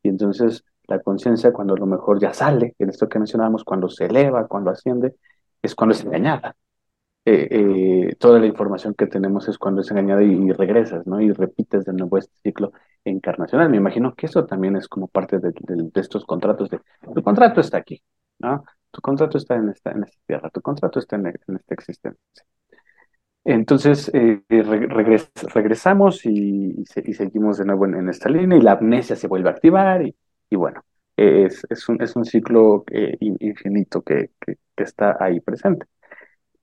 y 0.03 0.09
entonces 0.11 0.65
la 0.89 1.01
conciencia 1.01 1.53
cuando 1.53 1.75
a 1.75 1.79
lo 1.79 1.87
mejor 1.87 2.21
ya 2.21 2.33
sale, 2.35 2.75
en 2.79 2.91
esto 2.91 3.09
que 3.09 3.19
mencionábamos, 3.19 3.65
cuando 3.65 3.89
se 3.89 4.07
eleva, 4.07 4.47
cuando 4.49 4.71
asciende, 4.71 5.17
es 5.63 5.75
cuando 5.75 5.95
es 5.95 6.05
engañada 6.05 6.57
eh, 7.31 7.49
eh, 7.51 8.15
toda 8.19 8.39
la 8.39 8.47
información 8.47 8.95
que 8.95 9.07
tenemos 9.07 9.49
es 9.49 9.59
cuando 9.59 9.83
es 9.83 9.91
engañada 9.91 10.23
y, 10.23 10.51
regresas, 10.53 11.07
¿no? 11.07 11.21
Y 11.21 11.31
repites 11.31 11.85
de 11.85 11.93
nuevo 11.93 12.17
este 12.17 12.35
ciclo 12.43 12.73
encarnacional. 13.05 13.69
Me 13.69 13.77
imagino 13.77 14.15
que 14.15 14.27
eso 14.27 14.47
también 14.47 14.77
es 14.77 14.89
como 14.89 15.09
parte 15.09 15.39
de, 15.39 15.53
estos 15.97 16.25
contratos 16.25 16.71
de, 16.71 16.81
tu 17.15 17.23
contrato 17.23 17.61
está 17.61 17.77
aquí, 17.77 18.03
¿no? 18.39 18.65
Tu 18.91 19.03
contrato 19.03 19.37
está 19.37 19.57
en 19.57 19.69
esta, 19.69 19.91
en 19.91 20.05
esta 20.05 20.19
tierra, 20.27 20.49
tu 20.49 20.63
contrato 20.63 20.99
está 21.01 21.17
en, 21.17 21.27
esta 21.27 21.75
existencia. 21.75 22.45
Entonces, 23.45 24.11
eh, 24.15 24.43
regresamos 24.49 26.25
y, 26.25 26.83
seguimos 26.87 27.59
de 27.59 27.67
nuevo 27.67 27.85
en, 27.85 28.09
esta 28.09 28.31
línea 28.31 28.57
y 28.57 28.63
la 28.63 28.73
amnesia 28.73 29.17
se 29.17 29.29
vuelve 29.29 29.51
a 29.51 29.53
activar 29.53 30.01
y, 30.01 30.17
bueno, 30.57 30.83
es, 31.17 31.67
es, 31.71 31.89
un, 31.89 32.03
es 32.03 32.17
un 32.17 32.25
ciclo 32.25 32.85
infinito 33.21 34.03
que, 34.03 34.31
que 34.41 34.57
está 34.77 35.17
ahí 35.21 35.41
presente 35.41 35.87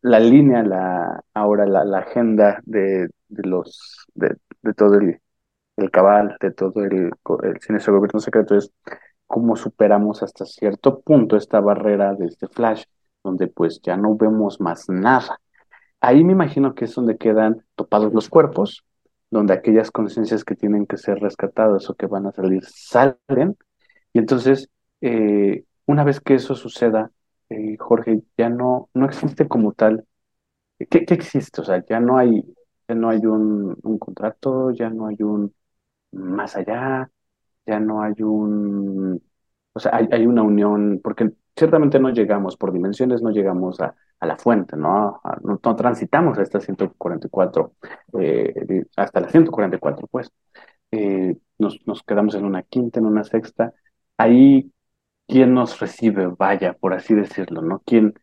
la 0.01 0.19
línea, 0.19 0.63
la, 0.63 1.23
ahora 1.33 1.65
la, 1.65 1.83
la 1.83 1.99
agenda 1.99 2.61
de, 2.65 3.09
de 3.27 3.43
los, 3.47 4.05
de, 4.13 4.37
de, 4.61 4.73
todo 4.73 4.95
el, 4.99 5.19
el 5.77 5.91
cabal, 5.91 6.37
de 6.41 6.51
todo 6.51 6.83
el, 6.83 7.11
el 7.43 7.61
siniestro 7.61 7.95
gobierno 7.95 8.19
secreto 8.19 8.55
es 8.55 8.71
cómo 9.27 9.55
superamos 9.55 10.21
hasta 10.23 10.45
cierto 10.45 11.01
punto 11.01 11.37
esta 11.37 11.59
barrera 11.59 12.13
de 12.13 12.27
este 12.27 12.47
flash, 12.47 12.83
donde 13.23 13.47
pues 13.47 13.81
ya 13.81 13.97
no 13.97 14.15
vemos 14.15 14.61
más 14.61 14.89
nada. 14.89 15.39
Ahí 16.01 16.23
me 16.23 16.33
imagino 16.33 16.75
que 16.75 16.85
es 16.85 16.93
donde 16.95 17.17
quedan 17.17 17.65
topados 17.75 18.13
los 18.13 18.29
cuerpos, 18.29 18.83
donde 19.31 19.53
aquellas 19.53 19.91
conciencias 19.91 20.43
que 20.43 20.55
tienen 20.55 20.85
que 20.85 20.97
ser 20.97 21.19
rescatadas 21.19 21.89
o 21.89 21.95
que 21.95 22.05
van 22.05 22.27
a 22.27 22.31
salir 22.31 22.63
salen. 22.65 23.57
Y 24.15 24.19
entonces, 24.19 24.69
eh, 25.01 25.65
una 25.87 26.05
vez 26.05 26.21
que 26.21 26.35
eso 26.35 26.55
suceda, 26.55 27.11
eh, 27.49 27.75
Jorge, 27.77 28.23
ya 28.37 28.49
no, 28.49 28.89
no 28.93 29.05
existe 29.07 29.47
como 29.49 29.73
tal. 29.73 30.05
¿Qué, 30.89 31.05
existe? 31.09 31.61
O 31.61 31.65
sea, 31.65 31.83
ya 31.85 31.99
no 31.99 32.17
hay, 32.17 32.43
ya 32.87 32.95
no 32.95 33.09
hay 33.09 33.25
un, 33.25 33.77
un 33.83 33.99
contrato, 33.99 34.71
ya 34.71 34.89
no 34.89 35.07
hay 35.07 35.17
un 35.21 35.53
más 36.13 36.55
allá, 36.55 37.11
ya 37.65 37.79
no 37.81 38.03
hay 38.03 38.13
un, 38.21 39.21
o 39.73 39.79
sea, 39.79 39.93
hay, 39.95 40.25
una 40.27 40.43
unión, 40.43 41.01
porque 41.03 41.33
ciertamente 41.57 41.99
no 41.99 42.09
llegamos, 42.11 42.57
por 42.57 42.71
dimensiones 42.71 43.21
no 43.21 43.31
llegamos 43.31 43.81
a, 43.81 43.95
a 44.19 44.25
la 44.27 44.37
fuente, 44.37 44.77
¿no? 44.77 45.21
no, 45.43 45.75
transitamos 45.75 46.37
a 46.37 46.43
esta 46.43 46.61
144, 46.61 47.73
eh, 48.19 48.85
hasta 48.95 49.19
la 49.19 49.29
144, 49.29 50.07
pues. 50.07 50.31
Eh, 50.91 51.37
nos, 51.57 51.79
nos 51.85 52.03
quedamos 52.03 52.35
en 52.35 52.45
una 52.45 52.63
quinta, 52.63 52.99
en 52.99 53.05
una 53.07 53.23
sexta. 53.23 53.73
Ahí 54.17 54.71
quién 55.27 55.53
nos 55.53 55.79
recibe, 55.79 56.27
vaya, 56.27 56.73
por 56.73 56.93
así 56.93 57.13
decirlo, 57.15 57.61
¿no? 57.61 57.81
¿Quién, 57.85 58.13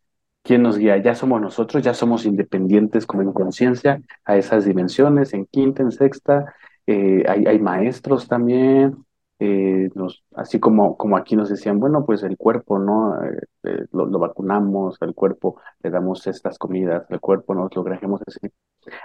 quién 0.42 0.62
nos 0.62 0.78
guía? 0.78 0.96
Ya 0.98 1.14
somos 1.14 1.40
nosotros, 1.40 1.82
ya 1.82 1.94
somos 1.94 2.26
independientes 2.26 3.06
como 3.06 3.22
en 3.22 3.32
conciencia 3.32 4.00
a 4.24 4.36
esas 4.36 4.64
dimensiones, 4.64 5.34
en 5.34 5.46
quinta, 5.46 5.82
en 5.82 5.92
sexta, 5.92 6.54
eh, 6.86 7.24
hay, 7.28 7.46
hay, 7.46 7.58
maestros 7.60 8.28
también, 8.28 9.04
eh, 9.38 9.88
así 10.36 10.60
como, 10.60 10.96
como 10.96 11.16
aquí 11.16 11.36
nos 11.36 11.48
decían, 11.48 11.80
bueno, 11.80 12.04
pues 12.04 12.22
el 12.22 12.36
cuerpo, 12.36 12.78
¿no? 12.78 13.20
Eh, 13.24 13.86
lo, 13.92 14.18
vacunamos, 14.18 14.96
al 15.00 15.14
cuerpo 15.14 15.60
le 15.82 15.90
damos 15.90 16.26
estas 16.26 16.58
comidas, 16.58 17.04
al 17.10 17.20
cuerpo 17.20 17.54
nos 17.54 17.74
lo 17.74 17.82
grajemos 17.82 18.22
así. 18.26 18.40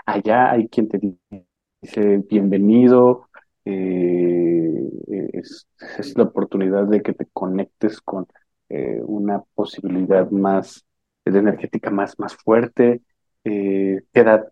Allá 0.06 0.52
hay 0.52 0.68
quien 0.70 0.90
te 0.90 1.00
dice, 1.00 2.24
bienvenido, 2.30 3.27
eh, 3.70 5.30
es, 5.34 5.68
la 6.16 6.24
oportunidad 6.24 6.86
de 6.86 7.02
que 7.02 7.14
te 7.14 7.26
conectes 7.34 8.02
con 8.02 8.28
eh, 8.70 9.02
una 9.06 9.42
posibilidad 9.56 10.30
más 10.32 10.86
energética 11.26 11.90
más, 11.90 12.18
más 12.20 12.36
fuerte, 12.36 13.02
eh, 13.44 14.02
queda, 14.14 14.48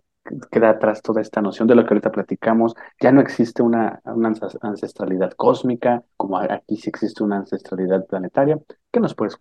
queda 0.51 0.71
atrás 0.71 1.01
toda 1.01 1.21
esta 1.21 1.41
noción 1.41 1.67
de 1.67 1.75
lo 1.75 1.83
que 1.83 1.93
ahorita 1.93 2.11
platicamos, 2.11 2.75
ya 3.01 3.11
no 3.13 3.21
existe 3.21 3.61
una, 3.63 4.01
una 4.05 4.33
ancestralidad 4.61 5.31
cósmica, 5.33 6.03
como 6.17 6.37
aquí 6.37 6.75
sí 6.77 6.89
existe 6.89 7.23
una 7.23 7.37
ancestralidad 7.37 8.05
planetaria. 8.07 8.59
¿Qué 8.91 8.99
nos 8.99 9.15
puedes 9.15 9.37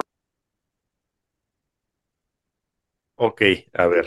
Ok, 3.17 3.43
a 3.73 3.87
ver, 3.87 4.07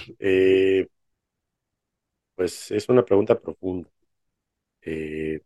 pues 2.36 2.72
es 2.72 2.88
una 2.90 3.04
pregunta 3.04 3.40
profunda. 3.40 3.90
Eh, 4.82 5.42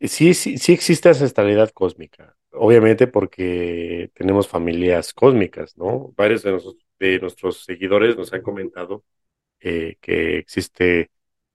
Sí, 0.00 0.32
sí, 0.34 0.56
sí 0.56 0.72
existe 0.72 1.10
ancestralidad 1.10 1.70
cósmica, 1.70 2.34
obviamente 2.52 3.06
porque 3.06 4.10
tenemos 4.14 4.48
familias 4.48 5.12
cósmicas, 5.12 5.76
¿no? 5.76 6.12
Varios 6.16 6.42
de, 6.42 7.18
nuestros 7.20 7.64
seguidores 7.64 8.16
nos 8.16 8.32
han 8.32 8.40
comentado 8.42 9.04
eh, 9.60 9.96
que 10.00 10.38
existe 10.38 11.10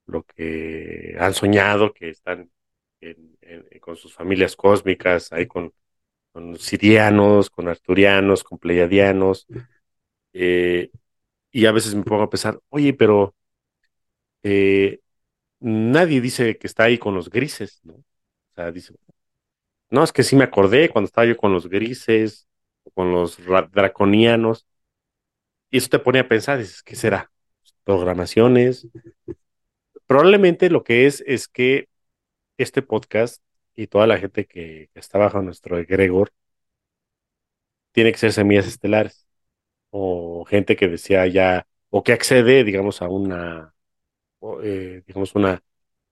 lo 0.07 0.23
que 0.23 1.15
han 1.19 1.33
soñado, 1.33 1.93
que 1.93 2.09
están 2.09 2.51
con 3.81 3.95
sus 3.97 4.13
familias 4.13 4.55
cósmicas, 4.55 5.31
ahí 5.31 5.47
con, 5.47 5.73
con 6.31 6.57
sirianos, 6.57 7.49
con 7.49 7.67
arturianos, 7.67 8.43
con 8.43 8.59
pleiadianos, 8.59 9.47
eh, 10.33 10.91
y 11.51 11.65
a 11.65 11.71
veces 11.73 11.95
me 11.95 12.03
pongo 12.03 12.23
a 12.23 12.29
pensar, 12.29 12.59
oye, 12.69 12.93
pero 12.93 13.35
eh, 14.43 14.99
nadie 15.59 16.21
dice 16.21 16.57
que 16.57 16.67
está 16.67 16.85
ahí 16.85 16.97
con 16.97 17.15
los 17.15 17.29
grises, 17.29 17.81
¿no? 17.83 18.03
Sea, 18.55 18.71
dice, 18.71 18.93
no, 19.89 20.03
es 20.03 20.11
que 20.11 20.23
sí 20.23 20.35
me 20.35 20.43
acordé 20.43 20.89
cuando 20.89 21.07
estaba 21.07 21.25
yo 21.27 21.37
con 21.37 21.53
los 21.53 21.67
grises, 21.69 22.47
con 22.93 23.11
los 23.11 23.37
draconianos, 23.71 24.67
y 25.69 25.77
eso 25.77 25.89
te 25.89 25.99
pone 25.99 26.19
a 26.19 26.27
pensar, 26.27 26.57
dices, 26.59 26.83
¿qué 26.83 26.95
será? 26.95 27.31
Programaciones. 27.83 28.87
Probablemente 30.07 30.69
lo 30.69 30.83
que 30.83 31.05
es 31.07 31.23
es 31.27 31.47
que 31.47 31.89
este 32.57 32.81
podcast 32.81 33.41
y 33.75 33.87
toda 33.87 34.07
la 34.07 34.17
gente 34.17 34.45
que, 34.45 34.89
está 34.95 35.17
bajo 35.19 35.41
nuestro 35.41 35.77
egregor 35.77 36.31
tiene 37.91 38.11
que 38.11 38.17
ser 38.17 38.33
semillas 38.33 38.67
estelares 38.67 39.25
o 39.91 40.45
gente 40.45 40.75
que 40.75 40.87
decía 40.89 41.27
ya 41.27 41.67
o 41.89 42.03
que 42.03 42.13
accede, 42.13 42.63
digamos, 42.63 43.01
a 43.01 43.09
una, 43.09 43.73
eh, 44.63 45.03
digamos, 45.07 45.35
una 45.35 45.63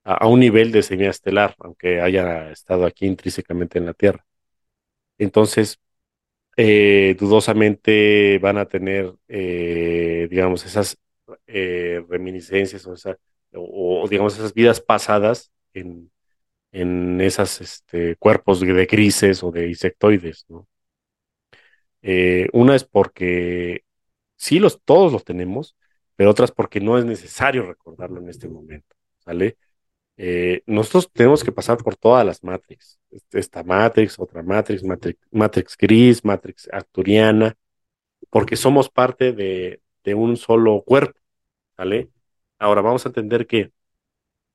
a, 0.03 0.27
un 0.27 0.39
nivel 0.39 0.71
de 0.71 0.83
semilla 0.83 1.09
estelar, 1.11 1.55
aunque 1.59 2.01
haya 2.01 2.51
estado 2.51 2.85
aquí 2.85 3.05
intrínsecamente 3.05 3.77
en 3.79 3.85
la 3.87 3.93
Tierra. 3.93 4.25
Entonces, 5.17 5.79
eh, 6.57 7.15
dudosamente 7.19 8.39
van 8.39 8.57
a 8.57 8.65
tener, 8.67 9.13
eh, 9.27 10.27
digamos, 10.29 10.65
esas 10.65 10.97
eh, 11.47 12.03
reminiscencias 12.09 12.87
o, 13.53 14.07
digamos, 14.09 14.35
esas 14.35 14.53
vidas 14.53 14.81
pasadas 14.81 15.51
en, 15.73 16.11
en 16.71 17.21
esos 17.21 17.61
este, 17.61 18.15
cuerpos 18.17 18.61
de 18.61 18.85
grises 18.85 19.43
o 19.43 19.51
de 19.51 19.69
insectoides, 19.69 20.45
¿no? 20.49 20.67
una 22.53 22.75
es 22.75 22.83
porque 22.83 23.83
sí, 24.35 24.59
los, 24.59 24.81
todos 24.83 25.11
los 25.13 25.23
tenemos, 25.23 25.75
pero 26.15 26.31
otras 26.31 26.51
porque 26.51 26.79
no 26.81 26.97
es 26.97 27.05
necesario 27.05 27.65
recordarlo 27.65 28.19
en 28.19 28.29
este 28.29 28.47
momento, 28.49 28.95
¿sale? 29.19 29.57
Eh, 30.17 30.61
nosotros 30.65 31.11
tenemos 31.11 31.43
que 31.43 31.51
pasar 31.51 31.77
por 31.77 31.95
todas 31.95 32.25
las 32.25 32.43
Matrix. 32.43 32.99
Este, 33.11 33.39
esta 33.39 33.63
Matrix, 33.63 34.19
otra 34.19 34.43
Matrix, 34.43 34.83
Matrix, 35.31 35.77
gris, 35.77 36.23
Matrix 36.23 36.69
arturiana, 36.71 37.55
porque 38.29 38.55
somos 38.55 38.89
parte 38.89 39.33
de, 39.33 39.81
un 40.15 40.37
solo 40.37 40.83
cuerpo. 40.83 41.19
¿Vale? 41.77 42.09
Ahora 42.59 42.81
vamos 42.81 43.05
a 43.05 43.09
entender 43.09 43.47
que 43.47 43.71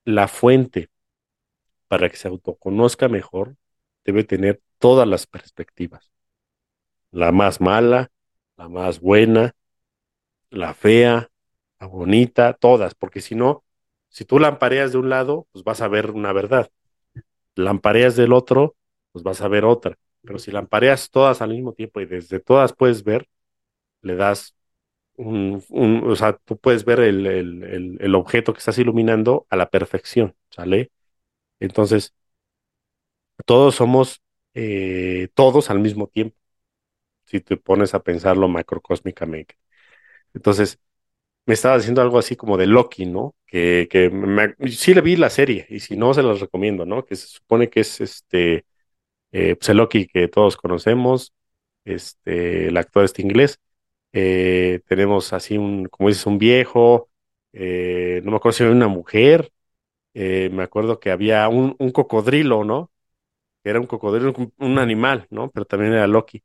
la 0.05 0.29
fuente 0.29 0.91
para 1.89 2.09
que 2.09 2.17
se 2.17 2.29
autoconozca 2.29 3.09
mejor 3.09 3.57
debe 4.05 4.25
tener 4.25 4.61
todas 4.79 5.09
las 5.09 5.27
perspectivas. 5.27 6.11
La 7.11 7.33
más 7.33 7.61
mala, 7.61 8.11
la 8.57 8.69
más 8.69 9.01
buena, 9.01 9.55
la 10.51 10.75
fea, 10.75 11.31
la 11.81 11.87
bonita, 11.87 12.55
todas, 12.55 12.95
porque 12.95 13.21
si 13.21 13.35
no, 13.35 13.65
si 14.19 14.25
tú 14.25 14.41
lampareas 14.41 14.91
de 14.91 14.99
un 14.99 15.11
lado, 15.11 15.47
pues 15.53 15.63
vas 15.63 15.81
a 15.81 15.87
ver 15.87 16.11
una 16.11 16.33
verdad. 16.33 16.73
Lampareas 17.55 18.17
del 18.17 18.33
otro, 18.33 18.75
pues 19.13 19.23
vas 19.23 19.41
a 19.43 19.49
ver 19.49 19.65
otra. 19.65 19.97
Pero 20.23 20.41
si 20.41 20.51
lampareas 20.51 21.11
todas 21.11 21.41
al 21.41 21.51
mismo 21.51 21.73
tiempo 21.73 22.01
y 22.01 22.07
desde 22.07 22.41
todas 22.41 22.73
puedes 22.73 23.05
ver, 23.05 23.29
le 24.03 24.17
das 24.17 24.57
un, 25.17 25.63
o 26.05 26.17
sea, 26.17 26.35
tú 26.39 26.59
puedes 26.59 26.85
ver 26.85 27.01
el, 27.01 27.27
el, 28.01 28.15
objeto 28.17 28.53
que 28.53 28.59
estás 28.59 28.79
iluminando 28.79 29.47
a 29.51 29.57
la 29.57 29.71
perfección, 29.71 30.35
¿sale? 30.51 30.91
Entonces, 31.61 32.15
todos 33.47 33.75
somos 33.77 34.23
eh, 34.55 35.29
todos 35.35 35.71
al 35.71 35.81
mismo 35.81 36.09
tiempo, 36.09 36.37
si 37.27 37.41
te 37.41 37.57
pones 37.59 37.95
a 37.95 38.03
pensarlo 38.03 38.49
macrocósmicamente. 38.49 39.59
Entonces, 40.35 40.81
me 41.49 41.55
estaba 41.55 41.77
haciendo 41.77 42.03
algo 42.03 42.19
así 42.21 42.37
como 42.37 42.59
de 42.59 42.69
Loki, 42.69 43.07
¿no? 43.07 43.37
Que, 43.47 43.89
que 43.91 44.11
sí 44.73 44.95
le 44.95 45.03
vi 45.03 45.17
la 45.17 45.31
serie 45.31 45.67
y 45.71 45.81
si 45.81 45.97
no 45.99 46.15
se 46.15 46.23
las 46.25 46.41
recomiendo, 46.41 46.87
¿no? 46.87 47.07
Que 47.07 47.17
se 47.17 47.29
supone 47.29 47.71
que 47.71 47.81
es 47.83 48.01
este, 48.03 48.67
eh, 49.33 49.57
pues 49.57 49.69
el 49.71 49.79
Loki 49.79 50.07
que 50.07 50.29
todos 50.29 50.57
conocemos, 50.57 51.35
este, 51.85 52.69
el 52.69 52.77
actor 52.77 53.05
este 53.05 53.23
inglés, 53.23 53.61
eh, 54.13 54.81
tenemos 54.89 55.33
así 55.35 55.59
un, 55.59 55.87
como 55.87 56.09
dices, 56.11 56.27
un 56.27 56.39
viejo, 56.39 57.11
eh, 57.53 58.21
no 58.25 58.33
me 58.33 58.37
acuerdo 58.39 58.57
si 58.59 58.65
era 58.65 58.73
una 58.73 58.89
mujer, 58.89 59.53
eh, 60.15 60.51
me 60.53 60.63
acuerdo 60.65 61.01
que 61.01 61.11
había 61.13 61.49
un, 61.49 61.77
un 61.79 61.93
cocodrilo, 61.93 62.65
¿no? 62.65 62.91
Era 63.65 63.81
un 63.81 63.87
cocodrilo, 63.87 64.33
un, 64.37 64.53
un 64.59 64.79
animal, 64.79 65.27
¿no? 65.31 65.51
Pero 65.51 65.67
también 65.67 65.93
era 65.95 66.07
Loki. 66.07 66.43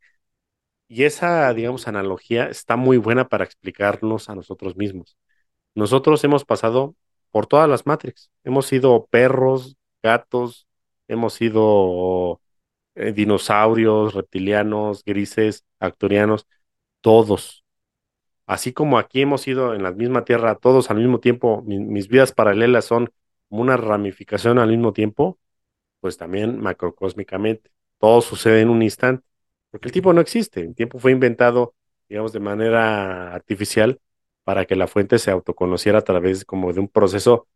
Y 0.93 1.03
esa, 1.05 1.51
digamos, 1.53 1.87
analogía 1.87 2.45
está 2.47 2.75
muy 2.75 2.97
buena 2.97 3.27
para 3.27 3.43
explicarnos 3.45 4.29
a 4.29 4.35
nosotros 4.35 4.75
mismos. 4.75 5.17
Nosotros 5.75 6.23
hemos 6.25 6.45
pasado 6.45 6.95
por 7.31 7.47
todas 7.47 7.69
las 7.69 7.85
Matrix. 7.87 8.31
Hemos 8.43 8.67
sido 8.67 9.07
perros, 9.07 9.77
gatos, 10.03 10.67
hemos 11.07 11.33
sido 11.35 12.41
eh, 12.95 13.13
dinosaurios, 13.13 14.13
reptilianos, 14.15 15.03
grises, 15.05 15.65
acturianos, 15.79 16.47
todos. 17.01 17.65
Así 18.45 18.73
como 18.73 18.97
aquí 18.97 19.21
hemos 19.21 19.41
sido 19.41 19.73
en 19.73 19.83
la 19.83 19.91
misma 19.91 20.25
Tierra, 20.25 20.55
todos 20.55 20.91
al 20.91 20.97
mismo 20.97 21.19
tiempo, 21.19 21.61
mi- 21.65 21.79
mis 21.79 22.07
vidas 22.09 22.33
paralelas 22.33 22.85
son 22.85 23.09
como 23.49 23.61
una 23.61 23.77
ramificación 23.77 24.59
al 24.59 24.69
mismo 24.69 24.91
tiempo, 24.93 25.39
pues 26.01 26.17
también 26.17 26.59
macrocósmicamente. 26.61 27.71
Todo 27.99 28.21
sucede 28.21 28.61
en 28.61 28.69
un 28.69 28.83
instante, 28.83 29.25
porque 29.73 29.89
el 29.89 29.93
tiempo 29.93 30.13
no 30.13 30.21
existe. 30.21 30.61
El 30.61 30.75
tiempo 30.75 30.99
fue 30.99 31.13
inventado, 31.13 31.75
digamos, 32.09 32.33
de 32.33 32.41
manera 32.41 33.33
artificial 33.35 34.01
para 34.45 34.65
que 34.67 34.77
la 34.77 34.87
fuente 34.87 35.19
se 35.19 35.31
autoconociera 35.31 35.99
a 35.99 36.03
través 36.03 36.45
como 36.45 36.73
de 36.73 36.81
un 36.81 36.89
proceso 36.89 37.49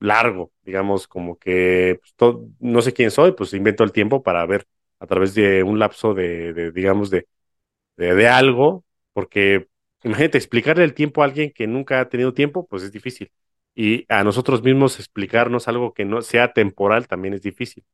largo, 0.00 0.52
digamos, 0.64 1.08
como 1.08 1.38
que 1.38 2.00
pues, 2.18 2.36
no 2.60 2.82
sé 2.82 2.92
quién 2.94 3.10
soy, 3.10 3.32
pues 3.32 3.54
invento 3.54 3.84
el 3.84 3.92
tiempo 3.92 4.22
para 4.22 4.44
ver 4.46 4.66
a 5.00 5.06
través 5.06 5.34
de 5.34 5.62
un 5.64 5.78
lapso 5.78 6.14
de, 6.14 6.52
de, 6.54 6.72
digamos, 6.72 7.10
de, 7.10 7.28
de, 7.96 8.14
de 8.14 8.28
algo, 8.28 8.84
porque 9.12 9.68
imagínate, 10.04 10.38
explicarle 10.38 10.84
el 10.84 10.94
tiempo 10.94 11.22
a 11.22 11.26
alguien 11.26 11.52
que 11.52 11.66
nunca 11.66 12.00
ha 12.00 12.08
tenido 12.08 12.34
tiempo, 12.34 12.66
pues 12.66 12.82
es 12.82 12.92
difícil. 12.92 13.30
Y 13.74 14.04
a 14.08 14.24
nosotros 14.24 14.62
mismos 14.62 14.98
explicarnos 14.98 15.68
algo 15.68 15.92
que 15.94 16.04
no 16.04 16.22
sea 16.22 16.52
temporal 16.52 17.08
también 17.08 17.34
es 17.34 17.42
difícil. 17.42 17.84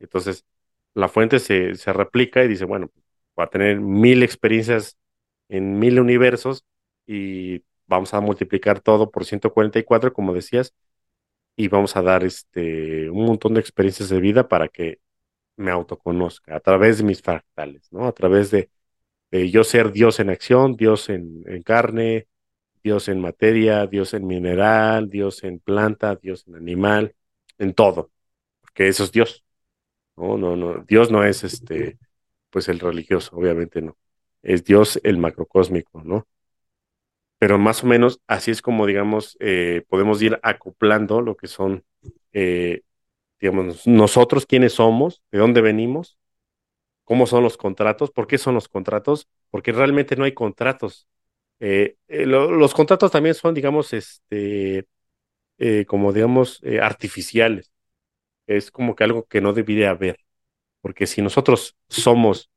Entonces, 0.00 0.44
la 0.96 1.08
fuente 1.08 1.38
se, 1.40 1.74
se 1.76 1.92
replica 1.92 2.42
y 2.44 2.48
dice, 2.48 2.64
bueno, 2.64 2.90
va 3.38 3.44
a 3.44 3.50
tener 3.50 3.80
mil 3.80 4.22
experiencias 4.22 4.98
en 5.48 5.78
mil 5.78 6.00
universos 6.00 6.64
y 7.06 7.64
vamos 7.86 8.14
a 8.14 8.20
multiplicar 8.20 8.80
todo 8.80 9.10
por 9.10 9.26
144, 9.26 10.12
como 10.14 10.34
decías, 10.34 10.74
y 11.56 11.68
vamos 11.68 11.96
a 11.96 12.02
dar 12.02 12.24
este, 12.24 13.10
un 13.10 13.26
montón 13.26 13.54
de 13.54 13.60
experiencias 13.60 14.08
de 14.10 14.20
vida 14.20 14.48
para 14.48 14.68
que 14.68 15.00
me 15.56 15.70
autoconozca 15.70 16.56
a 16.56 16.60
través 16.60 16.98
de 16.98 17.04
mis 17.04 17.22
fractales, 17.22 17.92
¿no? 17.92 18.06
A 18.06 18.12
través 18.12 18.50
de, 18.50 18.70
yo 19.30 19.64
ser 19.64 19.92
Dios 19.92 20.20
en 20.20 20.30
acción, 20.30 20.76
Dios 20.76 21.10
en, 21.10 21.44
en 21.46 21.62
carne, 21.62 22.28
Dios 22.82 23.08
en 23.08 23.20
materia, 23.20 23.86
Dios 23.86 24.14
en 24.14 24.26
mineral, 24.26 25.10
Dios 25.10 25.44
en 25.44 25.58
planta, 25.60 26.16
Dios 26.16 26.46
en 26.48 26.56
animal, 26.56 27.14
en 27.58 27.74
todo, 27.74 28.10
porque 28.62 28.88
eso 28.88 29.04
es 29.04 29.12
Dios. 29.12 29.45
No, 30.16 30.36
no, 30.38 30.56
no. 30.56 30.84
Dios 30.84 31.10
no 31.10 31.24
es 31.24 31.44
este, 31.44 31.98
pues 32.50 32.68
el 32.68 32.80
religioso, 32.80 33.36
obviamente 33.36 33.82
no. 33.82 33.96
Es 34.42 34.64
Dios 34.64 35.00
el 35.04 35.18
macrocósmico, 35.18 36.02
¿no? 36.04 36.26
Pero 37.38 37.58
más 37.58 37.84
o 37.84 37.86
menos 37.86 38.20
así 38.26 38.50
es 38.50 38.62
como, 38.62 38.86
digamos, 38.86 39.36
eh, 39.40 39.84
podemos 39.88 40.22
ir 40.22 40.38
acoplando 40.42 41.20
lo 41.20 41.36
que 41.36 41.48
son, 41.48 41.84
eh, 42.32 42.82
digamos, 43.40 43.86
nosotros 43.86 44.46
quiénes 44.46 44.74
somos, 44.74 45.22
de 45.32 45.38
dónde 45.40 45.60
venimos, 45.62 46.18
cómo 47.04 47.26
son 47.26 47.44
los 47.44 47.56
contratos, 47.58 48.10
por 48.12 48.26
qué 48.28 48.38
son 48.38 48.54
los 48.54 48.68
contratos, 48.68 49.28
porque 49.50 49.72
realmente 49.72 50.16
no 50.16 50.24
hay 50.24 50.34
contratos. 50.34 51.08
Eh, 51.60 51.96
lo- 52.08 52.52
los 52.52 52.74
contratos 52.74 53.12
también 53.12 53.34
son, 53.36 53.54
digamos, 53.54 53.92
este, 53.94 54.86
como 55.86 56.12
digamos, 56.12 56.60
artificiales. 56.82 57.70
Es 58.46 58.70
como 58.70 58.94
que 58.96 59.04
algo 59.04 59.24
que 59.26 59.40
no 59.40 59.52
debería 59.52 59.90
haber, 59.90 60.18
porque 60.80 61.06
si 61.06 61.22
nosotros 61.22 61.76
somos 61.88 62.50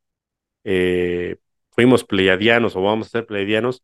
eh, 0.63 1.37
fuimos 1.71 2.03
pleiadianos 2.03 2.75
o 2.75 2.81
vamos 2.81 3.07
a 3.07 3.11
ser 3.11 3.25
pleiadianos 3.25 3.83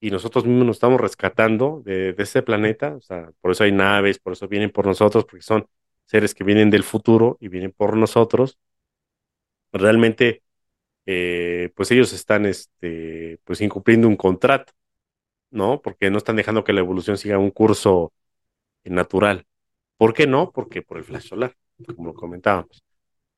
y 0.00 0.10
nosotros 0.10 0.44
mismos 0.44 0.66
nos 0.66 0.76
estamos 0.76 1.00
rescatando 1.00 1.82
de, 1.84 2.14
este 2.18 2.42
planeta, 2.42 2.94
o 2.96 3.00
sea, 3.00 3.30
por 3.40 3.52
eso 3.52 3.64
hay 3.64 3.72
naves, 3.72 4.18
por 4.18 4.32
eso 4.32 4.48
vienen 4.48 4.70
por 4.70 4.86
nosotros, 4.86 5.24
porque 5.24 5.42
son 5.42 5.66
seres 6.06 6.34
que 6.34 6.44
vienen 6.44 6.70
del 6.70 6.82
futuro 6.84 7.36
y 7.40 7.48
vienen 7.48 7.72
por 7.72 7.96
nosotros. 7.96 8.58
Realmente, 9.72 10.42
eh, 11.06 11.72
pues 11.76 11.90
ellos 11.92 12.12
están, 12.12 12.46
este, 12.46 13.38
pues 13.44 13.60
incumpliendo 13.60 14.08
un 14.08 14.16
contrato, 14.16 14.72
¿no? 15.50 15.82
Porque 15.82 16.10
no 16.10 16.18
están 16.18 16.36
dejando 16.36 16.64
que 16.64 16.72
la 16.74 16.80
evolución 16.80 17.18
siga 17.18 17.38
un 17.38 17.50
curso 17.50 18.12
natural. 18.84 19.46
¿Por 20.02 20.14
qué 20.14 20.26
no? 20.26 20.50
Porque 20.50 20.82
por 20.82 20.98
el 20.98 21.04
flash 21.04 21.28
solar, 21.28 21.54
como 21.94 22.08
lo 22.08 22.14
comentábamos, 22.14 22.82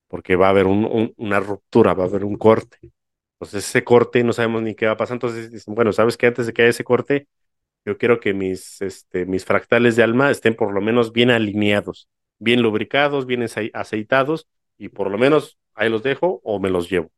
porque 0.09 0.35
va 0.35 0.47
a 0.47 0.49
haber 0.49 0.67
un, 0.67 0.87
un, 0.87 1.13
una 1.19 1.39
ruptura, 1.39 1.93
va 1.93 2.05
a 2.05 2.07
haber 2.07 2.25
un 2.25 2.39
corte. 2.39 2.79
Entonces 3.35 3.69
ese 3.69 3.85
corte 3.85 4.25
no 4.25 4.33
sabemos 4.33 4.63
ni 4.63 4.75
qué 4.75 4.87
va 4.87 4.93
a 4.93 4.97
pasar. 4.97 5.17
Entonces 5.17 5.51
dicen, 5.51 5.75
bueno, 5.75 5.93
sabes 5.93 6.17
que 6.17 6.27
antes 6.27 6.47
de 6.47 6.55
que 6.55 6.63
haya 6.63 6.71
ese 6.71 6.83
corte, 6.83 7.29
yo 7.85 7.99
quiero 7.99 8.19
que 8.19 8.33
mis, 8.33 8.81
este, 8.81 9.27
mis 9.27 9.45
fractales 9.45 9.95
de 9.97 10.05
alma 10.05 10.31
estén 10.31 10.55
por 10.55 10.73
lo 10.73 10.81
menos 10.81 11.13
bien 11.13 11.31
alineados, 11.31 12.09
bien 12.39 12.63
lubricados, 12.63 13.27
bien 13.27 13.43
aceitados 13.75 14.49
y 14.79 14.89
por 14.89 15.11
lo 15.11 15.19
menos 15.19 15.59
ahí 15.75 15.91
los 15.91 16.03
dejo 16.03 16.41
o 16.45 16.61
me 16.61 16.71
los 16.71 16.89
llevo, 16.89 17.11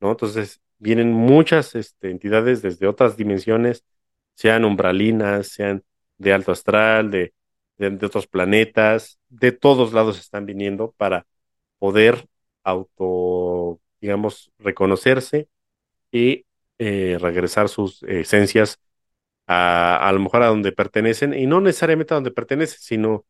¿no? 0.00 0.12
Entonces 0.12 0.62
vienen 0.78 1.12
muchas 1.12 1.74
este, 1.74 2.10
entidades 2.10 2.62
desde 2.62 2.86
otras 2.86 3.18
dimensiones, 3.18 3.84
sean 4.32 4.64
umbralinas, 4.64 5.48
sean 5.48 5.84
de 6.16 6.32
alto 6.32 6.52
astral, 6.52 7.10
de, 7.10 7.33
de, 7.78 8.06
otros 8.06 8.26
planetas, 8.26 9.18
de 9.28 9.52
todos 9.52 9.92
lados 9.92 10.18
están 10.18 10.46
viniendo 10.46 10.92
para 10.96 11.26
poder 11.78 12.26
auto, 12.62 13.80
digamos, 14.00 14.52
reconocerse 14.58 15.48
y 16.12 16.46
eh, 16.78 17.18
regresar 17.20 17.68
sus 17.68 18.02
esencias 18.04 18.80
a, 19.46 20.08
a 20.08 20.12
lo 20.12 20.20
mejor 20.20 20.42
a 20.42 20.48
donde 20.48 20.72
pertenecen, 20.72 21.34
y 21.34 21.46
no 21.46 21.60
necesariamente 21.60 22.14
a 22.14 22.16
donde 22.16 22.30
pertenecen, 22.30 22.78
sino 22.80 23.26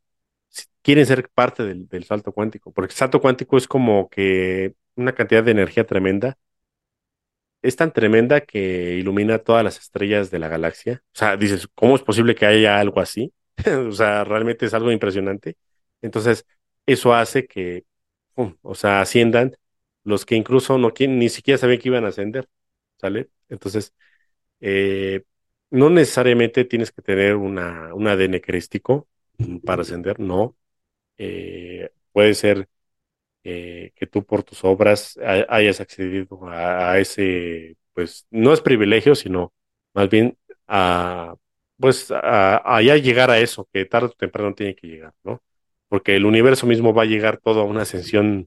si 0.49 0.67
quieren 0.83 1.07
ser 1.07 1.29
parte 1.31 1.65
del, 1.65 1.89
del, 1.89 2.05
salto 2.05 2.33
cuántico, 2.33 2.73
porque 2.73 2.93
el 2.93 2.97
salto 2.97 3.21
cuántico 3.21 3.57
es 3.57 3.69
como 3.69 4.09
que 4.11 4.75
una 4.97 5.15
cantidad 5.15 5.45
de 5.45 5.53
energía 5.53 5.87
tremenda, 5.87 6.39
es 7.63 7.77
tan 7.77 7.93
tremenda 7.93 8.43
que 8.43 8.97
ilumina 8.97 9.39
todas 9.39 9.65
las 9.65 9.79
estrellas 9.79 10.31
de 10.31 10.39
la 10.39 10.49
galaxia. 10.49 11.03
O 11.15 11.19
sea, 11.19 11.37
dices, 11.37 11.67
¿cómo 11.75 11.97
es 11.97 12.03
posible 12.03 12.35
que 12.35 12.47
haya 12.47 12.79
algo 12.79 13.01
así? 13.01 13.33
o 13.89 13.93
sea, 13.93 14.25
realmente 14.25 14.67
es 14.67 14.75
algo 14.75 14.91
impresionante. 14.93 15.57
Entonces, 16.03 16.47
eso 16.87 17.15
hace 17.15 17.47
que, 17.47 17.85
o 18.63 18.75
sea, 18.75 19.01
asciendan 19.01 19.57
los 20.05 20.27
que 20.27 20.37
incluso 20.37 20.79
no 20.79 20.93
ni 21.09 21.29
siquiera 21.29 21.59
sabían 21.59 21.81
que 21.81 21.89
iban 21.89 22.05
a 22.05 22.09
ascender, 22.09 22.49
¿sale? 23.01 23.31
Entonces, 23.49 23.95
eh, 24.61 25.25
no 25.71 25.91
necesariamente 25.91 26.65
tienes 26.65 26.93
que 26.93 27.03
tener 27.03 27.37
una, 27.37 27.95
un 27.95 28.09
ADN 28.09 28.41
crístico 28.41 29.09
para 29.65 29.83
ascender, 29.83 30.21
no. 30.21 30.57
Eh, 31.19 31.91
puede 32.13 32.35
ser 32.35 32.69
eh, 33.45 33.93
que 33.97 34.07
tú 34.07 34.25
por 34.25 34.43
tus 34.43 34.65
obras 34.65 35.19
hayas 35.49 35.81
accedido 35.81 36.47
a, 36.49 36.93
a, 36.93 36.99
ese, 36.99 37.77
pues 37.93 38.27
no 38.31 38.53
es 38.53 38.61
privilegio, 38.61 39.15
sino 39.15 39.53
más 39.95 40.09
bien 40.11 40.39
a, 40.67 41.35
pues 41.79 42.11
a, 42.11 42.77
a, 42.77 42.83
ya 42.83 42.97
llegar 42.97 43.31
a 43.31 43.39
eso, 43.41 43.69
que 43.73 43.85
tarde 43.87 44.07
o 44.09 44.11
temprano 44.11 44.55
tiene 44.55 44.75
que 44.77 44.87
llegar, 44.89 45.15
¿no? 45.25 45.43
Porque 45.89 46.17
el 46.17 46.27
universo 46.27 46.67
mismo 46.67 46.95
va 46.95 47.03
a 47.03 47.07
llegar 47.07 47.39
todo 47.39 47.61
a 47.63 47.65
una 47.65 47.83
ascensión, 47.83 48.47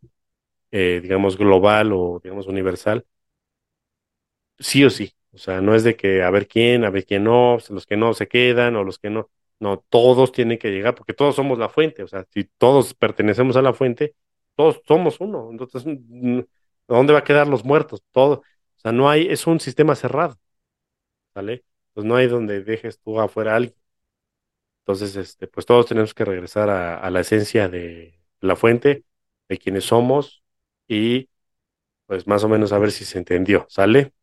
eh, 0.71 0.99
digamos, 1.03 1.37
global 1.37 1.91
o, 1.93 2.19
digamos, 2.23 2.47
universal, 2.47 3.05
sí 4.59 4.83
o 4.85 4.89
sí. 4.89 5.13
O 5.33 5.37
sea, 5.37 5.61
no 5.61 5.75
es 5.75 5.83
de 5.83 5.95
que 5.95 6.23
a 6.23 6.29
ver 6.31 6.47
quién, 6.47 6.83
a 6.85 6.89
ver 6.89 7.05
quién 7.05 7.23
no, 7.23 7.57
los 7.69 7.85
que 7.85 7.97
no 7.97 8.13
se 8.13 8.27
quedan 8.27 8.75
o 8.75 8.83
los 8.83 8.99
que 8.99 9.09
no. 9.09 9.29
No, 9.59 9.83
todos 9.89 10.31
tienen 10.31 10.59
que 10.59 10.69
llegar 10.71 10.93
porque 10.95 11.13
todos 11.13 11.35
somos 11.35 11.57
la 11.57 11.69
fuente. 11.69 12.03
O 12.03 12.07
sea, 12.07 12.25
si 12.29 12.43
todos 12.57 12.93
pertenecemos 12.93 13.55
a 13.57 13.61
la 13.61 13.73
fuente, 13.73 14.15
todos 14.55 14.81
somos 14.87 15.19
uno. 15.19 15.49
Entonces, 15.51 15.83
¿dónde 16.87 17.13
va 17.13 17.19
a 17.19 17.23
quedar 17.23 17.47
los 17.47 17.63
muertos? 17.65 18.03
Todo. 18.11 18.33
O 18.77 18.79
sea, 18.79 18.91
no 18.91 19.09
hay, 19.09 19.27
es 19.27 19.47
un 19.47 19.59
sistema 19.59 19.95
cerrado. 19.95 20.37
¿Vale? 21.35 21.63
Pues 21.97 22.05
no 22.05 22.15
hay 22.15 22.27
donde 22.27 22.61
dejes 22.63 22.99
tú 22.99 23.19
afuera 23.19 23.53
a 23.53 23.55
alguien. 23.55 23.75
Entonces, 24.81 25.15
este, 25.15 25.47
pues 25.47 25.65
todos 25.65 25.87
tenemos 25.87 26.13
que 26.13 26.25
regresar 26.25 26.69
a, 26.69 27.09
la 27.09 27.21
esencia 27.21 27.69
de 27.69 28.19
la 28.39 28.55
fuente, 28.55 29.03
de 29.49 29.57
quienes 29.57 29.85
somos 29.85 30.43
y 30.87 31.27
pues 32.05 32.27
más 32.27 32.43
o 32.43 32.49
menos 32.49 32.71
a 32.71 32.77
ver 32.77 32.91
si 32.91 33.03
se 33.03 33.17
entendió. 33.17 33.65
¿Sale? 33.67 34.13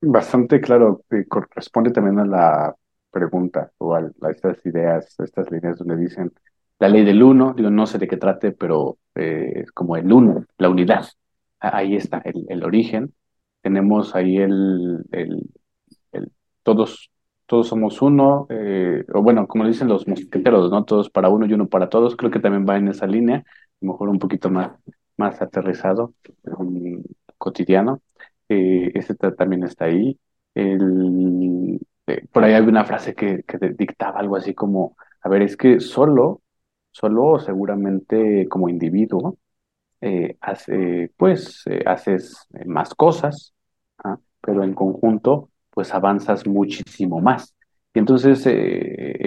Bastante 0.00 0.60
claro, 0.60 1.04
eh, 1.12 1.24
corresponde 1.28 1.92
también 1.92 2.18
a 2.18 2.26
la 2.26 2.76
pregunta 3.12 3.70
o 3.78 3.94
a, 3.94 4.10
estas 4.28 4.66
ideas, 4.66 5.14
estas 5.20 5.52
líneas 5.52 5.78
donde 5.78 5.96
dicen 5.98 6.32
la 6.80 6.88
ley 6.88 7.04
del 7.04 7.22
uno, 7.22 7.54
digo, 7.56 7.70
no 7.70 7.86
sé 7.86 7.98
de 7.98 8.08
qué 8.08 8.16
trate, 8.16 8.50
pero 8.50 8.98
eh, 9.14 9.66
como 9.72 9.96
el 9.96 10.12
uno, 10.12 10.46
la 10.56 10.68
unidad. 10.68 11.06
Ahí 11.60 11.94
está 11.94 12.22
el, 12.24 12.44
el, 12.48 12.64
origen. 12.64 13.14
Tenemos 13.62 14.14
ahí 14.14 14.36
el, 14.38 15.04
el, 15.12 15.48
todos, 16.62 17.10
todos 17.46 17.68
somos 17.68 18.02
uno, 18.02 18.46
eh, 18.50 19.04
o 19.14 19.22
bueno, 19.22 19.46
como 19.48 19.66
dicen 19.66 19.88
los 19.88 20.06
mosqueteros, 20.06 20.70
¿no? 20.70 20.84
Todos 20.84 21.10
para 21.10 21.28
uno 21.30 21.46
y 21.46 21.52
uno 21.54 21.68
para 21.68 21.88
todos, 21.88 22.16
creo 22.16 22.30
que 22.30 22.40
también 22.40 22.66
va 22.68 22.76
en 22.76 22.88
esa 22.88 23.06
línea, 23.06 23.44
mejor 23.80 24.08
un 24.08 24.18
poquito 24.18 24.50
más, 24.50 24.72
más 25.16 25.40
aterrizado, 25.42 26.14
um, 26.58 27.02
cotidiano. 27.38 28.02
Eh, 28.48 28.92
ese 28.94 29.14
también 29.14 29.64
está 29.64 29.86
ahí. 29.86 30.18
El, 30.54 31.80
eh, 32.06 32.26
por 32.32 32.44
ahí 32.44 32.54
hay 32.54 32.62
una 32.62 32.84
frase 32.84 33.14
que, 33.14 33.42
que 33.44 33.58
dictaba 33.70 34.20
algo 34.20 34.36
así 34.36 34.54
como, 34.54 34.96
a 35.22 35.28
ver, 35.28 35.42
es 35.42 35.56
que 35.56 35.80
solo, 35.80 36.42
solo 36.90 37.38
seguramente 37.38 38.48
como 38.48 38.68
individuo, 38.68 39.38
eh, 40.00 40.36
hace, 40.40 41.12
pues 41.16 41.62
eh, 41.66 41.82
haces 41.86 42.46
más 42.66 42.94
cosas, 42.94 43.54
¿ah? 44.04 44.18
pero 44.40 44.62
en 44.64 44.74
conjunto, 44.74 45.50
pues 45.70 45.92
avanzas 45.94 46.46
muchísimo 46.46 47.20
más. 47.20 47.54
Y 47.94 47.98
entonces 48.00 48.46
eh, 48.46 48.52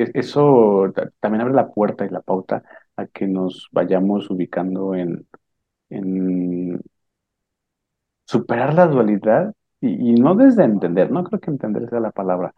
e- 0.03 0.11
eso 0.13 0.91
ta- 0.95 1.11
también 1.19 1.41
abre 1.41 1.53
la 1.53 1.69
puerta 1.69 2.05
y 2.05 2.09
la 2.09 2.21
pauta 2.21 2.63
a 2.95 3.07
que 3.07 3.27
nos 3.27 3.67
vayamos 3.71 4.29
ubicando 4.29 4.95
en, 4.95 5.27
en 5.89 6.81
superar 8.25 8.73
la 8.73 8.87
dualidad 8.87 9.53
y, 9.81 10.11
y 10.11 10.13
no 10.15 10.35
desde 10.35 10.63
entender, 10.63 11.11
no 11.11 11.23
creo 11.23 11.39
que 11.39 11.51
entender 11.51 11.89
sea 11.89 11.99
la 11.99 12.11
palabra, 12.11 12.53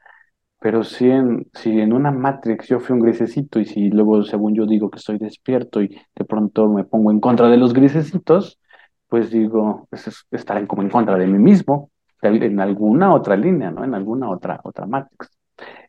pero 0.63 0.83
si 0.85 1.09
en, 1.09 1.47
si 1.53 1.79
en 1.81 1.93
una 1.93 2.11
Matrix 2.11 2.67
yo 2.69 2.79
fui 2.79 2.95
un 2.95 3.01
grisecito 3.01 3.59
y 3.59 3.65
si 3.65 3.89
luego, 3.89 4.23
según 4.23 4.55
yo, 4.55 4.65
digo 4.65 4.89
que 4.89 4.99
estoy 4.99 5.17
despierto 5.17 5.81
y 5.81 5.89
de 6.15 6.25
pronto 6.25 6.69
me 6.69 6.85
pongo 6.85 7.11
en 7.11 7.19
contra 7.19 7.49
de 7.49 7.57
los 7.57 7.73
grisecitos, 7.73 8.59
pues 9.09 9.29
digo, 9.31 9.87
pues 9.89 10.07
es 10.07 10.25
estar 10.31 10.57
en- 10.57 10.67
como 10.67 10.81
en 10.83 10.89
contra 10.89 11.17
de 11.17 11.27
mí 11.27 11.37
mismo, 11.39 11.91
en 12.21 12.59
alguna 12.61 13.13
otra 13.13 13.35
línea, 13.35 13.71
¿no? 13.71 13.83
En 13.83 13.93
alguna 13.93 14.29
otra, 14.29 14.61
otra 14.63 14.85
Matrix. 14.87 15.29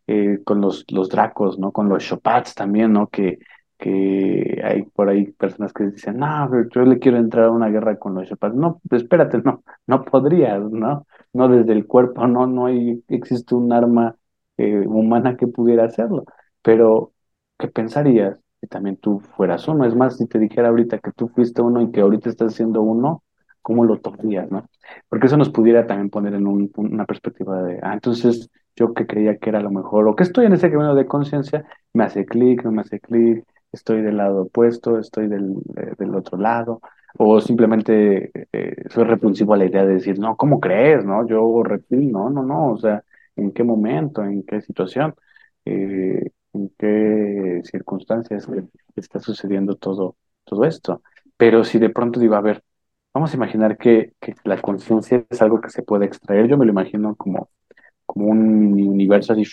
Eh, 0.07 0.41
con 0.45 0.61
los, 0.61 0.85
los 0.91 1.09
Dracos, 1.09 1.59
¿no? 1.59 1.73
Con 1.73 1.89
los 1.89 2.03
Shopats 2.03 2.55
también, 2.55 2.93
¿no? 2.93 3.09
Que, 3.09 3.39
que 3.79 4.61
hay 4.65 4.83
por 4.85 5.09
ahí 5.09 5.33
personas 5.33 5.73
que 5.73 5.85
dicen, 5.87 6.19
no, 6.19 6.49
pero 6.51 6.69
yo 6.71 6.83
le 6.83 6.99
quiero 6.99 7.17
entrar 7.19 7.47
a 7.47 7.51
una 7.51 7.69
guerra 7.69 7.99
con 7.99 8.15
los 8.15 8.29
Shopats. 8.29 8.55
No, 8.55 8.81
pues 8.89 9.03
espérate, 9.03 9.39
no, 9.45 9.65
no 9.87 10.05
podrías, 10.05 10.61
¿no? 10.71 11.07
No 11.33 11.49
desde 11.49 11.73
el 11.73 11.87
cuerpo, 11.87 12.27
no, 12.27 12.47
no 12.47 12.67
hay, 12.67 13.03
existe 13.09 13.55
un 13.55 13.73
arma 13.73 14.17
eh, 14.57 14.85
humana 14.87 15.37
que 15.37 15.47
pudiera 15.47 15.85
hacerlo. 15.85 16.25
Pero, 16.63 17.13
¿qué 17.59 17.69
pensarías 17.69 18.39
si 18.61 18.67
también 18.69 18.97
tú 18.97 19.21
fueras 19.37 19.67
uno? 19.69 19.85
Es 19.85 19.95
más, 19.95 20.17
si 20.19 20.27
te 20.27 20.39
dijera 20.39 20.69
ahorita 20.69 20.99
que 20.99 21.13
tú 21.13 21.29
fuiste 21.29 21.63
uno 21.63 21.81
y 21.83 21.91
que 21.91 22.01
ahorita 22.01 22.31
estás 22.31 22.55
siendo 22.55 22.83
uno, 22.83 23.23
¿cómo 23.63 23.85
lo 23.85 23.99
tomarías, 24.01 24.51
no? 24.51 24.67
Porque 25.09 25.27
eso 25.27 25.37
nos 25.37 25.51
pudiera 25.51 25.87
también 25.87 26.11
poner 26.11 26.35
en 26.35 26.47
un- 26.47 26.71
una 26.77 27.05
perspectiva 27.07 27.63
de, 27.63 27.79
ah, 27.83 27.95
entonces 27.95 28.51
yo 28.77 28.93
que 28.95 29.07
creía 29.07 29.39
que 29.39 29.51
era 29.51 29.61
lo 29.61 29.71
mejor, 29.71 30.09
o 30.09 30.17
que 30.17 30.25
estoy 30.25 30.47
en 30.47 30.53
ese 30.55 30.71
camino 30.71 30.95
de 30.95 31.07
conciencia, 31.07 31.65
me 31.93 32.05
hace 32.05 32.25
clic, 32.27 32.65
no 32.65 32.73
me 32.73 32.83
hace 32.83 33.01
clic, 33.01 33.45
estoy 33.73 34.03
del 34.03 34.17
lado 34.17 34.43
opuesto, 34.43 34.99
estoy 34.99 35.29
del, 35.29 35.55
eh, 35.77 35.93
del 35.99 36.15
otro 36.15 36.37
lado, 36.39 36.81
o 37.19 37.41
simplemente 37.41 38.31
eh, 38.53 38.75
soy 38.91 39.05
repulsivo 39.05 39.55
a 39.55 39.57
la 39.59 39.67
idea 39.67 39.85
de 39.87 39.95
decir, 39.95 40.19
no, 40.19 40.37
¿cómo 40.37 40.59
crees? 40.61 41.05
No, 41.05 41.27
yo 41.27 41.63
reptil, 41.63 42.11
no, 42.11 42.29
no, 42.31 42.43
no, 42.43 42.73
o 42.73 42.77
sea, 42.79 43.03
¿en 43.37 43.53
qué 43.53 43.65
momento, 43.65 44.23
en 44.25 44.43
qué 44.45 44.61
situación, 44.63 45.15
eh, 45.65 46.31
en 46.53 46.69
qué 46.79 47.61
circunstancias 47.65 48.47
está 48.97 49.21
sucediendo 49.21 49.77
todo, 49.77 50.17
todo 50.45 50.65
esto? 50.65 51.03
Pero 51.37 51.65
si 51.65 51.79
de 51.79 51.91
pronto 51.91 52.21
digo, 52.21 52.35
a 52.37 52.41
ver, 52.41 52.63
vamos 53.13 53.33
a 53.33 53.37
imaginar 53.37 53.77
que, 53.79 54.13
que 54.21 54.35
la 54.45 54.61
conciencia 54.61 55.25
es 55.29 55.43
algo 55.43 55.61
que 55.61 55.71
se 55.71 55.83
puede 55.83 56.07
extraer, 56.07 56.47
yo 56.49 56.57
me 56.59 56.65
lo 56.67 56.73
imagino 56.73 57.15
como 57.17 57.51
como 58.07 58.27
un 58.27 58.73
universo 58.75 59.33
así 59.33 59.45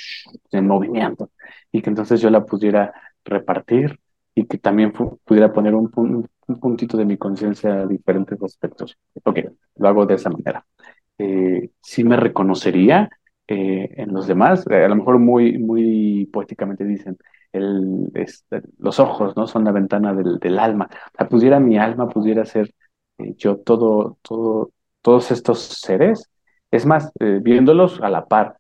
en 0.52 0.68
movimiento 0.68 1.32
y 1.72 1.82
que 1.82 1.90
entonces 1.90 2.22
yo 2.22 2.30
la 2.30 2.46
pudiera 2.46 2.94
repartir 3.24 4.00
y 4.36 4.46
que 4.46 4.58
también 4.58 4.92
pudiera 4.92 5.52
poner 5.54 5.76
un, 5.76 5.90
pun- 5.92 6.28
un 6.48 6.60
puntito 6.60 6.98
de 6.98 7.06
mi 7.06 7.18
conciencia 7.18 7.82
a 7.82 7.86
diferentes 7.88 8.42
aspectos. 8.42 8.98
Ok, 9.24 9.40
lo 9.76 9.88
hago 9.88 10.06
de 10.06 10.16
esa 10.16 10.30
manera. 10.30 10.66
Eh, 11.18 11.72
sí 11.82 12.04
me 12.04 12.18
reconocería 12.18 13.10
eh, 13.54 13.90
en 13.98 14.14
los 14.14 14.28
demás, 14.28 14.66
eh, 14.70 14.86
a 14.86 14.88
lo 14.88 14.96
mejor 14.96 15.20
muy, 15.20 15.58
muy 15.58 16.26
poéticamente 16.32 16.86
dicen, 16.86 17.18
este, 18.14 18.62
los 18.80 18.98
ojos, 19.02 19.36
¿no? 19.36 19.46
Son 19.46 19.66
la 19.66 19.74
ventana 19.74 20.14
del, 20.14 20.58
alma. 20.58 20.90
O 21.20 21.28
pudiera 21.28 21.60
mi 21.60 21.78
alma, 21.78 22.08
pudiera 22.08 22.46
ser 22.46 22.74
eh, 23.18 23.36
yo 23.36 23.58
todo, 23.58 24.18
todo, 24.22 24.72
todos 25.02 25.32
estos 25.32 25.60
seres 25.60 26.30
es 26.72 26.86
más, 26.86 27.12
viéndolos 27.20 28.00
a 28.02 28.10
la 28.10 28.26
par, 28.28 28.56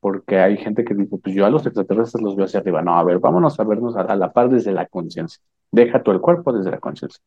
porque 0.00 0.38
hay 0.38 0.56
gente 0.56 0.84
que 0.84 0.94
dice, 0.94 1.18
pues 1.22 1.34
yo 1.34 1.44
a 1.44 1.50
los 1.50 1.66
extraterrestres 1.66 2.22
los 2.22 2.34
veo 2.34 2.46
hacia 2.46 2.60
arriba. 2.60 2.80
No, 2.80 2.98
a 2.98 3.04
ver, 3.04 3.18
vámonos 3.18 3.60
a 3.60 3.64
vernos 3.64 3.94
a, 3.96 4.16
la 4.16 4.32
par 4.32 4.48
desde 4.48 4.72
la 4.72 4.86
conciencia. 4.86 5.42
Deja 5.70 6.02
tú 6.02 6.12
el 6.12 6.20
cuerpo 6.20 6.52
desde 6.52 6.70
la 6.70 6.78
conciencia. 6.78 7.22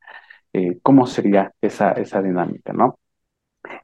¿cómo 0.84 1.08
sería 1.08 1.54
esa, 1.62 1.92
esa 1.94 2.22
dinámica, 2.22 2.74
no? 2.74 3.00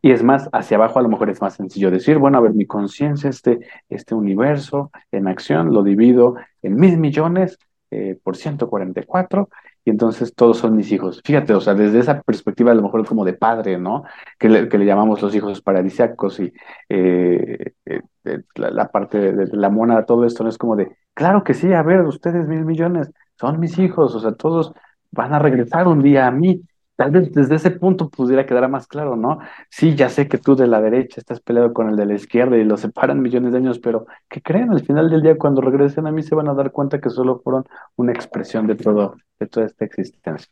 Y 0.02 0.12
es 0.12 0.24
más, 0.24 0.50
hacia 0.52 0.78
abajo 0.78 1.00
a 1.00 1.02
lo 1.02 1.10
mejor 1.10 1.30
es 1.30 1.42
más 1.42 1.56
sencillo 1.56 1.92
decir, 1.92 2.18
bueno, 2.18 2.38
a 2.38 2.42
ver, 2.42 2.54
mi 2.54 2.66
conciencia, 2.66 3.30
este, 3.30 3.60
este 3.90 4.16
universo 4.16 4.92
en 5.12 5.28
acción, 5.28 5.74
lo 5.74 5.84
divido 5.84 6.36
en 6.62 6.76
mil 6.76 6.98
millones 6.98 7.58
eh, 7.92 8.18
por 8.24 8.36
144 8.38 9.50
y 9.86 9.90
entonces 9.90 10.34
todos 10.36 10.58
son 10.58 10.76
mis 10.76 10.92
hijos. 10.92 11.22
Fíjate, 11.26 11.54
o 11.54 11.62
sea, 11.62 11.74
desde 11.74 12.00
esa 12.00 12.22
perspectiva 12.22 12.72
a 12.72 12.76
lo 12.76 12.82
mejor 12.82 13.06
como 13.06 13.26
de 13.26 13.34
padre, 13.34 13.78
¿no? 13.78 14.04
Que 14.38 14.50
le, 14.50 14.70
que 14.70 14.78
le 14.78 14.86
llamamos 14.86 15.22
los 15.22 15.34
hijos 15.36 15.62
paradisiacos 15.62 16.40
y 16.40 16.54
eh, 16.90 17.74
eh, 17.86 18.02
eh, 18.26 18.42
la, 18.56 18.70
la 18.72 18.88
parte 18.92 19.18
de, 19.20 19.34
de 19.46 19.58
la 19.58 19.70
mona, 19.70 20.06
todo 20.06 20.26
esto 20.26 20.44
no 20.44 20.50
es 20.50 20.58
como 20.58 20.76
de, 20.76 20.96
claro 21.14 21.44
que 21.44 21.54
sí, 21.54 21.74
a 21.74 21.82
ver, 21.84 22.02
ustedes 22.02 22.48
mil 22.48 22.66
millones, 22.66 23.12
son 23.40 23.60
mis 23.60 23.78
hijos, 23.80 24.14
o 24.16 24.20
sea, 24.20 24.34
todos 24.34 24.74
van 25.12 25.34
a 25.34 25.40
regresar 25.40 25.88
un 25.88 26.02
día 26.02 26.28
a 26.28 26.32
mí. 26.32 26.62
Tal 27.00 27.12
vez 27.12 27.32
desde 27.32 27.56
ese 27.56 27.72
punto 27.72 28.10
pudiera 28.10 28.46
quedar 28.46 28.68
más 28.70 28.86
claro, 28.86 29.16
¿no? 29.16 29.40
Sí, 29.70 29.96
ya 29.96 30.10
sé 30.10 30.28
que 30.28 30.38
tú 30.38 30.58
de 30.58 30.68
la 30.68 30.82
derecha 30.82 31.22
estás 31.22 31.40
peleado 31.40 31.74
con 31.74 31.88
el 31.90 31.96
de 31.96 32.06
la 32.06 32.16
izquierda 32.16 32.58
y 32.58 32.66
los 32.66 32.82
separan 32.82 33.22
millones 33.22 33.54
de 33.54 33.58
años, 33.60 33.80
pero 33.80 34.06
¿qué 34.28 34.42
creen? 34.42 34.70
Al 34.72 34.84
final 34.86 35.10
del 35.10 35.22
día, 35.22 35.38
cuando 35.38 35.62
regresen 35.62 36.08
a 36.08 36.12
mí, 36.12 36.24
se 36.24 36.36
van 36.36 36.50
a 36.50 36.54
dar 36.54 36.74
cuenta 36.74 37.00
que 37.00 37.10
solo 37.10 37.40
fueron 37.42 37.64
una 37.96 38.12
expresión 38.12 38.68
de 38.68 38.76
todo, 38.76 39.16
de 39.40 39.48
toda 39.48 39.66
esta 39.68 39.86
existencia. 39.86 40.52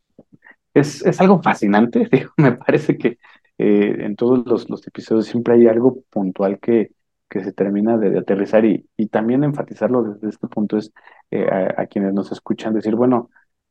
Es, 0.73 1.05
es 1.05 1.21
algo 1.21 1.41
fascinante, 1.41 2.07
digo, 2.11 2.31
me 2.37 2.53
parece 2.53 2.97
que 2.97 3.19
eh, 3.57 3.97
en 4.05 4.15
todos 4.15 4.45
los, 4.47 4.69
los 4.69 4.87
episodios 4.87 5.25
siempre 5.27 5.55
hay 5.55 5.67
algo 5.67 6.03
puntual 6.09 6.59
que, 6.59 6.91
que 7.29 7.43
se 7.43 7.53
termina 7.53 7.97
de, 7.97 8.17
aterrizar 8.19 8.65
y, 8.65 8.87
y 8.97 9.07
también 9.07 9.43
enfatizarlo 9.43 10.03
desde 10.03 10.29
este 10.29 10.47
punto 10.47 10.77
es 10.77 10.93
eh, 11.31 11.47
a, 11.51 11.81
a 11.81 11.87
quienes 11.87 12.13
nos 12.13 12.31
escuchan 12.31 12.73
decir, 12.73 12.95
bueno, 12.95 13.29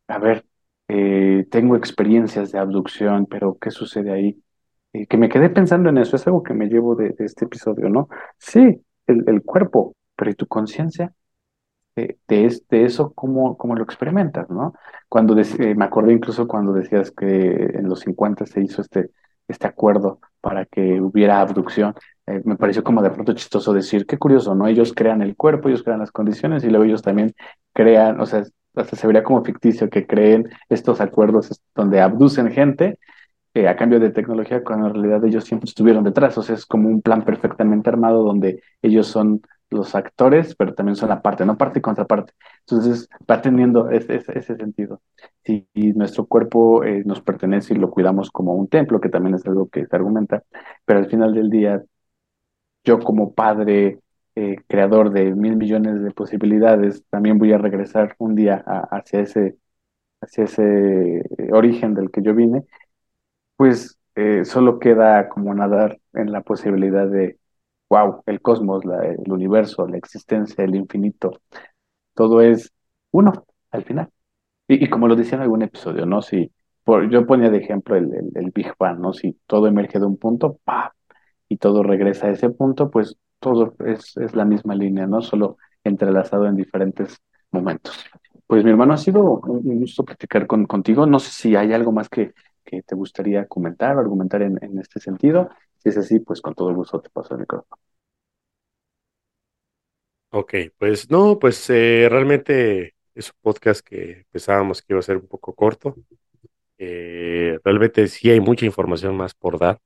a 0.08 0.18
ver, 0.18 0.44
eh, 0.88 1.46
tengo 1.50 1.76
experiencias 1.76 2.52
de 2.52 2.58
abducción, 2.58 3.26
pero 3.26 3.58
¿qué 3.60 3.70
sucede 3.70 4.12
ahí? 4.12 4.42
eh, 4.96 5.06
que 5.06 5.16
me 5.16 5.28
quedé 5.28 5.50
pensando 5.50 5.88
en 5.90 5.98
eso, 5.98 6.16
es 6.16 6.26
algo 6.26 6.42
que 6.42 6.54
me 6.54 6.66
llevo 6.68 6.94
de, 6.96 7.14
este 7.18 7.44
episodio, 7.46 7.88
¿no? 7.88 8.08
Sí, 8.38 8.80
el, 9.06 9.24
el 9.26 9.42
cuerpo, 9.42 9.94
pero 10.16 10.30
¿y 10.30 10.34
tu 10.34 10.46
conciencia? 10.46 11.12
De, 11.96 12.18
de, 12.28 12.62
de 12.70 12.84
eso, 12.84 13.12
¿cómo, 13.14 13.56
cómo 13.56 13.74
lo 13.74 13.84
experimentas, 13.84 14.50
¿no? 14.50 14.74
Cuando 15.08 15.38
eh, 15.38 15.74
me 15.74 15.84
acordé 15.84 16.12
incluso 16.12 16.46
cuando 16.46 16.72
decías 16.72 17.10
que 17.10 17.26
en 17.26 17.88
los 17.88 18.00
50 18.00 18.46
se 18.46 18.62
hizo 18.62 18.82
este, 18.82 19.10
este 19.48 19.66
acuerdo 19.66 20.20
para 20.40 20.66
que 20.66 21.00
hubiera 21.00 21.40
abducción, 21.40 21.94
eh, 22.26 22.42
me 22.44 22.56
pareció 22.56 22.84
como 22.84 23.02
de 23.02 23.10
pronto 23.10 23.32
chistoso 23.34 23.72
decir, 23.72 24.06
qué 24.06 24.18
curioso, 24.18 24.54
¿no? 24.54 24.66
Ellos 24.66 24.92
crean 24.94 25.22
el 25.22 25.36
cuerpo, 25.36 25.68
ellos 25.68 25.82
crean 25.82 26.00
las 26.00 26.12
condiciones 26.12 26.64
y 26.64 26.68
luego 26.70 26.84
ellos 26.84 27.02
también 27.02 27.34
crean, 27.72 28.20
o 28.20 28.26
sea, 28.26 28.44
hasta 28.76 28.96
se 28.96 29.06
vería 29.06 29.22
como 29.24 29.44
ficticio 29.44 29.90
que 29.90 30.06
creen 30.06 30.48
estos 30.68 31.00
acuerdos 31.00 31.60
donde 31.74 32.00
abducen 32.00 32.50
gente 32.50 32.98
eh, 33.54 33.68
a 33.68 33.76
cambio 33.76 33.98
de 34.00 34.10
tecnología, 34.10 34.62
cuando 34.62 34.88
en 34.88 34.94
realidad 34.94 35.24
ellos 35.24 35.44
siempre 35.44 35.68
estuvieron 35.68 36.04
detrás. 36.04 36.36
O 36.36 36.42
sea, 36.42 36.54
es 36.54 36.66
como 36.66 36.88
un 36.88 37.00
plan 37.00 37.24
perfectamente 37.24 37.88
armado 37.88 38.22
donde 38.22 38.62
ellos 38.82 39.06
son 39.06 39.40
los 39.70 39.94
actores, 39.94 40.54
pero 40.54 40.74
también 40.74 40.96
son 40.96 41.08
la 41.08 41.22
parte, 41.22 41.46
no 41.46 41.56
parte 41.56 41.78
y 41.78 41.82
contraparte. 41.82 42.34
Entonces 42.60 43.08
va 43.30 43.40
teniendo 43.40 43.90
ese, 43.90 44.20
sentido. 44.42 45.00
Si 45.44 45.66
nuestro 45.94 46.26
cuerpo 46.26 46.84
eh, 46.84 47.02
nos 47.06 47.20
pertenece 47.22 47.74
y 47.74 47.78
lo 47.78 47.90
cuidamos 47.90 48.30
como 48.30 48.54
un 48.54 48.68
templo, 48.68 49.00
que 49.00 49.08
también 49.08 49.34
es 49.34 49.46
algo 49.46 49.68
que 49.68 49.86
se 49.86 49.96
argumenta, 49.96 50.42
pero 50.84 50.98
al 51.00 51.08
final 51.08 51.34
del 51.34 51.50
día, 51.50 51.82
yo 52.84 53.00
como 53.00 53.34
padre, 53.34 54.00
eh, 54.36 54.56
creador 54.68 55.12
de 55.12 55.34
mil 55.34 55.56
millones 55.56 56.02
de 56.02 56.12
posibilidades, 56.12 57.04
también 57.10 57.38
voy 57.38 57.52
a 57.52 57.58
regresar 57.58 58.16
un 58.18 58.34
día 58.36 58.62
a- 58.66 58.88
hacia 58.98 59.20
ese, 59.20 59.58
hacia 60.22 60.44
ese 60.44 61.22
origen 61.52 61.94
del 61.94 62.10
que 62.12 62.22
yo 62.22 62.34
vine 62.34 62.64
pues 63.56 63.98
eh, 64.14 64.44
solo 64.44 64.78
queda 64.78 65.28
como 65.28 65.54
nadar 65.54 65.98
en 66.14 66.32
la 66.32 66.42
posibilidad 66.42 67.06
de, 67.08 67.38
wow, 67.88 68.22
el 68.26 68.40
cosmos, 68.40 68.84
la- 68.84 69.04
el 69.06 69.30
universo, 69.32 69.86
la 69.86 69.96
existencia, 69.98 70.64
el 70.64 70.74
infinito, 70.74 71.40
todo 72.14 72.40
es 72.42 72.72
uno 73.12 73.46
al 73.70 73.84
final. 73.84 74.10
Y, 74.68 74.84
y 74.84 74.90
como 74.90 75.08
lo 75.08 75.16
decía 75.16 75.36
en 75.36 75.42
algún 75.42 75.62
episodio, 75.62 76.06
¿no? 76.06 76.22
Si 76.22 76.52
por, 76.84 77.10
yo 77.10 77.26
ponía 77.26 77.50
de 77.50 77.58
ejemplo 77.58 77.96
el, 77.96 78.14
el, 78.14 78.30
el 78.36 78.50
Big 78.52 78.72
Bang, 78.78 79.00
¿no? 79.00 79.12
Si 79.12 79.34
todo 79.46 79.66
emerge 79.68 79.98
de 80.00 80.06
un 80.06 80.18
punto, 80.18 80.58
¡pam! 80.64 80.90
y 81.48 81.58
todo 81.58 81.82
regresa 81.82 82.28
a 82.28 82.30
ese 82.32 82.50
punto, 82.50 82.90
pues 82.90 83.16
todo 83.40 83.74
es, 83.86 84.16
es 84.16 84.34
la 84.34 84.44
misma 84.44 84.74
línea, 84.74 85.06
¿no? 85.06 85.22
Solo 85.22 85.58
entrelazado 85.84 86.46
en 86.46 86.56
diferentes 86.56 87.16
momentos. 87.50 88.04
Pues 88.46 88.64
mi 88.64 88.70
hermano, 88.70 88.94
ha 88.94 88.98
sido 88.98 89.22
un 89.40 89.80
gusto 89.80 90.04
platicar 90.04 90.46
con, 90.46 90.66
contigo. 90.66 91.06
No 91.06 91.18
sé 91.18 91.30
si 91.32 91.56
hay 91.56 91.72
algo 91.72 91.92
más 91.92 92.08
que, 92.08 92.32
que 92.64 92.82
te 92.82 92.94
gustaría 92.94 93.46
comentar 93.46 93.96
o 93.96 94.00
argumentar 94.00 94.42
en, 94.42 94.58
en 94.62 94.78
este 94.78 95.00
sentido. 95.00 95.50
Si 95.78 95.88
es 95.90 95.98
así, 95.98 96.20
pues 96.20 96.40
con 96.40 96.54
todo 96.54 96.74
gusto 96.74 97.00
te 97.00 97.10
paso 97.10 97.34
el 97.34 97.40
micrófono. 97.40 97.78
Ok, 100.30 100.54
pues 100.78 101.10
no, 101.10 101.38
pues 101.38 101.68
eh, 101.70 102.08
realmente 102.10 102.94
es 103.14 103.30
un 103.30 103.38
podcast 103.40 103.80
que 103.86 104.26
pensábamos 104.30 104.82
que 104.82 104.92
iba 104.92 105.00
a 105.00 105.02
ser 105.02 105.16
un 105.16 105.26
poco 105.28 105.54
corto. 105.54 105.96
Eh, 106.78 107.58
realmente 107.64 108.08
sí 108.08 108.30
hay 108.30 108.40
mucha 108.40 108.66
información 108.66 109.16
más 109.16 109.34
por 109.34 109.58
dar. 109.58 109.80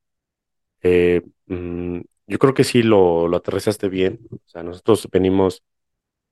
Eh, 0.82 1.22
mm, 1.46 2.00
yo 2.30 2.38
creo 2.38 2.54
que 2.54 2.64
sí 2.64 2.82
lo, 2.82 3.28
lo 3.28 3.38
aterrizaste 3.38 3.88
bien. 3.88 4.20
O 4.32 4.38
sea, 4.46 4.62
nosotros 4.62 5.08
venimos 5.12 5.64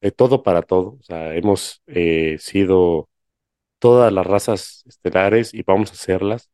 de 0.00 0.12
todo 0.12 0.42
para 0.42 0.62
todo. 0.62 0.98
O 1.00 1.04
sea, 1.04 1.34
hemos 1.36 1.82
eh, 1.86 2.38
sido 2.40 3.08
todas 3.78 4.12
las 4.12 4.26
razas 4.26 4.84
estelares 4.88 5.54
y 5.54 5.62
vamos 5.64 5.90
a 5.90 5.94
hacerlas 5.94 6.50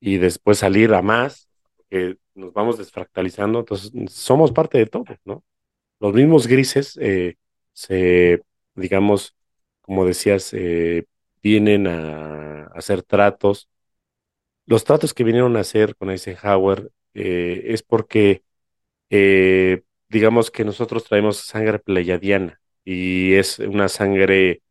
y 0.00 0.18
después 0.18 0.58
salir 0.58 0.94
a 0.94 1.02
más, 1.02 1.48
que 1.90 2.18
nos 2.34 2.52
vamos 2.54 2.78
desfractalizando. 2.78 3.60
Entonces, 3.60 3.92
somos 4.12 4.52
parte 4.52 4.78
de 4.78 4.86
todo, 4.86 5.06
¿no? 5.24 5.44
Los 6.00 6.14
mismos 6.14 6.46
grises 6.48 6.98
eh, 7.00 7.36
se, 7.74 8.42
digamos, 8.76 9.36
como 9.82 10.06
decías, 10.06 10.52
eh, 10.54 11.06
vienen 11.42 11.86
a, 11.88 12.64
a 12.64 12.66
hacer 12.76 13.02
tratos. 13.02 13.68
Los 14.66 14.84
tratos 14.84 15.14
que 15.14 15.24
vinieron 15.24 15.56
a 15.56 15.60
hacer 15.60 15.96
con 15.96 16.10
Eisenhower 16.10 16.90
eh, 17.14 17.64
es 17.68 17.82
porque, 17.82 18.43
eh, 19.16 19.82
digamos 20.08 20.50
que 20.50 20.64
nosotros 20.64 21.04
traemos 21.04 21.38
sangre 21.38 21.78
pleyadiana 21.78 22.60
y 22.84 23.34
es 23.34 23.58
una 23.60 23.88
sangre 23.88 24.62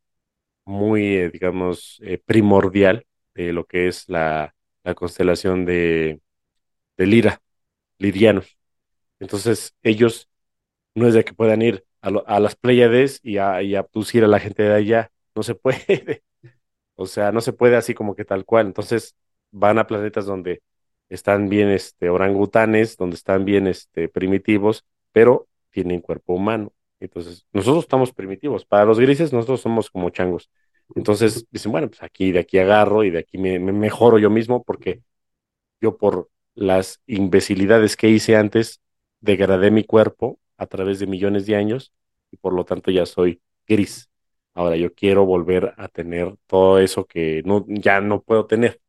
muy, 0.65 1.06
eh, 1.18 1.30
digamos, 1.32 1.99
eh, 2.03 2.20
primordial 2.26 3.06
de 3.36 3.53
lo 3.53 3.65
que 3.65 3.88
es 3.88 4.10
la, 4.10 4.56
la 4.84 4.95
constelación 4.95 5.65
de, 5.65 6.22
de 6.98 7.06
Lira, 7.06 7.41
lirianos. 7.99 8.57
Entonces, 9.20 9.76
ellos 9.84 10.30
no 10.95 11.07
es 11.07 11.14
de 11.15 11.26
que 11.26 11.34
puedan 11.34 11.61
ir 11.64 11.86
a, 12.02 12.11
lo- 12.11 12.28
a 12.28 12.40
las 12.40 12.56
Pléyades 12.56 13.22
y, 13.24 13.38
a, 13.38 13.57
abducir 13.80 14.24
a 14.24 14.28
la 14.28 14.40
gente 14.40 14.64
de 14.64 14.74
allá. 14.76 15.11
No 15.36 15.44
se 15.44 15.56
puede. 15.56 16.24
O 16.95 17.06
sea, 17.07 17.32
no 17.32 17.41
se 17.41 17.53
puede 17.53 17.76
así 17.76 17.94
como 17.94 18.15
que 18.15 18.26
tal 18.26 18.45
cual. 18.45 18.68
Entonces, 18.68 19.15
van 19.52 19.80
a 19.80 19.88
planetas 19.88 20.26
donde 20.26 20.61
están 21.09 21.49
bien 21.49 21.69
este, 21.69 22.09
orangutanes, 22.09 22.97
donde 22.97 23.15
están 23.15 23.45
bien 23.45 23.67
este, 23.67 24.09
primitivos, 24.09 24.85
pero 25.11 25.47
tienen 25.69 26.01
cuerpo 26.01 26.34
humano. 26.34 26.73
Entonces, 26.99 27.45
nosotros 27.51 27.84
estamos 27.84 28.13
primitivos. 28.13 28.65
Para 28.65 28.85
los 28.85 28.99
grises, 28.99 29.34
nosotros 29.34 29.61
somos 29.61 29.89
como 29.89 30.09
changos. 30.09 30.49
Entonces, 30.95 31.45
dicen, 31.51 31.71
bueno, 31.71 31.89
pues 31.89 32.03
aquí, 32.03 32.31
de 32.31 32.39
aquí 32.39 32.57
agarro 32.59 33.03
y 33.03 33.09
de 33.09 33.19
aquí 33.19 33.38
me, 33.38 33.59
me 33.59 33.73
mejoro 33.73 34.19
yo 34.19 34.30
mismo 34.30 34.63
porque 34.63 35.01
yo 35.81 35.97
por 35.97 36.30
las 36.55 37.01
imbecilidades 37.07 37.97
que 37.97 38.09
hice 38.09 38.35
antes, 38.35 38.81
degradé 39.19 39.71
mi 39.71 39.84
cuerpo 39.84 40.39
a 40.57 40.67
través 40.67 40.99
de 40.99 41.07
millones 41.07 41.45
de 41.45 41.55
años 41.55 41.91
y 42.31 42.38
por 42.38 42.53
lo 42.53 42.65
tanto 42.65 42.91
ya 42.91 43.05
soy 43.05 43.41
gris. 43.67 44.09
Ahora 44.53 44.77
yo 44.77 44.93
quiero 44.93 45.25
volver 45.25 45.73
a 45.77 45.88
tener 45.88 46.35
todo 46.47 46.80
eso 46.80 47.05
que 47.05 47.41
no, 47.45 47.65
ya 47.67 48.01
no 48.01 48.21
puedo 48.21 48.45
tener. 48.45 48.80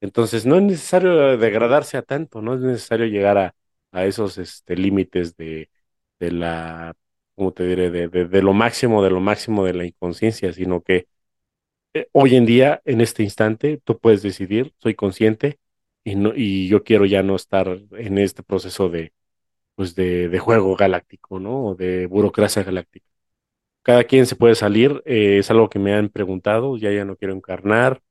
Entonces 0.00 0.46
no 0.46 0.56
es 0.56 0.62
necesario 0.62 1.36
degradarse 1.38 1.96
a 1.96 2.02
tanto, 2.02 2.40
no 2.42 2.54
es 2.54 2.60
necesario 2.60 3.06
llegar 3.06 3.38
a, 3.38 3.54
a 3.92 4.04
esos 4.06 4.38
este, 4.38 4.76
límites 4.76 5.36
de, 5.36 5.70
de 6.18 6.32
la, 6.32 6.94
¿cómo 7.34 7.52
te 7.52 7.66
diré? 7.66 7.90
De, 7.90 8.08
de, 8.08 8.42
lo 8.42 8.52
máximo, 8.54 9.02
de 9.04 9.10
lo 9.10 9.20
máximo 9.20 9.64
de 9.64 9.74
la 9.74 9.84
inconsciencia, 9.86 10.52
sino 10.52 10.82
que 10.82 11.06
eh, 11.94 12.08
hoy 12.12 12.36
en 12.36 12.46
día, 12.46 12.80
en 12.84 13.00
este 13.00 13.22
instante, 13.22 13.80
tú 13.84 13.98
puedes 13.98 14.22
decidir, 14.22 14.72
soy 14.78 14.94
consciente 14.94 15.58
y, 16.04 16.16
no, 16.16 16.32
y 16.34 16.68
yo 16.68 16.84
quiero 16.84 17.04
ya 17.06 17.22
no 17.22 17.36
estar 17.36 17.68
en 17.92 18.18
este 18.18 18.42
proceso 18.42 18.88
de, 18.88 19.12
pues 19.74 19.94
de, 19.96 20.28
de 20.28 20.38
juego 20.38 20.76
galáctico, 20.76 21.40
¿no? 21.40 21.66
O 21.68 21.74
de 21.76 22.06
burocracia 22.06 22.62
galáctica. 22.64 23.06
Cada 23.82 24.04
quien 24.04 24.26
se 24.26 24.36
puede 24.36 24.54
salir, 24.56 25.02
eh, 25.06 25.38
es 25.38 25.50
algo 25.50 25.70
que 25.70 25.78
me 25.78 25.94
han 25.94 26.10
preguntado, 26.10 26.76
ya 26.78 26.92
ya 26.92 27.04
no 27.06 27.16
quiero 27.16 27.34
encarnar, 27.34 28.02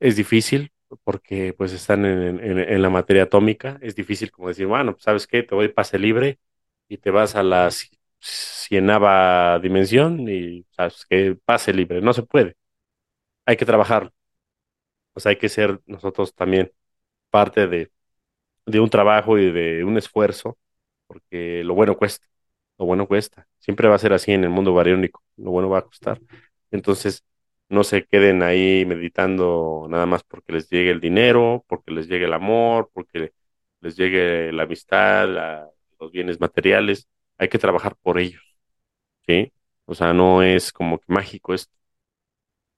es 0.00 0.16
difícil 0.16 0.71
porque 1.04 1.54
pues 1.56 1.72
están 1.72 2.04
en, 2.06 2.40
en, 2.40 2.82
la 2.82 2.90
materia 2.90 3.24
atómica, 3.24 3.78
es 3.82 3.94
difícil 3.96 4.30
como 4.30 4.48
decir, 4.48 4.66
bueno, 4.66 4.92
pues 4.92 5.04
sabes 5.04 5.26
qué, 5.26 5.42
te 5.42 5.54
voy 5.54 5.68
pase 5.68 5.98
libre 5.98 6.38
y 6.88 6.98
te 6.98 7.10
vas 7.10 7.34
a 7.36 7.42
la 7.42 7.68
ci- 7.68 7.96
cienava 8.20 9.58
dimensión 9.60 10.28
y 10.28 10.64
sabes 10.70 11.06
que 11.08 11.36
pase 11.44 11.72
libre, 11.72 12.00
no 12.02 12.12
se 12.12 12.22
puede, 12.24 12.56
hay 13.46 13.56
que 13.56 13.66
trabajar, 13.66 14.12
o 15.14 15.20
sea, 15.20 15.30
hay 15.30 15.36
que 15.38 15.48
ser 15.48 15.80
nosotros 15.86 16.34
también 16.34 16.72
parte 17.30 17.66
de, 17.68 17.92
de 18.66 18.80
un 18.80 18.90
trabajo 18.90 19.38
y 19.38 19.52
de 19.52 19.84
un 19.84 19.98
esfuerzo, 19.98 20.58
porque 21.08 21.64
lo 21.64 21.74
bueno 21.74 21.96
cuesta, 21.98 22.26
lo 22.78 22.86
bueno 22.86 23.08
cuesta. 23.08 23.48
Siempre 23.58 23.88
va 23.88 23.96
a 23.96 23.98
ser 23.98 24.12
así 24.14 24.32
en 24.32 24.44
el 24.44 24.50
mundo 24.50 24.74
bariónico, 24.74 25.24
lo 25.38 25.50
bueno 25.52 25.68
va 25.70 25.80
a 25.80 25.82
costar. 25.82 26.20
Entonces, 26.70 27.24
no 27.72 27.84
se 27.84 28.06
queden 28.06 28.42
ahí 28.42 28.84
meditando 28.86 29.86
nada 29.90 30.06
más 30.06 30.24
porque 30.24 30.52
les 30.52 30.68
llegue 30.70 30.90
el 30.90 31.00
dinero, 31.00 31.64
porque 31.68 31.92
les 31.92 32.08
llegue 32.08 32.26
el 32.26 32.32
amor, 32.34 32.90
porque 32.94 33.32
les 33.80 33.96
llegue 33.96 34.52
la 34.52 34.64
amistad, 34.64 35.28
los 36.00 36.12
bienes 36.12 36.40
materiales. 36.40 37.08
Hay 37.38 37.48
que 37.48 37.58
trabajar 37.58 37.96
por 38.02 38.18
ellos, 38.18 38.42
¿sí? 39.26 39.52
O 39.86 39.94
sea, 39.94 40.12
no 40.14 40.42
es 40.42 40.72
como 40.72 40.98
que 41.00 41.12
mágico 41.12 41.54
esto. 41.54 41.74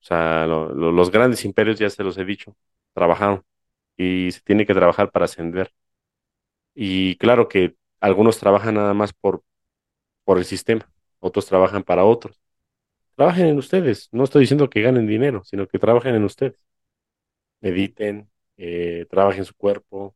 O 0.03 0.05
sea, 0.07 0.47
lo- 0.47 0.69
lo- 0.75 0.93
los 0.93 1.11
grandes 1.11 1.45
imperios, 1.45 1.79
ya 1.79 1.89
se 1.91 2.05
los 2.05 2.19
he 2.19 2.25
dicho, 2.25 2.57
trabajaron 2.93 3.45
y 3.97 4.31
se 4.33 4.41
tiene 4.43 4.67
que 4.67 4.75
trabajar 4.75 5.11
para 5.11 5.27
ascender. 5.27 5.73
Y 6.75 7.17
claro 7.19 7.49
que 7.49 7.77
algunos 8.01 8.39
trabajan 8.39 8.75
nada 8.75 8.95
más 8.95 9.13
por, 9.13 9.43
por 10.25 10.39
el 10.39 10.47
sistema, 10.47 10.91
otros 11.21 11.47
trabajan 11.47 11.85
para 11.85 12.05
otros. 12.07 12.41
Trabajen 13.17 13.47
en 13.47 13.59
ustedes. 13.59 14.09
No 14.13 14.25
estoy 14.25 14.43
diciendo 14.43 14.71
que 14.71 14.83
ganen 14.83 15.07
dinero, 15.07 15.43
sino 15.45 15.67
que 15.69 15.79
trabajen 15.81 16.15
en 16.15 16.25
ustedes. 16.25 16.59
Mediten, 17.61 18.31
eh, 18.57 19.07
trabajen 19.11 19.45
su 19.45 19.55
cuerpo, 19.55 20.15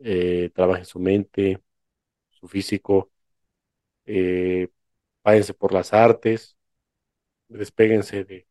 eh, 0.00 0.50
trabajen 0.54 0.84
su 0.86 1.00
mente, 1.00 1.60
su 2.30 2.48
físico, 2.48 3.10
eh, 4.06 4.68
váyanse 5.24 5.54
por 5.54 5.72
las 5.74 5.92
artes, 5.94 6.56
despéguense 7.48 8.24
de, 8.24 8.46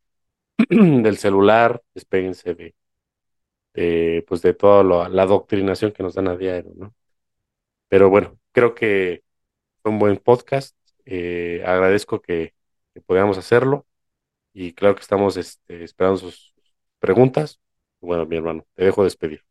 del 0.70 1.18
celular, 1.18 1.82
despéguense 1.94 2.54
de, 2.54 2.76
de, 3.74 4.24
pues 4.28 4.42
de 4.42 4.54
toda 4.54 4.82
la, 4.84 5.08
la 5.08 5.22
adoctrinación 5.22 5.92
que 5.92 6.02
nos 6.02 6.14
dan 6.14 6.28
a 6.28 6.36
diario, 6.36 6.72
¿no? 6.76 6.94
Pero 7.88 8.10
bueno, 8.10 8.38
creo 8.52 8.74
que 8.74 9.24
fue 9.82 9.92
un 9.92 9.98
buen 9.98 10.18
podcast. 10.18 10.76
Eh, 11.06 11.62
agradezco 11.66 12.20
que, 12.22 12.54
que 13.02 13.38
hacerlo 13.38 13.86
y 14.54 14.74
claro 14.74 14.94
que 14.96 15.02
estamos 15.02 15.36
este, 15.38 15.84
esperando 15.84 16.18
sus 16.18 16.54
preguntas. 17.00 17.60
Bueno, 18.00 18.26
mi 18.26 18.36
hermano, 18.36 18.66
te 18.74 18.84
dejo 18.84 19.04
despedir. 19.04 19.44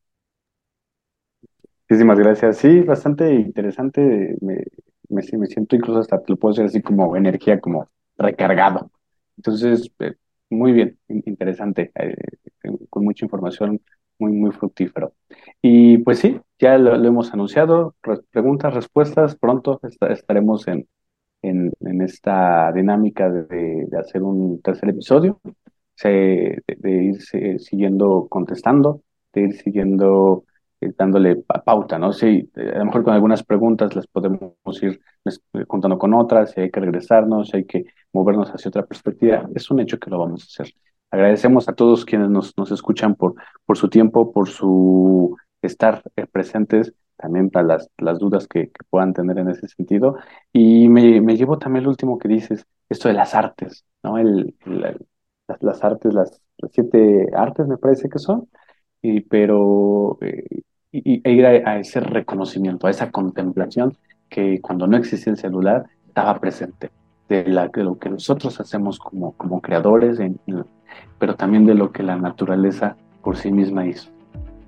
Muchísimas 1.89 2.19
gracias. 2.19 2.57
Sí, 2.57 2.81
bastante 2.81 3.33
interesante. 3.35 4.35
Me, 4.41 4.63
me, 5.09 5.21
siento 5.47 5.75
incluso 5.75 5.99
hasta, 5.99 6.21
lo 6.27 6.35
puedo 6.37 6.53
decir 6.53 6.65
así 6.65 6.81
como 6.81 7.15
energía, 7.15 7.59
como 7.61 7.89
recargado. 8.17 8.91
Entonces, 9.37 9.89
eh, 9.99 10.15
muy 10.49 10.73
bien, 10.73 10.99
in- 11.07 11.23
interesante, 11.25 11.91
eh, 11.95 12.15
con 12.89 13.03
mucha 13.05 13.25
información, 13.25 13.81
muy, 14.19 14.31
muy 14.33 14.51
fructífero. 14.51 15.13
Y 15.61 15.99
pues 15.99 16.19
sí, 16.19 16.39
ya 16.59 16.77
lo, 16.77 16.95
hemos 17.07 17.33
anunciado. 17.33 17.95
Re- 18.03 18.21
preguntas, 18.31 18.73
respuestas, 18.73 19.35
pronto 19.37 19.79
esta- 19.83 20.11
estaremos 20.13 20.67
en, 20.67 20.87
en, 21.41 21.71
en 21.81 22.01
esta 22.01 22.71
dinámica 22.73 23.29
de, 23.29 23.85
de 23.87 23.99
hacer 23.99 24.23
un 24.23 24.61
tercer 24.61 24.89
episodio, 24.89 25.39
de, 26.03 26.63
de 26.77 26.91
ir 27.03 27.59
siguiendo 27.59 28.27
contestando, 28.29 29.01
de 29.33 29.41
ir 29.41 29.53
siguiendo 29.61 30.45
eh, 30.81 30.93
dándole 30.97 31.37
pa- 31.37 31.63
pauta, 31.63 31.97
¿no? 31.99 32.13
Sí, 32.13 32.49
eh, 32.55 32.71
a 32.75 32.79
lo 32.79 32.85
mejor 32.85 33.03
con 33.03 33.13
algunas 33.13 33.43
preguntas 33.43 33.95
las 33.95 34.07
podemos 34.07 34.53
ir 34.81 34.99
les- 35.23 35.41
eh, 35.53 35.65
contando 35.65 35.97
con 35.97 36.13
otras, 36.13 36.51
si 36.51 36.61
hay 36.61 36.71
que 36.71 36.79
regresarnos, 36.79 37.49
si 37.49 37.57
hay 37.57 37.65
que 37.65 37.85
movernos 38.13 38.49
hacia 38.51 38.69
otra 38.69 38.85
perspectiva, 38.85 39.47
es 39.55 39.69
un 39.71 39.79
hecho 39.79 39.99
que 39.99 40.09
lo 40.09 40.19
vamos 40.19 40.43
a 40.43 40.45
hacer. 40.63 40.73
Agradecemos 41.11 41.67
a 41.69 41.73
todos 41.73 42.05
quienes 42.05 42.29
nos, 42.29 42.53
nos 42.57 42.71
escuchan 42.71 43.15
por, 43.15 43.35
por 43.65 43.77
su 43.77 43.89
tiempo, 43.89 44.31
por 44.31 44.49
su 44.49 45.35
estar 45.61 46.03
eh, 46.15 46.25
presentes, 46.27 46.93
también 47.17 47.49
para 47.49 47.65
las, 47.67 47.89
las 47.97 48.19
dudas 48.19 48.47
que, 48.47 48.67
que 48.69 48.83
puedan 48.89 49.13
tener 49.13 49.37
en 49.39 49.49
ese 49.49 49.67
sentido. 49.67 50.17
Y 50.53 50.89
me, 50.89 51.21
me 51.21 51.35
llevo 51.37 51.57
también 51.57 51.83
el 51.83 51.89
último 51.89 52.17
que 52.17 52.27
dices, 52.27 52.65
esto 52.89 53.07
de 53.09 53.13
las 53.15 53.35
artes, 53.35 53.85
¿no? 54.03 54.17
El, 54.17 54.55
el- 54.65 55.05
las, 55.47 55.63
las 55.63 55.83
artes, 55.83 56.13
las, 56.13 56.41
las 56.57 56.71
siete 56.73 57.29
artes 57.33 57.67
me 57.67 57.77
parece 57.77 58.09
que 58.09 58.19
son 58.19 58.49
y, 59.01 59.21
pero, 59.21 60.17
eh, 60.21 60.61
y, 60.91 61.21
e 61.27 61.31
ir 61.31 61.45
a, 61.45 61.79
ese 61.79 61.99
reconocimiento, 62.01 62.87
a 62.87 62.89
esa 62.91 63.11
contemplación 63.11 63.97
que 64.29 64.59
cuando 64.61 64.87
no 64.87 64.97
existía 64.97 65.31
el 65.31 65.39
celular 65.39 65.85
estaba 66.05 66.39
presente, 66.39 66.91
de, 67.29 67.45
la, 67.47 67.67
de 67.67 67.83
lo 67.83 67.97
que 67.97 68.09
nosotros 68.09 68.59
hacemos 68.59 68.99
como, 68.99 69.33
como 69.33 69.61
creadores, 69.61 70.19
pero 71.19 71.35
también 71.35 71.65
de 71.65 71.75
lo 71.75 71.91
que 71.91 72.03
la 72.03 72.15
naturaleza 72.17 72.95
por 73.21 73.37
sí 73.37 73.51
misma 73.51 73.85
hizo. 73.85 74.09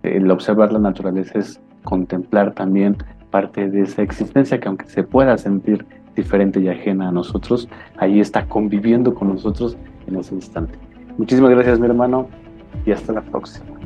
El 0.04 0.30
observar 0.32 0.72
la 0.72 0.80
naturaleza 0.80 1.40
es 1.40 1.62
contemplar 1.84 2.54
también 2.54 2.98
parte 3.32 3.70
de 3.70 3.82
esa 3.82 4.02
existencia 4.02 4.60
que 4.60 4.68
aunque 4.68 4.86
se 4.88 5.04
pueda 5.04 5.38
sentir 5.38 5.86
diferente 6.16 6.60
y 6.60 6.68
ajena 6.68 7.10
a 7.10 7.12
nosotros, 7.12 7.70
ahí 7.98 8.20
está 8.20 8.46
conviviendo 8.46 9.14
con 9.14 9.30
nosotros 9.30 9.78
en 10.08 10.16
ese 10.18 10.36
instante. 10.36 10.78
Muchísimas 11.18 11.52
gracias 11.52 11.80
mi 11.80 11.86
hermano 11.86 12.28
y 12.86 12.92
hasta 12.92 13.14
la 13.14 13.22
próxima. 13.22 13.79